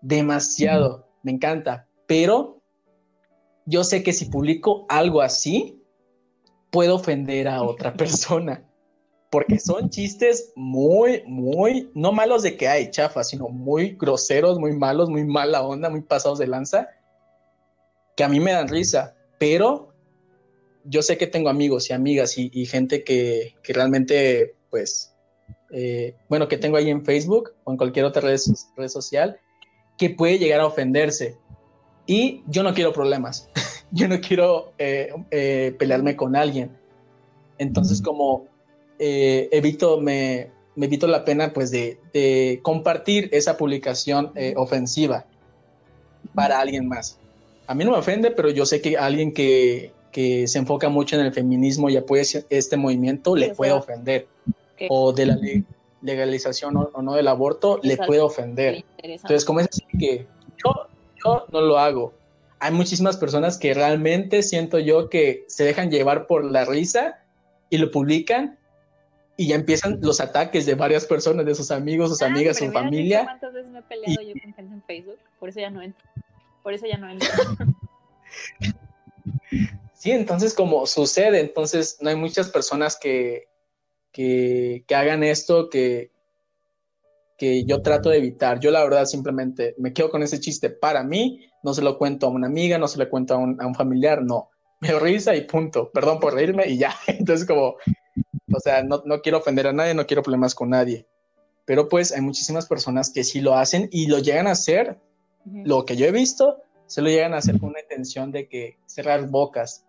demasiado, 0.00 1.08
me 1.22 1.32
encanta, 1.32 1.88
pero 2.06 2.62
yo 3.66 3.84
sé 3.84 4.02
que 4.02 4.12
si 4.12 4.26
publico 4.26 4.86
algo 4.88 5.20
así, 5.20 5.77
puedo 6.70 6.96
ofender 6.96 7.48
a 7.48 7.62
otra 7.62 7.94
persona, 7.94 8.64
porque 9.30 9.58
son 9.58 9.90
chistes 9.90 10.52
muy, 10.56 11.22
muy, 11.26 11.90
no 11.94 12.12
malos 12.12 12.42
de 12.42 12.56
que 12.56 12.68
hay 12.68 12.90
chafa, 12.90 13.24
sino 13.24 13.48
muy 13.48 13.96
groseros, 13.98 14.58
muy 14.58 14.72
malos, 14.72 15.10
muy 15.10 15.24
mala 15.24 15.62
onda, 15.62 15.90
muy 15.90 16.02
pasados 16.02 16.38
de 16.38 16.46
lanza, 16.46 16.88
que 18.16 18.24
a 18.24 18.28
mí 18.28 18.40
me 18.40 18.52
dan 18.52 18.68
risa, 18.68 19.14
pero 19.38 19.94
yo 20.84 21.02
sé 21.02 21.18
que 21.18 21.26
tengo 21.26 21.50
amigos 21.50 21.90
y 21.90 21.92
amigas 21.92 22.38
y, 22.38 22.66
gente 22.66 23.04
que, 23.04 23.54
realmente, 23.64 24.56
pues, 24.70 25.14
eh, 25.70 26.16
bueno, 26.28 26.48
que 26.48 26.56
tengo 26.56 26.78
ahí 26.78 26.88
en 26.88 27.04
Facebook 27.04 27.52
o 27.64 27.72
en 27.72 27.76
cualquier 27.76 28.06
otra 28.06 28.22
red 28.22 28.38
social, 28.88 29.38
que 29.98 30.10
puede 30.10 30.38
llegar 30.38 30.60
a 30.60 30.66
ofenderse. 30.66 31.36
Y 32.06 32.42
yo 32.46 32.62
no 32.62 32.72
quiero 32.72 32.92
problemas, 32.92 33.50
yo 33.90 34.08
no 34.08 34.20
quiero 34.20 34.72
eh, 34.78 35.12
eh, 35.30 35.74
pelearme 35.78 36.16
con 36.16 36.36
alguien. 36.36 36.70
Entonces, 37.58 38.02
como 38.02 38.46
eh, 38.98 39.48
evito, 39.52 40.00
me, 40.00 40.50
me, 40.76 40.86
evito 40.86 41.06
la 41.06 41.24
pena 41.24 41.52
pues 41.52 41.70
de, 41.70 42.60
compartir 42.62 43.28
esa 43.32 43.56
publicación 43.56 44.32
ofensiva 44.56 45.26
para 46.34 46.60
alguien 46.60 46.88
más. 46.88 47.18
A 47.66 47.74
mí 47.74 47.84
no 47.84 47.92
me 47.92 47.98
ofende, 47.98 48.30
pero 48.30 48.50
yo 48.50 48.64
sé 48.64 48.80
que 48.80 48.96
alguien 48.96 49.32
que, 49.32 49.92
que 50.12 50.46
se 50.46 50.58
enfoca 50.58 50.88
mucho 50.88 51.16
en 51.16 51.26
el 51.26 51.32
feminismo 51.32 51.90
y 51.90 51.96
apoya 51.96 52.42
este 52.48 52.76
movimiento 52.76 53.34
le 53.36 53.54
puede 53.54 53.72
ofender. 53.72 54.26
O 54.88 55.12
de 55.12 55.26
la 55.26 55.38
legalización 56.02 56.76
o, 56.76 57.02
no 57.02 57.14
del 57.14 57.26
aborto 57.26 57.80
le 57.82 57.96
puede 57.96 58.20
ofender. 58.20 58.84
Entonces, 58.98 59.44
como 59.44 59.60
es 59.60 59.68
así 59.68 59.84
que 59.98 60.26
yo, 60.64 60.86
yo 61.24 61.46
no 61.50 61.60
lo 61.60 61.78
hago. 61.78 62.12
Hay 62.60 62.72
muchísimas 62.72 63.16
personas 63.16 63.58
que 63.58 63.74
realmente 63.74 64.42
siento 64.42 64.78
yo 64.78 65.08
que 65.08 65.44
se 65.48 65.64
dejan 65.64 65.90
llevar 65.90 66.26
por 66.26 66.44
la 66.44 66.64
risa 66.64 67.24
y 67.70 67.78
lo 67.78 67.90
publican 67.90 68.58
y 69.36 69.48
ya 69.48 69.54
empiezan 69.54 70.00
los 70.02 70.20
ataques 70.20 70.66
de 70.66 70.74
varias 70.74 71.06
personas, 71.06 71.46
de 71.46 71.54
sus 71.54 71.70
amigos, 71.70 72.10
sus 72.10 72.22
ah, 72.22 72.26
amigas, 72.26 72.56
su 72.56 72.70
familia. 72.72 73.24
¿Cuántas 73.24 73.52
veces 73.52 73.70
me 73.70 73.78
he 73.78 73.82
peleado 73.82 74.22
yo 74.22 74.32
con 74.32 74.52
gente 74.52 74.74
en 74.74 74.82
Facebook? 74.82 75.18
Por 75.38 75.48
eso 75.48 75.60
ya 75.60 75.70
no 75.70 75.80
entro. 75.80 76.04
Por 76.64 76.74
eso 76.74 76.86
ya 76.86 76.98
no 76.98 77.08
entro. 77.08 77.28
sí, 79.94 80.10
entonces 80.10 80.54
como 80.54 80.84
sucede, 80.86 81.38
entonces 81.38 81.98
no 82.00 82.10
hay 82.10 82.16
muchas 82.16 82.50
personas 82.50 82.98
que, 82.98 83.46
que, 84.12 84.84
hagan 84.90 85.22
esto 85.22 85.70
que, 85.70 86.10
que 87.38 87.64
yo 87.64 87.80
trato 87.80 88.10
de 88.10 88.18
evitar. 88.18 88.60
Yo 88.60 88.70
la 88.70 88.84
verdad 88.84 89.06
simplemente 89.06 89.74
me 89.78 89.94
quedo 89.94 90.10
con 90.10 90.22
ese 90.22 90.40
chiste 90.40 90.68
para 90.68 91.02
mí, 91.02 91.48
no 91.62 91.72
se 91.72 91.80
lo 91.82 91.96
cuento 91.96 92.26
a 92.26 92.30
una 92.30 92.48
amiga, 92.48 92.76
no 92.76 92.88
se 92.88 92.98
lo 92.98 93.08
cuento 93.08 93.34
a 93.34 93.38
un, 93.38 93.58
a 93.62 93.66
un 93.66 93.74
familiar, 93.74 94.22
no. 94.22 94.50
Me 94.80 94.98
risa 94.98 95.34
y 95.34 95.42
punto. 95.42 95.90
Perdón 95.90 96.20
por 96.20 96.34
reírme 96.34 96.68
y 96.68 96.76
ya. 96.76 96.94
Entonces 97.06 97.46
como 97.46 97.76
o 98.54 98.60
sea, 98.60 98.82
no, 98.82 99.02
quiero 99.22 99.38
ofender 99.38 99.66
a 99.66 99.72
nadie, 99.72 99.94
no 99.94 100.06
quiero 100.06 100.22
problemas 100.22 100.54
con 100.54 100.70
nadie. 100.70 101.06
Pero 101.64 101.88
pues 101.88 102.12
hay 102.12 102.22
muchísimas 102.22 102.66
personas 102.66 103.10
que 103.10 103.24
sí 103.24 103.40
lo 103.40 103.54
hacen 103.54 103.88
y 103.92 104.06
lo 104.06 104.18
llegan 104.18 104.46
a 104.46 104.52
hacer. 104.52 104.98
Lo 105.44 105.84
que 105.84 105.96
yo 105.96 106.06
he 106.06 106.12
visto, 106.12 106.62
se 106.86 107.02
lo 107.02 107.08
llegan 107.08 107.34
a 107.34 107.38
hacer 107.38 107.58
con 107.58 107.70
una 107.70 107.80
intención 107.80 108.32
de 108.32 108.48
que 108.48 108.78
cerrar 108.86 109.28
bocas, 109.28 109.84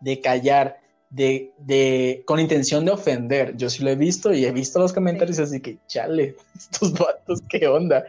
de 0.00 0.20
callar, 0.20 0.80
de, 1.14 1.52
de, 1.58 2.24
con 2.26 2.40
intención 2.40 2.84
de 2.84 2.90
ofender. 2.90 3.56
Yo 3.56 3.70
sí 3.70 3.84
lo 3.84 3.90
he 3.90 3.96
visto 3.96 4.32
y 4.32 4.44
he 4.44 4.50
visto 4.50 4.80
los 4.80 4.92
comentarios 4.92 5.38
así 5.38 5.60
que, 5.60 5.78
chale, 5.86 6.36
estos 6.56 6.92
vatos, 6.92 7.40
¿qué 7.48 7.68
onda? 7.68 8.04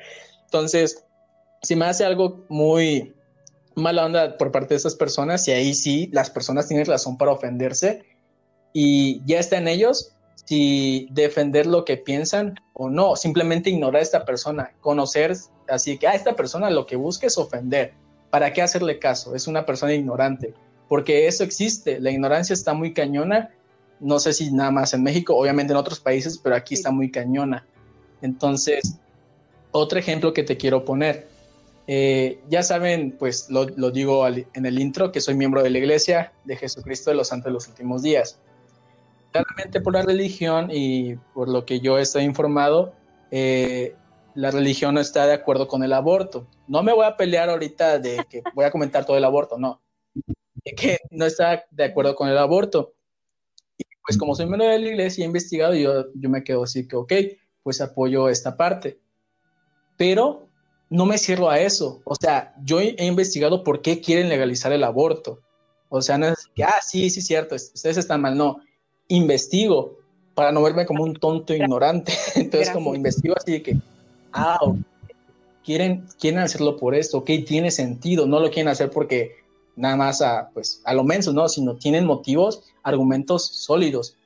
Entonces, 0.45 1.03
si 1.61 1.75
me 1.75 1.85
hace 1.85 2.03
algo 2.03 2.43
muy 2.49 3.13
mala 3.75 4.05
onda 4.05 4.37
por 4.37 4.51
parte 4.51 4.69
de 4.73 4.77
esas 4.77 4.95
personas 4.95 5.47
y 5.47 5.51
ahí 5.51 5.73
sí, 5.73 6.09
las 6.13 6.29
personas 6.29 6.67
tienen 6.67 6.85
razón 6.85 7.17
para 7.17 7.31
ofenderse 7.31 8.03
y 8.73 9.21
ya 9.25 9.39
está 9.39 9.57
en 9.57 9.67
ellos 9.67 10.13
si 10.45 11.07
defender 11.11 11.65
lo 11.65 11.85
que 11.85 11.97
piensan 11.97 12.55
o 12.73 12.89
no, 12.89 13.15
simplemente 13.15 13.69
ignorar 13.69 13.99
a 13.99 14.03
esta 14.03 14.25
persona, 14.25 14.71
conocer 14.79 15.35
así 15.67 15.97
que 15.97 16.07
a 16.07 16.11
ah, 16.11 16.15
esta 16.15 16.35
persona 16.35 16.69
lo 16.69 16.85
que 16.85 16.95
busca 16.95 17.27
es 17.27 17.37
ofender. 17.37 17.93
¿Para 18.29 18.53
qué 18.53 18.61
hacerle 18.61 18.99
caso? 18.99 19.35
Es 19.35 19.47
una 19.47 19.65
persona 19.65 19.93
ignorante, 19.93 20.53
porque 20.87 21.27
eso 21.27 21.43
existe, 21.43 21.99
la 21.99 22.11
ignorancia 22.11 22.53
está 22.53 22.73
muy 22.73 22.93
cañona, 22.93 23.51
no 23.99 24.19
sé 24.19 24.33
si 24.33 24.51
nada 24.51 24.71
más 24.71 24.93
en 24.93 25.03
México, 25.03 25.35
obviamente 25.35 25.73
en 25.73 25.77
otros 25.77 25.99
países, 25.99 26.37
pero 26.37 26.55
aquí 26.55 26.73
está 26.73 26.91
muy 26.91 27.11
cañona. 27.11 27.65
Entonces, 28.21 28.97
otro 29.71 29.99
ejemplo 29.99 30.33
que 30.33 30.43
te 30.43 30.57
quiero 30.57 30.85
poner, 30.85 31.27
eh, 31.87 32.39
ya 32.49 32.63
saben, 32.63 33.15
pues 33.17 33.49
lo, 33.49 33.65
lo 33.65 33.91
digo 33.91 34.27
en 34.27 34.65
el 34.65 34.79
intro, 34.79 35.11
que 35.11 35.21
soy 35.21 35.35
miembro 35.35 35.63
de 35.63 35.69
la 35.69 35.77
Iglesia 35.77 36.33
de 36.43 36.55
Jesucristo 36.55 37.09
de 37.09 37.17
los 37.17 37.27
Santos 37.27 37.45
de 37.45 37.53
los 37.53 37.67
Últimos 37.67 38.01
Días 38.01 38.39
claramente 39.43 39.81
por 39.81 39.93
la 39.93 40.01
religión 40.01 40.69
y 40.71 41.15
por 41.33 41.49
lo 41.49 41.65
que 41.65 41.81
yo 41.81 41.97
estoy 41.97 42.23
informado, 42.23 42.93
eh, 43.31 43.95
la 44.33 44.51
religión 44.51 44.95
no 44.95 45.01
está 45.01 45.27
de 45.27 45.33
acuerdo 45.33 45.67
con 45.67 45.83
el 45.83 45.91
aborto. 45.91 46.47
No 46.67 46.83
me 46.83 46.93
voy 46.93 47.05
a 47.05 47.17
pelear 47.17 47.49
ahorita 47.49 47.99
de 47.99 48.25
que 48.29 48.41
voy 48.53 48.65
a 48.65 48.71
comentar 48.71 49.05
todo 49.05 49.17
el 49.17 49.25
aborto, 49.25 49.57
no. 49.57 49.81
Que 50.75 50.99
no 51.11 51.25
está 51.25 51.65
de 51.69 51.83
acuerdo 51.83 52.15
con 52.15 52.29
el 52.29 52.37
aborto. 52.37 52.93
Y 53.77 53.83
pues 54.05 54.17
como 54.17 54.35
soy 54.35 54.47
miembro 54.47 54.67
de 54.67 54.79
la 54.79 54.87
iglesia 54.87 55.21
y 55.21 55.23
he 55.23 55.27
investigado, 55.27 55.75
yo, 55.75 56.05
yo 56.15 56.29
me 56.29 56.43
quedo 56.43 56.63
así 56.63 56.87
que, 56.87 56.95
ok, 56.95 57.13
pues 57.63 57.81
apoyo 57.81 58.29
esta 58.29 58.57
parte. 58.57 58.99
Pero 59.97 60.47
no 60.89 61.05
me 61.05 61.17
cierro 61.17 61.49
a 61.49 61.59
eso. 61.59 62.01
O 62.05 62.15
sea, 62.15 62.55
yo 62.63 62.79
he 62.79 63.05
investigado 63.05 63.63
por 63.63 63.81
qué 63.81 64.01
quieren 64.01 64.29
legalizar 64.29 64.71
el 64.71 64.83
aborto. 64.83 65.41
O 65.89 66.01
sea, 66.01 66.17
no 66.17 66.27
es 66.27 66.49
que, 66.55 66.63
ah, 66.63 66.81
sí, 66.81 67.09
sí, 67.09 67.21
cierto, 67.21 67.55
ustedes 67.55 67.97
están 67.97 68.21
mal. 68.21 68.37
No, 68.37 68.57
investigo 69.07 69.97
para 70.33 70.51
no 70.51 70.61
verme 70.61 70.85
como 70.85 71.03
un 71.03 71.13
tonto 71.13 71.53
ignorante. 71.53 72.13
Entonces, 72.35 72.71
como 72.71 72.95
investigo 72.95 73.35
así 73.37 73.53
de 73.53 73.61
que, 73.63 73.77
ah, 74.33 74.59
quieren, 75.63 76.05
quieren 76.19 76.41
hacerlo 76.41 76.77
por 76.77 76.95
esto, 76.95 77.19
ok, 77.19 77.29
tiene 77.45 77.71
sentido, 77.71 78.27
no 78.27 78.39
lo 78.39 78.51
quieren 78.51 78.67
hacer 78.67 78.91
porque 78.91 79.37
nada 79.75 79.95
más 79.95 80.21
a, 80.21 80.49
pues, 80.53 80.81
a 80.85 80.93
lo 80.93 81.03
menos, 81.03 81.33
¿no? 81.33 81.47
Sino 81.49 81.75
tienen 81.75 82.05
motivos, 82.05 82.63
argumentos 82.83 83.45
sólidos. 83.45 84.17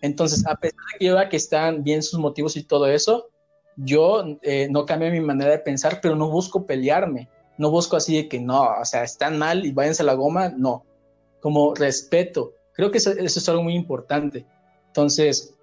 Entonces, 0.00 0.46
a 0.46 0.54
pesar 0.56 0.78
de 0.92 0.98
que 0.98 1.12
vea 1.12 1.28
que 1.28 1.36
están 1.36 1.82
bien 1.82 2.02
sus 2.02 2.18
motivos 2.18 2.56
y 2.56 2.62
todo 2.62 2.86
eso, 2.86 3.28
yo 3.76 4.24
eh, 4.42 4.68
no 4.70 4.86
cambio 4.86 5.10
mi 5.10 5.20
manera 5.20 5.50
de 5.50 5.58
pensar, 5.58 6.00
pero 6.00 6.16
no 6.16 6.30
busco 6.30 6.66
pelearme. 6.66 7.28
No 7.56 7.70
busco 7.70 7.96
así 7.96 8.16
de 8.16 8.28
que 8.28 8.38
no, 8.38 8.62
o 8.80 8.84
sea, 8.84 9.02
están 9.02 9.38
mal 9.38 9.66
y 9.66 9.72
váyanse 9.72 10.02
a 10.02 10.06
la 10.06 10.14
goma, 10.14 10.50
no. 10.50 10.84
Como 11.40 11.74
respeto. 11.74 12.52
Creo 12.72 12.90
que 12.90 12.98
eso, 12.98 13.10
es 13.12 13.48
algo 13.48 13.64
muy 13.64 13.74
importante. 13.74 14.46
Entonces, 14.86 15.54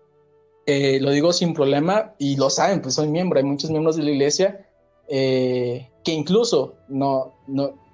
eh, 0.66 1.00
lo 1.00 1.12
digo 1.12 1.32
sin 1.32 1.54
problema 1.54 2.14
y 2.18 2.36
lo 2.36 2.50
saben, 2.50 2.82
pues 2.82 2.96
soy 2.96 3.08
miembro, 3.08 3.38
hay 3.38 3.46
muchos 3.46 3.70
miembros 3.70 3.96
de 3.96 4.04
la 4.04 4.12
iglesia 4.12 4.68
eh, 5.08 5.90
que 6.04 6.12
incluso 6.12 6.76
no, 6.90 7.36
no 7.48 7.85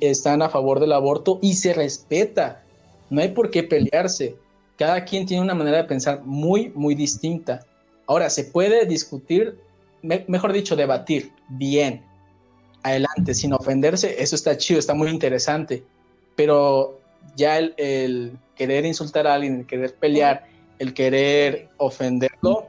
están 0.00 0.42
a 0.42 0.48
favor 0.48 0.80
del 0.80 0.92
aborto 0.92 1.38
y 1.42 1.54
se 1.54 1.72
respeta. 1.74 2.62
No 3.10 3.20
hay 3.20 3.28
por 3.28 3.50
qué 3.50 3.62
pelearse. 3.62 4.36
Cada 4.76 5.04
quien 5.04 5.26
tiene 5.26 5.42
una 5.42 5.54
manera 5.54 5.78
de 5.78 5.84
pensar 5.84 6.22
muy, 6.24 6.70
muy 6.74 6.94
distinta. 6.94 7.64
Ahora, 8.06 8.30
se 8.30 8.44
puede 8.44 8.86
discutir, 8.86 9.58
mejor 10.02 10.52
dicho, 10.52 10.76
debatir 10.76 11.32
bien, 11.48 12.02
adelante, 12.82 13.34
sin 13.34 13.52
ofenderse, 13.52 14.20
eso 14.22 14.36
está 14.36 14.56
chido, 14.56 14.78
está 14.78 14.94
muy 14.94 15.08
interesante, 15.08 15.84
pero 16.34 16.98
ya 17.36 17.58
el, 17.58 18.36
querer 18.56 18.84
insultar 18.84 19.26
a 19.26 19.34
alguien, 19.34 19.60
el 19.60 19.66
querer 19.66 19.94
pelear, 19.94 20.46
el 20.78 20.94
querer 20.94 21.68
ofenderlo. 21.76 22.68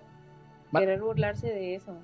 Querer 0.72 1.02
burlarse 1.02 1.48
de 1.48 1.76
eso. 1.76 1.96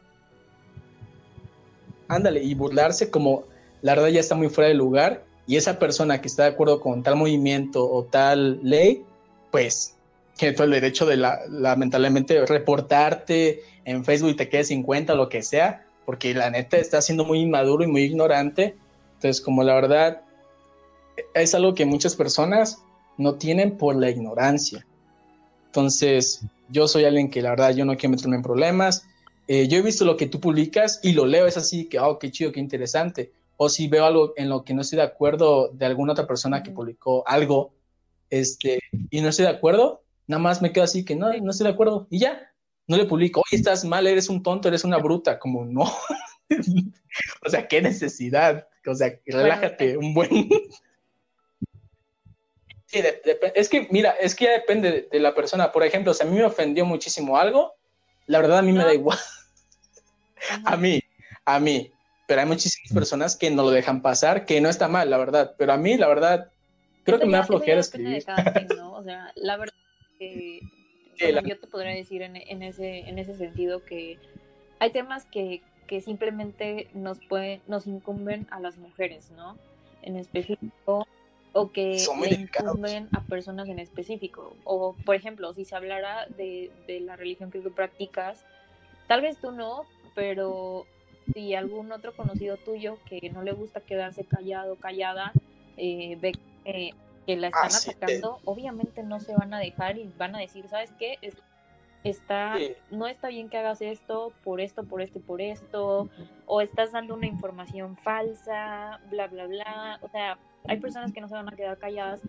Ándale, 2.08 2.42
y 2.44 2.56
burlarse 2.56 3.12
como 3.12 3.44
la 3.82 3.96
verdad 3.96 4.10
ya 4.10 4.20
está 4.20 4.36
muy 4.36 4.50
fuera 4.50 4.68
de 4.68 4.76
lugar 4.76 5.24
y 5.48 5.56
esa 5.58 5.80
persona 5.80 6.22
que 6.22 6.28
está 6.28 6.44
de 6.44 6.50
acuerdo 6.50 6.80
con 6.80 7.02
tal 7.02 7.16
movimiento 7.16 7.90
o 7.90 8.04
tal 8.04 8.60
ley, 8.62 9.04
pues 9.52 9.96
tiene 10.38 10.54
todo 10.54 10.66
el 10.66 10.72
derecho 10.72 11.06
de 11.06 11.18
la, 11.18 11.40
lamentablemente 11.50 12.46
reportarte 12.46 13.64
en 13.84 14.06
Facebook 14.06 14.30
y 14.30 14.36
te 14.36 14.48
quede 14.48 14.64
50 14.64 15.14
o 15.14 15.16
lo 15.16 15.28
que 15.28 15.42
sea, 15.42 15.86
porque 16.06 16.34
la 16.34 16.50
neta 16.50 16.78
está 16.78 17.02
siendo 17.02 17.26
muy 17.26 17.40
inmaduro 17.40 17.84
y 17.84 17.88
muy 17.88 18.04
ignorante. 18.04 18.76
Entonces, 19.16 19.42
como 19.42 19.64
la 19.64 19.74
verdad, 19.74 20.22
es 21.34 21.56
algo 21.56 21.74
que 21.74 21.86
muchas 21.86 22.16
personas 22.16 22.84
no 23.18 23.36
tienen 23.36 23.78
por 23.78 23.96
la 23.96 24.10
ignorancia. 24.10 24.86
Entonces, 25.66 26.42
yo 26.70 26.88
soy 26.88 27.06
alguien 27.06 27.30
que 27.30 27.42
la 27.42 27.50
verdad 27.50 27.76
yo 27.76 27.86
no 27.86 27.98
quiero 27.98 28.12
meterme 28.12 28.38
en 28.38 28.44
problemas. 28.44 29.06
Eh, 29.48 29.68
yo 29.68 29.80
he 29.80 29.82
visto 29.82 30.06
lo 30.06 30.16
que 30.16 30.28
tú 30.28 30.40
publicas 30.40 31.00
y 31.04 31.14
lo 31.14 31.26
leo, 31.26 31.48
es 31.48 31.58
así 31.58 31.86
que, 31.86 32.00
oh, 32.00 32.20
qué 32.20 32.32
chido, 32.32 32.52
qué 32.52 32.60
interesante. 32.60 33.32
O 33.62 33.68
si 33.68 33.90
veo 33.90 34.06
algo 34.06 34.34
en 34.38 34.48
lo 34.48 34.64
que 34.64 34.74
no 34.74 34.82
estoy 34.82 34.98
de 34.98 35.04
acuerdo 35.04 35.68
de 35.74 35.86
alguna 35.86 36.14
otra 36.14 36.26
persona 36.26 36.64
que 36.64 36.72
publicó 36.72 37.28
algo, 37.28 37.74
este, 38.30 38.80
y 39.10 39.20
no 39.20 39.28
estoy 39.28 39.44
de 39.44 39.52
acuerdo, 39.52 40.02
nada 40.28 40.42
más 40.42 40.62
me 40.62 40.72
quedo 40.72 40.86
así 40.86 41.04
que 41.04 41.18
no, 41.18 41.34
no 41.34 41.52
estoy 41.52 41.68
de 41.68 41.74
acuerdo 41.74 42.08
y 42.10 42.20
ya, 42.20 42.54
no 42.88 42.96
le 42.96 43.04
publico, 43.04 43.42
oye, 43.42 43.58
estás 43.58 43.84
mal, 43.84 44.08
eres 44.08 44.30
un 44.30 44.42
tonto, 44.42 44.70
eres 44.70 44.86
una 44.86 44.98
bruta, 44.98 45.40
como 45.40 45.66
no. 45.66 45.84
o 47.46 47.50
sea, 47.50 47.68
qué 47.68 47.82
necesidad, 47.82 48.66
o 48.88 48.96
sea, 48.96 49.20
relájate, 49.26 49.98
un 49.98 50.14
buen... 50.14 50.30
Sí, 52.86 53.04
es 53.54 53.68
que, 53.68 53.88
mira, 53.92 54.12
es 54.12 54.34
que 54.36 54.46
ya 54.46 54.52
depende 54.54 55.10
de, 55.12 55.20
la 55.20 55.36
persona. 55.36 55.72
Por 55.72 55.84
ejemplo, 55.84 56.14
si 56.14 56.24
a 56.24 56.26
mí 56.26 56.36
me 56.38 56.46
ofendió 56.46 56.86
muchísimo 56.86 57.38
algo, 57.38 57.76
la 58.26 58.40
verdad 58.40 58.60
a 58.60 58.62
mí 58.64 58.72
me 58.72 58.84
da 58.84 58.94
igual. 58.94 59.20
a 60.66 60.78
mí, 60.78 61.00
a 61.46 61.60
mí. 61.60 61.92
Pero 62.30 62.42
hay 62.42 62.48
muchísimas 62.48 62.94
personas 62.94 63.36
que 63.36 63.50
no 63.50 63.64
lo 63.64 63.72
dejan 63.72 64.04
pasar, 64.04 64.46
que 64.46 64.62
no 64.62 64.70
está 64.70 64.88
mal, 64.88 65.10
la 65.10 65.18
verdad. 65.18 65.56
Pero 65.58 65.74
a 65.74 65.78
mí, 65.78 65.98
la 65.98 66.08
verdad, 66.08 66.52
creo 67.04 67.18
que 67.18 67.26
me 67.26 67.32
da 67.32 67.44
flojera 67.44 67.80
escribir. 67.80 68.24
O 68.94 69.04
sea, 69.04 69.34
la 69.34 69.58
verdad 69.58 69.74
que 70.20 70.60
yo 71.18 71.60
te 71.60 71.66
podría 71.66 71.96
decir 71.96 72.22
en, 72.22 72.36
en, 72.36 72.62
ese, 72.62 73.00
en 73.00 73.18
ese 73.18 73.36
sentido 73.36 73.84
que 73.84 74.20
hay 74.78 74.92
temas 74.92 75.26
que, 75.26 75.64
que 75.88 76.02
simplemente 76.02 76.88
nos 76.94 77.18
pueden, 77.20 77.64
nos 77.66 77.88
incumben 77.88 78.46
a 78.52 78.60
las 78.60 78.78
mujeres, 78.78 79.32
¿no? 79.32 79.58
En 80.04 80.16
específico 80.16 81.08
o 81.54 81.72
que 81.72 81.98
le 82.22 82.36
incumben 82.36 83.10
a 83.12 83.22
personas 83.22 83.70
en 83.70 83.80
específico. 83.80 84.56
O, 84.66 84.96
por 85.04 85.16
ejemplo, 85.16 85.52
si 85.56 85.66
se 85.66 85.76
hablara 85.76 86.28
de, 86.38 86.70
la 87.02 87.16
religión 87.16 87.50
que 87.50 87.58
tú 87.58 87.72
practicas, 87.72 88.46
tal 89.08 89.22
vez 89.22 89.38
tú 89.38 89.52
no, 89.52 89.82
pero 90.14 90.86
si 91.34 91.56
algún 91.56 91.92
otro 91.92 92.14
conocido 92.14 92.58
tuyo 92.58 92.98
que 93.06 93.30
no 93.30 93.44
le 93.44 93.54
gusta 93.54 93.82
quedarse 93.82 94.24
callado, 94.24 94.76
callada, 94.76 95.34
eh, 95.78 96.18
ve 96.20 96.34
que 96.64 97.36
la 97.36 97.48
están 97.48 97.72
atacando, 97.72 98.40
obviamente 98.46 99.04
no 99.04 99.20
se 99.20 99.36
van 99.36 99.54
a 99.54 99.60
dejar 99.60 99.98
y 99.98 100.12
van 100.18 100.36
a 100.36 100.40
decir, 100.40 100.68
¿sabes 100.68 100.92
qué? 100.98 101.18
está, 102.04 102.56
no 102.92 103.08
está 103.08 103.28
bien 103.28 103.50
que 103.50 103.58
hagas 103.58 103.82
esto, 103.82 104.32
por 104.44 104.62
esto, 104.62 104.84
por 104.84 105.02
esto 105.02 105.20
y 105.20 105.22
por 105.22 105.42
esto, 105.42 106.10
o 106.46 106.62
estás 106.62 106.92
dando 106.92 107.14
una 107.14 107.28
información 107.28 107.98
falsa, 107.98 109.00
bla, 109.10 109.28
bla, 109.28 109.48
bla. 109.48 110.00
O 110.02 110.10
sea, 110.10 110.38
hay 110.68 110.80
personas 110.80 111.12
que 111.12 111.22
no 111.22 111.28
se 111.28 111.36
van 111.36 111.50
a 111.50 111.56
quedar 111.56 111.78
calladas 111.78 112.22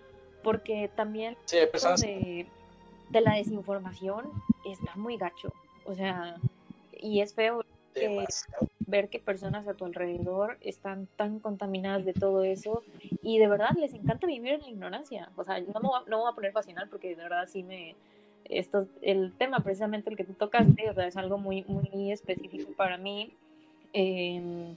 porque 0.43 0.91
también 0.95 1.37
sí, 1.45 1.59
hay 1.59 1.67
personas... 1.67 2.01
de, 2.01 2.47
de, 3.11 3.21
la 3.21 3.35
desinformación 3.35 4.31
está 4.65 4.95
muy 4.97 5.17
gacho. 5.17 5.53
O 5.85 5.95
sea, 5.95 6.37
y 6.93 7.21
es 7.21 7.35
feo 7.35 7.65
ver 8.87 9.09
que 9.09 9.19
personas 9.19 9.67
a 9.69 9.75
tu 9.75 9.85
alrededor 9.85 10.59
están 10.61 11.07
tan 11.17 11.41
contaminadas 11.41 12.05
de 12.05 12.13
todo 12.13 12.45
eso 12.45 12.83
y 13.23 13.39
de 13.39 13.49
verdad 13.49 13.71
les 13.79 13.95
encanta 13.95 14.27
vivir 14.27 14.55
en 14.55 14.63
la 14.63 14.69
ignorancia. 14.69 15.31
O 15.37 15.45
sea, 15.45 15.61
no 15.61 15.81
me 15.81 15.89
voy 15.89 16.01
no 16.07 16.17
me 16.17 16.23
voy 16.23 16.33
a 16.33 16.35
poner 16.35 16.53
pasional 16.53 16.89
porque 16.89 17.11
de 17.11 17.23
verdad 17.23 17.49
sí 17.49 17.63
me, 17.63 17.95
esto, 18.51 18.87
el 19.03 19.33
tema 19.37 19.61
precisamente 19.61 20.11
el 20.11 20.17
que 20.17 20.25
tú 20.25 20.35
tocaste, 20.35 20.91
o 20.91 20.95
sea, 20.95 21.07
es 21.07 21.17
algo 21.17 21.39
muy, 21.39 21.65
muy 21.65 22.13
específico 22.13 22.73
para 22.77 22.99
mí. 22.99 23.33
Em, 23.93 24.77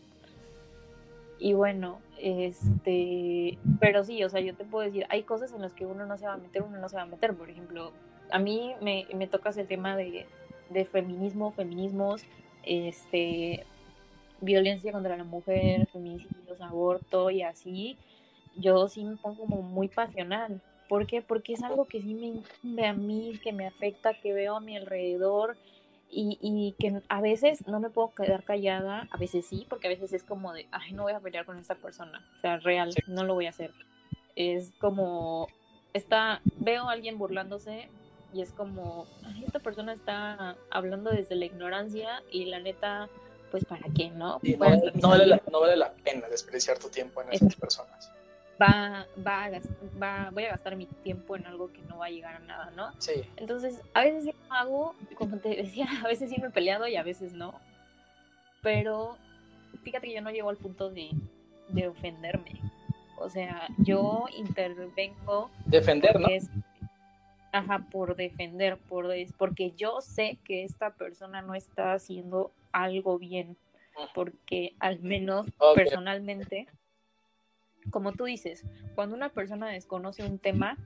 y 1.40 1.54
bueno, 1.54 2.00
este, 2.20 3.58
pero 3.80 4.04
sí, 4.04 4.24
o 4.24 4.30
sea, 4.30 4.40
yo 4.42 4.56
te 4.56 4.64
puedo 4.64 4.86
decir, 4.86 5.06
hay 5.10 5.24
cosas 5.24 5.52
en 5.52 5.62
las 5.62 5.74
que 5.74 5.86
uno 5.86 6.06
no 6.06 6.18
se 6.18 6.26
va 6.26 6.34
a 6.34 6.38
meter, 6.38 6.62
uno 6.62 6.78
no 6.78 6.88
se 6.88 6.96
va 6.96 7.04
a 7.04 7.08
meter. 7.08 7.34
Por 7.34 7.50
ejemplo, 7.50 7.92
a 8.32 8.40
mí 8.40 8.74
me, 8.82 9.08
me 9.16 9.28
tocas 9.28 9.58
el 9.58 9.68
tema 9.68 9.98
de, 9.98 10.26
de 10.70 10.86
feminismo, 10.86 11.52
feminismos, 11.52 12.24
este, 12.64 13.66
violencia 14.42 14.92
contra 14.92 15.18
la 15.18 15.24
mujer, 15.24 15.88
feminicidios, 15.88 16.62
aborto 16.62 17.30
y 17.30 17.42
así. 17.42 17.98
Yo 18.56 18.88
sí 18.88 19.04
me 19.04 19.18
pongo 19.18 19.46
como 19.46 19.62
muy 19.62 19.88
pasional. 19.88 20.62
¿Por 20.88 21.08
qué? 21.08 21.22
Porque 21.22 21.54
es 21.54 21.64
algo 21.64 21.86
que 21.86 22.02
sí 22.02 22.14
me 22.14 22.28
incumbe 22.28 22.86
a 22.86 22.94
mí, 22.94 23.40
que 23.44 23.52
me 23.54 23.66
afecta, 23.66 24.14
que 24.14 24.34
veo 24.34 24.56
a 24.56 24.60
mi 24.60 24.78
alrededor 24.78 25.58
y, 26.12 26.38
y, 26.42 26.76
que 26.78 27.02
a 27.10 27.22
veces 27.22 27.68
no 27.68 27.80
me 27.80 27.90
puedo 27.90 28.14
quedar 28.14 28.44
callada, 28.44 29.08
a 29.10 29.18
veces 29.18 29.48
sí, 29.48 29.66
porque 29.68 29.88
a 29.88 29.90
veces 29.90 30.14
es 30.14 30.24
como 30.24 30.54
de, 30.54 30.68
ay, 30.72 30.94
no 30.94 31.04
voy 31.04 31.14
a 31.14 31.20
pelear 31.20 31.46
con 31.46 31.58
esta 31.58 31.74
persona, 31.74 32.24
o 32.38 32.42
sea, 32.42 32.58
real, 32.58 32.94
no 33.08 33.24
lo 33.24 33.34
voy 33.34 33.48
a 33.48 33.50
hacer. 33.50 33.72
Es 34.36 34.74
como, 34.80 35.48
está, 35.94 36.42
veo 36.58 36.88
a 36.88 36.92
alguien 36.92 37.18
burlándose 37.18 37.90
y 38.34 38.42
es 38.42 38.52
como, 38.52 39.06
esta 39.46 39.60
persona 39.60 39.94
está 39.94 40.56
hablando 40.70 41.12
desde 41.12 41.36
la 41.36 41.46
ignorancia 41.46 42.24
y 42.32 42.46
la 42.46 42.60
neta, 42.60 43.10
pues 43.52 43.66
para 43.66 43.86
qué, 43.96 44.10
¿no? 44.10 44.40
no, 44.42 44.58
vale 44.58 45.26
la, 45.28 45.42
no, 45.52 45.60
vale 45.60 45.76
la, 45.76 45.94
pena 45.94 46.28
desperdiciar 46.28 46.80
tu 46.80 46.90
tiempo 46.90 47.22
en 47.22 47.34
esas 47.34 47.56
personas 47.56 48.12
va, 48.62 49.06
va, 49.26 49.50
va, 50.02 50.30
voy 50.32 50.46
a 50.46 50.50
gastar 50.50 50.76
mi 50.76 50.86
tiempo 50.86 51.36
en 51.36 51.46
algo 51.46 51.72
que 51.72 51.82
no 51.84 51.98
va 51.98 52.08
a 52.08 52.10
llegar 52.10 52.36
a 52.36 52.40
nada, 52.40 52.72
¿no? 52.76 52.92
Sí. 53.00 53.24
Entonces, 53.38 53.82
a 53.94 54.04
veces 54.04 54.26
sí 54.26 54.34
hago, 54.50 54.96
como 55.16 55.38
te 55.38 55.50
decía, 55.50 55.88
a 56.04 56.08
veces 56.08 56.30
sí 56.30 56.40
me 56.40 56.48
he 56.48 56.52
peleado 56.52 56.88
y 56.88 56.96
a 56.96 57.04
veces 57.04 57.34
no. 57.34 57.54
Pero 58.62 59.18
fíjate 59.84 60.08
que 60.08 60.14
yo 60.14 60.22
no 60.22 60.32
llego 60.32 60.50
al 60.50 60.58
punto 60.58 60.90
de, 60.90 61.10
de 61.70 61.88
ofenderme. 61.88 62.62
O 63.18 63.30
sea, 63.30 63.68
yo 63.80 64.26
intervengo. 64.36 65.52
Defender, 65.66 66.20
¿no? 66.20 66.28
Ajá, 67.54 67.88
por 67.90 68.18
defender, 68.18 68.78
por 68.78 69.08
porque 69.38 69.72
yo 69.72 70.02
sé 70.02 70.38
que 70.44 70.66
esta 70.66 70.96
persona 70.96 71.42
no 71.42 71.56
está 71.56 71.94
haciendo 71.94 72.52
algo 72.74 73.18
bien. 73.18 73.56
Porque 74.14 74.76
al 74.80 75.00
menos 75.00 75.46
personalmente 75.76 76.68
como 77.92 78.12
tú 78.14 78.26
dices, 78.26 78.66
cuando 78.96 79.16
una 79.16 79.30
persona 79.30 79.70
desconoce 79.70 80.26
un 80.26 80.40
tema 80.40 80.78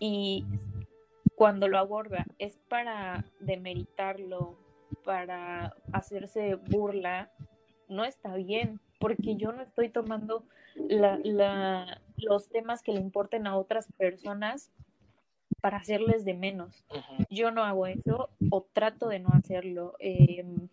y 0.00 0.44
cuando 1.34 1.68
lo 1.68 1.78
aborda 1.78 2.26
es 2.38 2.58
para 2.68 3.24
demeritarlo, 3.40 4.58
para 5.04 5.74
hacerse 5.92 6.56
burla, 6.56 7.30
no 7.88 8.04
está 8.04 8.34
bien, 8.36 8.80
porque 8.98 9.36
yo 9.36 9.52
no 9.52 9.62
estoy 9.62 9.88
tomando 9.88 10.44
los 12.16 12.48
temas 12.50 12.82
que 12.82 12.92
le 12.92 13.00
importen 13.00 13.46
a 13.46 13.56
otras 13.56 13.90
personas 13.92 14.70
para 15.60 15.78
hacerles 15.78 16.24
de 16.24 16.34
menos. 16.34 16.84
Yo 17.28 17.50
no 17.50 17.64
hago 17.64 17.86
eso 17.86 18.30
o 18.50 18.62
trato 18.72 19.08
de 19.08 19.20
no 19.20 19.30
hacerlo. 19.32 19.94
Em, 19.98 20.68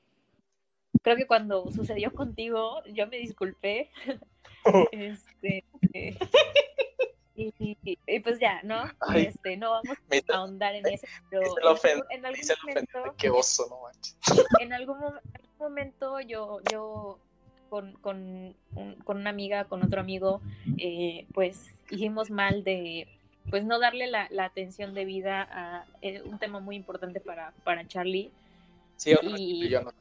creo 1.02 1.16
que 1.16 1.28
cuando 1.28 1.72
sucedió 1.72 2.14
contigo, 2.14 2.84
yo 2.86 3.08
me 3.08 3.18
disculpé 3.18 3.92
este, 4.92 5.64
y, 7.38 8.20
pues 8.22 8.40
ya, 8.40 8.62
¿no? 8.64 8.84
este, 9.16 9.58
no 9.58 9.72
vamos 9.72 9.98
a 10.30 10.38
ahondar 10.38 10.74
en 10.76 10.88
eso, 10.88 11.06
pero 11.30 11.44
en, 12.10 12.26
algún 12.26 12.42
momento, 12.66 13.16
qué 13.18 13.30
oso, 13.30 13.68
no 13.70 13.82
manches. 13.84 14.18
En 14.60 14.74
algún, 14.74 14.98
momento 15.60 16.20
yo, 16.22 16.62
yo 16.72 17.20
con, 17.70 17.94
con, 17.94 18.56
con, 19.04 19.18
una 19.18 19.30
amiga, 19.30 19.66
con 19.66 19.84
otro 19.84 20.02
amigo, 20.02 20.42
eh, 20.78 21.28
pues 21.34 21.76
hicimos 21.90 22.32
mal 22.32 22.64
de 22.64 23.08
pues 23.50 23.64
no 23.64 23.80
darle 23.80 24.08
la, 24.08 24.28
la 24.30 24.46
atención 24.46 24.94
debida 24.94 25.48
a 25.52 25.86
eh, 26.02 26.22
un 26.24 26.40
tema 26.40 26.60
muy 26.60 26.76
importante 26.76 27.20
para, 27.20 27.54
para 27.64 27.88
Charlie. 27.88 28.32
Sí, 28.98 29.14
y, 29.24 29.70
yo 29.70 29.82
no 29.82 29.92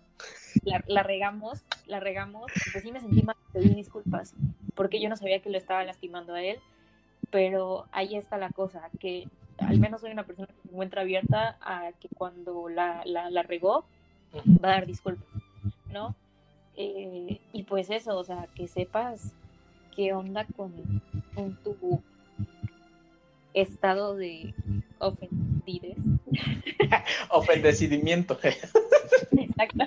la, 0.87 1.03
regamos, 1.03 1.63
la 1.87 2.01
regamos, 2.01 2.51
pues 2.73 2.83
sí 2.83 2.93
me 2.93 3.01
sentí 3.01 3.23
mal, 3.23 3.37
pedí 3.53 3.75
disculpas, 3.75 4.35
porque 4.75 5.01
yo 5.01 5.09
no 5.09 5.17
sabía 5.17 5.41
que 5.41 5.51
lo 5.51 5.59
estaba 5.59 5.85
lastimando 5.85 6.35
a 6.35 6.43
él, 6.43 6.59
pero 7.31 7.87
ahí 7.93 8.17
está 8.17 8.37
la 8.39 8.51
cosa, 8.51 8.91
que 8.99 9.29
al 9.59 9.79
menos 9.79 10.01
soy 10.01 10.13
una 10.13 10.25
persona 10.25 10.49
que 10.49 10.63
se 10.63 10.69
encuentra 10.69 11.03
abierta 11.03 11.57
a 11.61 11.93
que 12.01 12.09
cuando 12.09 12.69
la, 12.69 13.03
la, 13.05 13.43
regó, 13.43 13.85
va 14.35 14.71
a 14.71 14.73
dar 14.73 14.87
disculpas, 14.87 15.27
¿no? 15.91 16.15
Eh, 16.77 17.41
y 17.53 17.63
pues 17.63 17.91
eso, 17.91 18.19
o 18.19 18.25
sea, 18.25 18.49
que 18.55 18.69
sepas 18.69 19.33
qué 19.95 20.13
onda 20.13 20.47
con, 20.57 20.73
con 21.35 21.57
tu 21.63 22.03
estado 23.57 24.15
de 24.17 24.55
ofendides. 24.99 25.97
Ofendecidimiento. 27.31 28.39
Exacto. 29.33 29.85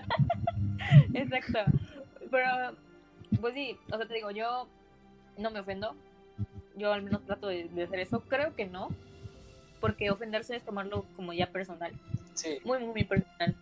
Exacto. 1.13 1.59
Pero, 2.31 2.49
pues 3.39 3.53
sí, 3.53 3.77
o 3.91 3.97
sea, 3.97 4.07
te 4.07 4.13
digo, 4.15 4.31
yo 4.31 4.67
no 5.37 5.51
me 5.51 5.59
ofendo. 5.59 5.95
Yo 6.75 6.91
al 6.91 7.03
menos 7.03 7.23
trato 7.25 7.47
de, 7.47 7.69
hacer 7.83 7.99
eso. 7.99 8.21
Creo 8.21 8.55
que 8.55 8.65
no. 8.65 8.89
Porque 9.79 10.09
ofenderse 10.09 10.55
es 10.55 10.63
tomarlo 10.63 11.05
como 11.15 11.31
ya 11.31 11.47
personal. 11.51 11.93
Sí. 12.33 12.57
Muy, 12.65 12.79
muy, 12.79 13.03
personal. 13.03 13.55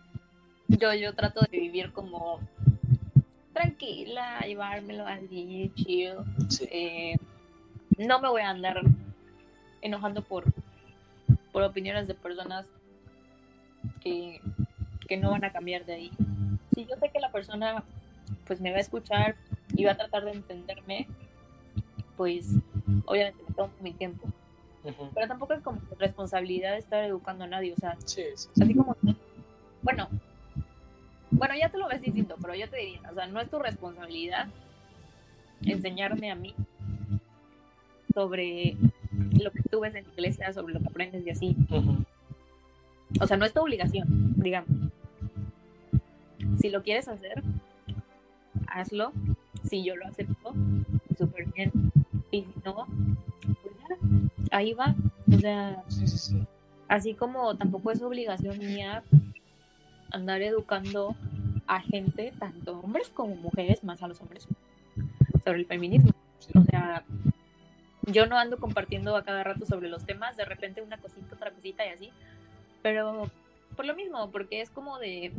Yo, 0.68 0.92
yo 0.94 1.14
trato 1.14 1.40
de 1.50 1.60
vivir 1.60 1.92
como 1.92 2.40
tranquila, 3.52 4.40
llevármelo 4.40 5.06
así, 5.06 5.70
chill. 5.74 6.14
Eh, 6.70 7.16
no 7.98 8.20
me 8.20 8.28
voy 8.28 8.42
a 8.42 8.50
andar 8.50 8.80
enojando 9.82 10.22
por, 10.22 10.44
por 11.52 11.62
opiniones 11.62 12.06
de 12.08 12.14
personas 12.14 12.66
que, 14.00 14.40
que 15.06 15.16
no 15.16 15.30
van 15.30 15.44
a 15.44 15.52
cambiar 15.52 15.84
de 15.84 15.94
ahí. 15.94 16.12
Si 16.74 16.84
yo 16.86 16.96
sé 16.96 17.10
que 17.10 17.20
la 17.20 17.32
persona 17.32 17.82
pues 18.46 18.60
me 18.60 18.70
va 18.70 18.78
a 18.78 18.80
escuchar 18.80 19.36
y 19.74 19.84
va 19.84 19.92
a 19.92 19.96
tratar 19.96 20.24
de 20.24 20.32
entenderme, 20.32 21.06
pues 22.16 22.54
obviamente 23.06 23.42
me 23.46 23.54
tomo 23.54 23.72
mi 23.80 23.92
tiempo. 23.92 24.28
Pero 25.14 25.28
tampoco 25.28 25.52
es 25.52 25.60
como 25.60 25.80
responsabilidad 25.98 26.72
de 26.72 26.78
estar 26.78 27.04
educando 27.04 27.44
a 27.44 27.46
nadie, 27.46 27.74
o 27.74 27.76
sea, 27.76 27.96
así 28.00 28.74
como, 28.74 28.96
bueno, 29.82 30.08
bueno, 31.30 31.54
ya 31.60 31.68
te 31.68 31.76
lo 31.76 31.88
ves 31.88 32.00
diciendo, 32.00 32.36
pero 32.40 32.54
yo 32.54 32.68
te 32.70 32.78
diría, 32.78 33.02
o 33.10 33.14
sea, 33.14 33.26
no 33.26 33.40
es 33.40 33.50
tu 33.50 33.58
responsabilidad 33.58 34.48
enseñarme 35.62 36.30
a 36.30 36.36
mí 36.36 36.54
sobre 38.14 38.76
lo 39.42 39.50
que 39.50 39.62
tú 39.62 39.80
ves 39.80 39.94
en 39.94 40.04
la 40.04 40.12
iglesia, 40.12 40.52
sobre 40.52 40.74
lo 40.74 40.80
que 40.80 40.88
aprendes 40.88 41.26
y 41.26 41.30
así. 41.30 41.56
O 43.20 43.26
sea, 43.26 43.36
no 43.36 43.44
es 43.44 43.52
tu 43.52 43.60
obligación, 43.60 44.34
digamos. 44.36 44.70
Si 46.60 46.68
lo 46.70 46.82
quieres 46.82 47.08
hacer, 47.08 47.42
hazlo. 48.66 49.12
Si 49.64 49.82
yo 49.84 49.96
lo 49.96 50.06
acepto, 50.06 50.54
súper 51.16 51.46
bien. 51.52 51.72
Y 52.30 52.42
si 52.42 52.54
no, 52.64 52.86
pues 53.62 53.74
ya, 53.88 54.56
ahí 54.56 54.72
va. 54.72 54.94
O 55.32 55.38
sea, 55.38 55.82
así 56.88 57.14
como 57.14 57.56
tampoco 57.56 57.90
es 57.90 58.02
obligación 58.02 58.58
mía 58.58 59.02
andar 60.10 60.42
educando 60.42 61.16
a 61.66 61.80
gente, 61.80 62.32
tanto 62.38 62.80
hombres 62.80 63.10
como 63.10 63.36
mujeres, 63.36 63.84
más 63.84 64.02
a 64.02 64.08
los 64.08 64.20
hombres, 64.20 64.48
sobre 65.44 65.58
el 65.58 65.66
feminismo. 65.66 66.12
O 66.54 66.62
sea, 66.62 67.04
yo 68.12 68.26
no 68.26 68.38
ando 68.38 68.58
compartiendo 68.58 69.16
a 69.16 69.24
cada 69.24 69.44
rato 69.44 69.66
sobre 69.66 69.88
los 69.88 70.04
temas, 70.04 70.36
de 70.36 70.44
repente 70.44 70.82
una 70.82 70.98
cosita, 70.98 71.34
otra 71.34 71.50
cosita 71.50 71.86
y 71.86 71.90
así, 71.90 72.10
pero 72.82 73.30
por 73.76 73.84
lo 73.84 73.94
mismo, 73.94 74.30
porque 74.30 74.60
es 74.60 74.70
como 74.70 74.98
de, 74.98 75.32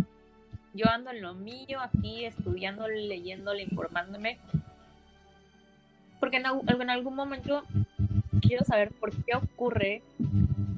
yo 0.73 0.87
ando 0.89 1.11
en 1.11 1.21
lo 1.21 1.33
mío 1.33 1.79
aquí, 1.81 2.25
estudiando, 2.25 2.87
leyéndole, 2.87 3.63
informándome, 3.63 4.39
porque 6.19 6.37
en, 6.37 6.89
algún 6.89 7.15
momento 7.15 7.63
quiero 8.41 8.65
saber 8.65 8.91
por 8.91 9.11
qué 9.23 9.35
ocurre 9.35 10.01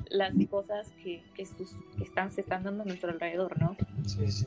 las 0.09 0.35
cosas 0.49 0.91
que, 1.03 1.23
que, 1.35 1.47
están, 2.01 2.31
se 2.31 2.41
están 2.41 2.63
dando 2.63 2.83
a 2.83 2.85
nuestro 2.85 3.11
alrededor, 3.11 3.59
¿no? 3.59 3.75
Sí, 4.05 4.31
sí. 4.31 4.45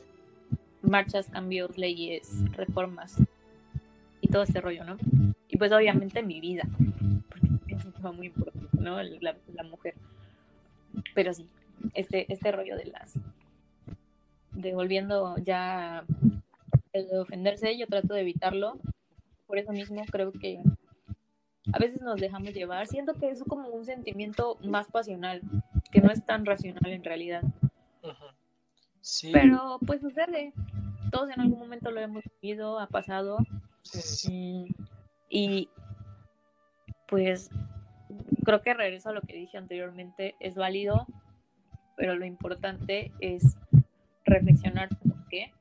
Marchas, 0.81 1.27
cambios, 1.27 1.77
leyes, 1.77 2.29
reformas 2.51 3.17
y 4.21 4.27
todo 4.27 4.43
este 4.43 4.61
rollo, 4.61 4.85
¿no? 4.85 4.97
Y 5.55 5.57
pues 5.57 5.71
obviamente 5.71 6.21
mi 6.21 6.41
vida, 6.41 6.63
porque 7.29 7.47
es 7.75 7.85
un 7.85 7.93
tema 7.93 8.11
muy 8.11 8.27
importante, 8.27 8.77
¿no? 8.77 9.01
La, 9.01 9.37
la 9.53 9.63
mujer. 9.63 9.95
Pero 11.13 11.33
sí, 11.33 11.47
este, 11.93 12.29
este 12.31 12.51
rollo 12.51 12.75
de 12.75 12.87
las... 12.87 13.17
Devolviendo 14.51 15.37
ya 15.37 16.03
el 16.91 17.07
de 17.07 17.19
ofenderse, 17.19 17.77
yo 17.77 17.87
trato 17.87 18.15
de 18.15 18.21
evitarlo. 18.21 18.77
Por 19.47 19.57
eso 19.57 19.71
mismo 19.71 20.03
creo 20.11 20.33
que 20.33 20.61
a 21.71 21.79
veces 21.79 22.01
nos 22.01 22.19
dejamos 22.19 22.53
llevar. 22.53 22.87
Siento 22.87 23.13
que 23.13 23.29
es 23.29 23.41
como 23.45 23.69
un 23.69 23.85
sentimiento 23.85 24.57
más 24.61 24.87
pasional, 24.87 25.41
que 25.89 26.01
no 26.01 26.11
es 26.11 26.25
tan 26.25 26.45
racional 26.45 26.91
en 26.91 27.03
realidad. 27.05 27.43
sí. 28.99 29.31
Pero 29.31 29.79
pues 29.87 30.01
sucede. 30.01 30.51
Todos 31.13 31.29
en 31.29 31.39
algún 31.39 31.59
momento 31.59 31.91
lo 31.91 32.01
hemos 32.01 32.25
vivido, 32.41 32.77
ha 32.77 32.87
pasado. 32.87 33.37
Sí. 33.83 34.75
Y 35.29 35.69
pues 37.07 37.49
creo 38.43 38.61
que 38.61 38.73
regreso 38.73 39.09
a 39.09 39.13
lo 39.13 39.21
que 39.21 39.35
dije 39.35 39.57
anteriormente, 39.57 40.35
es 40.39 40.55
válido, 40.55 41.05
pero 41.95 42.15
lo 42.15 42.25
importante 42.25 43.11
es 43.19 43.57
reflexionar 44.25 44.89
por 44.89 45.27
qué 45.27 45.51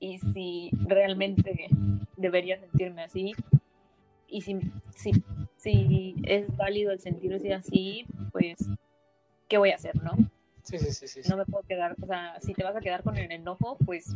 y 0.00 0.18
si 0.18 0.70
realmente 0.86 1.68
debería 2.16 2.58
sentirme 2.58 3.02
así 3.02 3.34
y 4.28 4.42
si, 4.42 4.58
si, 4.94 5.12
si 5.56 6.14
es 6.24 6.54
válido 6.56 6.92
el 6.92 7.00
sentirse 7.00 7.54
así, 7.54 8.04
pues, 8.30 8.58
¿qué 9.48 9.58
voy 9.58 9.70
a 9.70 9.76
hacer, 9.76 10.00
no? 10.02 10.12
Sí, 10.62 10.78
sí, 10.78 10.92
sí, 10.92 11.08
sí. 11.08 11.28
No 11.28 11.36
me 11.38 11.46
puedo 11.46 11.62
quedar, 11.64 11.96
o 12.02 12.06
sea, 12.06 12.38
si 12.40 12.52
te 12.52 12.62
vas 12.62 12.76
a 12.76 12.80
quedar 12.80 13.02
con 13.02 13.16
el 13.16 13.32
enojo, 13.32 13.78
pues, 13.86 14.14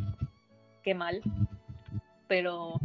qué 0.83 0.95
mal. 0.95 1.23
Pero 2.29 2.79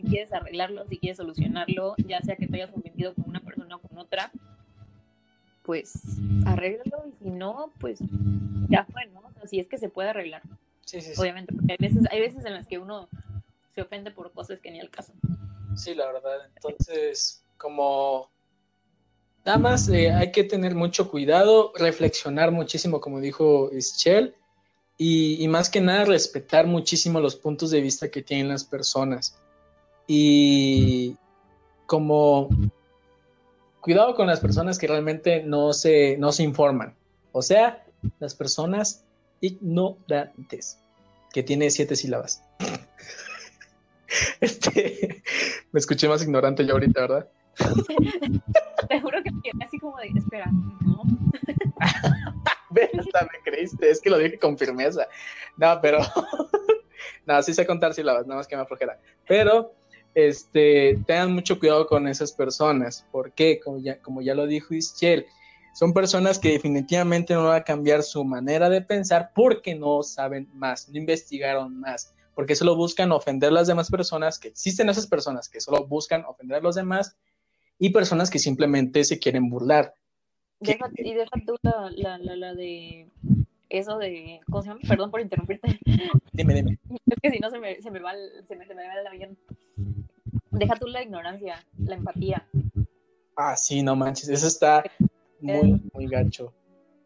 si 0.00 0.08
quieres 0.08 0.32
arreglarlo, 0.32 0.86
si 0.86 0.98
quieres 0.98 1.16
solucionarlo, 1.16 1.94
ya 2.06 2.20
sea 2.20 2.36
que 2.36 2.46
te 2.46 2.56
hayas 2.56 2.74
ofendido 2.74 3.14
con 3.14 3.28
una 3.28 3.40
persona 3.40 3.76
o 3.76 3.80
con 3.80 3.98
otra, 3.98 4.30
pues 5.62 5.92
arréglalo 6.46 7.04
y 7.08 7.12
si 7.12 7.30
no, 7.30 7.72
pues 7.78 8.00
ya 8.68 8.84
fue, 8.84 9.06
¿no? 9.06 9.20
O 9.20 9.32
sea, 9.32 9.46
si 9.46 9.60
es 9.60 9.68
que 9.68 9.78
se 9.78 9.88
puede 9.88 10.10
arreglar. 10.10 10.42
Sí, 10.84 11.00
sí, 11.00 11.14
sí. 11.14 11.20
Obviamente, 11.20 11.54
porque 11.54 11.72
hay 11.72 11.78
veces, 11.78 12.02
hay 12.10 12.20
veces 12.20 12.44
en 12.44 12.54
las 12.54 12.66
que 12.66 12.78
uno 12.78 13.08
se 13.74 13.82
ofende 13.82 14.10
por 14.10 14.32
cosas 14.32 14.60
que 14.60 14.70
ni 14.70 14.80
al 14.80 14.90
caso. 14.90 15.12
Sí, 15.76 15.94
la 15.94 16.06
verdad. 16.06 16.48
Entonces, 16.56 17.44
como 17.56 18.30
nada 19.44 19.58
más 19.58 19.88
eh, 19.88 20.10
hay 20.10 20.32
que 20.32 20.44
tener 20.44 20.74
mucho 20.74 21.10
cuidado, 21.10 21.72
reflexionar 21.76 22.50
muchísimo, 22.50 23.00
como 23.00 23.20
dijo 23.20 23.70
Ischel, 23.72 24.34
y, 24.98 25.42
y, 25.42 25.48
más 25.48 25.70
que 25.70 25.80
nada 25.80 26.04
respetar 26.04 26.66
muchísimo 26.66 27.20
los 27.20 27.34
puntos 27.34 27.70
de 27.70 27.80
vista 27.80 28.10
que 28.10 28.22
tienen 28.22 28.48
las 28.48 28.64
personas. 28.64 29.40
Y 30.12 31.16
como 31.86 32.48
cuidado 33.80 34.16
con 34.16 34.26
las 34.26 34.40
personas 34.40 34.76
que 34.76 34.88
realmente 34.88 35.44
no 35.44 35.72
se, 35.72 36.16
no 36.16 36.32
se 36.32 36.42
informan. 36.42 36.96
O 37.30 37.42
sea, 37.42 37.84
las 38.18 38.34
personas 38.34 39.04
ignorantes, 39.40 40.80
que 41.32 41.44
tiene 41.44 41.70
siete 41.70 41.94
sílabas. 41.94 42.42
Este, 44.40 45.22
me 45.70 45.78
escuché 45.78 46.08
más 46.08 46.24
ignorante 46.24 46.66
yo 46.66 46.72
ahorita, 46.72 47.02
¿verdad? 47.02 47.28
Te 48.88 49.00
juro 49.00 49.22
que 49.22 49.30
me 49.30 49.64
así 49.64 49.78
como 49.78 49.96
de, 49.98 50.08
espera, 50.08 50.50
¿no? 50.80 51.02
hasta 52.98 53.22
me 53.22 53.38
creíste, 53.44 53.88
es 53.88 54.00
que 54.00 54.10
lo 54.10 54.18
dije 54.18 54.40
con 54.40 54.58
firmeza. 54.58 55.06
No, 55.56 55.78
pero, 55.80 56.00
no, 57.26 57.40
sí 57.42 57.54
sé 57.54 57.64
contar 57.64 57.94
sílabas, 57.94 58.26
nada 58.26 58.38
más 58.38 58.48
que 58.48 58.56
me 58.56 58.62
aflojera. 58.62 58.98
Pero, 59.28 59.72
este, 60.14 60.98
tengan 61.06 61.32
mucho 61.32 61.58
cuidado 61.58 61.86
con 61.86 62.08
esas 62.08 62.32
personas. 62.32 63.06
¿Por 63.12 63.32
qué? 63.32 63.60
Como 63.60 63.78
ya, 63.78 64.00
como 64.00 64.22
ya 64.22 64.34
lo 64.34 64.46
dijo 64.46 64.74
Ischel, 64.74 65.26
son 65.74 65.92
personas 65.92 66.38
que 66.38 66.52
definitivamente 66.52 67.34
no 67.34 67.44
van 67.44 67.60
a 67.60 67.64
cambiar 67.64 68.02
su 68.02 68.24
manera 68.24 68.68
de 68.68 68.82
pensar 68.82 69.30
porque 69.34 69.74
no 69.74 70.02
saben 70.02 70.48
más, 70.52 70.88
no 70.88 70.98
investigaron 70.98 71.78
más 71.78 72.14
porque 72.40 72.54
solo 72.54 72.74
buscan 72.74 73.12
ofender 73.12 73.50
a 73.50 73.52
las 73.52 73.66
demás 73.66 73.90
personas, 73.90 74.38
que 74.38 74.48
existen 74.48 74.88
esas 74.88 75.06
personas 75.06 75.46
que 75.46 75.60
solo 75.60 75.86
buscan 75.86 76.24
ofender 76.24 76.56
a 76.56 76.62
los 76.62 76.74
demás 76.74 77.14
y 77.78 77.90
personas 77.90 78.30
que 78.30 78.38
simplemente 78.38 79.04
se 79.04 79.18
quieren 79.18 79.50
burlar. 79.50 79.92
Deja, 80.58 80.88
y 80.96 81.12
deja 81.12 81.30
tú 81.46 81.56
la, 81.60 82.18
la, 82.18 82.36
la, 82.36 82.54
de 82.54 83.08
eso 83.68 83.98
de, 83.98 84.40
¿cómo 84.46 84.62
se 84.62 84.68
llama? 84.68 84.80
Perdón 84.88 85.10
por 85.10 85.20
interrumpirte. 85.20 85.80
Dime, 86.32 86.54
dime. 86.54 86.78
Es 87.10 87.18
que 87.22 87.30
si 87.30 87.38
no 87.40 87.50
se 87.50 87.58
me, 87.58 87.80
se 87.82 87.90
me 87.90 88.00
va, 88.00 88.12
se 88.46 88.56
me, 88.56 88.66
se 88.66 88.74
me 88.74 88.86
va 88.86 88.94
el 88.94 89.06
avión. 89.06 89.38
Deja 90.50 90.74
tú 90.76 90.86
la 90.86 91.02
ignorancia, 91.02 91.64
la 91.78 91.94
empatía. 91.96 92.46
Ah, 93.36 93.56
sí, 93.56 93.82
no 93.82 93.96
manches, 93.96 94.28
eso 94.28 94.46
está 94.46 94.82
muy, 95.40 95.80
muy 95.92 96.06
gacho 96.06 96.52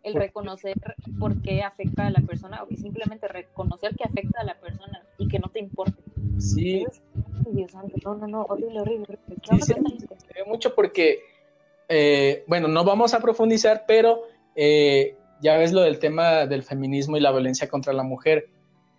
el 0.05 0.15
reconocer 0.15 0.75
por 1.19 1.41
qué 1.43 1.63
afecta 1.63 2.07
a 2.07 2.11
la 2.11 2.21
persona 2.21 2.63
o 2.63 2.69
que 2.69 2.77
simplemente 2.77 3.27
reconocer 3.27 3.97
que 3.97 4.05
afecta 4.05 4.43
a 4.43 4.45
la 4.45 4.61
persona 4.61 5.03
y 5.19 5.29
que 5.29 5.39
no 5.39 5.49
te 5.49 5.59
importe. 5.59 6.03
Sí. 6.39 6.85
Dios 7.51 7.73
santo, 7.73 7.97
no, 8.05 8.15
no, 8.15 8.27
no, 8.27 8.43
horrible, 8.43 8.81
horrible. 8.81 9.19
Sí, 9.43 9.61
sí, 9.63 9.75
se 10.35 10.45
mucho 10.45 10.75
porque, 10.75 11.21
eh, 11.89 12.45
bueno, 12.47 12.69
no 12.69 12.85
vamos 12.85 13.15
a 13.15 13.21
profundizar, 13.21 13.85
pero 13.89 14.23
eh, 14.55 15.17
ya 15.41 15.57
ves 15.57 15.73
lo 15.73 15.81
del 15.81 15.99
tema 15.99 16.47
del 16.47 16.63
feminismo 16.63 17.17
y 17.17 17.21
la 17.21 17.33
violencia 17.33 17.69
contra 17.69 17.95
la 17.95 18.03
mujer. 18.03 18.49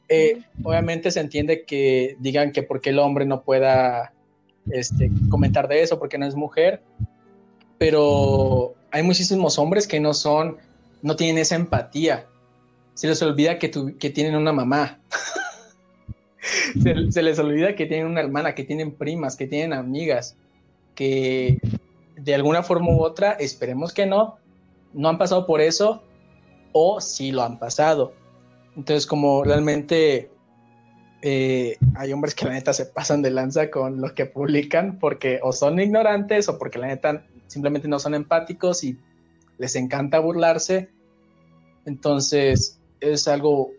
Eh, 0.09 0.41
obviamente 0.63 1.11
se 1.11 1.19
entiende 1.19 1.65
que 1.65 2.15
digan 2.19 2.51
que 2.51 2.63
porque 2.63 2.89
el 2.89 2.99
hombre 2.99 3.25
no 3.25 3.43
pueda 3.43 4.13
este, 4.71 5.11
comentar 5.29 5.67
de 5.67 5.81
eso, 5.81 5.99
porque 5.99 6.17
no 6.17 6.25
es 6.25 6.35
mujer, 6.35 6.81
pero 7.77 8.75
hay 8.91 9.03
muchísimos 9.03 9.59
hombres 9.59 9.87
que 9.87 9.99
no 9.99 10.13
son 10.13 10.57
no 11.01 11.15
tienen 11.15 11.37
esa 11.37 11.55
empatía. 11.55 12.25
Se 12.95 13.07
les 13.07 13.21
olvida 13.21 13.59
que, 13.59 13.71
que 13.99 14.09
tienen 14.09 14.35
una 14.35 14.51
mamá. 14.51 14.99
se, 17.11 17.21
les 17.21 17.37
olvida 17.37 17.75
que 17.75 17.85
tienen 17.85 18.07
una 18.07 18.21
hermana, 18.21 18.55
que 18.55 18.63
tienen 18.63 18.91
primas, 18.91 19.35
que 19.35 19.45
tienen 19.45 19.73
amigas, 19.73 20.35
que 20.95 21.59
de 22.15 22.35
alguna 22.35 22.63
forma 22.63 22.89
u 22.89 23.03
otra, 23.03 23.33
esperemos 23.33 23.93
que 23.93 24.07
no, 24.07 24.37
no 24.93 25.09
han 25.09 25.19
pasado 25.19 25.45
por 25.45 25.61
eso 25.61 26.01
o 26.71 26.99
sí 27.01 27.31
lo 27.31 27.43
han 27.43 27.59
pasado. 27.59 28.13
Entonces, 28.75 29.05
como 29.05 29.43
realmente 29.43 30.31
eh, 31.25 31.77
hay 31.95 32.13
hombres 32.13 32.35
que 32.35 32.45
la 32.45 32.53
neta 32.53 32.71
se 32.71 32.85
pasan 32.85 33.21
de 33.21 33.31
lanza 33.31 33.71
con 33.71 33.99
lo 33.99 34.13
que 34.13 34.25
publican 34.25 34.99
porque 34.99 35.39
o 35.41 35.51
son 35.51 35.79
ignorantes 35.79 36.47
o 36.49 36.57
porque 36.59 36.79
la 36.79 36.87
neta 36.87 37.25
simplemente 37.47 37.87
no 37.87 37.99
son 37.99 38.13
empáticos 38.13 38.83
y 38.83 38.97
les 39.57 39.75
encanta 39.75 40.19
burlarse 40.19 40.89
entonces, 41.85 42.81
es 42.99 43.27
algo 43.27 43.71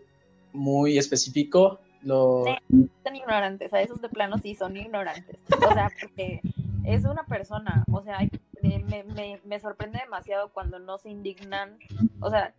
muy 0.53 0.97
específico. 0.97 1.79
Sí, 2.01 2.89
son 3.03 3.15
ignorantes, 3.15 3.73
a 3.73 3.81
esos 3.81 4.01
de 4.01 4.09
plano 4.09 4.37
sí 4.37 4.55
son 4.55 4.77
ignorantes. 4.77 5.37
O 5.49 5.73
sea, 5.73 5.91
porque 6.01 6.41
es 6.85 7.03
una 7.03 7.25
persona, 7.25 7.83
o 7.91 8.01
sea, 8.01 8.19
me, 8.63 9.03
me, 9.03 9.41
me 9.43 9.59
sorprende 9.59 9.99
demasiado 9.99 10.49
cuando 10.53 10.79
no 10.79 10.97
se 10.97 11.09
indignan. 11.09 11.77
O 12.21 12.29
sea, 12.29 12.53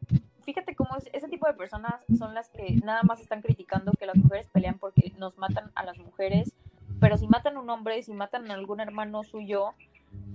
fíjate 0.48 0.74
cómo 0.74 0.96
ese 1.12 1.28
tipo 1.28 1.46
de 1.46 1.52
personas 1.52 2.02
son 2.18 2.32
las 2.32 2.48
que 2.48 2.76
nada 2.82 3.02
más 3.02 3.20
están 3.20 3.42
criticando 3.42 3.92
que 3.92 4.06
las 4.06 4.16
mujeres 4.16 4.48
pelean 4.50 4.78
porque 4.78 5.12
nos 5.18 5.36
matan 5.36 5.70
a 5.74 5.84
las 5.84 5.98
mujeres, 5.98 6.54
pero 7.00 7.18
si 7.18 7.28
matan 7.28 7.58
a 7.58 7.60
un 7.60 7.68
hombre, 7.68 8.02
si 8.02 8.14
matan 8.14 8.50
a 8.50 8.54
algún 8.54 8.80
hermano 8.80 9.24
suyo, 9.24 9.74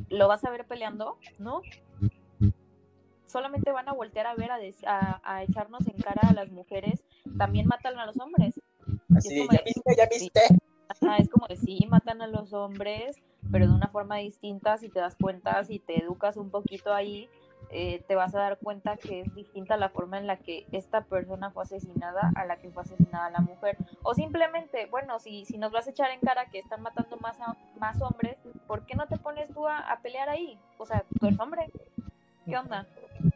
¿lo 0.09 0.27
vas 0.27 0.45
a 0.45 0.51
ver 0.51 0.65
peleando? 0.65 1.17
¿No? 1.39 1.63
solamente 3.25 3.71
van 3.71 3.89
a 3.89 3.93
voltear 3.93 4.27
a 4.27 4.35
ver, 4.35 4.51
a, 4.51 5.21
a, 5.23 5.41
echarnos 5.41 5.87
en 5.87 5.97
cara 5.99 6.29
a 6.29 6.33
las 6.33 6.51
mujeres, 6.51 7.03
también 7.35 7.65
matan 7.65 7.97
a 7.97 8.05
los 8.05 8.19
hombres. 8.19 8.53
Así, 9.15 9.47
ya 9.51 9.61
viste, 9.65 9.95
ya 9.97 10.05
viste. 10.05 10.41
es 11.17 11.29
como 11.29 11.47
de 11.47 11.55
sí, 11.55 11.87
matan 11.89 12.21
a 12.21 12.27
los 12.27 12.53
hombres, 12.53 13.17
pero 13.51 13.65
de 13.65 13.73
una 13.73 13.87
forma 13.87 14.17
distinta, 14.17 14.77
si 14.77 14.89
te 14.89 14.99
das 14.99 15.15
cuenta, 15.15 15.63
si 15.63 15.79
te 15.79 16.03
educas 16.03 16.37
un 16.37 16.51
poquito 16.51 16.93
ahí, 16.93 17.27
eh, 17.73 18.03
te 18.07 18.15
vas 18.15 18.33
a 18.35 18.39
dar 18.39 18.57
cuenta 18.59 18.97
que 18.97 19.21
es 19.21 19.35
distinta 19.35 19.77
la 19.77 19.89
forma 19.89 20.17
en 20.17 20.27
la 20.27 20.37
que 20.37 20.65
esta 20.71 21.01
persona 21.01 21.51
fue 21.51 21.63
asesinada 21.63 22.31
a 22.35 22.45
la 22.45 22.57
que 22.57 22.69
fue 22.69 22.83
asesinada 22.83 23.29
la 23.31 23.39
mujer. 23.39 23.77
O 24.03 24.13
simplemente, 24.13 24.85
bueno, 24.87 25.19
si, 25.19 25.45
si 25.45 25.57
nos 25.57 25.71
vas 25.71 25.87
a 25.87 25.89
echar 25.89 26.11
en 26.11 26.19
cara 26.19 26.45
que 26.45 26.59
están 26.59 26.81
matando 26.81 27.17
más, 27.17 27.37
más 27.79 28.01
hombres, 28.01 28.37
¿por 28.67 28.85
qué 28.85 28.95
no 28.95 29.07
te 29.07 29.17
pones 29.17 29.49
tú 29.53 29.67
a, 29.67 29.79
a 29.79 29.99
pelear 30.01 30.29
ahí? 30.29 30.57
O 30.77 30.85
sea, 30.85 31.03
tú 31.19 31.27
eres 31.27 31.39
hombre. 31.39 31.71
¿Qué 32.45 32.57
onda? 32.57 32.85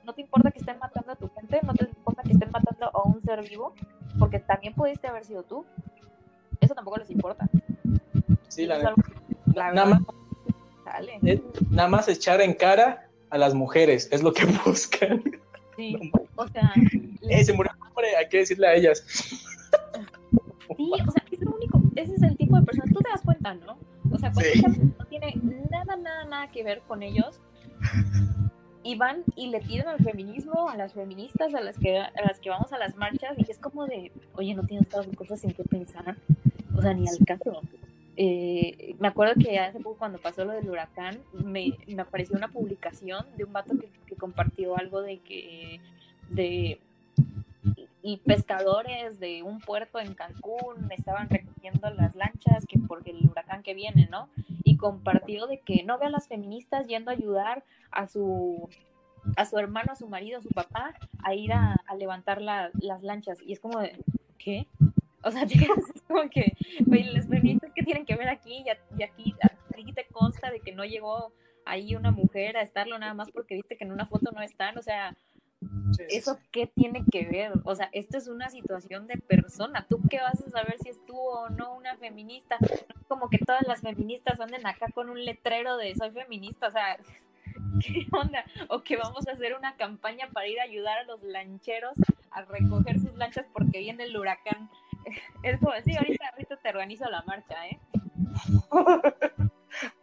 no 0.03 0.14
te 0.14 0.22
importa 0.22 0.51
que 0.51 0.59
estén 0.59 0.77
matando 0.80 1.11
a 1.11 1.15
tu 1.15 1.30
gente, 1.30 1.59
no 1.64 1.73
te 1.73 1.85
importa 1.85 2.23
que 2.23 2.34
estén 2.34 2.51
matando 2.51 2.89
a 2.93 3.03
un 3.03 3.22
ser 3.22 3.41
vivo, 3.47 3.73
porque 4.19 4.39
también 4.39 4.73
pudiste 4.73 5.07
haber 5.07 5.26
sido 5.26 5.43
tú. 5.43 5.65
Eso 6.59 6.73
tampoco 6.73 6.97
les 6.97 7.09
importa. 7.09 7.47
Sí, 8.47 8.65
la, 8.65 8.93
nada, 9.55 9.85
más, 9.85 10.01
nada 11.69 11.89
más 11.89 12.07
echar 12.07 12.41
en 12.41 12.53
cara 12.53 13.06
a 13.29 13.37
las 13.37 13.53
mujeres, 13.53 14.07
es 14.11 14.23
lo 14.23 14.33
que 14.33 14.45
buscan. 14.65 15.23
Sí, 15.75 15.95
o 16.35 16.47
sea... 16.47 16.73
¡Eh, 17.29 17.43
se 17.43 17.53
murió 17.53 17.71
un 17.79 17.87
hombre! 17.87 18.15
Hay 18.15 18.27
que 18.29 18.37
decirle 18.37 18.67
a 18.67 18.73
ellas. 18.75 19.03
Sí, 20.75 20.91
o 20.91 21.11
sea, 21.11 21.23
es 21.31 21.39
lo 21.41 21.51
único, 21.51 21.81
ese 21.95 22.15
es 22.15 22.21
el 22.21 22.37
tipo 22.37 22.57
de 22.57 22.65
personas, 22.65 22.91
tú 22.93 22.99
te 22.99 23.09
das 23.09 23.21
cuenta, 23.21 23.53
¿no? 23.53 23.77
O 24.11 24.17
sea, 24.17 24.31
cuando 24.31 24.83
no 24.99 25.05
tiene 25.05 25.33
nada, 25.69 25.95
nada, 25.95 26.25
nada 26.25 26.51
que 26.51 26.63
ver 26.63 26.81
con 26.87 27.03
ellos, 27.03 27.39
y 28.83 28.95
van 28.95 29.23
y 29.35 29.47
le 29.47 29.59
piden 29.59 29.87
al 29.87 29.99
feminismo, 29.99 30.69
a 30.69 30.77
las 30.77 30.93
feministas, 30.93 31.53
a 31.53 31.61
las 31.61 31.77
que 31.77 31.97
a 31.97 32.11
las 32.25 32.39
que 32.39 32.49
vamos 32.49 32.71
a 32.73 32.77
las 32.77 32.95
marchas, 32.95 33.37
y 33.37 33.49
es 33.49 33.57
como 33.57 33.85
de, 33.85 34.11
oye, 34.35 34.53
no 34.53 34.63
tienes 34.65 34.87
todas 34.87 35.07
las 35.07 35.15
cosas 35.15 35.43
en 35.43 35.51
qué 35.51 35.63
pensar, 35.63 36.17
o 36.75 36.81
sea, 36.81 36.93
ni 36.93 37.07
al 37.07 37.17
caso. 37.25 37.61
Eh, 38.19 38.95
me 38.99 39.10
acuerdo 39.10 39.35
que 39.39 39.60
hace 39.60 39.80
poco 39.80 39.99
cuando 39.99 40.18
pasó 40.18 40.44
lo 40.44 40.53
del 40.53 40.68
huracán, 40.68 41.19
me, 41.34 41.77
me 41.85 42.02
apareció 42.02 42.35
una 42.35 42.48
publicación 42.48 43.23
de 43.38 43.44
un 43.44 43.53
vato 43.53 43.76
que, 43.77 44.15
compartió 44.15 44.76
algo 44.76 45.03
de 45.03 45.19
que 45.19 45.80
de 46.30 46.80
y 48.02 48.18
pescadores 48.18 49.19
de 49.19 49.44
un 49.44 49.60
puerto 49.60 49.99
en 49.99 50.15
Cancún 50.15 50.89
estaban 50.91 51.30
recogiendo 51.30 51.91
las 51.91 52.15
lanchas 52.15 52.65
que 52.65 52.80
porque 52.80 53.11
el 53.11 53.30
huracán 53.30 53.61
que 53.61 53.76
viene, 53.76 54.07
¿no? 54.10 54.30
Y 54.64 54.77
compartió 54.77 55.45
de 55.45 55.60
que 55.60 55.84
no 55.84 55.99
ve 55.99 56.07
a 56.07 56.10
las 56.10 56.27
feministas 56.27 56.88
yendo 56.88 57.11
a 57.11 57.14
ayudar 57.14 57.64
a 57.91 58.07
su 58.07 58.68
a 59.35 59.45
su 59.45 59.60
hermano, 59.60 59.91
a 59.91 59.95
su 59.95 60.07
marido, 60.07 60.39
a 60.39 60.41
su 60.41 60.49
papá 60.49 60.95
a 61.22 61.35
ir 61.35 61.52
a, 61.53 61.76
levantar 61.99 62.41
las 62.41 63.03
lanchas 63.03 63.39
y 63.45 63.53
es 63.53 63.60
como 63.60 63.80
de 63.80 63.95
¿qué? 64.39 64.68
O 65.27 65.31
sea, 65.31 65.43
es 65.49 66.01
como 66.07 66.29
que 66.29 66.55
las 66.85 67.27
feministas 67.27 67.71
que 67.73 67.83
tienen 67.83 68.05
que 68.05 68.15
ver 68.15 68.29
aquí 68.29 68.63
y, 68.65 68.69
aquí, 69.03 69.35
aquí 69.73 69.93
te 69.93 70.05
consta 70.05 70.49
de 70.51 70.59
que 70.59 70.71
no 70.71 70.85
llegó 70.85 71.33
ahí 71.65 71.95
una 71.95 72.11
mujer 72.11 72.57
a 72.57 72.61
estarlo 72.61 72.97
nada 72.97 73.13
más 73.13 73.29
porque 73.31 73.55
viste 73.55 73.77
que 73.77 73.83
en 73.83 73.91
una 73.91 74.07
foto 74.07 74.31
no 74.31 74.41
están, 74.41 74.77
o 74.77 74.81
sea, 74.81 75.15
¿Eso 76.09 76.39
qué 76.51 76.67
tiene 76.67 77.03
que 77.11 77.25
ver? 77.25 77.53
O 77.63 77.75
sea, 77.75 77.89
esto 77.91 78.17
es 78.17 78.27
una 78.27 78.49
situación 78.49 79.07
de 79.07 79.17
persona. 79.17 79.85
¿Tú 79.89 79.99
qué 80.09 80.19
vas 80.19 80.39
a 80.41 80.49
saber 80.49 80.75
si 80.81 80.89
es 80.89 81.03
tú 81.05 81.17
o 81.17 81.49
no 81.49 81.75
una 81.75 81.97
feminista? 81.97 82.57
Como 83.07 83.29
que 83.29 83.39
todas 83.39 83.65
las 83.65 83.81
feministas 83.81 84.39
anden 84.39 84.65
acá 84.67 84.87
con 84.93 85.09
un 85.09 85.25
letrero 85.25 85.77
de 85.77 85.95
soy 85.95 86.11
feminista. 86.11 86.67
O 86.67 86.71
sea, 86.71 86.97
¿qué 87.81 88.05
onda? 88.11 88.45
O 88.69 88.83
que 88.83 88.97
vamos 88.97 89.27
a 89.27 89.31
hacer 89.31 89.55
una 89.55 89.75
campaña 89.75 90.29
para 90.31 90.47
ir 90.47 90.59
a 90.59 90.63
ayudar 90.63 90.99
a 90.99 91.03
los 91.03 91.23
lancheros 91.23 91.97
a 92.31 92.43
recoger 92.43 92.99
sus 92.99 93.15
lanchas 93.15 93.47
porque 93.51 93.79
viene 93.79 94.03
el 94.03 94.15
huracán. 94.15 94.69
Es 95.43 95.59
como, 95.59 95.71
sí, 95.84 95.95
ahorita, 95.95 96.29
ahorita 96.34 96.57
te 96.57 96.69
organizo 96.69 97.09
la 97.09 97.21
marcha, 97.23 97.55
¿eh? 97.67 97.79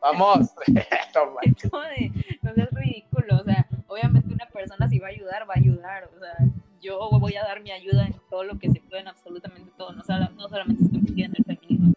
Vamos. 0.00 0.50
es 0.66 1.70
como 1.70 1.82
de, 1.82 2.12
no 2.42 2.50
es 2.50 2.70
ridículo, 2.72 3.40
o 3.40 3.44
sea, 3.44 3.66
obviamente 3.88 4.32
una 4.32 4.46
persona 4.46 4.88
si 4.88 4.98
va 4.98 5.08
a 5.08 5.10
ayudar, 5.10 5.48
va 5.48 5.54
a 5.54 5.58
ayudar, 5.58 6.10
o 6.14 6.18
sea, 6.18 6.34
yo 6.80 7.08
voy 7.18 7.34
a 7.36 7.42
dar 7.42 7.62
mi 7.62 7.70
ayuda 7.70 8.06
en 8.06 8.14
todo 8.30 8.44
lo 8.44 8.58
que 8.58 8.70
se 8.70 8.80
puede, 8.80 9.02
en 9.02 9.08
absolutamente 9.08 9.70
todo, 9.76 9.92
no, 9.92 10.02
no 10.36 10.48
solamente 10.48 10.84
estoy 10.84 11.00
metida 11.00 11.26
en 11.26 11.34
el 11.36 11.44
feminismo, 11.44 11.92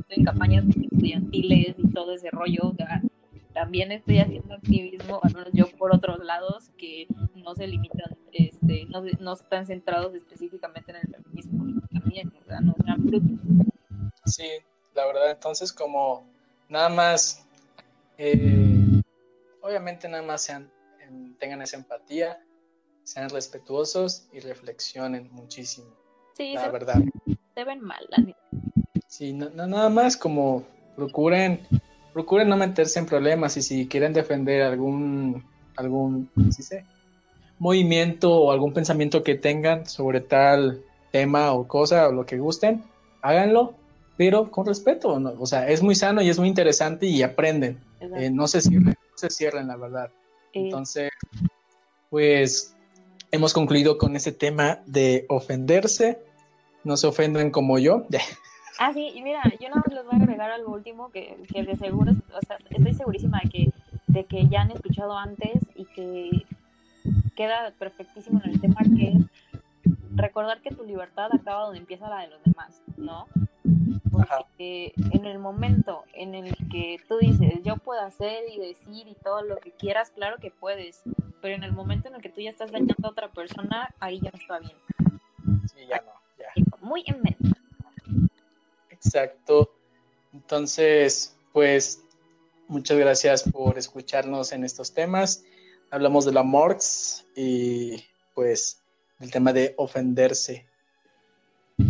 estoy 0.00 0.18
en 0.18 0.24
campañas 0.24 0.64
estudiantiles 0.66 1.78
y 1.78 1.88
todo 1.92 2.14
ese 2.14 2.30
rollo, 2.30 2.60
o 2.64 2.74
sea, 2.74 3.02
también 3.52 3.92
estoy 3.92 4.18
haciendo 4.18 4.54
activismo, 4.54 5.20
al 5.22 5.34
menos 5.34 5.50
yo 5.52 5.66
por 5.78 5.94
otros 5.94 6.24
lados, 6.24 6.70
que 6.78 7.06
no 7.34 7.54
se 7.54 7.66
limitan, 7.66 8.16
este, 8.32 8.86
no, 8.86 9.02
no 9.20 9.32
están 9.34 9.66
centrados 9.66 10.14
específicamente 10.14 10.90
en 10.90 10.96
el 10.96 11.02
feminismo, 11.02 11.21
también, 11.92 12.32
o 12.40 12.44
sea, 12.46 12.60
no 12.60 12.74
sean 12.84 13.04
brutos. 13.04 13.46
Sí, 14.26 14.48
la 14.94 15.06
verdad, 15.06 15.30
entonces 15.30 15.72
como 15.72 16.26
nada 16.68 16.88
más, 16.88 17.44
eh, 18.18 19.02
obviamente 19.60 20.08
nada 20.08 20.22
más 20.22 20.42
sean, 20.42 20.70
tengan 21.38 21.62
esa 21.62 21.76
empatía, 21.76 22.38
sean 23.04 23.28
respetuosos 23.30 24.26
y 24.32 24.40
reflexionen 24.40 25.28
muchísimo. 25.32 25.88
Sí, 26.36 26.54
la 26.54 26.68
verdad. 26.68 27.02
Se 27.54 27.64
ven 27.64 27.80
mal, 27.80 28.06
Sí, 29.06 29.32
nada 29.34 29.90
más 29.90 30.16
como 30.16 30.64
procuren, 30.96 31.60
procuren 32.12 32.48
no 32.48 32.56
meterse 32.56 32.98
en 32.98 33.06
problemas 33.06 33.56
y 33.58 33.62
si 33.62 33.86
quieren 33.86 34.14
defender 34.14 34.62
algún, 34.62 35.44
algún, 35.76 36.30
movimiento 37.58 38.34
o 38.34 38.52
algún 38.52 38.72
pensamiento 38.72 39.22
que 39.22 39.34
tengan 39.34 39.86
sobre 39.86 40.20
tal 40.20 40.82
tema 41.12 41.52
o 41.52 41.68
cosa 41.68 42.08
o 42.08 42.12
lo 42.12 42.26
que 42.26 42.38
gusten, 42.38 42.82
háganlo, 43.20 43.74
pero 44.16 44.50
con 44.50 44.66
respeto, 44.66 45.10
o 45.38 45.46
sea, 45.46 45.68
es 45.68 45.82
muy 45.82 45.94
sano 45.94 46.22
y 46.22 46.28
es 46.28 46.38
muy 46.38 46.48
interesante 46.48 47.06
y 47.06 47.22
aprenden, 47.22 47.78
eh, 48.00 48.30
no 48.30 48.48
se 48.48 48.60
cierren, 48.60 48.96
no 49.10 49.16
se 49.16 49.30
cierren, 49.30 49.68
la 49.68 49.76
verdad. 49.76 50.10
Entonces, 50.52 51.10
pues 52.10 52.74
hemos 53.30 53.52
concluido 53.52 53.96
con 53.96 54.16
ese 54.16 54.32
tema 54.32 54.80
de 54.86 55.24
ofenderse, 55.28 56.18
no 56.84 56.96
se 56.96 57.06
ofenden 57.06 57.50
como 57.50 57.78
yo. 57.78 58.06
ah, 58.78 58.92
sí, 58.92 59.12
y 59.14 59.22
mira, 59.22 59.42
yo 59.60 59.68
nada 59.68 59.82
más 59.86 59.94
les 59.94 60.04
voy 60.04 60.14
a 60.14 60.22
agregar 60.22 60.50
algo 60.50 60.72
último 60.72 61.10
que, 61.10 61.36
que 61.52 61.62
de 61.62 61.76
seguro, 61.76 62.12
o 62.12 62.46
sea, 62.46 62.56
estoy 62.70 62.94
segurísima 62.94 63.40
de 63.44 63.50
que, 63.50 63.72
de 64.08 64.24
que 64.24 64.48
ya 64.48 64.62
han 64.62 64.70
escuchado 64.72 65.16
antes 65.16 65.62
y 65.74 65.84
que 65.86 66.44
queda 67.34 67.72
perfectísimo 67.78 68.40
en 68.44 68.50
el 68.50 68.60
tema 68.60 68.80
que 68.96 69.12
es 69.12 69.24
recordar 70.14 70.60
que 70.60 70.74
tu 70.74 70.84
libertad 70.84 71.30
acaba 71.32 71.64
donde 71.64 71.80
empieza 71.80 72.08
la 72.08 72.20
de 72.20 72.28
los 72.28 72.42
demás, 72.44 72.82
¿no? 72.96 73.26
Porque 74.10 74.92
en 75.12 75.24
el 75.26 75.38
momento 75.38 76.04
en 76.14 76.34
el 76.34 76.54
que 76.70 77.00
tú 77.08 77.18
dices, 77.18 77.62
yo 77.62 77.76
puedo 77.76 78.00
hacer 78.00 78.44
y 78.50 78.58
decir 78.58 79.08
y 79.08 79.14
todo 79.14 79.42
lo 79.42 79.56
que 79.56 79.70
quieras, 79.70 80.10
claro 80.10 80.38
que 80.38 80.50
puedes, 80.50 81.02
pero 81.40 81.54
en 81.54 81.64
el 81.64 81.72
momento 81.72 82.08
en 82.08 82.16
el 82.16 82.22
que 82.22 82.28
tú 82.28 82.40
ya 82.40 82.50
estás 82.50 82.70
dañando 82.70 82.94
a 83.08 83.10
otra 83.10 83.28
persona, 83.28 83.94
ahí 84.00 84.20
ya 84.20 84.30
no 84.30 84.38
está 84.38 84.58
bien. 84.58 84.76
Sí, 85.74 85.86
ya 85.88 86.02
no, 86.02 86.12
ya. 86.38 86.76
Muy 86.80 87.04
en 87.06 87.22
mente. 87.22 87.58
Exacto. 88.90 89.70
Entonces, 90.32 91.36
pues, 91.52 92.02
muchas 92.68 92.98
gracias 92.98 93.42
por 93.42 93.78
escucharnos 93.78 94.52
en 94.52 94.64
estos 94.64 94.92
temas. 94.92 95.44
Hablamos 95.90 96.24
de 96.24 96.32
la 96.32 96.42
morx 96.42 97.26
y 97.36 98.04
pues 98.34 98.81
el 99.22 99.30
tema 99.30 99.52
de 99.52 99.74
ofenderse. 99.76 100.66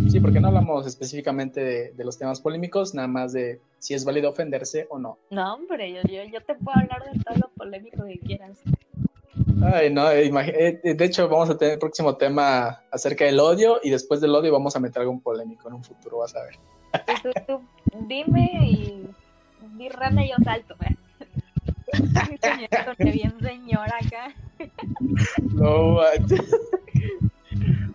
Sí, 0.09 0.19
porque 0.19 0.39
no 0.39 0.47
hablamos 0.47 0.87
específicamente 0.87 1.91
de, 1.93 2.03
los 2.03 2.17
temas 2.17 2.39
polémicos, 2.39 2.93
nada 2.93 3.07
más 3.07 3.33
de 3.33 3.59
si 3.79 3.93
es 3.93 4.05
válido 4.05 4.29
ofenderse 4.29 4.87
o 4.89 4.97
no. 4.97 5.17
No, 5.29 5.55
hombre, 5.55 5.91
yo, 5.91 6.01
yo, 6.03 6.41
te 6.41 6.55
puedo 6.55 6.77
hablar 6.79 7.03
de 7.11 7.19
todo 7.19 7.35
lo 7.35 7.49
polémico 7.49 8.05
que 8.05 8.19
quieras. 8.19 8.59
Ay, 9.61 9.91
no, 9.91 10.09
eh, 10.11 10.31
eh, 10.83 10.93
de 10.93 11.05
hecho 11.05 11.27
vamos 11.27 11.49
a 11.49 11.57
tener 11.57 11.73
el 11.73 11.79
próximo 11.79 12.15
tema 12.15 12.81
acerca 12.91 13.25
del 13.25 13.39
odio 13.39 13.79
y 13.83 13.89
después 13.89 14.21
del 14.21 14.35
odio 14.35 14.51
vamos 14.51 14.75
a 14.75 14.79
meter 14.79 15.01
algún 15.01 15.21
polémico 15.21 15.67
en 15.67 15.75
un 15.75 15.83
futuro, 15.83 16.19
vas 16.19 16.35
a 16.35 16.43
ver. 16.43 16.55
Tú, 17.21 17.31
tú, 17.47 17.61
dime 18.07 18.49
y 18.61 19.07
di 19.77 19.89
rana 19.89 20.25
y 20.25 20.29
yo 20.29 20.35
salto. 20.43 20.75
¿eh? 20.81 20.95
Bien 22.99 23.33
señora 23.39 23.97
acá. 24.01 24.33
No 25.53 25.97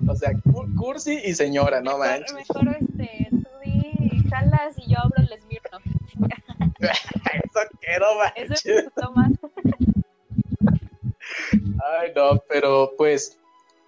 O 0.09 0.15
sea, 0.15 0.33
cursi 0.77 1.21
y 1.25 1.35
señora, 1.35 1.81
no 1.81 1.99
manches. 1.99 2.33
Mejor, 2.35 2.77
este, 2.81 3.29
tú 3.31 3.49
di 3.65 4.23
jalas 4.31 4.79
y 4.79 4.93
yo 4.93 4.99
abro 4.99 5.23
el 5.23 5.33
esmirno. 5.33 5.79
Eso 6.81 7.61
quiero, 7.81 8.07
manches. 8.19 8.65
Eso 8.65 8.91
me 8.97 9.23
más. 9.23 9.33
Ay, 12.01 12.13
no, 12.15 12.43
pero 12.49 12.93
pues 12.97 13.39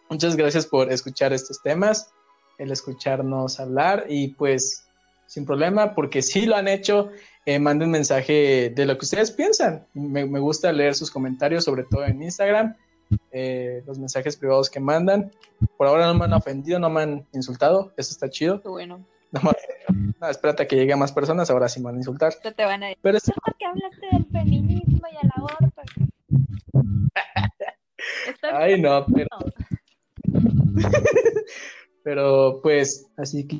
muchas 0.09 0.37
gracias 0.37 0.67
por 0.67 0.93
escuchar 0.93 1.33
estos 1.33 1.63
temas, 1.63 2.13
el 2.59 2.71
escucharnos 2.71 3.61
hablar 3.61 4.07
y 4.09 4.29
pues 4.29 4.90
sin 5.31 5.47
problema, 5.47 5.95
porque 5.95 6.23
si 6.23 6.45
lo 6.45 6.57
han 6.57 6.67
hecho, 6.67 7.11
eh, 7.47 7.61
manden 7.61 7.93
mensaje 7.93 8.73
de 8.75 8.85
lo 8.85 8.99
que 8.99 9.05
ustedes 9.05 9.31
piensan. 9.31 9.87
Me, 9.95 10.27
me, 10.27 10.41
gusta 10.41 10.73
leer 10.73 10.97
sus 10.97 11.09
comentarios, 11.09 11.63
sobre 11.63 11.85
todo 11.85 12.05
en 12.05 12.21
Instagram, 12.21 12.75
eh, 13.31 13.81
los 13.87 13.97
mensajes 13.97 14.37
privados 14.37 14.69
que 14.69 14.81
mandan. 14.81 15.31
Por 15.77 15.87
ahora 15.87 16.07
no 16.07 16.15
me 16.15 16.25
han 16.25 16.33
ofendido, 16.33 16.81
no 16.81 16.91
me 16.91 17.03
han 17.03 17.29
insultado, 17.33 17.93
eso 17.97 18.11
está 18.11 18.29
chido. 18.29 18.61
Bueno. 18.65 19.07
No, 20.21 20.29
espérate 20.29 20.65
a 20.65 20.69
que 20.69 20.77
lleguen 20.77 20.99
más 20.99 21.13
personas, 21.13 21.49
ahora 21.49 21.69
sí 21.69 21.81
me 21.81 21.87
van 21.87 21.95
a 21.95 21.99
insultar. 21.99 22.35
Te 22.35 22.65
van 22.65 22.83
a 22.83 22.89
decir, 22.89 23.01
Pero 23.01 23.17
es... 23.17 23.25
que 23.25 23.65
hablaste 23.65 24.07
del 24.13 24.27
feminismo 24.27 25.01
y 25.11 25.17
el 25.25 25.31
aborto. 25.35 25.83
Ay, 28.53 28.81
no, 28.81 29.07
pero... 29.07 29.29
Pero 32.03 32.61
pues, 32.63 33.07
así 33.17 33.47
que 33.47 33.59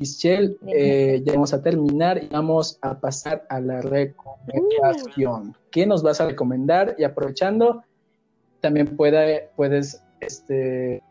eh, 0.67 1.21
ya 1.23 1.33
vamos 1.33 1.53
a 1.53 1.61
terminar 1.61 2.23
y 2.23 2.27
vamos 2.27 2.79
a 2.81 2.99
pasar 2.99 3.45
a 3.49 3.59
la 3.59 3.81
recomendación. 3.81 5.55
¿Qué 5.69 5.85
nos 5.85 6.01
vas 6.01 6.21
a 6.21 6.25
recomendar? 6.25 6.95
Y 6.97 7.03
aprovechando, 7.03 7.83
también 8.59 8.97
puede, 8.97 9.49
puedes 9.55 10.01
este, 10.19 11.03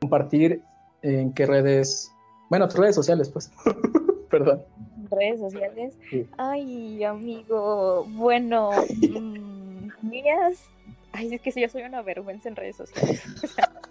compartir 0.00 0.62
en 1.02 1.32
qué 1.32 1.46
redes, 1.46 2.12
bueno, 2.50 2.68
tus 2.68 2.78
redes 2.78 2.94
sociales, 2.94 3.30
pues. 3.30 3.50
Perdón. 4.30 4.62
Redes 5.10 5.40
sociales. 5.40 5.96
Ay, 6.36 7.02
amigo, 7.04 8.06
bueno, 8.08 8.70
mm, 9.00 9.88
mías, 10.02 10.68
Ay, 11.16 11.32
es 11.32 11.40
que 11.40 11.50
yo 11.50 11.68
soy 11.70 11.82
una 11.82 12.02
vergüenza 12.02 12.48
en 12.48 12.56
redes 12.56 12.76
sociales. 12.76 13.22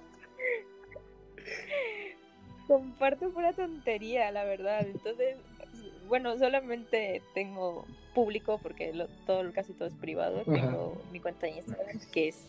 comparto 2.67 3.29
pura 3.29 3.53
tontería, 3.53 4.31
la 4.31 4.43
verdad. 4.43 4.85
Entonces, 4.85 5.37
bueno, 6.07 6.37
solamente 6.37 7.21
tengo 7.33 7.85
público 8.13 8.59
porque 8.61 8.93
todo, 9.25 9.51
casi 9.53 9.73
todo 9.73 9.87
es 9.87 9.93
privado. 9.93 10.43
Tengo 10.43 11.01
mi 11.11 11.19
cuenta 11.19 11.47
de 11.47 11.53
Instagram 11.53 11.99
que 12.11 12.29
es 12.29 12.45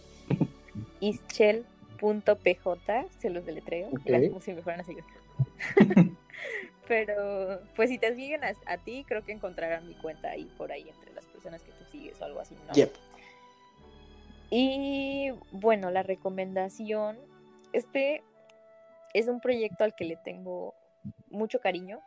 ischel.pj, 1.01 3.05
se 3.18 3.30
los 3.30 3.47
deletreo, 3.47 3.90
como 3.90 4.40
si 4.40 4.52
me 4.52 4.62
fueran 4.62 4.80
a 4.80 4.84
seguir. 4.84 5.05
Pero, 6.88 7.60
pues 7.74 7.90
si 7.90 7.98
te 7.98 8.14
siguen 8.14 8.43
a, 8.44 8.76
ti, 8.78 9.05
creo 9.09 9.24
que 9.24 9.32
encontrarán 9.32 9.88
mi 9.88 9.94
cuenta 9.94 10.30
ahí 10.30 10.48
por 10.56 10.70
ahí 10.70 10.88
entre 10.88 11.12
las 11.14 11.24
personas 11.26 11.62
que 11.62 11.72
tú 11.72 11.84
sigues 11.90 12.20
o 12.20 12.24
algo 12.24 12.40
así, 12.40 12.55
¿no? 12.55 12.88
Y 14.51 15.32
bueno, 15.51 15.90
la 15.90 16.05
recomendación, 16.05 17.18
este 17.72 18.22
es 19.18 19.28
un 19.28 19.40
proyecto 19.40 19.82
al 19.82 19.94
que 19.94 20.05
le 20.05 20.16
tengo 20.16 20.74
mucho 21.30 21.59
cariño 21.60 22.01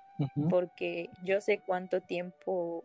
porque 0.50 1.10
yo 1.24 1.42
sé 1.42 1.60
cuánto 1.66 2.02
tiempo 2.02 2.84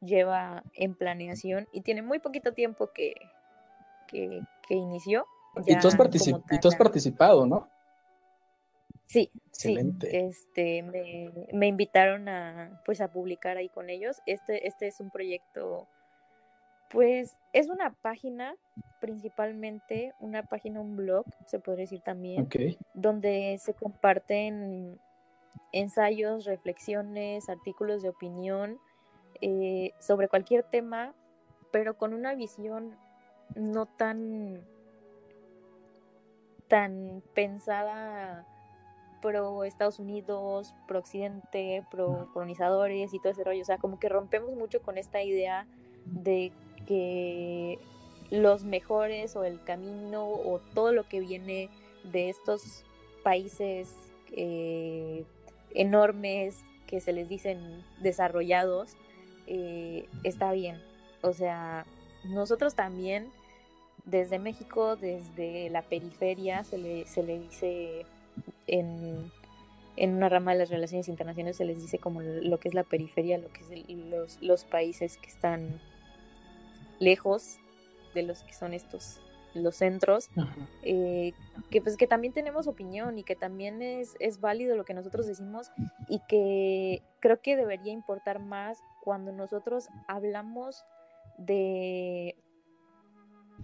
lleva 0.00 0.62
en 0.74 0.94
planeación 0.94 1.66
y 1.72 1.80
tiene 1.80 2.02
muy 2.02 2.18
poquito 2.18 2.52
tiempo 2.52 2.90
que, 2.92 3.14
que, 4.06 4.44
inició. 4.68 5.26
Y 5.66 5.76
tú, 5.78 5.88
has 5.88 5.94
y 6.50 6.58
tú 6.60 6.68
has 6.68 6.76
participado, 6.76 7.46
¿no? 7.46 7.68
Sí, 9.06 9.30
sí. 9.50 9.76
Este, 10.02 10.82
me, 11.52 11.66
invitaron 11.66 12.28
a, 12.28 12.80
pues, 12.84 13.00
a 13.00 13.12
publicar 13.12 13.56
ahí 13.56 13.68
con 13.68 13.90
ellos. 13.90 14.18
Este, 14.26 14.66
este 14.66 14.86
es 14.86 15.00
un 15.00 15.10
proyecto, 15.10 15.88
pues, 16.92 17.38
es 17.52 17.68
una 17.68 17.94
página, 18.02 18.54
principalmente 19.00 20.14
una 20.20 20.42
página, 20.42 20.80
un 20.80 20.96
blog, 20.96 21.24
se 21.46 21.58
podría 21.58 21.84
decir 21.84 22.02
también, 22.02 22.48
donde 22.94 23.58
se 23.58 23.74
comparten 23.74 25.00
ensayos, 25.72 26.44
reflexiones, 26.44 27.48
artículos 27.48 28.02
de 28.02 28.10
opinión 28.10 28.78
eh, 29.40 29.92
sobre 29.98 30.28
cualquier 30.28 30.64
tema, 30.64 31.14
pero 31.72 31.96
con 31.96 32.12
una 32.12 32.34
visión 32.34 32.96
no 33.56 33.86
tan 33.86 34.60
tan 36.68 37.22
pensada 37.34 38.46
pro 39.20 39.64
Estados 39.64 39.98
Unidos, 39.98 40.74
pro 40.86 40.98
Occidente, 40.98 41.86
pro 41.90 42.28
colonizadores 42.32 43.12
y 43.14 43.18
todo 43.18 43.32
ese 43.32 43.44
rollo. 43.44 43.62
O 43.62 43.64
sea, 43.64 43.78
como 43.78 43.98
que 43.98 44.08
rompemos 44.08 44.54
mucho 44.56 44.82
con 44.82 44.98
esta 44.98 45.22
idea 45.22 45.66
de 46.06 46.52
que 46.86 47.78
los 48.30 48.64
mejores 48.64 49.36
o 49.36 49.44
el 49.44 49.62
camino 49.62 50.24
o 50.24 50.60
todo 50.74 50.92
lo 50.92 51.08
que 51.08 51.20
viene 51.20 51.68
de 52.04 52.30
estos 52.30 52.84
países 53.22 53.94
eh, 54.32 55.24
enormes 55.74 56.58
que 56.86 57.00
se 57.00 57.12
les 57.12 57.28
dicen 57.28 57.84
desarrollados, 58.00 58.96
eh, 59.46 60.08
está 60.24 60.52
bien. 60.52 60.80
O 61.22 61.32
sea, 61.32 61.86
nosotros 62.24 62.74
también, 62.74 63.28
desde 64.04 64.38
México, 64.38 64.96
desde 64.96 65.70
la 65.70 65.82
periferia, 65.82 66.64
se 66.64 66.78
le, 66.78 67.06
se 67.06 67.22
le 67.22 67.38
dice 67.38 68.06
en, 68.66 69.30
una 69.96 70.28
rama 70.28 70.52
de 70.52 70.58
las 70.58 70.70
relaciones 70.70 71.08
internacionales, 71.08 71.56
se 71.56 71.64
les 71.64 71.80
dice 71.80 71.98
como 71.98 72.22
lo 72.22 72.58
que 72.58 72.68
es 72.68 72.74
la 72.74 72.84
periferia, 72.84 73.38
lo 73.38 73.52
que 73.52 73.60
es 73.60 73.88
los, 73.88 74.42
los 74.42 74.64
países 74.64 75.18
que 75.18 75.28
están 75.28 75.80
lejos 77.02 77.58
de 78.14 78.22
los 78.22 78.42
que 78.44 78.52
son 78.52 78.74
estos 78.74 79.20
los 79.54 79.76
centros, 79.76 80.30
eh, 80.82 81.34
que 81.70 81.82
pues 81.82 81.96
que 81.96 82.06
también 82.06 82.32
tenemos 82.32 82.66
opinión 82.66 83.18
y 83.18 83.24
que 83.24 83.36
también 83.36 83.82
es, 83.82 84.14
es 84.18 84.40
válido 84.40 84.76
lo 84.76 84.84
que 84.84 84.94
nosotros 84.94 85.26
decimos 85.26 85.70
y 86.08 86.20
que 86.26 87.02
creo 87.20 87.40
que 87.42 87.56
debería 87.56 87.92
importar 87.92 88.38
más 88.38 88.82
cuando 89.02 89.32
nosotros 89.32 89.88
hablamos 90.08 90.84
de 91.38 92.36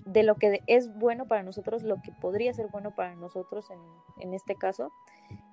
de 0.04 0.22
lo 0.22 0.36
que 0.36 0.62
es 0.66 0.94
bueno 0.94 1.26
para 1.26 1.42
nosotros, 1.42 1.82
lo 1.82 2.00
que 2.00 2.12
podría 2.12 2.54
ser 2.54 2.68
bueno 2.68 2.94
para 2.94 3.14
nosotros 3.14 3.68
en, 3.70 3.80
en 4.20 4.32
este 4.32 4.54
caso. 4.54 4.92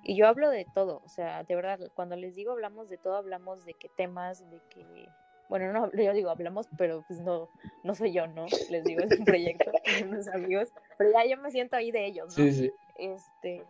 Y 0.02 0.16
yo 0.16 0.28
hablo 0.28 0.50
de 0.50 0.66
todo, 0.72 1.02
o 1.04 1.08
sea, 1.08 1.42
de 1.42 1.54
verdad, 1.54 1.80
cuando 1.94 2.16
les 2.16 2.34
digo 2.34 2.52
hablamos 2.52 2.88
de 2.88 2.96
todo, 2.96 3.16
hablamos 3.16 3.64
de 3.64 3.74
qué 3.74 3.90
temas, 3.96 4.48
de 4.50 4.60
qué 4.70 5.08
bueno, 5.48 5.72
no, 5.72 5.90
yo 5.92 6.12
digo, 6.12 6.30
hablamos, 6.30 6.68
pero 6.76 7.04
pues 7.06 7.20
no, 7.20 7.48
no 7.84 7.94
soy 7.94 8.12
yo, 8.12 8.26
¿no? 8.26 8.46
Les 8.70 8.84
digo, 8.84 9.02
es 9.02 9.18
un 9.18 9.24
proyecto 9.24 9.70
de 9.70 10.04
unos 10.04 10.28
amigos, 10.28 10.72
pero 10.98 11.10
ya 11.12 11.24
yo 11.26 11.40
me 11.40 11.50
siento 11.50 11.76
ahí 11.76 11.90
de 11.90 12.06
ellos, 12.06 12.36
¿no? 12.36 12.44
Sí, 12.44 12.52
sí. 12.52 12.72
Este, 12.98 13.64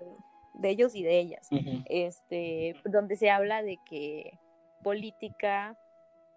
de 0.55 0.71
ellos 0.71 0.95
y 0.95 1.03
de 1.03 1.19
ellas, 1.19 1.49
este, 1.87 2.77
donde 2.85 3.17
se 3.17 3.31
habla 3.31 3.63
de 3.63 3.79
que 3.89 4.39
política, 4.83 5.77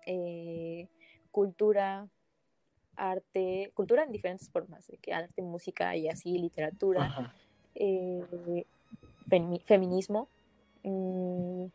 eh, 0.06 0.88
cultura, 1.32 2.08
arte, 2.96 3.72
cultura 3.74 4.04
en 4.04 4.12
diferentes 4.12 4.50
formas, 4.50 4.88
de 4.88 4.98
que 4.98 5.14
arte, 5.14 5.42
música 5.42 5.96
y 5.96 6.10
así, 6.10 6.38
literatura, 6.38 7.34
eh, 7.76 8.66
feminismo, 9.66 10.28
mm, 10.84 11.66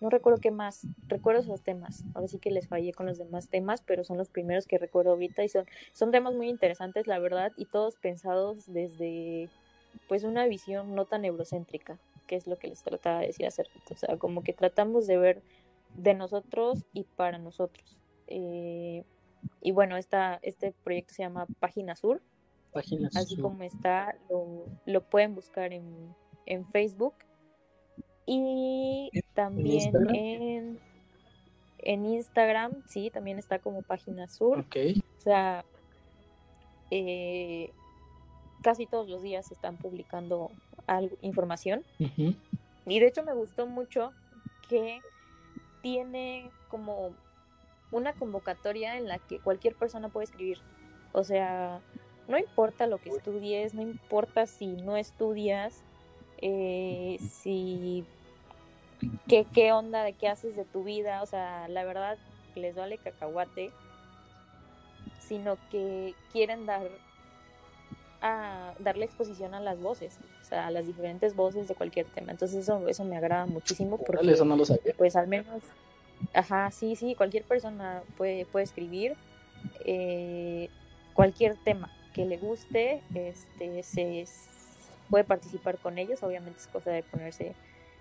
no 0.00 0.10
recuerdo 0.10 0.40
qué 0.40 0.50
más, 0.50 0.86
recuerdo 1.08 1.40
esos 1.40 1.62
temas. 1.62 2.04
Ahora 2.14 2.28
sí 2.28 2.38
que 2.38 2.50
les 2.50 2.68
fallé 2.68 2.92
con 2.92 3.06
los 3.06 3.18
demás 3.18 3.48
temas, 3.48 3.82
pero 3.82 4.04
son 4.04 4.18
los 4.18 4.28
primeros 4.28 4.66
que 4.66 4.78
recuerdo 4.78 5.12
ahorita 5.12 5.44
y 5.44 5.48
son, 5.48 5.66
son 5.92 6.10
temas 6.10 6.34
muy 6.34 6.48
interesantes, 6.48 7.06
la 7.06 7.18
verdad, 7.18 7.52
y 7.56 7.66
todos 7.66 7.96
pensados 7.96 8.72
desde 8.72 9.48
pues 10.08 10.24
una 10.24 10.46
visión 10.46 10.94
no 10.94 11.06
tan 11.06 11.24
eurocéntrica, 11.24 11.98
que 12.26 12.36
es 12.36 12.46
lo 12.46 12.56
que 12.56 12.68
les 12.68 12.82
trataba 12.82 13.20
de 13.20 13.28
decir 13.28 13.46
hace 13.46 13.62
O 13.90 13.96
sea, 13.96 14.16
como 14.18 14.42
que 14.42 14.52
tratamos 14.52 15.06
de 15.06 15.18
ver 15.18 15.42
de 15.94 16.14
nosotros 16.14 16.84
y 16.92 17.04
para 17.04 17.38
nosotros. 17.38 18.00
Eh, 18.26 19.04
y 19.60 19.72
bueno, 19.72 19.96
esta, 19.96 20.38
este 20.42 20.72
proyecto 20.84 21.14
se 21.14 21.22
llama 21.22 21.46
Página 21.60 21.96
Sur. 21.96 22.22
Página 22.72 23.08
Así 23.14 23.36
como 23.36 23.62
está, 23.62 24.16
lo, 24.28 24.66
lo 24.84 25.08
pueden 25.08 25.34
buscar 25.34 25.72
en, 25.72 26.14
en 26.46 26.66
Facebook 26.66 27.14
y 28.26 29.10
también 29.34 29.92
en, 30.14 30.80
en, 31.78 32.06
Instagram, 32.06 32.72
sí, 32.88 33.10
también 33.10 33.38
está 33.38 33.58
como 33.58 33.82
página 33.82 34.28
sur. 34.28 34.60
O 34.60 35.20
sea, 35.20 35.64
eh, 36.90 37.70
casi 38.62 38.86
todos 38.86 39.08
los 39.08 39.22
días 39.22 39.50
están 39.52 39.76
publicando 39.76 40.50
algo, 40.86 41.16
información. 41.20 41.82
Y 42.86 43.00
de 43.00 43.06
hecho 43.06 43.22
me 43.24 43.34
gustó 43.34 43.66
mucho 43.66 44.12
que 44.68 45.00
tiene 45.82 46.50
como 46.68 47.14
una 47.92 48.14
convocatoria 48.14 48.96
en 48.96 49.06
la 49.06 49.18
que 49.18 49.38
cualquier 49.38 49.74
persona 49.74 50.08
puede 50.08 50.24
escribir. 50.24 50.58
O 51.12 51.24
sea, 51.24 51.80
no 52.26 52.38
importa 52.38 52.86
lo 52.86 52.98
que 52.98 53.10
estudies, 53.10 53.74
no 53.74 53.82
importa 53.82 54.46
si 54.46 54.66
no 54.66 54.96
estudias, 54.96 55.82
eh, 56.38 57.18
si 57.20 58.04
qué, 59.28 59.46
qué 59.52 59.72
onda 59.72 60.02
de 60.02 60.12
qué 60.12 60.28
haces 60.28 60.56
de 60.56 60.64
tu 60.64 60.84
vida, 60.84 61.22
o 61.22 61.26
sea, 61.26 61.68
la 61.68 61.84
verdad 61.84 62.18
les 62.54 62.74
vale 62.74 62.98
cacahuate, 62.98 63.70
sino 65.20 65.56
que 65.70 66.14
quieren 66.32 66.66
dar 66.66 66.86
a 68.20 68.72
darle 68.78 69.04
exposición 69.04 69.54
a 69.54 69.60
las 69.60 69.80
voces, 69.80 70.18
o 70.40 70.44
sea, 70.44 70.66
a 70.66 70.70
las 70.70 70.86
diferentes 70.86 71.36
voces 71.36 71.68
de 71.68 71.74
cualquier 71.74 72.06
tema. 72.06 72.32
Entonces 72.32 72.58
eso, 72.62 72.88
eso 72.88 73.04
me 73.04 73.16
agrada 73.16 73.46
muchísimo 73.46 73.98
porque 73.98 74.30
eso 74.30 74.44
no 74.44 74.56
lo 74.56 74.64
sabía. 74.64 74.94
pues 74.96 75.14
al 75.14 75.28
menos, 75.28 75.62
ajá, 76.32 76.70
sí, 76.70 76.96
sí, 76.96 77.14
cualquier 77.14 77.44
persona 77.44 78.02
puede, 78.16 78.46
puede 78.46 78.64
escribir 78.64 79.14
eh, 79.84 80.70
cualquier 81.12 81.56
tema 81.56 81.90
que 82.14 82.24
le 82.24 82.38
guste, 82.38 83.02
este, 83.14 83.82
se 83.82 84.24
puede 85.10 85.24
participar 85.24 85.78
con 85.78 85.98
ellos, 85.98 86.22
obviamente 86.22 86.60
es 86.60 86.66
cosa 86.68 86.90
de 86.90 87.02
ponerse 87.02 87.54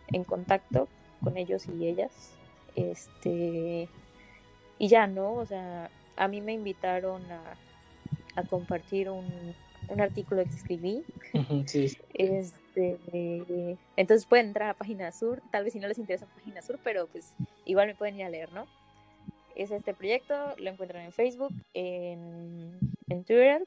en 0.07 0.23
contacto 0.23 0.87
con 1.23 1.37
ellos 1.37 1.67
y 1.67 1.87
ellas. 1.87 2.11
Este, 2.75 3.87
y 4.79 4.87
ya, 4.87 5.07
¿no? 5.07 5.33
O 5.33 5.45
sea, 5.45 5.89
a 6.15 6.27
mí 6.27 6.41
me 6.41 6.53
invitaron 6.53 7.21
a, 7.31 7.55
a 8.35 8.43
compartir 8.43 9.09
un, 9.09 9.55
un 9.87 10.01
artículo 10.01 10.43
que 10.43 10.49
escribí. 10.49 11.03
Este, 12.13 13.77
entonces 13.95 14.25
pueden 14.25 14.47
entrar 14.47 14.69
a 14.69 14.73
Página 14.73 15.11
Sur, 15.11 15.41
tal 15.51 15.63
vez 15.63 15.73
si 15.73 15.79
no 15.79 15.87
les 15.87 15.97
interesa 15.97 16.25
Página 16.25 16.61
Sur, 16.61 16.79
pero 16.83 17.07
pues 17.07 17.33
igual 17.65 17.87
me 17.87 17.95
pueden 17.95 18.15
ir 18.15 18.23
a 18.23 18.29
leer, 18.29 18.51
¿no? 18.53 18.65
Es 19.55 19.71
este 19.71 19.93
proyecto, 19.93 20.55
lo 20.57 20.69
encuentran 20.69 21.05
en 21.05 21.11
Facebook, 21.11 21.53
en, 21.73 22.79
en 23.09 23.23
Twitter 23.23 23.63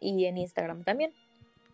y 0.00 0.24
en 0.24 0.38
Instagram 0.38 0.82
también 0.82 1.12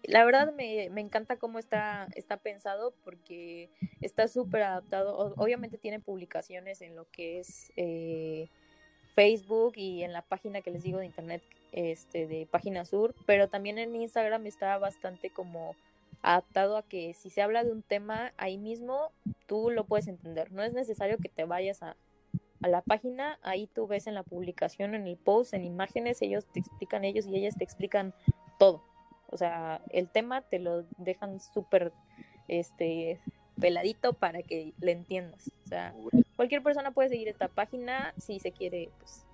la 0.06 0.24
verdad 0.24 0.52
me, 0.54 0.84
encanta 1.00 1.36
cómo 1.36 1.58
está, 1.58 2.08
está 2.14 2.36
pensado 2.36 2.94
porque 3.04 3.70
está 4.00 4.28
súper 4.28 4.62
adaptado. 4.62 5.34
Obviamente 5.36 5.78
tiene 5.78 6.00
publicaciones 6.00 6.80
en 6.80 6.94
lo 6.94 7.10
que 7.10 7.40
es 7.40 7.72
eh, 7.76 8.48
Facebook 9.14 9.74
y 9.76 10.04
en 10.04 10.12
la 10.12 10.22
página 10.22 10.62
que 10.62 10.70
les 10.70 10.82
digo 10.82 10.98
de 10.98 11.06
internet 11.06 11.42
este 11.72 12.26
de 12.26 12.46
Página 12.46 12.84
Sur, 12.84 13.14
pero 13.26 13.48
también 13.48 13.78
en 13.78 13.94
Instagram 13.94 14.46
está 14.46 14.78
bastante 14.78 15.30
como 15.30 15.74
adaptado 16.22 16.76
a 16.76 16.82
que 16.82 17.12
si 17.14 17.28
se 17.28 17.42
habla 17.42 17.64
de 17.64 17.72
un 17.72 17.82
tema 17.82 18.32
ahí 18.36 18.58
mismo, 18.58 19.10
tú 19.46 19.70
lo 19.70 19.84
puedes 19.84 20.06
entender. 20.06 20.52
No 20.52 20.62
es 20.62 20.72
necesario 20.72 21.18
que 21.18 21.28
te 21.28 21.44
vayas 21.44 21.82
a, 21.82 21.96
a 22.62 22.68
la 22.68 22.80
página, 22.80 23.38
ahí 23.42 23.66
tú 23.66 23.86
ves 23.86 24.06
en 24.06 24.14
la 24.14 24.22
publicación, 24.22 24.94
en 24.94 25.06
el 25.06 25.16
post, 25.16 25.52
en 25.52 25.64
imágenes, 25.64 26.22
ellos 26.22 26.46
te 26.46 26.60
explican, 26.60 27.04
ellos 27.04 27.26
y 27.26 27.36
ellas 27.36 27.56
te 27.56 27.64
explican 27.64 28.14
todo. 28.58 28.82
O 29.28 29.36
sea, 29.36 29.80
el 29.90 30.08
tema 30.08 30.42
te 30.42 30.58
lo 30.58 30.84
dejan 30.98 31.40
súper 31.40 31.92
este 32.48 33.20
peladito 33.60 34.12
para 34.12 34.42
que 34.42 34.74
le 34.80 34.92
entiendas. 34.92 35.50
O 35.64 35.68
sea, 35.68 35.94
cualquier 36.36 36.62
persona 36.62 36.92
puede 36.92 37.08
seguir 37.08 37.28
esta 37.28 37.48
página 37.48 38.14
si 38.18 38.38
se 38.38 38.52
quiere 38.52 38.90
pues, 38.98 39.24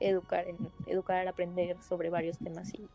educar, 0.00 0.48
en, 0.48 0.56
educar 0.86 1.26
aprender 1.26 1.76
sobre 1.82 2.10
varios 2.10 2.38
temas 2.38 2.72
y, 2.74 2.88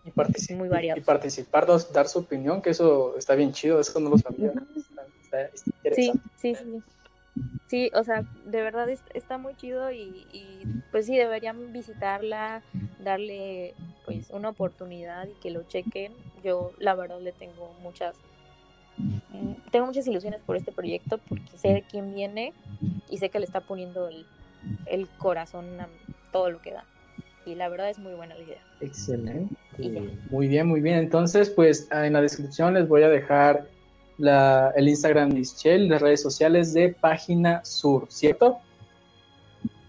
muy 0.54 0.70
variados. 0.70 1.02
Y, 1.02 1.06
participar, 1.06 1.66
dar 1.92 2.08
su 2.08 2.20
opinión, 2.20 2.62
que 2.62 2.72
eso 2.72 3.18
está 3.18 3.36
bien 3.36 3.52
chido, 3.52 3.80
eso 3.80 4.00
no 4.00 4.10
lo 4.10 4.18
sabía. 4.18 4.54
sí, 5.94 6.12
sí, 6.38 6.56
sí. 6.56 6.84
Sí, 7.68 7.92
o 7.94 8.04
sea, 8.04 8.24
de 8.46 8.62
verdad 8.62 8.88
está 8.90 9.38
muy 9.38 9.56
chido 9.56 9.92
y, 9.92 10.28
y, 10.32 10.62
pues 10.92 11.08
sí, 11.08 11.18
deberían 11.18 11.74
visitarla, 11.74 12.62
darle 13.00 13.74
pues 14.06 14.30
una 14.30 14.50
oportunidad 14.50 15.28
y 15.28 15.34
que 15.42 15.50
lo 15.50 15.64
chequen. 15.64 16.14
Yo 16.44 16.72
la 16.78 16.94
verdad 16.94 17.20
le 17.20 17.32
tengo 17.32 17.74
muchas 17.82 18.16
mm, 18.98 19.72
tengo 19.72 19.88
muchas 19.88 20.08
ilusiones 20.08 20.42
por 20.42 20.56
este 20.56 20.72
proyecto 20.72 21.18
porque 21.28 21.58
sé 21.58 21.70
de 21.70 21.82
quién 21.82 22.14
viene 22.14 22.54
y 23.10 23.18
sé 23.18 23.30
que 23.30 23.40
le 23.40 23.46
está 23.46 23.62
poniendo 23.62 24.08
el, 24.08 24.26
el 24.86 25.08
corazón 25.18 25.80
a 25.80 25.88
todo 26.32 26.52
lo 26.52 26.62
que 26.62 26.72
da. 26.72 26.86
Y 27.46 27.56
la 27.56 27.70
verdad 27.70 27.90
es 27.90 28.00
muy 28.00 28.14
buena 28.14 28.36
la 28.36 28.42
idea. 28.44 28.62
Excelente. 28.82 29.56
Muy 30.30 30.48
bien, 30.48 30.68
muy 30.68 30.82
bien. 30.82 30.98
Entonces, 30.98 31.50
pues 31.50 31.88
en 31.92 32.14
la 32.14 32.22
descripción 32.22 32.74
les 32.74 32.88
voy 32.88 33.04
a 33.04 33.10
dejar 33.10 33.68
la, 34.18 34.72
el 34.76 34.88
Instagram 34.88 35.30
de 35.32 35.40
Ischel, 35.42 35.90
las 35.90 36.02
redes 36.02 36.22
sociales 36.22 36.74
de 36.74 36.90
Página 36.90 37.64
Sur, 37.64 38.08
¿cierto? 38.10 38.60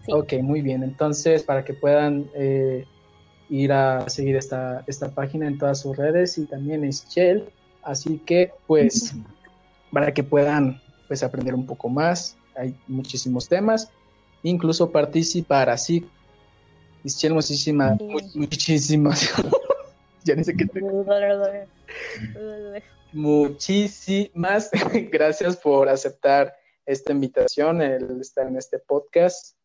Sí. 0.05 0.11
Ok, 0.11 0.33
muy 0.41 0.61
bien. 0.61 0.83
Entonces, 0.83 1.43
para 1.43 1.63
que 1.63 1.73
puedan 1.73 2.29
eh, 2.33 2.85
ir 3.49 3.71
a 3.71 4.07
seguir 4.09 4.35
esta, 4.35 4.83
esta 4.87 5.09
página 5.09 5.47
en 5.47 5.57
todas 5.57 5.79
sus 5.79 5.95
redes 5.95 6.37
y 6.37 6.45
también 6.45 6.83
Ischel. 6.83 7.49
Así 7.83 8.19
que, 8.25 8.51
pues, 8.65 9.15
para 9.91 10.13
que 10.13 10.23
puedan 10.23 10.81
pues, 11.07 11.23
aprender 11.23 11.55
un 11.55 11.65
poco 11.65 11.89
más, 11.89 12.37
hay 12.55 12.75
muchísimos 12.87 13.47
temas, 13.47 13.89
incluso 14.43 14.91
participar. 14.91 15.69
Así, 15.69 16.05
Ischel, 17.03 17.33
muchísimas, 17.33 17.97
muchísimas. 18.33 19.33
ya 20.23 20.35
ni 20.35 20.43
sé 20.43 20.55
qué 20.55 20.67
Muchísimas 23.17 24.69
gracias 25.11 25.57
por 25.57 25.89
aceptar 25.89 26.55
esta 26.85 27.13
invitación, 27.13 27.81
el 27.81 28.21
estar 28.21 28.45
en 28.45 28.57
este 28.57 28.77
podcast. 28.77 29.57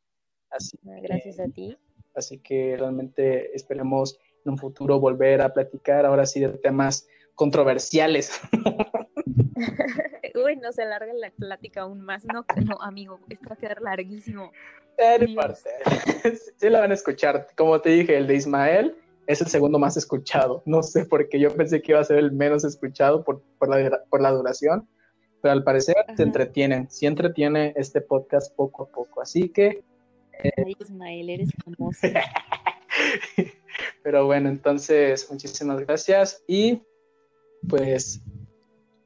Así 0.49 0.79
gracias 0.83 1.39
a 1.39 1.49
ti. 1.49 1.77
Así 2.15 2.39
que 2.39 2.77
realmente 2.79 3.55
esperemos 3.55 4.19
en 4.47 4.53
un 4.53 4.59
futuro 4.59 4.99
volver 4.99 5.43
a 5.43 5.53
platicar 5.53 6.07
ahora 6.07 6.25
sí 6.25 6.41
de 6.41 6.49
temas 6.49 7.07
controversiales. 7.35 8.41
Uy, 10.35 10.57
no 10.57 10.73
se 10.73 10.85
alarga 10.85 11.13
la 11.13 11.31
plática 11.31 11.83
aún 11.83 12.01
más, 12.01 12.25
no, 12.25 12.47
no 12.65 12.81
amigo, 12.81 13.21
esto 13.29 13.51
va 13.51 13.55
a 13.55 13.59
quedar 13.59 13.83
larguísimo. 13.83 14.51
Eh, 14.97 15.27
sí 16.57 16.71
la 16.71 16.81
van 16.81 16.91
a 16.91 16.95
escuchar. 16.95 17.49
Como 17.55 17.79
te 17.83 17.91
dije, 17.91 18.17
el 18.17 18.27
de 18.27 18.35
Ismael 18.35 18.97
es 19.27 19.41
el 19.41 19.49
segundo 19.49 19.79
más 19.79 19.97
escuchado. 19.97 20.63
No 20.67 20.83
sé 20.83 21.05
por 21.05 21.29
qué 21.29 21.39
yo 21.39 21.55
pensé 21.55 21.83
que 21.83 21.93
iba 21.93 22.01
a 22.01 22.05
ser 22.05 22.19
el 22.19 22.33
menos 22.33 22.65
escuchado 22.65 23.25
por, 23.25 23.43
por, 23.59 23.69
la, 23.69 24.03
por 24.11 24.21
la, 24.21 24.31
duración, 24.31 24.89
pero 25.41 25.53
al 25.53 25.65
parecer 25.65 25.97
se 26.17 26.23
entretienen. 26.23 26.91
Sí 26.91 27.07
entretiene 27.07 27.73
este 27.77 28.01
podcast 28.01 28.55
poco 28.55 28.85
a 28.85 28.89
poco. 28.89 29.21
Así 29.21 29.49
que... 29.49 29.85
Eh, 30.43 30.75
Ismael, 30.81 31.31
eres 31.31 31.51
famoso. 31.65 32.01
pero 34.03 34.27
bueno, 34.27 34.49
entonces, 34.49 35.29
muchísimas 35.31 35.81
gracias 35.81 36.43
y 36.47 36.83
pues... 37.69 38.21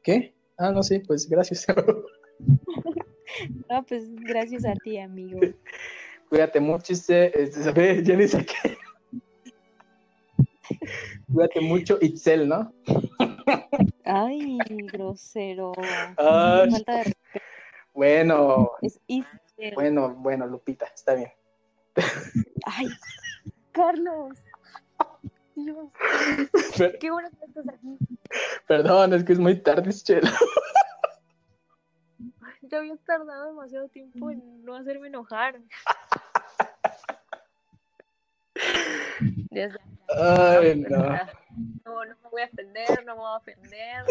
¿Qué? 0.03 0.35
Ah, 0.57 0.71
no, 0.71 0.83
sí, 0.83 1.01
pues 1.01 1.29
gracias. 1.29 1.67
no, 3.69 3.85
pues 3.87 4.15
gracias 4.15 4.65
a 4.65 4.75
ti, 4.75 4.99
amigo. 4.99 5.41
Cuídate 6.29 6.61
mucho, 6.61 6.93
este, 6.93 7.51
ya 8.03 8.17
ni 8.17 8.27
sé 8.27 8.45
qué. 8.45 8.77
Cuídate 11.33 11.61
mucho, 11.61 11.99
Itzel, 12.01 12.49
¿no? 12.49 12.73
Ay, 14.05 14.59
grosero. 14.93 15.73
Bueno. 17.93 18.73
Bueno, 19.75 20.15
bueno, 20.15 20.47
Lupita, 20.47 20.87
está 20.87 21.15
bien. 21.15 21.33
Ay, 22.65 22.89
Carlos. 23.73 24.39
Dios. 25.55 25.89
Qué 27.01 27.11
bueno 27.11 27.31
que 27.31 27.47
estás 27.47 27.69
aquí. 27.69 27.97
Perdón, 28.69 29.15
es 29.15 29.25
que 29.25 29.33
es 29.33 29.39
muy 29.39 29.57
tarde, 29.63 29.91
Chela. 29.93 30.31
Ya 32.63 32.79
habías 32.79 33.01
tardado 33.05 33.47
demasiado 33.47 33.89
tiempo 33.89 34.31
en 34.31 34.65
no 34.65 34.75
hacerme 34.75 35.07
enojar. 35.09 35.61
Dios, 39.51 39.73
Ay, 40.09 40.77
no. 40.77 40.99
No, 41.85 42.05
no 42.05 42.17
me 42.23 42.31
voy 42.31 42.43
a 42.43 42.47
ofender, 42.47 43.05
no 43.05 43.15
me 43.15 43.21
voy 43.21 43.33
a 43.33 43.37
ofender. 43.37 44.05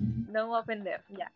No 0.00 0.32
me 0.32 0.42
voy 0.42 0.56
a 0.56 0.60
ofender, 0.60 1.02
ya. 1.08 1.32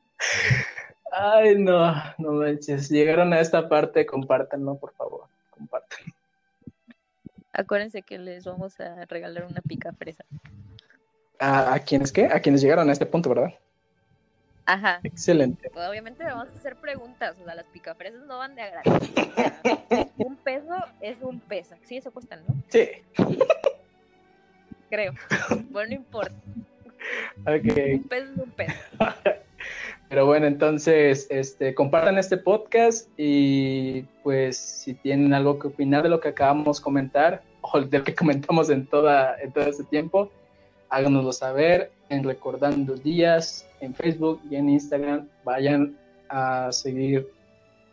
Ay, 1.12 1.56
no, 1.56 1.94
no 2.18 2.32
manches. 2.32 2.88
Llegaron 2.88 3.32
a 3.32 3.40
esta 3.40 3.68
parte, 3.68 4.06
compártanlo, 4.06 4.76
por 4.76 4.92
favor. 4.94 5.26
Compártanlo. 5.50 6.12
Acuérdense 7.52 8.02
que 8.02 8.18
les 8.18 8.44
vamos 8.44 8.78
a 8.80 9.04
regalar 9.06 9.44
una 9.44 9.60
pica 9.60 9.92
fresa. 9.92 10.24
¿A, 11.38 11.74
¿A 11.74 11.78
quiénes 11.80 12.10
qué? 12.10 12.26
A 12.26 12.40
quienes 12.40 12.62
llegaron 12.62 12.88
a 12.88 12.92
este 12.92 13.06
punto, 13.06 13.28
¿verdad? 13.28 13.54
Ajá. 14.66 15.00
Excelente. 15.02 15.70
Pues 15.70 15.88
obviamente 15.88 16.24
vamos 16.24 16.48
a 16.48 16.56
hacer 16.56 16.76
preguntas, 16.76 17.36
o 17.40 17.44
sea, 17.44 17.54
las 17.54 17.66
picafresas 17.66 18.24
no 18.26 18.38
van 18.38 18.54
de 18.54 18.62
a 18.62 18.70
gratis. 18.70 19.12
un 20.16 20.36
peso 20.36 20.74
es 21.00 21.16
un 21.20 21.40
peso. 21.40 21.74
Sí, 21.84 21.96
eso 21.96 22.10
cuesta, 22.10 22.36
¿no? 22.36 22.44
Sí. 22.68 22.88
Creo. 24.88 25.12
Bueno, 25.70 25.90
no 25.90 25.94
importa. 25.96 26.34
Ok. 27.40 27.76
Un 27.94 28.04
peso 28.04 28.32
es 28.32 28.38
un 28.38 28.50
peso. 28.52 28.74
Pero 30.08 30.26
bueno, 30.26 30.46
entonces, 30.46 31.26
este, 31.30 31.74
compartan 31.74 32.18
este 32.18 32.36
podcast 32.36 33.08
y 33.16 34.02
pues 34.22 34.56
si 34.56 34.94
tienen 34.94 35.34
algo 35.34 35.58
que 35.58 35.68
opinar 35.68 36.02
de 36.02 36.08
lo 36.08 36.20
que 36.20 36.28
acabamos 36.28 36.78
de 36.78 36.84
comentar 36.84 37.42
o 37.62 37.80
de 37.80 37.98
lo 37.98 38.04
que 38.04 38.14
comentamos 38.14 38.70
en, 38.70 38.86
toda, 38.86 39.40
en 39.40 39.52
todo 39.52 39.64
este 39.64 39.84
tiempo, 39.84 40.30
háganoslo 40.94 41.32
saber 41.32 41.90
en 42.08 42.22
Recordando 42.22 42.94
Días, 42.94 43.68
en 43.80 43.94
Facebook 43.94 44.40
y 44.48 44.54
en 44.54 44.68
Instagram. 44.68 45.28
Vayan 45.44 45.98
a 46.28 46.70
seguir 46.70 47.28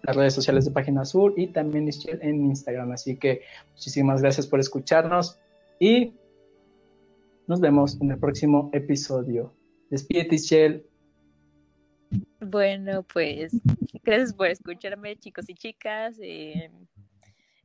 las 0.03 0.15
redes 0.15 0.35
sociales 0.35 0.65
de 0.65 0.71
Página 0.71 1.03
Sur 1.03 1.33
y 1.35 1.47
también 1.47 1.89
en 2.05 2.45
Instagram. 2.45 2.91
Así 2.91 3.17
que 3.17 3.41
muchísimas 3.71 4.21
gracias 4.21 4.45
por 4.45 4.59
escucharnos 4.59 5.39
y 5.79 6.13
nos 7.47 7.59
vemos 7.59 7.99
en 7.99 8.11
el 8.11 8.19
próximo 8.19 8.69
episodio. 8.71 9.51
Despídete, 9.89 10.37
Shell. 10.37 10.85
Bueno, 12.39 13.03
pues 13.03 13.51
gracias 14.03 14.33
por 14.33 14.47
escucharme, 14.47 15.15
chicos 15.15 15.49
y 15.49 15.55
chicas. 15.55 16.17
Eh, 16.21 16.69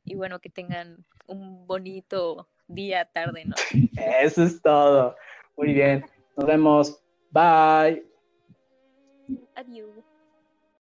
y 0.03 0.15
bueno, 0.15 0.39
que 0.39 0.49
tengan 0.49 1.05
un 1.27 1.67
bonito 1.67 2.47
día, 2.67 3.05
tarde, 3.05 3.45
¿no? 3.45 3.55
Eso 4.21 4.43
es 4.43 4.61
todo. 4.61 5.15
Muy 5.57 5.73
bien. 5.73 6.05
Nos 6.35 6.45
vemos. 6.45 7.03
Bye. 7.31 8.03
Adiós. 9.55 10.06